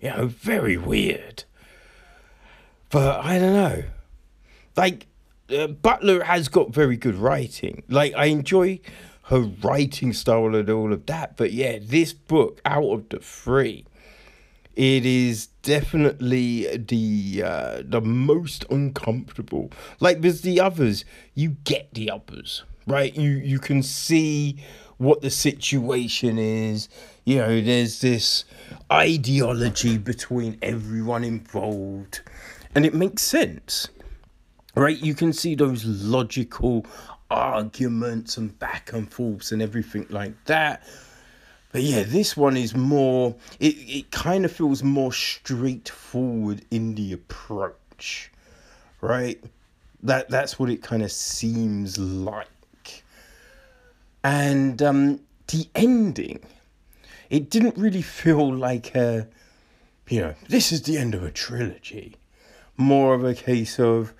You 0.00 0.10
know, 0.10 0.26
very 0.26 0.76
weird. 0.76 1.44
But 2.90 3.24
I 3.24 3.38
don't 3.38 3.54
know. 3.54 3.84
Like, 4.76 5.06
uh, 5.50 5.66
Butler 5.68 6.24
has 6.24 6.48
got 6.48 6.72
very 6.72 6.96
good 6.96 7.16
writing. 7.16 7.82
Like 7.88 8.14
I 8.14 8.26
enjoy 8.26 8.80
her 9.24 9.40
writing 9.40 10.12
style 10.12 10.54
and 10.54 10.68
all 10.70 10.92
of 10.92 11.06
that. 11.06 11.36
But 11.36 11.52
yeah, 11.52 11.78
this 11.80 12.12
book 12.12 12.60
out 12.64 12.84
of 12.84 13.08
the 13.08 13.18
three, 13.18 13.86
it 14.80 15.04
is 15.04 15.48
definitely 15.60 16.74
the 16.78 17.42
uh, 17.44 17.82
the 17.84 18.00
most 18.00 18.64
uncomfortable. 18.70 19.70
Like 20.00 20.22
there's 20.22 20.40
the 20.40 20.58
others, 20.58 21.04
you 21.34 21.50
get 21.64 21.92
the 21.92 22.10
others, 22.10 22.64
right? 22.86 23.14
You 23.14 23.32
you 23.32 23.58
can 23.58 23.82
see 23.82 24.56
what 24.96 25.20
the 25.20 25.28
situation 25.28 26.38
is. 26.38 26.88
You 27.26 27.36
know, 27.36 27.60
there's 27.60 28.00
this 28.00 28.46
ideology 28.90 29.98
between 29.98 30.56
everyone 30.62 31.24
involved, 31.24 32.22
and 32.74 32.86
it 32.86 32.94
makes 32.94 33.22
sense 33.22 33.88
right? 34.76 34.98
You 34.98 35.14
can 35.14 35.32
see 35.32 35.56
those 35.56 35.84
logical 35.84 36.86
arguments 37.28 38.36
and 38.36 38.56
back 38.60 38.92
and 38.92 39.12
forths 39.12 39.50
and 39.50 39.60
everything 39.60 40.06
like 40.10 40.32
that. 40.44 40.84
But 41.72 41.82
yeah, 41.82 42.02
this 42.02 42.36
one 42.36 42.56
is 42.56 42.74
more, 42.74 43.36
it, 43.60 43.76
it 43.76 44.10
kind 44.10 44.44
of 44.44 44.50
feels 44.50 44.82
more 44.82 45.12
straightforward 45.12 46.62
in 46.70 46.96
the 46.96 47.12
approach, 47.12 48.32
right? 49.00 49.42
That 50.02 50.28
That's 50.30 50.58
what 50.58 50.68
it 50.68 50.82
kind 50.82 51.02
of 51.02 51.12
seems 51.12 51.96
like. 51.96 53.04
And 54.24 54.82
um, 54.82 55.20
the 55.46 55.68
ending, 55.74 56.40
it 57.30 57.50
didn't 57.50 57.78
really 57.78 58.02
feel 58.02 58.52
like 58.52 58.94
a, 58.96 59.28
you 60.08 60.20
know, 60.20 60.34
this 60.48 60.72
is 60.72 60.82
the 60.82 60.98
end 60.98 61.14
of 61.14 61.22
a 61.22 61.30
trilogy. 61.30 62.16
More 62.76 63.14
of 63.14 63.24
a 63.24 63.34
case 63.34 63.78
of, 63.78 64.12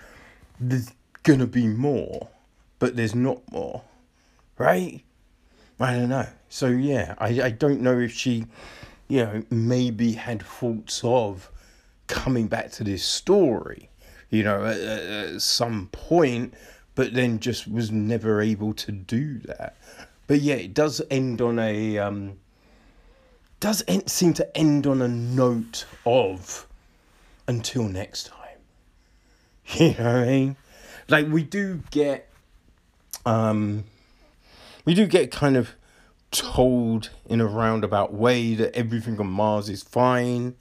there's 0.60 0.92
gonna 1.24 1.46
be 1.46 1.66
more, 1.66 2.28
but 2.78 2.94
there's 2.94 3.14
not 3.14 3.40
more, 3.50 3.82
right? 4.56 5.02
I 5.80 5.94
don't 5.94 6.10
know. 6.10 6.26
So 6.48 6.66
yeah, 6.68 7.14
I, 7.18 7.42
I 7.42 7.50
don't 7.50 7.80
know 7.80 7.98
if 7.98 8.12
she, 8.12 8.46
you 9.08 9.24
know, 9.24 9.42
maybe 9.50 10.12
had 10.12 10.42
thoughts 10.42 11.00
of 11.02 11.50
coming 12.06 12.48
back 12.48 12.70
to 12.72 12.84
this 12.84 13.02
story, 13.02 13.88
you 14.28 14.42
know, 14.42 14.64
at, 14.66 14.78
at 14.78 15.42
some 15.42 15.88
point, 15.90 16.54
but 16.94 17.14
then 17.14 17.40
just 17.40 17.66
was 17.66 17.90
never 17.90 18.42
able 18.42 18.74
to 18.74 18.92
do 18.92 19.38
that. 19.40 19.76
But 20.26 20.40
yeah, 20.40 20.56
it 20.56 20.74
does 20.74 21.00
end 21.10 21.40
on 21.40 21.58
a 21.58 21.98
um, 21.98 22.38
does 23.58 23.82
end, 23.88 24.10
seem 24.10 24.34
to 24.34 24.56
end 24.56 24.86
on 24.86 25.00
a 25.00 25.08
note 25.08 25.86
of 26.04 26.66
until 27.48 27.84
next 27.84 28.26
time. 28.26 28.36
You 29.74 29.94
know 29.94 30.04
what 30.04 30.06
I 30.06 30.26
mean? 30.26 30.56
Like 31.08 31.28
we 31.28 31.44
do 31.44 31.80
get 31.92 32.28
um 33.24 33.84
we 34.84 34.94
do 34.94 35.06
get 35.06 35.30
kind 35.30 35.56
of 35.56 35.74
told 36.30 37.10
in 37.26 37.40
a 37.40 37.46
roundabout 37.46 38.12
way 38.12 38.54
that 38.54 38.74
everything 38.74 39.18
on 39.18 39.26
Mars 39.26 39.68
is 39.68 39.82
fine. 39.82 40.54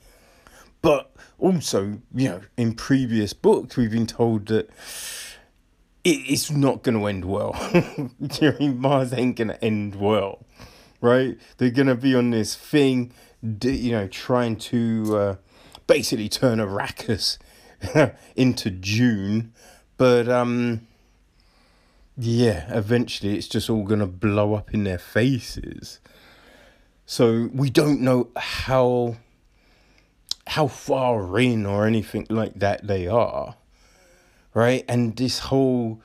But 0.81 1.11
also, 1.37 1.99
you 2.13 2.29
know, 2.29 2.41
in 2.57 2.73
previous 2.73 3.33
books 3.33 3.77
we've 3.77 3.91
been 3.91 4.07
told 4.07 4.47
that 4.47 4.69
it's 6.03 6.49
not 6.49 6.83
gonna 6.83 7.05
end 7.05 7.25
well. 7.25 7.53
Mars 8.59 9.13
ain't 9.13 9.35
gonna 9.35 9.57
end 9.61 9.95
well. 9.95 10.45
Right? 11.01 11.37
They're 11.57 11.69
gonna 11.69 11.95
be 11.95 12.15
on 12.15 12.31
this 12.31 12.55
thing, 12.55 13.13
you 13.41 13.91
know, 13.91 14.07
trying 14.07 14.57
to 14.57 15.17
uh, 15.17 15.35
basically 15.87 16.29
turn 16.29 16.59
Arrakis 16.59 17.37
into 18.35 18.69
Dune. 18.69 19.53
But 19.97 20.29
um 20.29 20.87
yeah, 22.19 22.65
eventually 22.75 23.37
it's 23.37 23.47
just 23.47 23.69
all 23.69 23.83
going 23.83 23.99
to 23.99 24.07
blow 24.07 24.53
up 24.53 24.73
in 24.73 24.83
their 24.83 24.97
faces. 24.97 25.99
So 27.05 27.49
we 27.53 27.69
don't 27.69 28.01
know 28.01 28.29
how 28.35 29.17
how 30.47 30.67
far 30.67 31.39
in 31.39 31.65
or 31.65 31.85
anything 31.85 32.25
like 32.29 32.55
that 32.55 32.87
they 32.87 33.07
are. 33.07 33.55
Right? 34.53 34.83
And 34.87 35.15
this 35.15 35.39
whole 35.39 36.01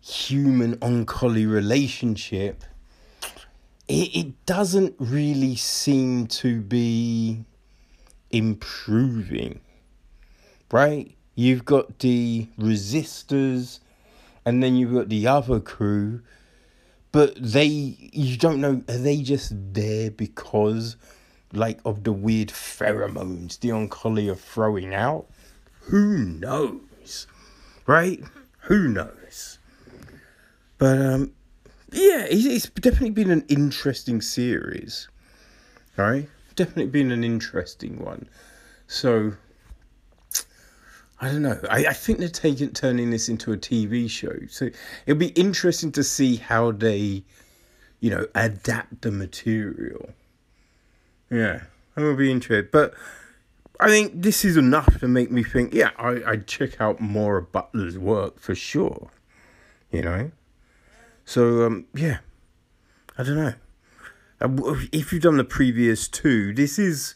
human 0.00 0.76
Oankali 0.76 1.50
relationship 1.50 2.64
it, 3.88 4.16
it 4.16 4.46
doesn't 4.46 4.94
really 4.98 5.56
seem 5.56 6.26
to 6.26 6.60
be 6.60 7.44
improving 8.30 9.60
right? 10.70 11.14
You've 11.34 11.64
got 11.64 11.98
the 11.98 12.48
resistors, 12.58 13.80
and 14.46 14.62
then 14.62 14.76
you've 14.76 14.94
got 14.94 15.08
the 15.08 15.26
other 15.26 15.58
crew, 15.60 16.22
but 17.10 17.34
they 17.36 17.66
you 17.66 18.38
don't 18.38 18.60
know 18.60 18.82
are 18.88 18.96
they 18.96 19.20
just 19.20 19.52
there 19.74 20.10
because 20.10 20.96
like 21.52 21.80
of 21.84 22.04
the 22.04 22.12
weird 22.12 22.48
pheromones 22.48 23.58
the 23.60 23.70
Oankali 23.70 24.30
are 24.30 24.36
throwing 24.36 24.94
out? 24.94 25.26
Who 25.88 26.16
knows, 26.16 27.26
right? 27.86 28.22
Who 28.60 28.88
knows? 28.88 29.58
But 30.78 30.98
um, 30.98 31.32
yeah, 31.92 32.26
it's, 32.28 32.44
it's 32.44 32.68
definitely 32.68 33.10
been 33.10 33.30
an 33.30 33.44
interesting 33.48 34.20
series, 34.20 35.08
right? 35.96 36.28
Definitely 36.54 36.86
been 36.86 37.12
an 37.12 37.24
interesting 37.24 38.02
one. 38.04 38.28
So 38.86 39.32
I 41.20 41.28
don't 41.28 41.42
know. 41.42 41.58
I, 41.70 41.86
I 41.86 41.92
think 41.92 42.18
they're 42.18 42.28
taking 42.28 42.70
turning 42.72 43.10
this 43.10 43.28
into 43.28 43.52
a 43.52 43.56
TV 43.56 44.08
show. 44.08 44.34
So 44.48 44.68
it'll 45.06 45.18
be 45.18 45.28
interesting 45.28 45.92
to 45.92 46.04
see 46.04 46.36
how 46.36 46.72
they, 46.72 47.24
you 48.00 48.10
know, 48.10 48.26
adapt 48.34 49.02
the 49.02 49.10
material. 49.10 50.10
Yeah, 51.30 51.62
I 51.96 52.02
will 52.02 52.16
be 52.16 52.30
interested. 52.30 52.70
But 52.70 52.94
I 53.80 53.88
think 53.88 54.12
this 54.14 54.44
is 54.44 54.56
enough 54.56 55.00
to 55.00 55.08
make 55.08 55.30
me 55.30 55.42
think, 55.42 55.72
yeah, 55.72 55.90
I, 55.96 56.22
I'd 56.26 56.46
check 56.46 56.80
out 56.80 57.00
more 57.00 57.38
of 57.38 57.50
Butler's 57.50 57.98
work 57.98 58.38
for 58.38 58.54
sure. 58.54 59.10
You 59.90 60.02
know? 60.02 60.30
So, 61.24 61.64
um, 61.64 61.86
yeah. 61.94 62.18
I 63.18 63.22
don't 63.22 63.36
know. 63.36 63.54
Uh, 64.40 64.74
if 64.92 65.12
you've 65.12 65.22
done 65.22 65.38
the 65.38 65.44
previous 65.44 66.08
two, 66.08 66.52
this 66.52 66.78
is 66.78 67.14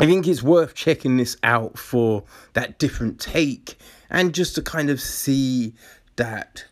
I 0.00 0.06
think 0.06 0.26
it's 0.26 0.42
worth 0.42 0.74
checking 0.74 1.18
this 1.18 1.36
out 1.42 1.78
for 1.78 2.24
that 2.54 2.78
different 2.78 3.20
take 3.20 3.76
and 4.08 4.34
just 4.34 4.54
to 4.54 4.62
kind 4.62 4.88
of 4.88 4.98
see 4.98 5.74
that 6.16 6.64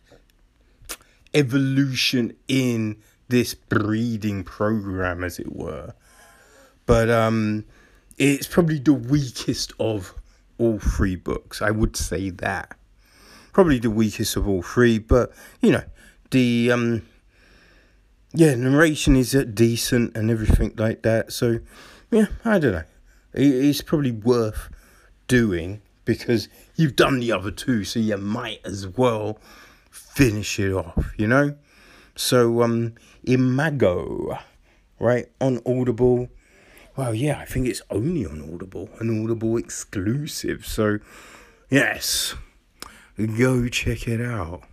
evolution 1.35 2.35
in 2.47 2.97
this 3.27 3.53
breeding 3.53 4.43
program, 4.43 5.23
as 5.23 5.37
it 5.37 5.55
were. 5.55 5.93
But 6.87 7.11
um, 7.11 7.65
it's 8.17 8.47
probably 8.47 8.79
the 8.79 8.93
weakest 8.93 9.73
of 9.79 10.15
all 10.57 10.79
three 10.79 11.15
books. 11.15 11.61
I 11.61 11.69
would 11.69 11.95
say 11.95 12.31
that. 12.31 12.75
Probably 13.53 13.77
the 13.77 13.91
weakest 13.91 14.37
of 14.37 14.47
all 14.47 14.63
three, 14.63 14.97
but 14.97 15.31
you 15.61 15.71
know, 15.71 15.83
the 16.31 16.71
um, 16.71 17.03
yeah, 18.33 18.55
narration 18.55 19.15
is 19.15 19.35
uh, 19.35 19.43
decent 19.43 20.17
and 20.17 20.31
everything 20.31 20.73
like 20.77 21.03
that. 21.03 21.31
So, 21.31 21.59
yeah, 22.09 22.25
I 22.43 22.57
don't 22.57 22.71
know. 22.71 22.83
It's 23.33 23.81
probably 23.81 24.11
worth 24.11 24.69
doing 25.27 25.81
because 26.05 26.49
you've 26.75 26.95
done 26.95 27.19
the 27.19 27.31
other 27.31 27.51
two, 27.51 27.83
so 27.83 27.99
you 27.99 28.17
might 28.17 28.61
as 28.65 28.87
well 28.87 29.39
finish 29.91 30.59
it 30.59 30.73
off, 30.73 31.13
you 31.17 31.27
know? 31.27 31.55
So, 32.15 32.63
um, 32.63 32.95
Imago, 33.23 34.39
right, 34.99 35.29
on 35.39 35.61
Audible. 35.65 36.29
Well, 36.95 37.13
yeah, 37.13 37.39
I 37.39 37.45
think 37.45 37.67
it's 37.67 37.81
only 37.89 38.25
on 38.25 38.41
Audible, 38.53 38.89
an 38.99 39.23
Audible 39.23 39.55
exclusive. 39.57 40.65
So, 40.65 40.99
yes, 41.69 42.33
go 43.37 43.67
check 43.67 44.07
it 44.07 44.19
out. 44.19 44.63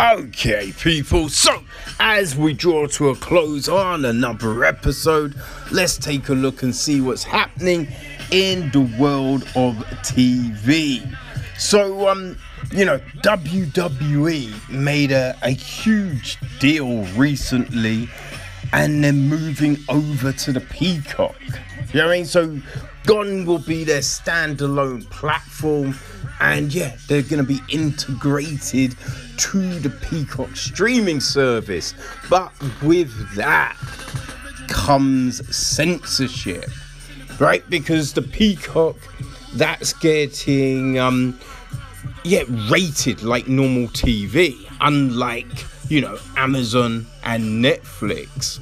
Okay, 0.00 0.72
people, 0.78 1.28
so 1.28 1.64
as 1.98 2.36
we 2.36 2.52
draw 2.52 2.86
to 2.86 3.08
a 3.08 3.16
close 3.16 3.68
on 3.68 4.04
another 4.04 4.62
episode, 4.62 5.34
let's 5.72 5.98
take 5.98 6.28
a 6.28 6.34
look 6.34 6.62
and 6.62 6.72
see 6.72 7.00
what's 7.00 7.24
happening 7.24 7.88
in 8.30 8.70
the 8.70 8.88
world 8.96 9.42
of 9.56 9.74
TV. 10.04 11.02
So, 11.58 12.08
um, 12.08 12.36
you 12.70 12.84
know, 12.84 13.00
WWE 13.24 14.70
made 14.70 15.10
a, 15.10 15.36
a 15.42 15.50
huge 15.50 16.38
deal 16.60 17.02
recently 17.16 18.08
and 18.72 19.02
they're 19.02 19.12
moving 19.12 19.78
over 19.88 20.30
to 20.30 20.52
the 20.52 20.60
Peacock. 20.60 21.34
You 21.92 22.00
know 22.00 22.06
what 22.06 22.14
I 22.14 22.16
mean? 22.18 22.24
So, 22.24 22.60
Gone 23.04 23.46
will 23.46 23.58
be 23.58 23.84
their 23.84 24.02
standalone 24.02 25.08
platform, 25.08 25.98
and 26.40 26.74
yeah, 26.74 26.94
they're 27.08 27.22
going 27.22 27.42
to 27.42 27.42
be 27.42 27.60
integrated 27.70 28.94
to 29.38 29.78
the 29.78 29.90
Peacock 29.90 30.54
streaming 30.56 31.20
service. 31.20 31.94
But 32.28 32.52
with 32.82 33.12
that 33.36 33.76
comes 34.68 35.56
censorship, 35.56 36.66
right? 37.38 37.68
Because 37.70 38.12
the 38.12 38.22
Peacock 38.22 38.96
that's 39.54 39.94
getting 39.94 40.98
um 40.98 41.38
yeah 42.24 42.42
rated 42.70 43.22
like 43.22 43.48
normal 43.48 43.88
TV, 43.88 44.54
unlike 44.80 45.46
you 45.88 46.00
know 46.00 46.18
Amazon 46.36 47.06
and 47.24 47.64
Netflix, 47.64 48.58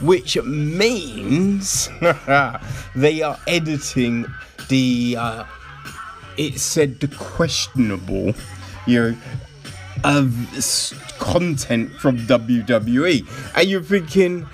which 0.00 0.36
means 0.42 1.88
they 2.96 3.22
are 3.22 3.38
editing 3.46 4.26
the 4.68 5.16
uh, 5.18 5.44
it 6.36 6.58
said 6.58 6.98
the 7.00 7.08
questionable 7.08 8.34
you 8.86 9.02
know 9.10 9.16
of 10.04 10.32
content 11.18 11.92
from 11.92 12.18
WWE. 12.18 13.26
And 13.56 13.68
you're 13.68 13.82
thinking, 13.82 14.46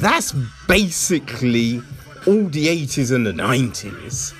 that's 0.00 0.32
basically 0.66 1.82
all 2.26 2.44
the 2.48 2.66
80s 2.66 3.14
and 3.14 3.26
the 3.26 3.32
90s, 3.32 4.34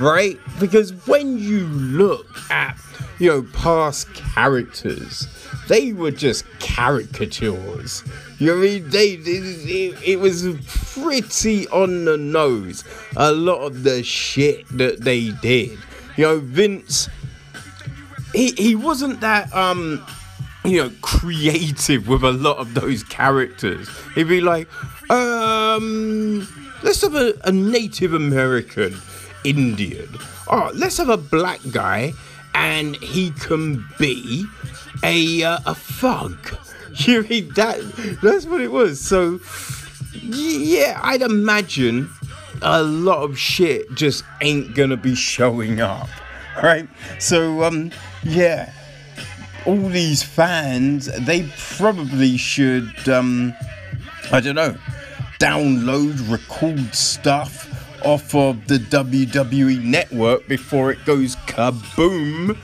right? 0.00 0.38
Because 0.58 0.92
when 1.06 1.38
you 1.38 1.66
look 1.66 2.26
at, 2.50 2.78
you 3.18 3.28
know, 3.28 3.42
past 3.52 4.12
characters, 4.14 5.26
they 5.68 5.92
were 5.92 6.10
just 6.10 6.44
caricatures. 6.60 8.02
You 8.38 8.46
know 8.46 8.58
I 8.58 8.60
mean? 8.60 8.90
They, 8.90 9.12
it, 9.14 10.02
it 10.02 10.20
was 10.20 10.46
pretty 10.94 11.68
on 11.68 12.04
the 12.04 12.16
nose. 12.16 12.84
A 13.16 13.32
lot 13.32 13.60
of 13.60 13.82
the 13.82 14.02
shit 14.02 14.66
that 14.78 15.00
they 15.00 15.30
did. 15.42 15.78
You 16.16 16.24
know, 16.24 16.38
Vince 16.40 17.08
he 18.32 18.52
he 18.52 18.74
wasn't 18.74 19.20
that 19.20 19.52
um 19.54 20.04
you 20.64 20.82
know 20.82 20.90
creative 21.00 22.08
with 22.08 22.24
a 22.24 22.32
lot 22.32 22.58
of 22.58 22.74
those 22.74 23.02
characters. 23.04 23.88
He'd 24.14 24.28
be 24.28 24.40
like, 24.40 24.68
um, 25.10 26.46
let's 26.82 27.00
have 27.02 27.14
a, 27.14 27.34
a 27.44 27.52
Native 27.52 28.14
American 28.14 28.96
Indian. 29.44 30.08
Oh, 30.48 30.70
let's 30.74 30.98
have 30.98 31.08
a 31.08 31.16
black 31.16 31.60
guy, 31.70 32.12
and 32.54 32.96
he 32.96 33.30
can 33.30 33.84
be 33.98 34.44
a 35.02 35.42
uh, 35.42 35.58
a 35.66 35.74
thug. 35.74 36.36
You 37.00 37.20
read 37.20 37.54
that? 37.54 37.78
That's 38.24 38.44
what 38.44 38.60
it 38.60 38.72
was. 38.72 39.00
So 39.00 39.38
yeah, 40.20 40.98
I'd 41.00 41.22
imagine 41.22 42.10
a 42.60 42.82
lot 42.82 43.22
of 43.22 43.38
shit 43.38 43.94
just 43.94 44.24
ain't 44.40 44.74
gonna 44.74 44.96
be 44.96 45.14
showing 45.14 45.80
up 45.80 46.08
right? 46.62 46.88
So, 47.18 47.62
um, 47.62 47.90
yeah, 48.24 48.72
all 49.66 49.88
these 49.88 50.22
fans, 50.22 51.06
they 51.26 51.48
probably 51.76 52.36
should, 52.36 53.08
um, 53.08 53.54
I 54.32 54.40
don't 54.40 54.54
know, 54.54 54.76
download, 55.38 56.30
record 56.30 56.94
stuff 56.94 57.66
off 58.04 58.34
of 58.34 58.66
the 58.68 58.78
WWE 58.78 59.82
network 59.82 60.46
before 60.48 60.90
it 60.90 61.04
goes 61.04 61.36
kaboom 61.46 62.56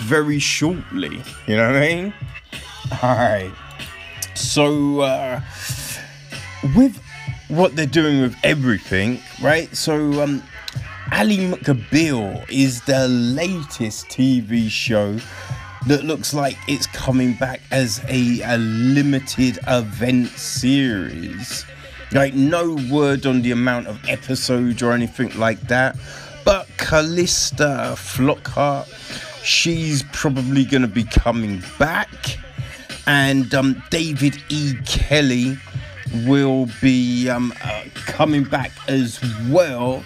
very 0.00 0.38
shortly. 0.38 1.22
You 1.46 1.56
know 1.56 1.66
what 1.66 1.76
I 1.76 1.80
mean? 1.80 2.14
Alright. 3.02 3.52
So, 4.34 5.00
uh, 5.00 5.40
with 6.76 7.00
what 7.48 7.76
they're 7.76 7.86
doing 7.86 8.20
with 8.20 8.36
everything, 8.42 9.20
right? 9.42 9.74
So, 9.76 10.22
um, 10.22 10.42
Ally 11.10 11.36
McBeal 11.36 12.48
is 12.50 12.82
the 12.82 13.08
latest 13.08 14.08
TV 14.08 14.68
show 14.68 15.18
that 15.86 16.04
looks 16.04 16.34
like 16.34 16.56
it's 16.68 16.86
coming 16.86 17.32
back 17.34 17.60
as 17.70 18.00
a, 18.08 18.40
a 18.42 18.58
limited 18.58 19.58
event 19.66 20.28
series. 20.28 21.64
Like, 22.12 22.34
no 22.34 22.76
word 22.90 23.26
on 23.26 23.42
the 23.42 23.52
amount 23.52 23.86
of 23.86 23.98
episodes 24.06 24.82
or 24.82 24.92
anything 24.92 25.36
like 25.38 25.60
that. 25.62 25.96
But 26.44 26.68
Calista 26.76 27.94
Flockhart, 27.96 28.86
she's 29.42 30.02
probably 30.12 30.64
going 30.64 30.82
to 30.82 30.88
be 30.88 31.04
coming 31.04 31.62
back. 31.78 32.38
And 33.06 33.54
um, 33.54 33.82
David 33.90 34.42
E. 34.50 34.74
Kelley 34.84 35.58
will 36.26 36.68
be 36.82 37.28
um, 37.28 37.52
uh, 37.64 37.84
coming 37.94 38.44
back 38.44 38.72
as 38.88 39.20
well. 39.48 40.04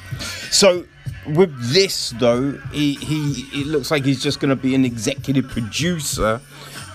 So 0.52 0.84
with 1.26 1.72
this 1.72 2.10
though, 2.10 2.52
he, 2.72 2.94
he 2.96 3.62
it 3.62 3.66
looks 3.66 3.90
like 3.90 4.04
he's 4.04 4.22
just 4.22 4.38
going 4.38 4.50
to 4.50 4.62
be 4.62 4.74
an 4.74 4.84
executive 4.84 5.48
producer, 5.48 6.42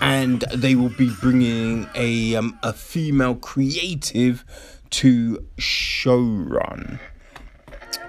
and 0.00 0.42
they 0.54 0.76
will 0.76 0.90
be 0.90 1.10
bringing 1.20 1.88
a 1.96 2.36
um, 2.36 2.56
a 2.62 2.72
female 2.72 3.34
creative 3.34 4.44
to 4.90 5.44
showrun, 5.56 7.00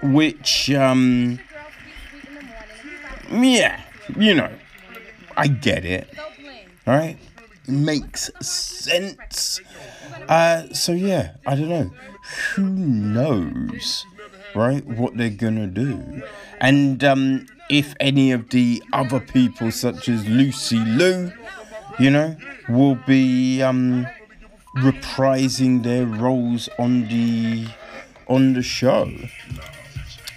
which 0.04 0.70
um 0.70 1.40
yeah, 3.32 3.82
you 4.16 4.36
know, 4.36 4.52
I 5.36 5.48
get 5.48 5.84
it. 5.84 6.08
All 6.86 6.94
right, 6.96 7.18
it 7.68 7.72
makes 7.72 8.30
sense. 8.40 9.62
Uh, 10.28 10.72
so 10.74 10.92
yeah, 10.92 11.36
I 11.48 11.56
don't 11.56 11.70
know. 11.70 11.92
Who 12.54 12.70
knows? 12.70 14.06
Right? 14.56 14.86
What 14.86 15.18
they're 15.18 15.30
gonna 15.30 15.68
do, 15.68 16.22
and 16.60 17.04
um, 17.04 17.48
if 17.70 17.94
any 18.00 18.32
of 18.32 18.50
the 18.50 18.82
other 18.94 19.20
people, 19.20 19.72
such 19.72 20.10
as 20.10 20.28
Lucy 20.28 20.78
Liu, 20.78 21.32
you 22.00 22.10
know, 22.10 22.36
will 22.68 22.96
be 22.96 23.62
um, 23.62 24.08
reprising 24.78 25.84
their 25.84 26.06
roles 26.06 26.70
on 26.80 27.08
the 27.08 27.68
on 28.28 28.54
the 28.54 28.62
show, 28.62 29.12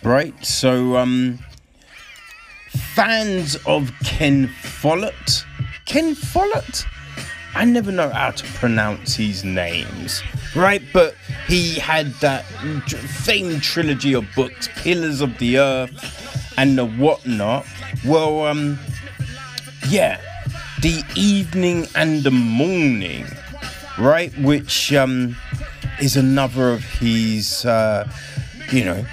right? 0.03 0.35
So, 0.45 0.97
um, 0.97 1.39
fans 2.95 3.57
of 3.67 3.93
Ken 4.05 4.49
Follett, 4.49 5.45
Ken 5.87 6.15
Follett. 6.15 6.85
I 7.55 7.67
never 7.67 7.93
know 7.93 8.09
how 8.09 8.31
to 8.31 8.45
pronounce 8.55 9.15
his 9.17 9.45
names, 9.45 10.23
right? 10.55 10.83
But 10.93 11.15
he 11.47 11.75
had 11.75 12.13
that 12.21 12.45
famed 12.45 13.63
trilogy 13.63 14.15
of 14.15 14.27
books, 14.35 14.69
Pillars 14.77 15.21
of 15.21 15.39
the 15.39 15.59
Earth 15.59 16.55
and 16.57 16.77
the 16.77 16.87
whatnot. 16.87 17.67
Well, 18.05 18.47
um, 18.47 18.79
yeah, 19.89 20.21
the 20.81 21.03
evening 21.15 21.87
and 21.95 22.23
the 22.23 22.31
morning, 22.31 23.27
right? 23.99 24.37
Which 24.39 24.93
um, 24.93 25.37
is 26.01 26.17
another 26.17 26.73
of 26.73 26.85
his, 26.85 27.65
uh, 27.65 28.11
you 28.71 28.85
know, 28.85 29.05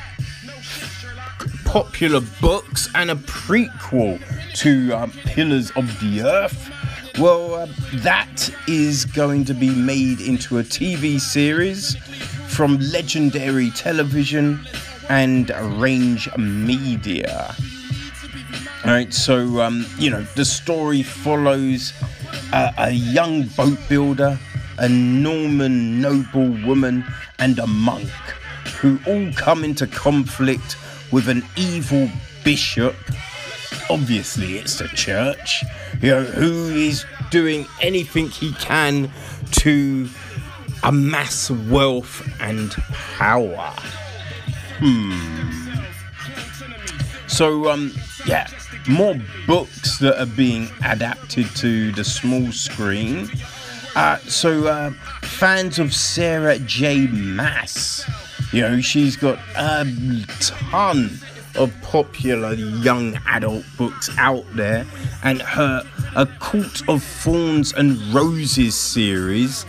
popular 1.66 2.22
books 2.42 2.90
and 2.96 3.12
a 3.12 3.16
prequel 3.16 4.20
to 4.56 4.94
uh, 4.94 5.08
Pillars 5.26 5.72
of 5.72 6.00
the 6.00 6.22
Earth. 6.22 6.72
Well, 7.20 7.54
uh, 7.54 7.68
that 7.96 8.50
is 8.66 9.04
going 9.04 9.44
to 9.46 9.54
be 9.54 9.70
made 9.70 10.22
into 10.22 10.60
a 10.60 10.64
TV 10.64 11.20
series 11.20 11.98
from 12.48 12.78
Legendary 12.80 13.72
Television 13.72 14.66
and 15.10 15.50
Range 15.82 16.30
Media. 16.38 17.54
All 18.86 18.92
right, 18.92 19.14
so 19.14 19.60
um, 19.60 19.86
you 19.98 20.10
know 20.10 20.22
the 20.36 20.46
story 20.46 21.04
follows 21.04 21.92
a, 22.54 22.74
a 22.78 22.92
young 22.92 23.48
boat 23.48 23.78
builder, 23.90 24.40
a 24.78 24.88
Norman 24.88 26.00
noble 26.00 26.52
woman, 26.66 27.04
and 27.38 27.60
a 27.60 27.68
monk 27.68 28.10
who 28.80 28.98
all 29.06 29.30
come 29.34 29.66
into 29.66 29.88
conflict 29.88 30.78
with 31.12 31.28
an 31.28 31.44
evil 31.58 32.10
bishop. 32.46 32.96
Obviously, 33.90 34.58
it's 34.58 34.78
the 34.78 34.88
church, 34.90 35.64
you 36.02 36.12
know, 36.12 36.24
who 36.24 36.70
is 36.70 37.06
doing 37.32 37.66
anything 37.82 38.28
he 38.30 38.54
can 38.54 39.12
to 39.52 40.08
amass 40.84 41.50
wealth 41.52 42.28
and 42.40 42.72
power. 43.18 43.74
Hmm. 44.80 45.60
So, 47.28 47.70
um, 47.70 47.94
yeah, 48.26 48.48
more 48.88 49.16
books 49.48 49.98
that 50.00 50.20
are 50.20 50.26
being 50.26 50.70
adapted 50.86 51.48
to 51.58 51.92
the 51.92 52.04
small 52.04 52.52
screen. 52.52 53.30
Uh, 53.96 54.18
so, 54.20 54.68
uh, 54.68 54.92
fans 55.22 55.80
of 55.80 55.94
Sarah 55.94 56.60
J. 56.60 57.08
Maas, 57.08 58.10
you 58.52 58.62
know, 58.62 58.82
she's 58.82 59.16
got 59.16 59.40
a 59.56 59.86
ton 60.40 61.20
of 61.56 61.74
popular 61.82 62.54
young 62.54 63.16
adult 63.28 63.64
books 63.78 64.10
out 64.18 64.46
there, 64.56 64.86
and 65.24 65.42
her 65.42 65.84
A 66.16 66.26
Court 66.26 66.88
of 66.88 67.04
Thorns 67.04 67.74
and 67.74 67.98
Roses 68.14 68.76
series 68.76 69.66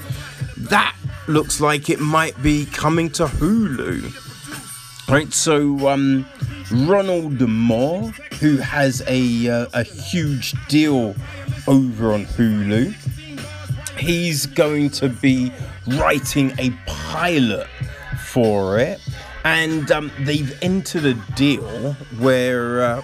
that 0.56 0.94
looks 1.26 1.60
like 1.60 1.88
it 1.88 2.00
might 2.00 2.40
be 2.42 2.66
coming 2.66 3.10
to 3.10 3.24
Hulu. 3.26 4.28
Right, 5.08 5.32
so 5.32 5.88
um, 5.88 6.26
Ronald 6.70 7.40
Moore, 7.40 8.10
who 8.40 8.58
has 8.58 9.02
a 9.08 9.48
uh, 9.48 9.66
a 9.72 9.82
huge 9.82 10.54
deal 10.68 11.16
over 11.66 12.12
on 12.12 12.26
Hulu, 12.26 12.94
he's 13.98 14.46
going 14.46 14.90
to 14.90 15.08
be 15.08 15.52
writing 15.86 16.52
a 16.58 16.70
pilot 16.86 17.66
for 18.24 18.78
it, 18.78 19.00
and 19.44 19.90
um, 19.90 20.10
they've 20.20 20.56
entered 20.62 21.04
a 21.04 21.14
deal 21.34 21.92
where 22.18 22.82
uh, 22.82 23.02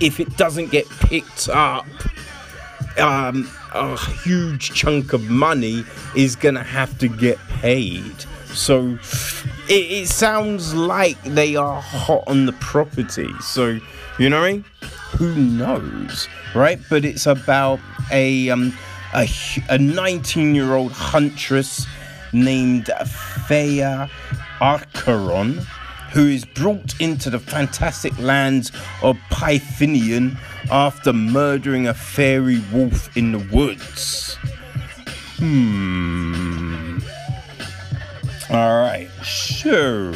if 0.00 0.20
it 0.20 0.36
doesn't 0.36 0.70
get 0.70 0.88
picked 0.88 1.48
up, 1.48 1.86
um, 2.98 3.50
a 3.72 3.96
huge 4.22 4.72
chunk 4.72 5.12
of 5.12 5.28
money 5.28 5.84
is 6.16 6.36
gonna 6.36 6.62
have 6.62 6.96
to 6.98 7.08
get 7.08 7.38
paid. 7.48 8.14
So 8.46 8.98
it, 9.68 9.72
it 9.90 10.08
sounds 10.08 10.74
like 10.74 11.20
they 11.24 11.56
are 11.56 11.80
hot 11.80 12.24
on 12.26 12.46
the 12.46 12.52
property. 12.54 13.28
So 13.40 13.78
you 14.18 14.30
know 14.30 14.44
I 14.44 14.52
mean? 14.52 14.64
Who 15.16 15.34
knows, 15.34 16.28
right? 16.54 16.80
But 16.88 17.04
it's 17.04 17.26
about 17.26 17.80
a 18.12 18.50
um, 18.50 18.76
a, 19.14 19.28
a 19.68 19.78
19 19.78 20.54
year 20.54 20.74
old 20.74 20.92
huntress 20.92 21.86
named 22.34 22.90
Thea 23.46 24.10
Archeron 24.60 25.64
who 26.14 26.28
is 26.28 26.44
brought 26.44 27.00
into 27.00 27.28
the 27.28 27.40
fantastic 27.40 28.16
lands 28.20 28.70
of 29.02 29.16
Prythian 29.30 30.38
after 30.70 31.12
murdering 31.12 31.88
a 31.88 31.94
fairy 31.94 32.62
wolf 32.72 33.16
in 33.16 33.32
the 33.32 33.40
woods. 33.52 34.36
Hmm. 35.38 36.98
Alright, 38.48 39.10
so 39.24 40.14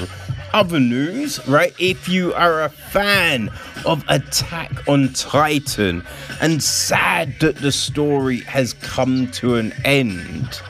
other 0.53 0.79
news, 0.79 1.45
right? 1.49 1.75
If 1.81 2.09
you 2.09 2.33
are 2.35 2.63
a 2.63 2.69
fan 2.69 3.51
of 3.85 4.05
Attack 4.09 4.87
on 4.87 5.13
Titan 5.15 6.05
and 6.41 6.63
sad 6.63 7.35
that 7.41 7.57
the 7.57 7.73
story 7.73 8.39
has 8.43 8.75
come 8.75 9.29
to 9.33 9.57
an 9.57 9.73
end, 9.85 10.61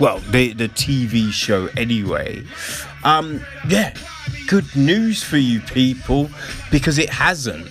well, 0.00 0.18
the, 0.30 0.52
the 0.52 0.68
TV 0.68 1.30
show 1.32 1.68
anyway, 1.76 2.44
um, 3.04 3.40
yeah, 3.68 3.94
good 4.48 4.74
news 4.76 5.22
for 5.22 5.36
you 5.36 5.60
people 5.60 6.30
because 6.70 6.98
it 6.98 7.10
hasn't. 7.10 7.68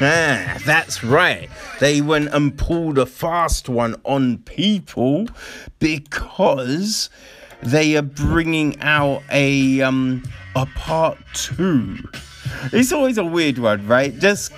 Ah, 0.00 0.58
that's 0.64 1.04
right. 1.04 1.48
They 1.78 2.00
went 2.00 2.34
and 2.34 2.56
pulled 2.56 2.98
a 2.98 3.06
fast 3.06 3.68
one 3.68 3.94
on 4.04 4.38
people 4.38 5.28
because 5.78 7.10
they 7.62 7.96
are 7.96 8.02
bringing 8.02 8.80
out 8.80 9.22
a 9.30 9.80
um 9.82 10.22
a 10.56 10.66
part 10.66 11.18
two. 11.32 11.96
It's 12.72 12.92
always 12.92 13.18
a 13.18 13.24
weird 13.24 13.58
one, 13.58 13.86
right? 13.86 14.18
Just 14.18 14.52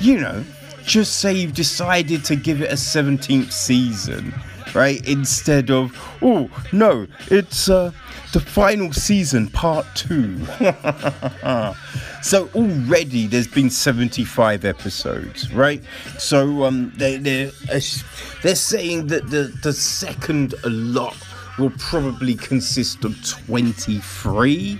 you 0.00 0.18
know, 0.18 0.44
just 0.84 1.18
say 1.18 1.34
you've 1.34 1.54
decided 1.54 2.24
to 2.24 2.36
give 2.36 2.62
it 2.62 2.70
a 2.70 2.76
17th 2.76 3.52
season, 3.52 4.32
right? 4.74 5.06
Instead 5.08 5.70
of 5.70 5.92
oh 6.22 6.50
no, 6.72 7.06
it's 7.30 7.68
uh 7.68 7.92
the 8.32 8.40
final 8.40 8.92
season, 8.92 9.48
part 9.48 9.86
two. 9.94 10.38
so 12.22 12.48
already 12.54 13.26
there's 13.26 13.48
been 13.48 13.70
75 13.70 14.64
episodes, 14.64 15.52
right? 15.52 15.82
So 16.18 16.64
um, 16.64 16.92
they, 16.96 17.16
they're 17.16 17.50
they're 18.42 18.54
saying 18.54 19.06
that 19.08 19.30
the 19.30 19.56
the 19.62 19.72
second 19.72 20.54
lot 20.64 21.16
will 21.58 21.72
probably 21.78 22.34
consist 22.34 23.04
of 23.04 23.16
23. 23.26 24.78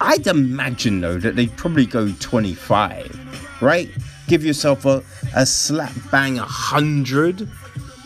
I'd 0.00 0.26
imagine 0.26 1.00
though 1.00 1.18
that 1.18 1.36
they'd 1.36 1.56
probably 1.56 1.86
go 1.86 2.12
25, 2.20 3.58
right? 3.62 3.88
Give 4.26 4.44
yourself 4.44 4.84
a, 4.84 5.02
a 5.34 5.46
slap 5.46 5.92
bang 6.10 6.36
100 6.36 7.48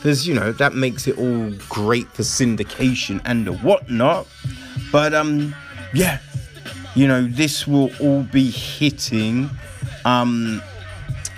because 0.05 0.29
you 0.29 0.35
know 0.35 0.53
that 0.53 0.75
makes 0.75 1.09
it 1.09 1.17
all 1.17 1.51
great 1.71 2.07
for 2.09 2.23
syndication 2.23 3.23
and 3.25 3.47
the 3.47 3.55
whatnot. 3.55 4.27
But 4.93 5.15
um, 5.15 5.55
yeah, 5.95 6.19
you 6.95 7.09
know 7.09 7.27
this 7.27 7.67
will 7.67 7.91
all 8.01 8.23
be 8.23 8.51
hitting 8.51 9.49
um 10.05 10.63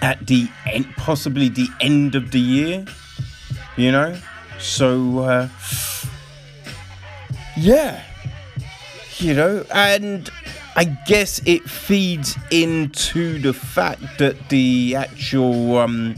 at 0.03 0.27
the 0.27 0.49
end, 0.67 0.87
possibly 0.97 1.49
the 1.49 1.69
end 1.81 2.17
of 2.17 2.33
the 2.33 2.41
year. 2.41 2.85
You 3.77 3.93
know, 3.93 4.19
so 4.59 5.21
uh, 5.21 5.49
yeah, 7.57 8.03
you 9.19 9.33
know, 9.33 9.65
and 9.73 10.29
I 10.75 10.85
guess 11.07 11.41
it 11.47 11.71
feeds 11.71 12.37
into 12.51 13.39
the 13.39 13.53
fact 13.55 14.03
that 14.19 14.49
the 14.49 14.97
actual 14.97 15.79
um, 15.79 16.17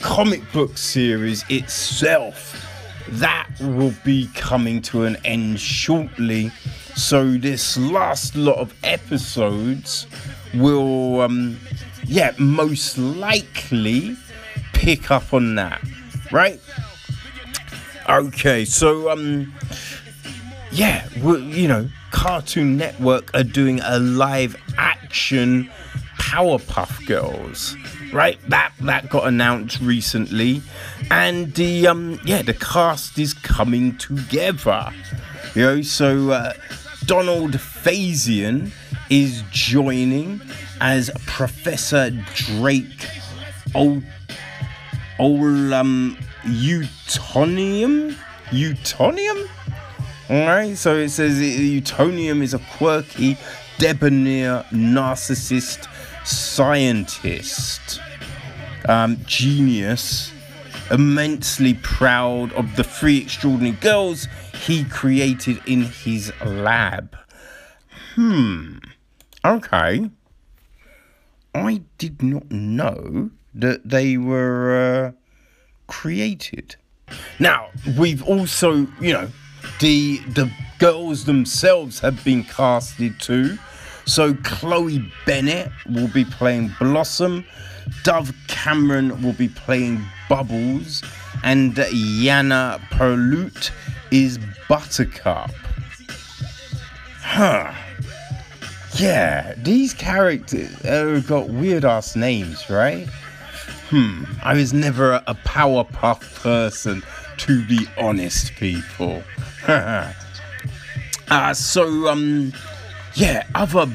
comic 0.00 0.40
book 0.52 0.78
series 0.78 1.44
itself 1.48 2.64
that 3.08 3.48
will 3.60 3.94
be 4.04 4.28
coming 4.34 4.82
to 4.82 5.04
an 5.04 5.16
end 5.24 5.58
shortly. 5.58 6.50
So 6.94 7.36
this 7.36 7.76
last 7.76 8.36
lot 8.36 8.58
of 8.58 8.74
episodes 8.84 10.06
will, 10.54 11.20
um, 11.20 11.58
yeah, 12.04 12.32
most 12.38 12.98
likely 12.98 14.16
pick 14.72 15.10
up 15.10 15.32
on 15.32 15.54
that, 15.54 15.82
right? 16.32 16.60
Okay, 18.08 18.64
so 18.64 19.10
um, 19.10 19.54
yeah, 20.70 21.08
you 21.16 21.68
know, 21.68 21.88
Cartoon 22.10 22.76
Network 22.76 23.34
are 23.34 23.44
doing 23.44 23.80
a 23.84 23.98
live 23.98 24.56
action 24.76 25.70
Powerpuff 26.18 27.06
Girls 27.06 27.76
right? 28.12 28.38
That 28.48 28.72
that 28.80 29.08
got 29.08 29.26
announced 29.26 29.80
recently, 29.80 30.62
and 31.10 31.54
the 31.54 31.86
um 31.86 32.20
yeah 32.24 32.42
the 32.42 32.54
cast 32.54 33.18
is 33.18 33.34
coming 33.34 33.96
together. 33.98 34.92
You 35.54 35.62
know, 35.62 35.82
so 35.82 36.30
uh, 36.30 36.52
Donald 37.06 37.52
Faison 37.52 38.70
is 39.10 39.42
joining 39.50 40.40
as 40.80 41.10
Professor 41.26 42.10
Drake. 42.34 43.08
Ol, 43.74 44.02
Ol 45.18 45.74
um 45.74 46.16
Utonium, 46.44 48.16
Utonium. 48.46 49.48
All 50.30 50.46
right, 50.46 50.76
so 50.76 50.96
it 50.96 51.08
says 51.08 51.38
Utonium 51.38 52.42
is 52.42 52.52
a 52.52 52.58
quirky, 52.76 53.38
debonair 53.78 54.64
narcissist 54.70 55.86
scientist, 56.28 58.00
um, 58.88 59.18
genius, 59.24 60.32
immensely 60.90 61.74
proud 61.74 62.52
of 62.52 62.76
the 62.76 62.84
three 62.84 63.18
extraordinary 63.18 63.76
girls 63.76 64.28
he 64.54 64.84
created 64.84 65.60
in 65.66 65.82
his 65.82 66.32
lab. 66.44 67.16
Hmm. 68.14 68.78
Okay. 69.44 70.10
I 71.54 71.82
did 71.98 72.22
not 72.22 72.50
know 72.50 73.30
that 73.54 73.88
they 73.88 74.16
were 74.16 75.06
uh, 75.06 75.12
created. 75.86 76.76
Now, 77.38 77.68
we've 77.96 78.22
also, 78.22 78.86
you 79.00 79.12
know, 79.12 79.28
the 79.80 80.18
the 80.28 80.50
girls 80.78 81.24
themselves 81.24 82.00
have 82.00 82.22
been 82.24 82.44
casted 82.44 83.18
too. 83.20 83.58
So 84.08 84.32
Chloe 84.42 85.12
Bennet 85.26 85.70
will 85.90 86.08
be 86.08 86.24
playing 86.24 86.72
Blossom, 86.80 87.44
Dove 88.04 88.34
Cameron 88.46 89.20
will 89.22 89.34
be 89.34 89.48
playing 89.48 90.02
Bubbles, 90.30 91.04
and 91.44 91.74
Yana 91.74 92.80
Perrault 92.90 93.70
is 94.10 94.38
Buttercup. 94.66 95.50
Huh. 97.20 97.74
Yeah, 98.94 99.54
these 99.58 99.92
characters 99.92 100.72
have 100.80 101.26
got 101.26 101.50
weird 101.50 101.84
ass 101.84 102.16
names, 102.16 102.70
right? 102.70 103.06
Hmm, 103.90 104.24
I 104.42 104.54
was 104.54 104.72
never 104.72 105.22
a 105.26 105.34
Powerpuff 105.34 106.42
person, 106.42 107.02
to 107.36 107.66
be 107.66 107.86
honest, 107.98 108.54
people. 108.54 109.22
uh, 109.68 110.12
so, 111.52 112.08
um, 112.08 112.54
yeah, 113.18 113.44
other 113.54 113.86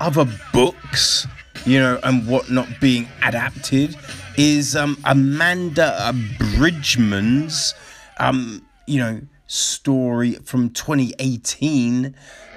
other 0.00 0.26
books, 0.52 1.26
you 1.66 1.78
know, 1.78 2.00
and 2.02 2.26
whatnot 2.26 2.68
being 2.80 3.06
adapted 3.22 3.94
is 4.38 4.74
um, 4.74 4.96
Amanda 5.04 6.14
Bridgeman's, 6.56 7.74
um, 8.18 8.66
you 8.86 8.98
know, 8.98 9.20
story 9.46 10.34
from 10.36 10.70
2018, 10.70 12.14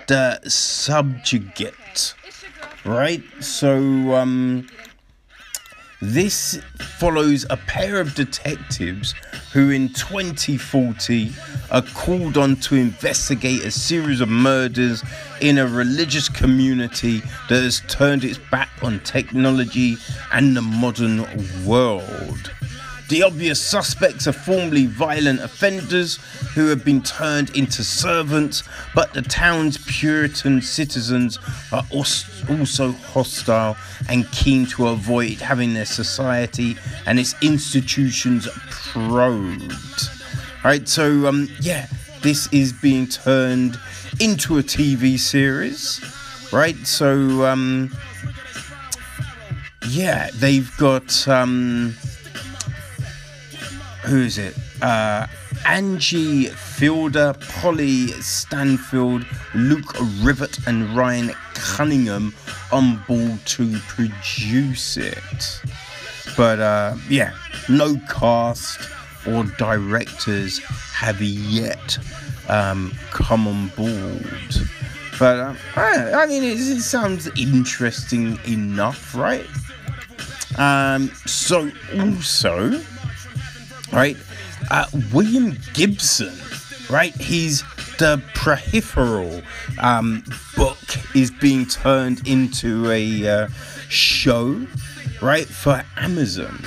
The 0.08 0.40
Subjugate. 0.50 2.14
Right? 2.86 3.24
So, 3.42 4.16
um, 4.16 4.68
this 6.04 6.60
follows 7.00 7.46
a 7.50 7.56
pair 7.56 8.02
of 8.02 8.14
detectives 8.14 9.16
who, 9.54 9.70
in 9.70 9.88
2040, 9.94 11.32
are 11.72 11.82
called 11.82 12.38
on 12.38 12.58
to 12.58 12.76
investigate 12.76 13.64
a 13.64 13.72
series 13.72 14.20
of 14.20 14.28
murders 14.28 15.02
in 15.40 15.58
a 15.58 15.66
religious 15.66 16.28
community 16.28 17.22
that 17.48 17.64
has 17.64 17.82
turned 17.88 18.26
its 18.26 18.38
back 18.52 18.70
on 18.82 19.00
technology 19.00 19.96
and 20.34 20.58
the 20.58 20.62
modern 20.62 21.26
world. 21.66 22.52
The 23.14 23.22
obvious 23.22 23.62
suspects 23.62 24.26
are 24.26 24.34
formerly 24.34 24.88
violent 24.88 25.40
offenders 25.40 26.16
who 26.56 26.66
have 26.70 26.84
been 26.84 27.04
turned 27.04 27.56
into 27.56 27.84
servants, 27.84 28.64
but 28.96 29.14
the 29.14 29.22
town's 29.22 29.78
Puritan 29.78 30.64
citizens 30.64 31.38
are 31.72 31.86
also 31.92 32.92
hostile 32.92 33.78
and 34.10 34.28
keen 34.32 34.66
to 34.66 34.88
avoid 34.88 35.34
having 35.34 35.76
their 35.76 35.86
society 35.86 36.76
and 37.06 37.20
its 37.20 37.36
institutions 37.44 38.48
probed. 38.72 40.10
Alright, 40.66 40.90
so 40.90 41.28
um, 41.28 41.50
yeah, 41.62 41.86
this 42.24 42.52
is 42.52 42.74
being 42.74 43.06
turned 43.06 43.80
into 44.20 44.58
a 44.58 44.64
TV 44.64 45.20
series, 45.20 46.02
right? 46.52 46.78
So 46.78 47.46
um, 47.46 47.96
yeah, 49.88 50.32
they've 50.34 50.76
got 50.78 51.28
um, 51.28 51.94
who 54.06 54.18
is 54.22 54.38
it? 54.38 54.56
Uh, 54.82 55.28
Angie 55.66 56.48
Fielder, 56.48 57.34
Polly 57.62 58.08
Staniford, 58.22 59.26
Luke 59.56 59.94
Rivett, 60.22 60.66
and 60.68 60.96
Ryan 60.96 61.32
Cunningham 61.54 62.34
on 62.72 63.02
board 63.08 63.40
to 63.46 63.78
produce 63.88 64.98
it. 64.98 65.62
But 66.36 66.60
uh, 66.60 66.96
yeah, 67.10 67.34
no 67.70 67.98
cast 68.10 68.90
or 69.26 69.46
directors 69.46 70.60
have 70.94 71.22
yet 71.22 71.98
um, 72.50 72.94
come 73.12 73.48
on 73.48 73.68
board. 73.70 74.68
But 75.20 75.40
uh, 75.40 75.54
I, 75.76 76.26
mean, 76.26 76.44
it, 76.44 76.60
it, 76.60 76.82
sounds 76.82 77.30
interesting 77.38 78.40
enough, 78.46 79.16
right? 79.16 79.48
Um, 80.58 81.10
so 81.26 81.72
also 82.00 82.82
right? 83.94 84.18
Uh, 84.72 84.86
William 85.14 85.58
Gibson, 85.74 86.34
right? 86.90 87.14
He's 87.16 87.64
the 87.98 88.22
peripheral 88.34 89.42
um, 89.80 90.24
book 90.58 90.78
is 91.16 91.32
being 91.32 91.66
turned 91.66 92.28
into 92.28 92.90
a 92.90 93.28
uh, 93.28 93.48
show, 93.90 94.66
right, 95.22 95.46
for 95.46 95.84
Amazon. 95.98 96.60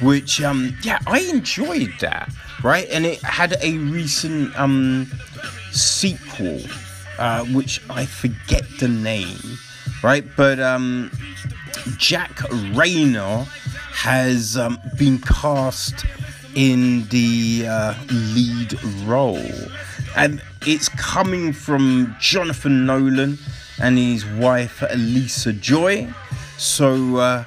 Which, 0.00 0.40
um, 0.40 0.76
yeah, 0.82 0.98
I 1.06 1.20
enjoyed 1.20 1.92
that, 2.00 2.32
right? 2.64 2.88
And 2.90 3.04
it 3.04 3.22
had 3.22 3.56
a 3.60 3.76
recent 3.76 4.58
um, 4.58 5.10
sequel, 5.72 6.62
uh, 7.18 7.44
which 7.46 7.82
I 7.90 8.06
forget 8.06 8.64
the 8.78 8.88
name, 8.88 9.58
right? 10.02 10.24
But 10.36 10.58
um, 10.58 11.10
Jack 11.98 12.30
Reynor 12.72 13.46
has 13.92 14.56
um, 14.56 14.80
been 14.96 15.18
cast 15.18 16.06
in 16.54 17.06
the 17.08 17.66
uh, 17.66 17.94
lead 18.10 18.82
role. 19.04 19.42
And 20.16 20.42
it's 20.66 20.88
coming 20.88 21.52
from 21.52 22.14
Jonathan 22.20 22.86
Nolan 22.86 23.38
and 23.80 23.98
his 23.98 24.24
wife 24.26 24.82
Lisa 24.94 25.52
Joy. 25.52 26.12
So, 26.58 27.16
uh, 27.16 27.44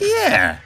yeah, 0.00 0.58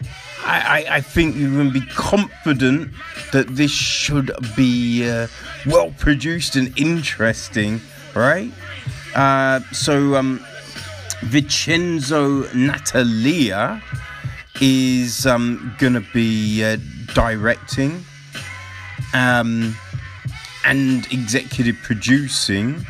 I, 0.45 0.87
I, 0.89 0.97
I, 0.97 1.01
think 1.01 1.37
you 1.37 1.51
can 1.51 1.71
be 1.71 1.83
confident 1.83 2.93
that 3.33 3.49
this 3.49 3.71
should 3.71 4.31
be 4.57 5.09
uh, 5.09 5.27
well 5.67 5.93
produced 5.99 6.57
and 6.57 6.73
interesting, 6.79 7.81
right? 8.15 8.51
Uh, 9.15 9.61
so, 9.73 10.15
um, 10.15 10.45
Vincenzo 11.23 12.45
Natali 12.55 13.83
is 14.61 15.27
um, 15.27 15.75
to 15.79 16.01
be 16.13 16.65
uh, 16.65 16.77
directing 17.15 18.05
um, 19.15 19.77
and 20.65 21.11
executive 21.13 21.77
producing, 21.83 22.85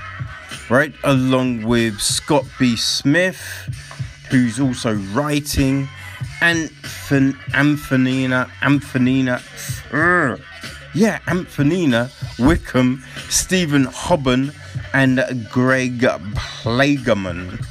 right? 0.70 0.92
Along 1.04 1.62
with 1.62 2.00
Scott 2.00 2.44
B. 2.58 2.76
Smith, 2.76 3.40
who's 4.30 4.58
also 4.60 4.94
writing, 5.12 5.88
and 6.40 6.70
Anthonina, 6.70 8.48
Anthonina, 8.60 9.40
uh, 9.92 10.36
yeah, 10.94 11.18
Anthonina 11.26 12.10
Wickham, 12.38 13.04
Steven 13.28 13.84
Hoban, 13.86 14.54
and 14.92 15.48
Greg 15.50 16.00
Plageman 16.00 17.64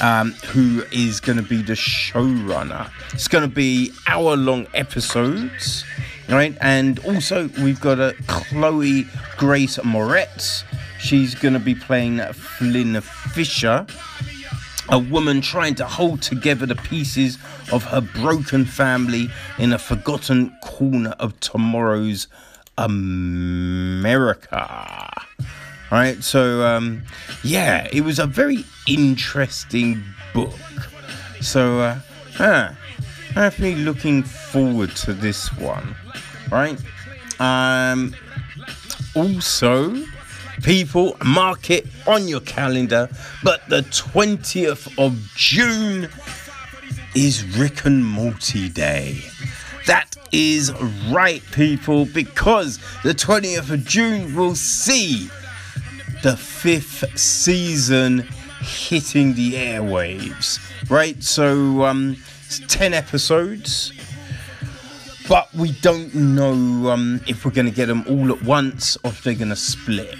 um, 0.00 0.32
who 0.46 0.82
is 0.92 1.20
going 1.20 1.36
to 1.38 1.44
be 1.44 1.62
the 1.62 1.74
showrunner. 1.74 2.90
It's 3.12 3.28
going 3.28 3.48
to 3.48 3.54
be 3.54 3.92
hour 4.06 4.36
long 4.36 4.66
episodes, 4.74 5.84
right? 6.28 6.56
And 6.60 6.98
also, 7.00 7.48
we've 7.62 7.80
got 7.80 7.98
a 7.98 8.14
Chloe 8.26 9.06
Grace 9.36 9.78
Moretz. 9.78 10.64
She's 10.98 11.34
going 11.34 11.54
to 11.54 11.60
be 11.60 11.74
playing 11.74 12.20
Flynne 12.32 13.00
Fisher, 13.00 13.86
a 14.88 14.98
woman 14.98 15.40
trying 15.40 15.74
to 15.76 15.86
hold 15.86 16.22
together 16.22 16.66
the 16.66 16.76
pieces 16.76 17.38
of 17.72 17.84
her 17.84 18.00
broken 18.00 18.64
family 18.64 19.30
in 19.58 19.72
a 19.72 19.78
forgotten 19.78 20.54
corner 20.62 21.14
of 21.18 21.38
tomorrow's 21.40 22.26
America 22.76 24.20
right? 25.90 26.22
So, 26.22 26.62
um, 26.62 27.02
yeah, 27.42 27.88
it 27.92 28.02
was 28.02 28.18
a 28.18 28.26
very 28.26 28.64
interesting 28.86 30.02
book. 30.32 30.58
So, 31.40 31.80
uh, 31.80 32.00
huh, 32.34 32.72
definitely 33.34 33.82
looking 33.82 34.22
forward 34.22 34.90
to 34.96 35.12
this 35.12 35.52
one, 35.56 35.94
right? 36.50 36.78
Um, 37.38 38.14
also, 39.14 40.04
people, 40.62 41.16
mark 41.24 41.70
it 41.70 41.86
on 42.06 42.28
your 42.28 42.40
calendar, 42.40 43.08
but 43.42 43.66
the 43.68 43.82
20th 43.82 44.98
of 44.98 45.16
June 45.34 46.08
is 47.14 47.44
Rick 47.56 47.84
and 47.86 48.04
Morty 48.04 48.68
Day. 48.68 49.22
That 49.86 50.14
is 50.30 50.72
right, 51.10 51.42
people, 51.52 52.04
because 52.06 52.78
the 53.02 53.14
20th 53.14 53.70
of 53.70 53.84
June 53.84 54.36
will 54.36 54.54
see 54.54 55.28
the 56.22 56.36
fifth 56.36 57.18
season 57.18 58.28
hitting 58.60 59.34
the 59.34 59.54
airwaves, 59.54 60.58
right? 60.90 61.22
So, 61.22 61.84
um, 61.84 62.16
it's 62.44 62.60
10 62.66 62.92
episodes, 62.92 63.92
but 65.28 65.52
we 65.54 65.72
don't 65.80 66.14
know 66.14 66.90
um, 66.90 67.20
if 67.26 67.44
we're 67.44 67.52
going 67.52 67.68
to 67.68 67.72
get 67.72 67.86
them 67.86 68.04
all 68.08 68.30
at 68.32 68.42
once 68.42 68.96
or 69.04 69.10
if 69.10 69.22
they're 69.22 69.34
going 69.34 69.48
to 69.48 69.56
split. 69.56 70.16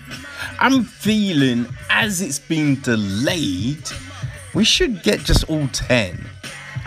I'm 0.59 0.85
feeling 0.85 1.67
as 1.91 2.23
it's 2.23 2.39
been 2.39 2.81
delayed, 2.81 3.91
we 4.55 4.65
should 4.65 5.03
get 5.03 5.21
just 5.21 5.51
all 5.51 5.69
10. 5.69 6.25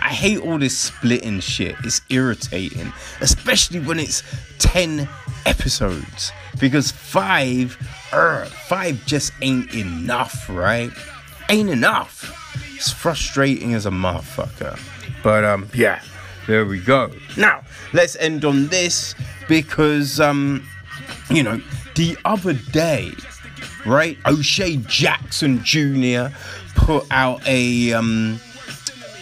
I 0.00 0.08
hate 0.08 0.40
all 0.40 0.58
this 0.58 0.76
splitting 0.76 1.40
shit. 1.40 1.76
It's 1.84 2.00
irritating, 2.08 2.92
especially 3.20 3.80
when 3.80 4.00
it's 4.00 4.22
10 4.58 5.08
episodes 5.46 6.32
because 6.58 6.90
five, 6.90 7.76
er, 8.12 8.46
five 8.46 9.04
just 9.06 9.32
ain't 9.42 9.74
enough, 9.74 10.48
right? 10.48 10.90
ain't 11.48 11.70
enough. 11.70 12.40
It's 12.74 12.90
frustrating 12.90 13.74
as 13.74 13.86
a 13.86 13.90
motherfucker. 13.90 14.78
But 15.22 15.44
um, 15.44 15.68
yeah, 15.74 16.02
there 16.46 16.64
we 16.66 16.80
go. 16.80 17.10
Now 17.36 17.62
let's 17.92 18.16
end 18.16 18.44
on 18.44 18.68
this 18.68 19.14
because 19.48 20.20
um, 20.20 20.66
you 21.30 21.42
know, 21.42 21.60
the 21.94 22.16
other 22.24 22.52
day, 22.52 23.12
right? 23.86 24.18
O'Shea 24.26 24.76
Jackson 24.78 25.62
Jr. 25.64 26.26
put 26.74 27.06
out 27.10 27.46
a 27.46 27.92
um 27.92 28.38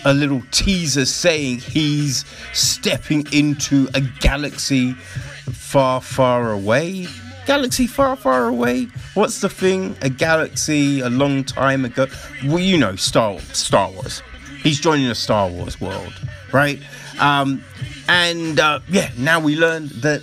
a 0.05 0.13
little 0.13 0.43
teaser 0.51 1.05
saying 1.05 1.59
he's 1.59 2.25
stepping 2.53 3.25
into 3.33 3.89
a 3.95 4.01
galaxy 4.01 4.95
far, 4.95 6.01
far 6.01 6.51
away. 6.51 7.07
Galaxy 7.47 7.87
far, 7.87 8.17
far 8.17 8.49
away. 8.49 8.89
What's 9.15 9.41
the 9.41 9.49
thing? 9.49 9.97
A 10.03 10.09
galaxy 10.09 11.01
a 11.01 11.11
long 11.11 11.45
time 11.45 11.85
ago. 11.85 12.07
Well, 12.45 12.61
you 12.61 12.79
know, 12.79 12.97
Star 12.97 13.39
Star 13.53 13.91
Wars. 13.91 14.23
He's 14.63 14.81
joining 14.81 15.09
the 15.09 15.15
Star 15.15 15.49
Wars 15.49 15.81
world, 15.81 16.15
right? 16.53 16.79
Um, 17.19 17.65
and 18.09 18.61
uh, 18.61 18.81
yeah, 18.89 19.11
now 19.19 19.41
we 19.41 19.57
learned 19.57 19.91
that 20.03 20.23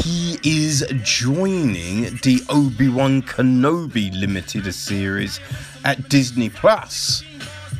he 0.00 0.38
is 0.42 0.84
joining 1.02 2.16
the 2.22 2.42
Obi 2.48 2.88
Wan 2.88 3.22
Kenobi 3.22 4.18
limited 4.18 4.72
series 4.74 5.38
at 5.84 6.08
Disney 6.08 6.50
Plus 6.50 7.22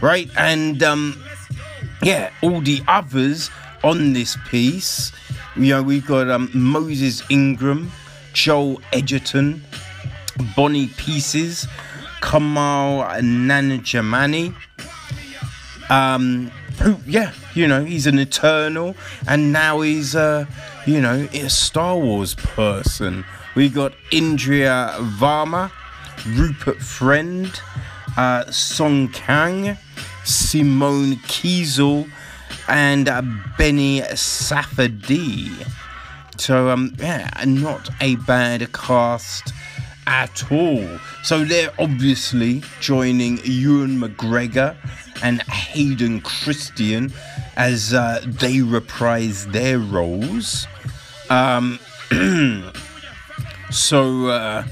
right? 0.00 0.30
And 0.36 0.82
um, 0.82 1.22
yeah, 2.02 2.30
all 2.42 2.60
the 2.60 2.82
others 2.88 3.50
on 3.84 4.12
this 4.12 4.36
piece, 4.48 5.12
you 5.56 5.68
know, 5.74 5.82
we've 5.82 6.06
got 6.06 6.30
um, 6.30 6.50
Moses 6.54 7.22
Ingram, 7.30 7.90
Joel 8.36 8.82
Edgerton, 8.92 9.64
Bonnie 10.54 10.88
Piesse, 10.88 11.66
Kumail 12.20 13.02
Nanjiani. 13.22 14.54
Um, 15.88 16.50
who, 16.82 16.98
yeah, 17.06 17.32
you 17.54 17.66
know, 17.66 17.82
he's 17.82 18.06
an 18.06 18.18
Eternal, 18.18 18.94
and 19.26 19.54
now 19.54 19.80
he's, 19.80 20.14
uh, 20.14 20.44
you 20.84 21.00
know, 21.00 21.26
a 21.32 21.48
Star 21.48 21.96
Wars 21.96 22.34
person. 22.34 23.24
We 23.54 23.70
got 23.70 23.94
Indira 24.12 24.92
Varma, 25.16 25.70
Rupert 26.26 26.82
Friend, 26.82 27.50
uh, 28.18 28.50
Sung 28.50 29.08
Kang, 29.08 29.78
Simone 30.24 31.16
Kessell, 31.26 32.06
and 32.68 33.08
uh, 33.08 33.22
Benny 33.56 34.02
Safdie. 34.02 35.66
So, 36.38 36.70
um, 36.70 36.94
yeah, 36.98 37.28
not 37.46 37.88
a 38.00 38.16
bad 38.16 38.72
cast 38.72 39.52
at 40.06 40.50
all. 40.50 40.86
So 41.22 41.44
they're 41.44 41.72
obviously 41.78 42.62
joining 42.80 43.38
Ewan 43.44 43.98
McGregor 43.98 44.76
and 45.22 45.42
Hayden 45.42 46.20
Christensen 46.20 47.12
as 47.56 47.94
uh, 47.94 48.22
they 48.24 48.60
reprise 48.62 49.46
their 49.48 49.78
roles. 49.78 50.66
Um, 51.30 51.78
so 53.70 54.26
uh, 54.26 54.64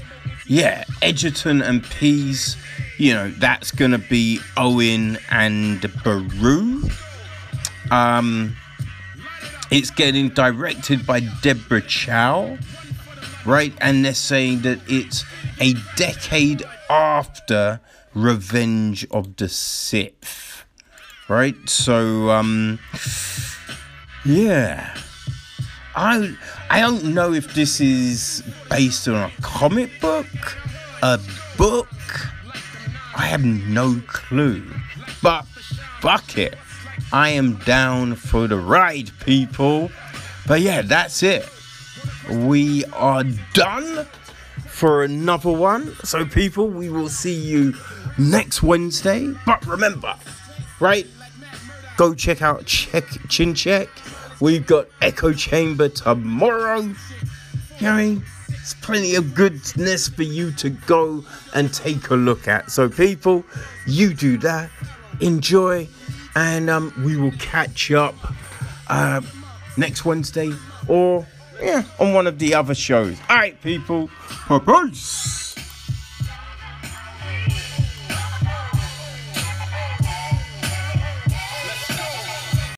yeah, 0.47 0.83
Edgerton 1.01 1.61
and 1.61 1.83
Piesse 1.83 2.55
you 2.97 3.13
know, 3.13 3.29
that's 3.31 3.71
going 3.71 3.91
to 3.91 3.97
be 3.97 4.39
Owen 4.57 5.17
and 5.29 5.81
Beru. 6.03 6.83
Um, 7.91 8.55
it's 9.75 9.91
getting 9.91 10.29
directed 10.29 11.05
by 11.05 11.19
Deborah 11.41 11.81
Chow, 11.81 12.57
right? 13.45 13.73
And 13.81 14.05
they're 14.05 14.13
saying 14.13 14.61
that 14.61 14.79
it's 14.87 15.25
a 15.59 15.73
decade 15.97 16.63
after 16.89 17.81
Revenge 18.13 19.05
of 19.11 19.35
the 19.35 19.49
Sith, 19.49 20.63
right? 21.27 21.57
So, 21.67 22.29
um, 22.29 22.79
yeah. 24.23 24.95
I 25.93 26.33
I 26.69 26.79
don't 26.79 27.13
know 27.13 27.33
if 27.33 27.53
this 27.53 27.81
is 27.81 28.43
based 28.69 29.09
on 29.09 29.15
a 29.15 29.31
comic 29.41 29.99
book, 29.99 30.57
a 31.03 31.19
book, 31.57 31.89
I 33.13 33.25
have 33.25 33.43
no 33.43 34.01
clue. 34.07 34.63
But 35.21 35.45
fuck 35.99 36.37
it. 36.37 36.55
I 37.11 37.29
am 37.29 37.55
down 37.57 38.15
for 38.15 38.47
the 38.47 38.57
ride, 38.57 39.11
people. 39.19 39.91
But 40.47 40.61
yeah, 40.61 40.81
that's 40.81 41.23
it. 41.23 41.47
We 42.29 42.85
are 42.85 43.23
done 43.53 44.05
for 44.67 45.03
another 45.03 45.51
one. 45.51 45.95
So, 46.03 46.25
people, 46.25 46.67
we 46.67 46.89
will 46.89 47.09
see 47.09 47.33
you 47.33 47.73
next 48.17 48.61
Wednesday. 48.61 49.33
But 49.45 49.65
remember, 49.65 50.15
right? 50.79 51.07
Go 51.97 52.13
check 52.13 52.41
out 52.41 52.65
Check 52.65 53.05
Chin 53.29 53.55
Check. 53.55 53.89
We've 54.41 54.67
got 54.67 54.87
Echo 55.01 55.31
Chamber 55.31 55.87
tomorrow. 55.89 56.81
You 56.81 56.93
know 57.81 57.91
I 57.91 57.97
mean? 57.97 58.23
There's 58.49 58.73
plenty 58.81 59.15
of 59.15 59.33
goodness 59.35 60.07
for 60.07 60.23
you 60.23 60.51
to 60.53 60.71
go 60.71 61.23
and 61.53 61.73
take 61.73 62.09
a 62.09 62.15
look 62.15 62.47
at. 62.47 62.71
So, 62.71 62.89
people, 62.89 63.45
you 63.87 64.13
do 64.13 64.37
that, 64.39 64.69
enjoy, 65.21 65.87
and 66.35 66.69
um, 66.69 66.93
we 67.03 67.17
will 67.17 67.31
catch 67.33 67.91
up 67.91 68.15
uh, 68.87 69.21
next 69.77 70.05
Wednesday 70.05 70.51
or 70.87 71.25
yeah 71.61 71.83
on 71.99 72.13
one 72.13 72.27
of 72.27 72.39
the 72.39 72.53
other 72.53 72.75
shows. 72.75 73.17
All 73.29 73.37
right, 73.37 73.59
people, 73.61 74.09
peace. 74.47 75.44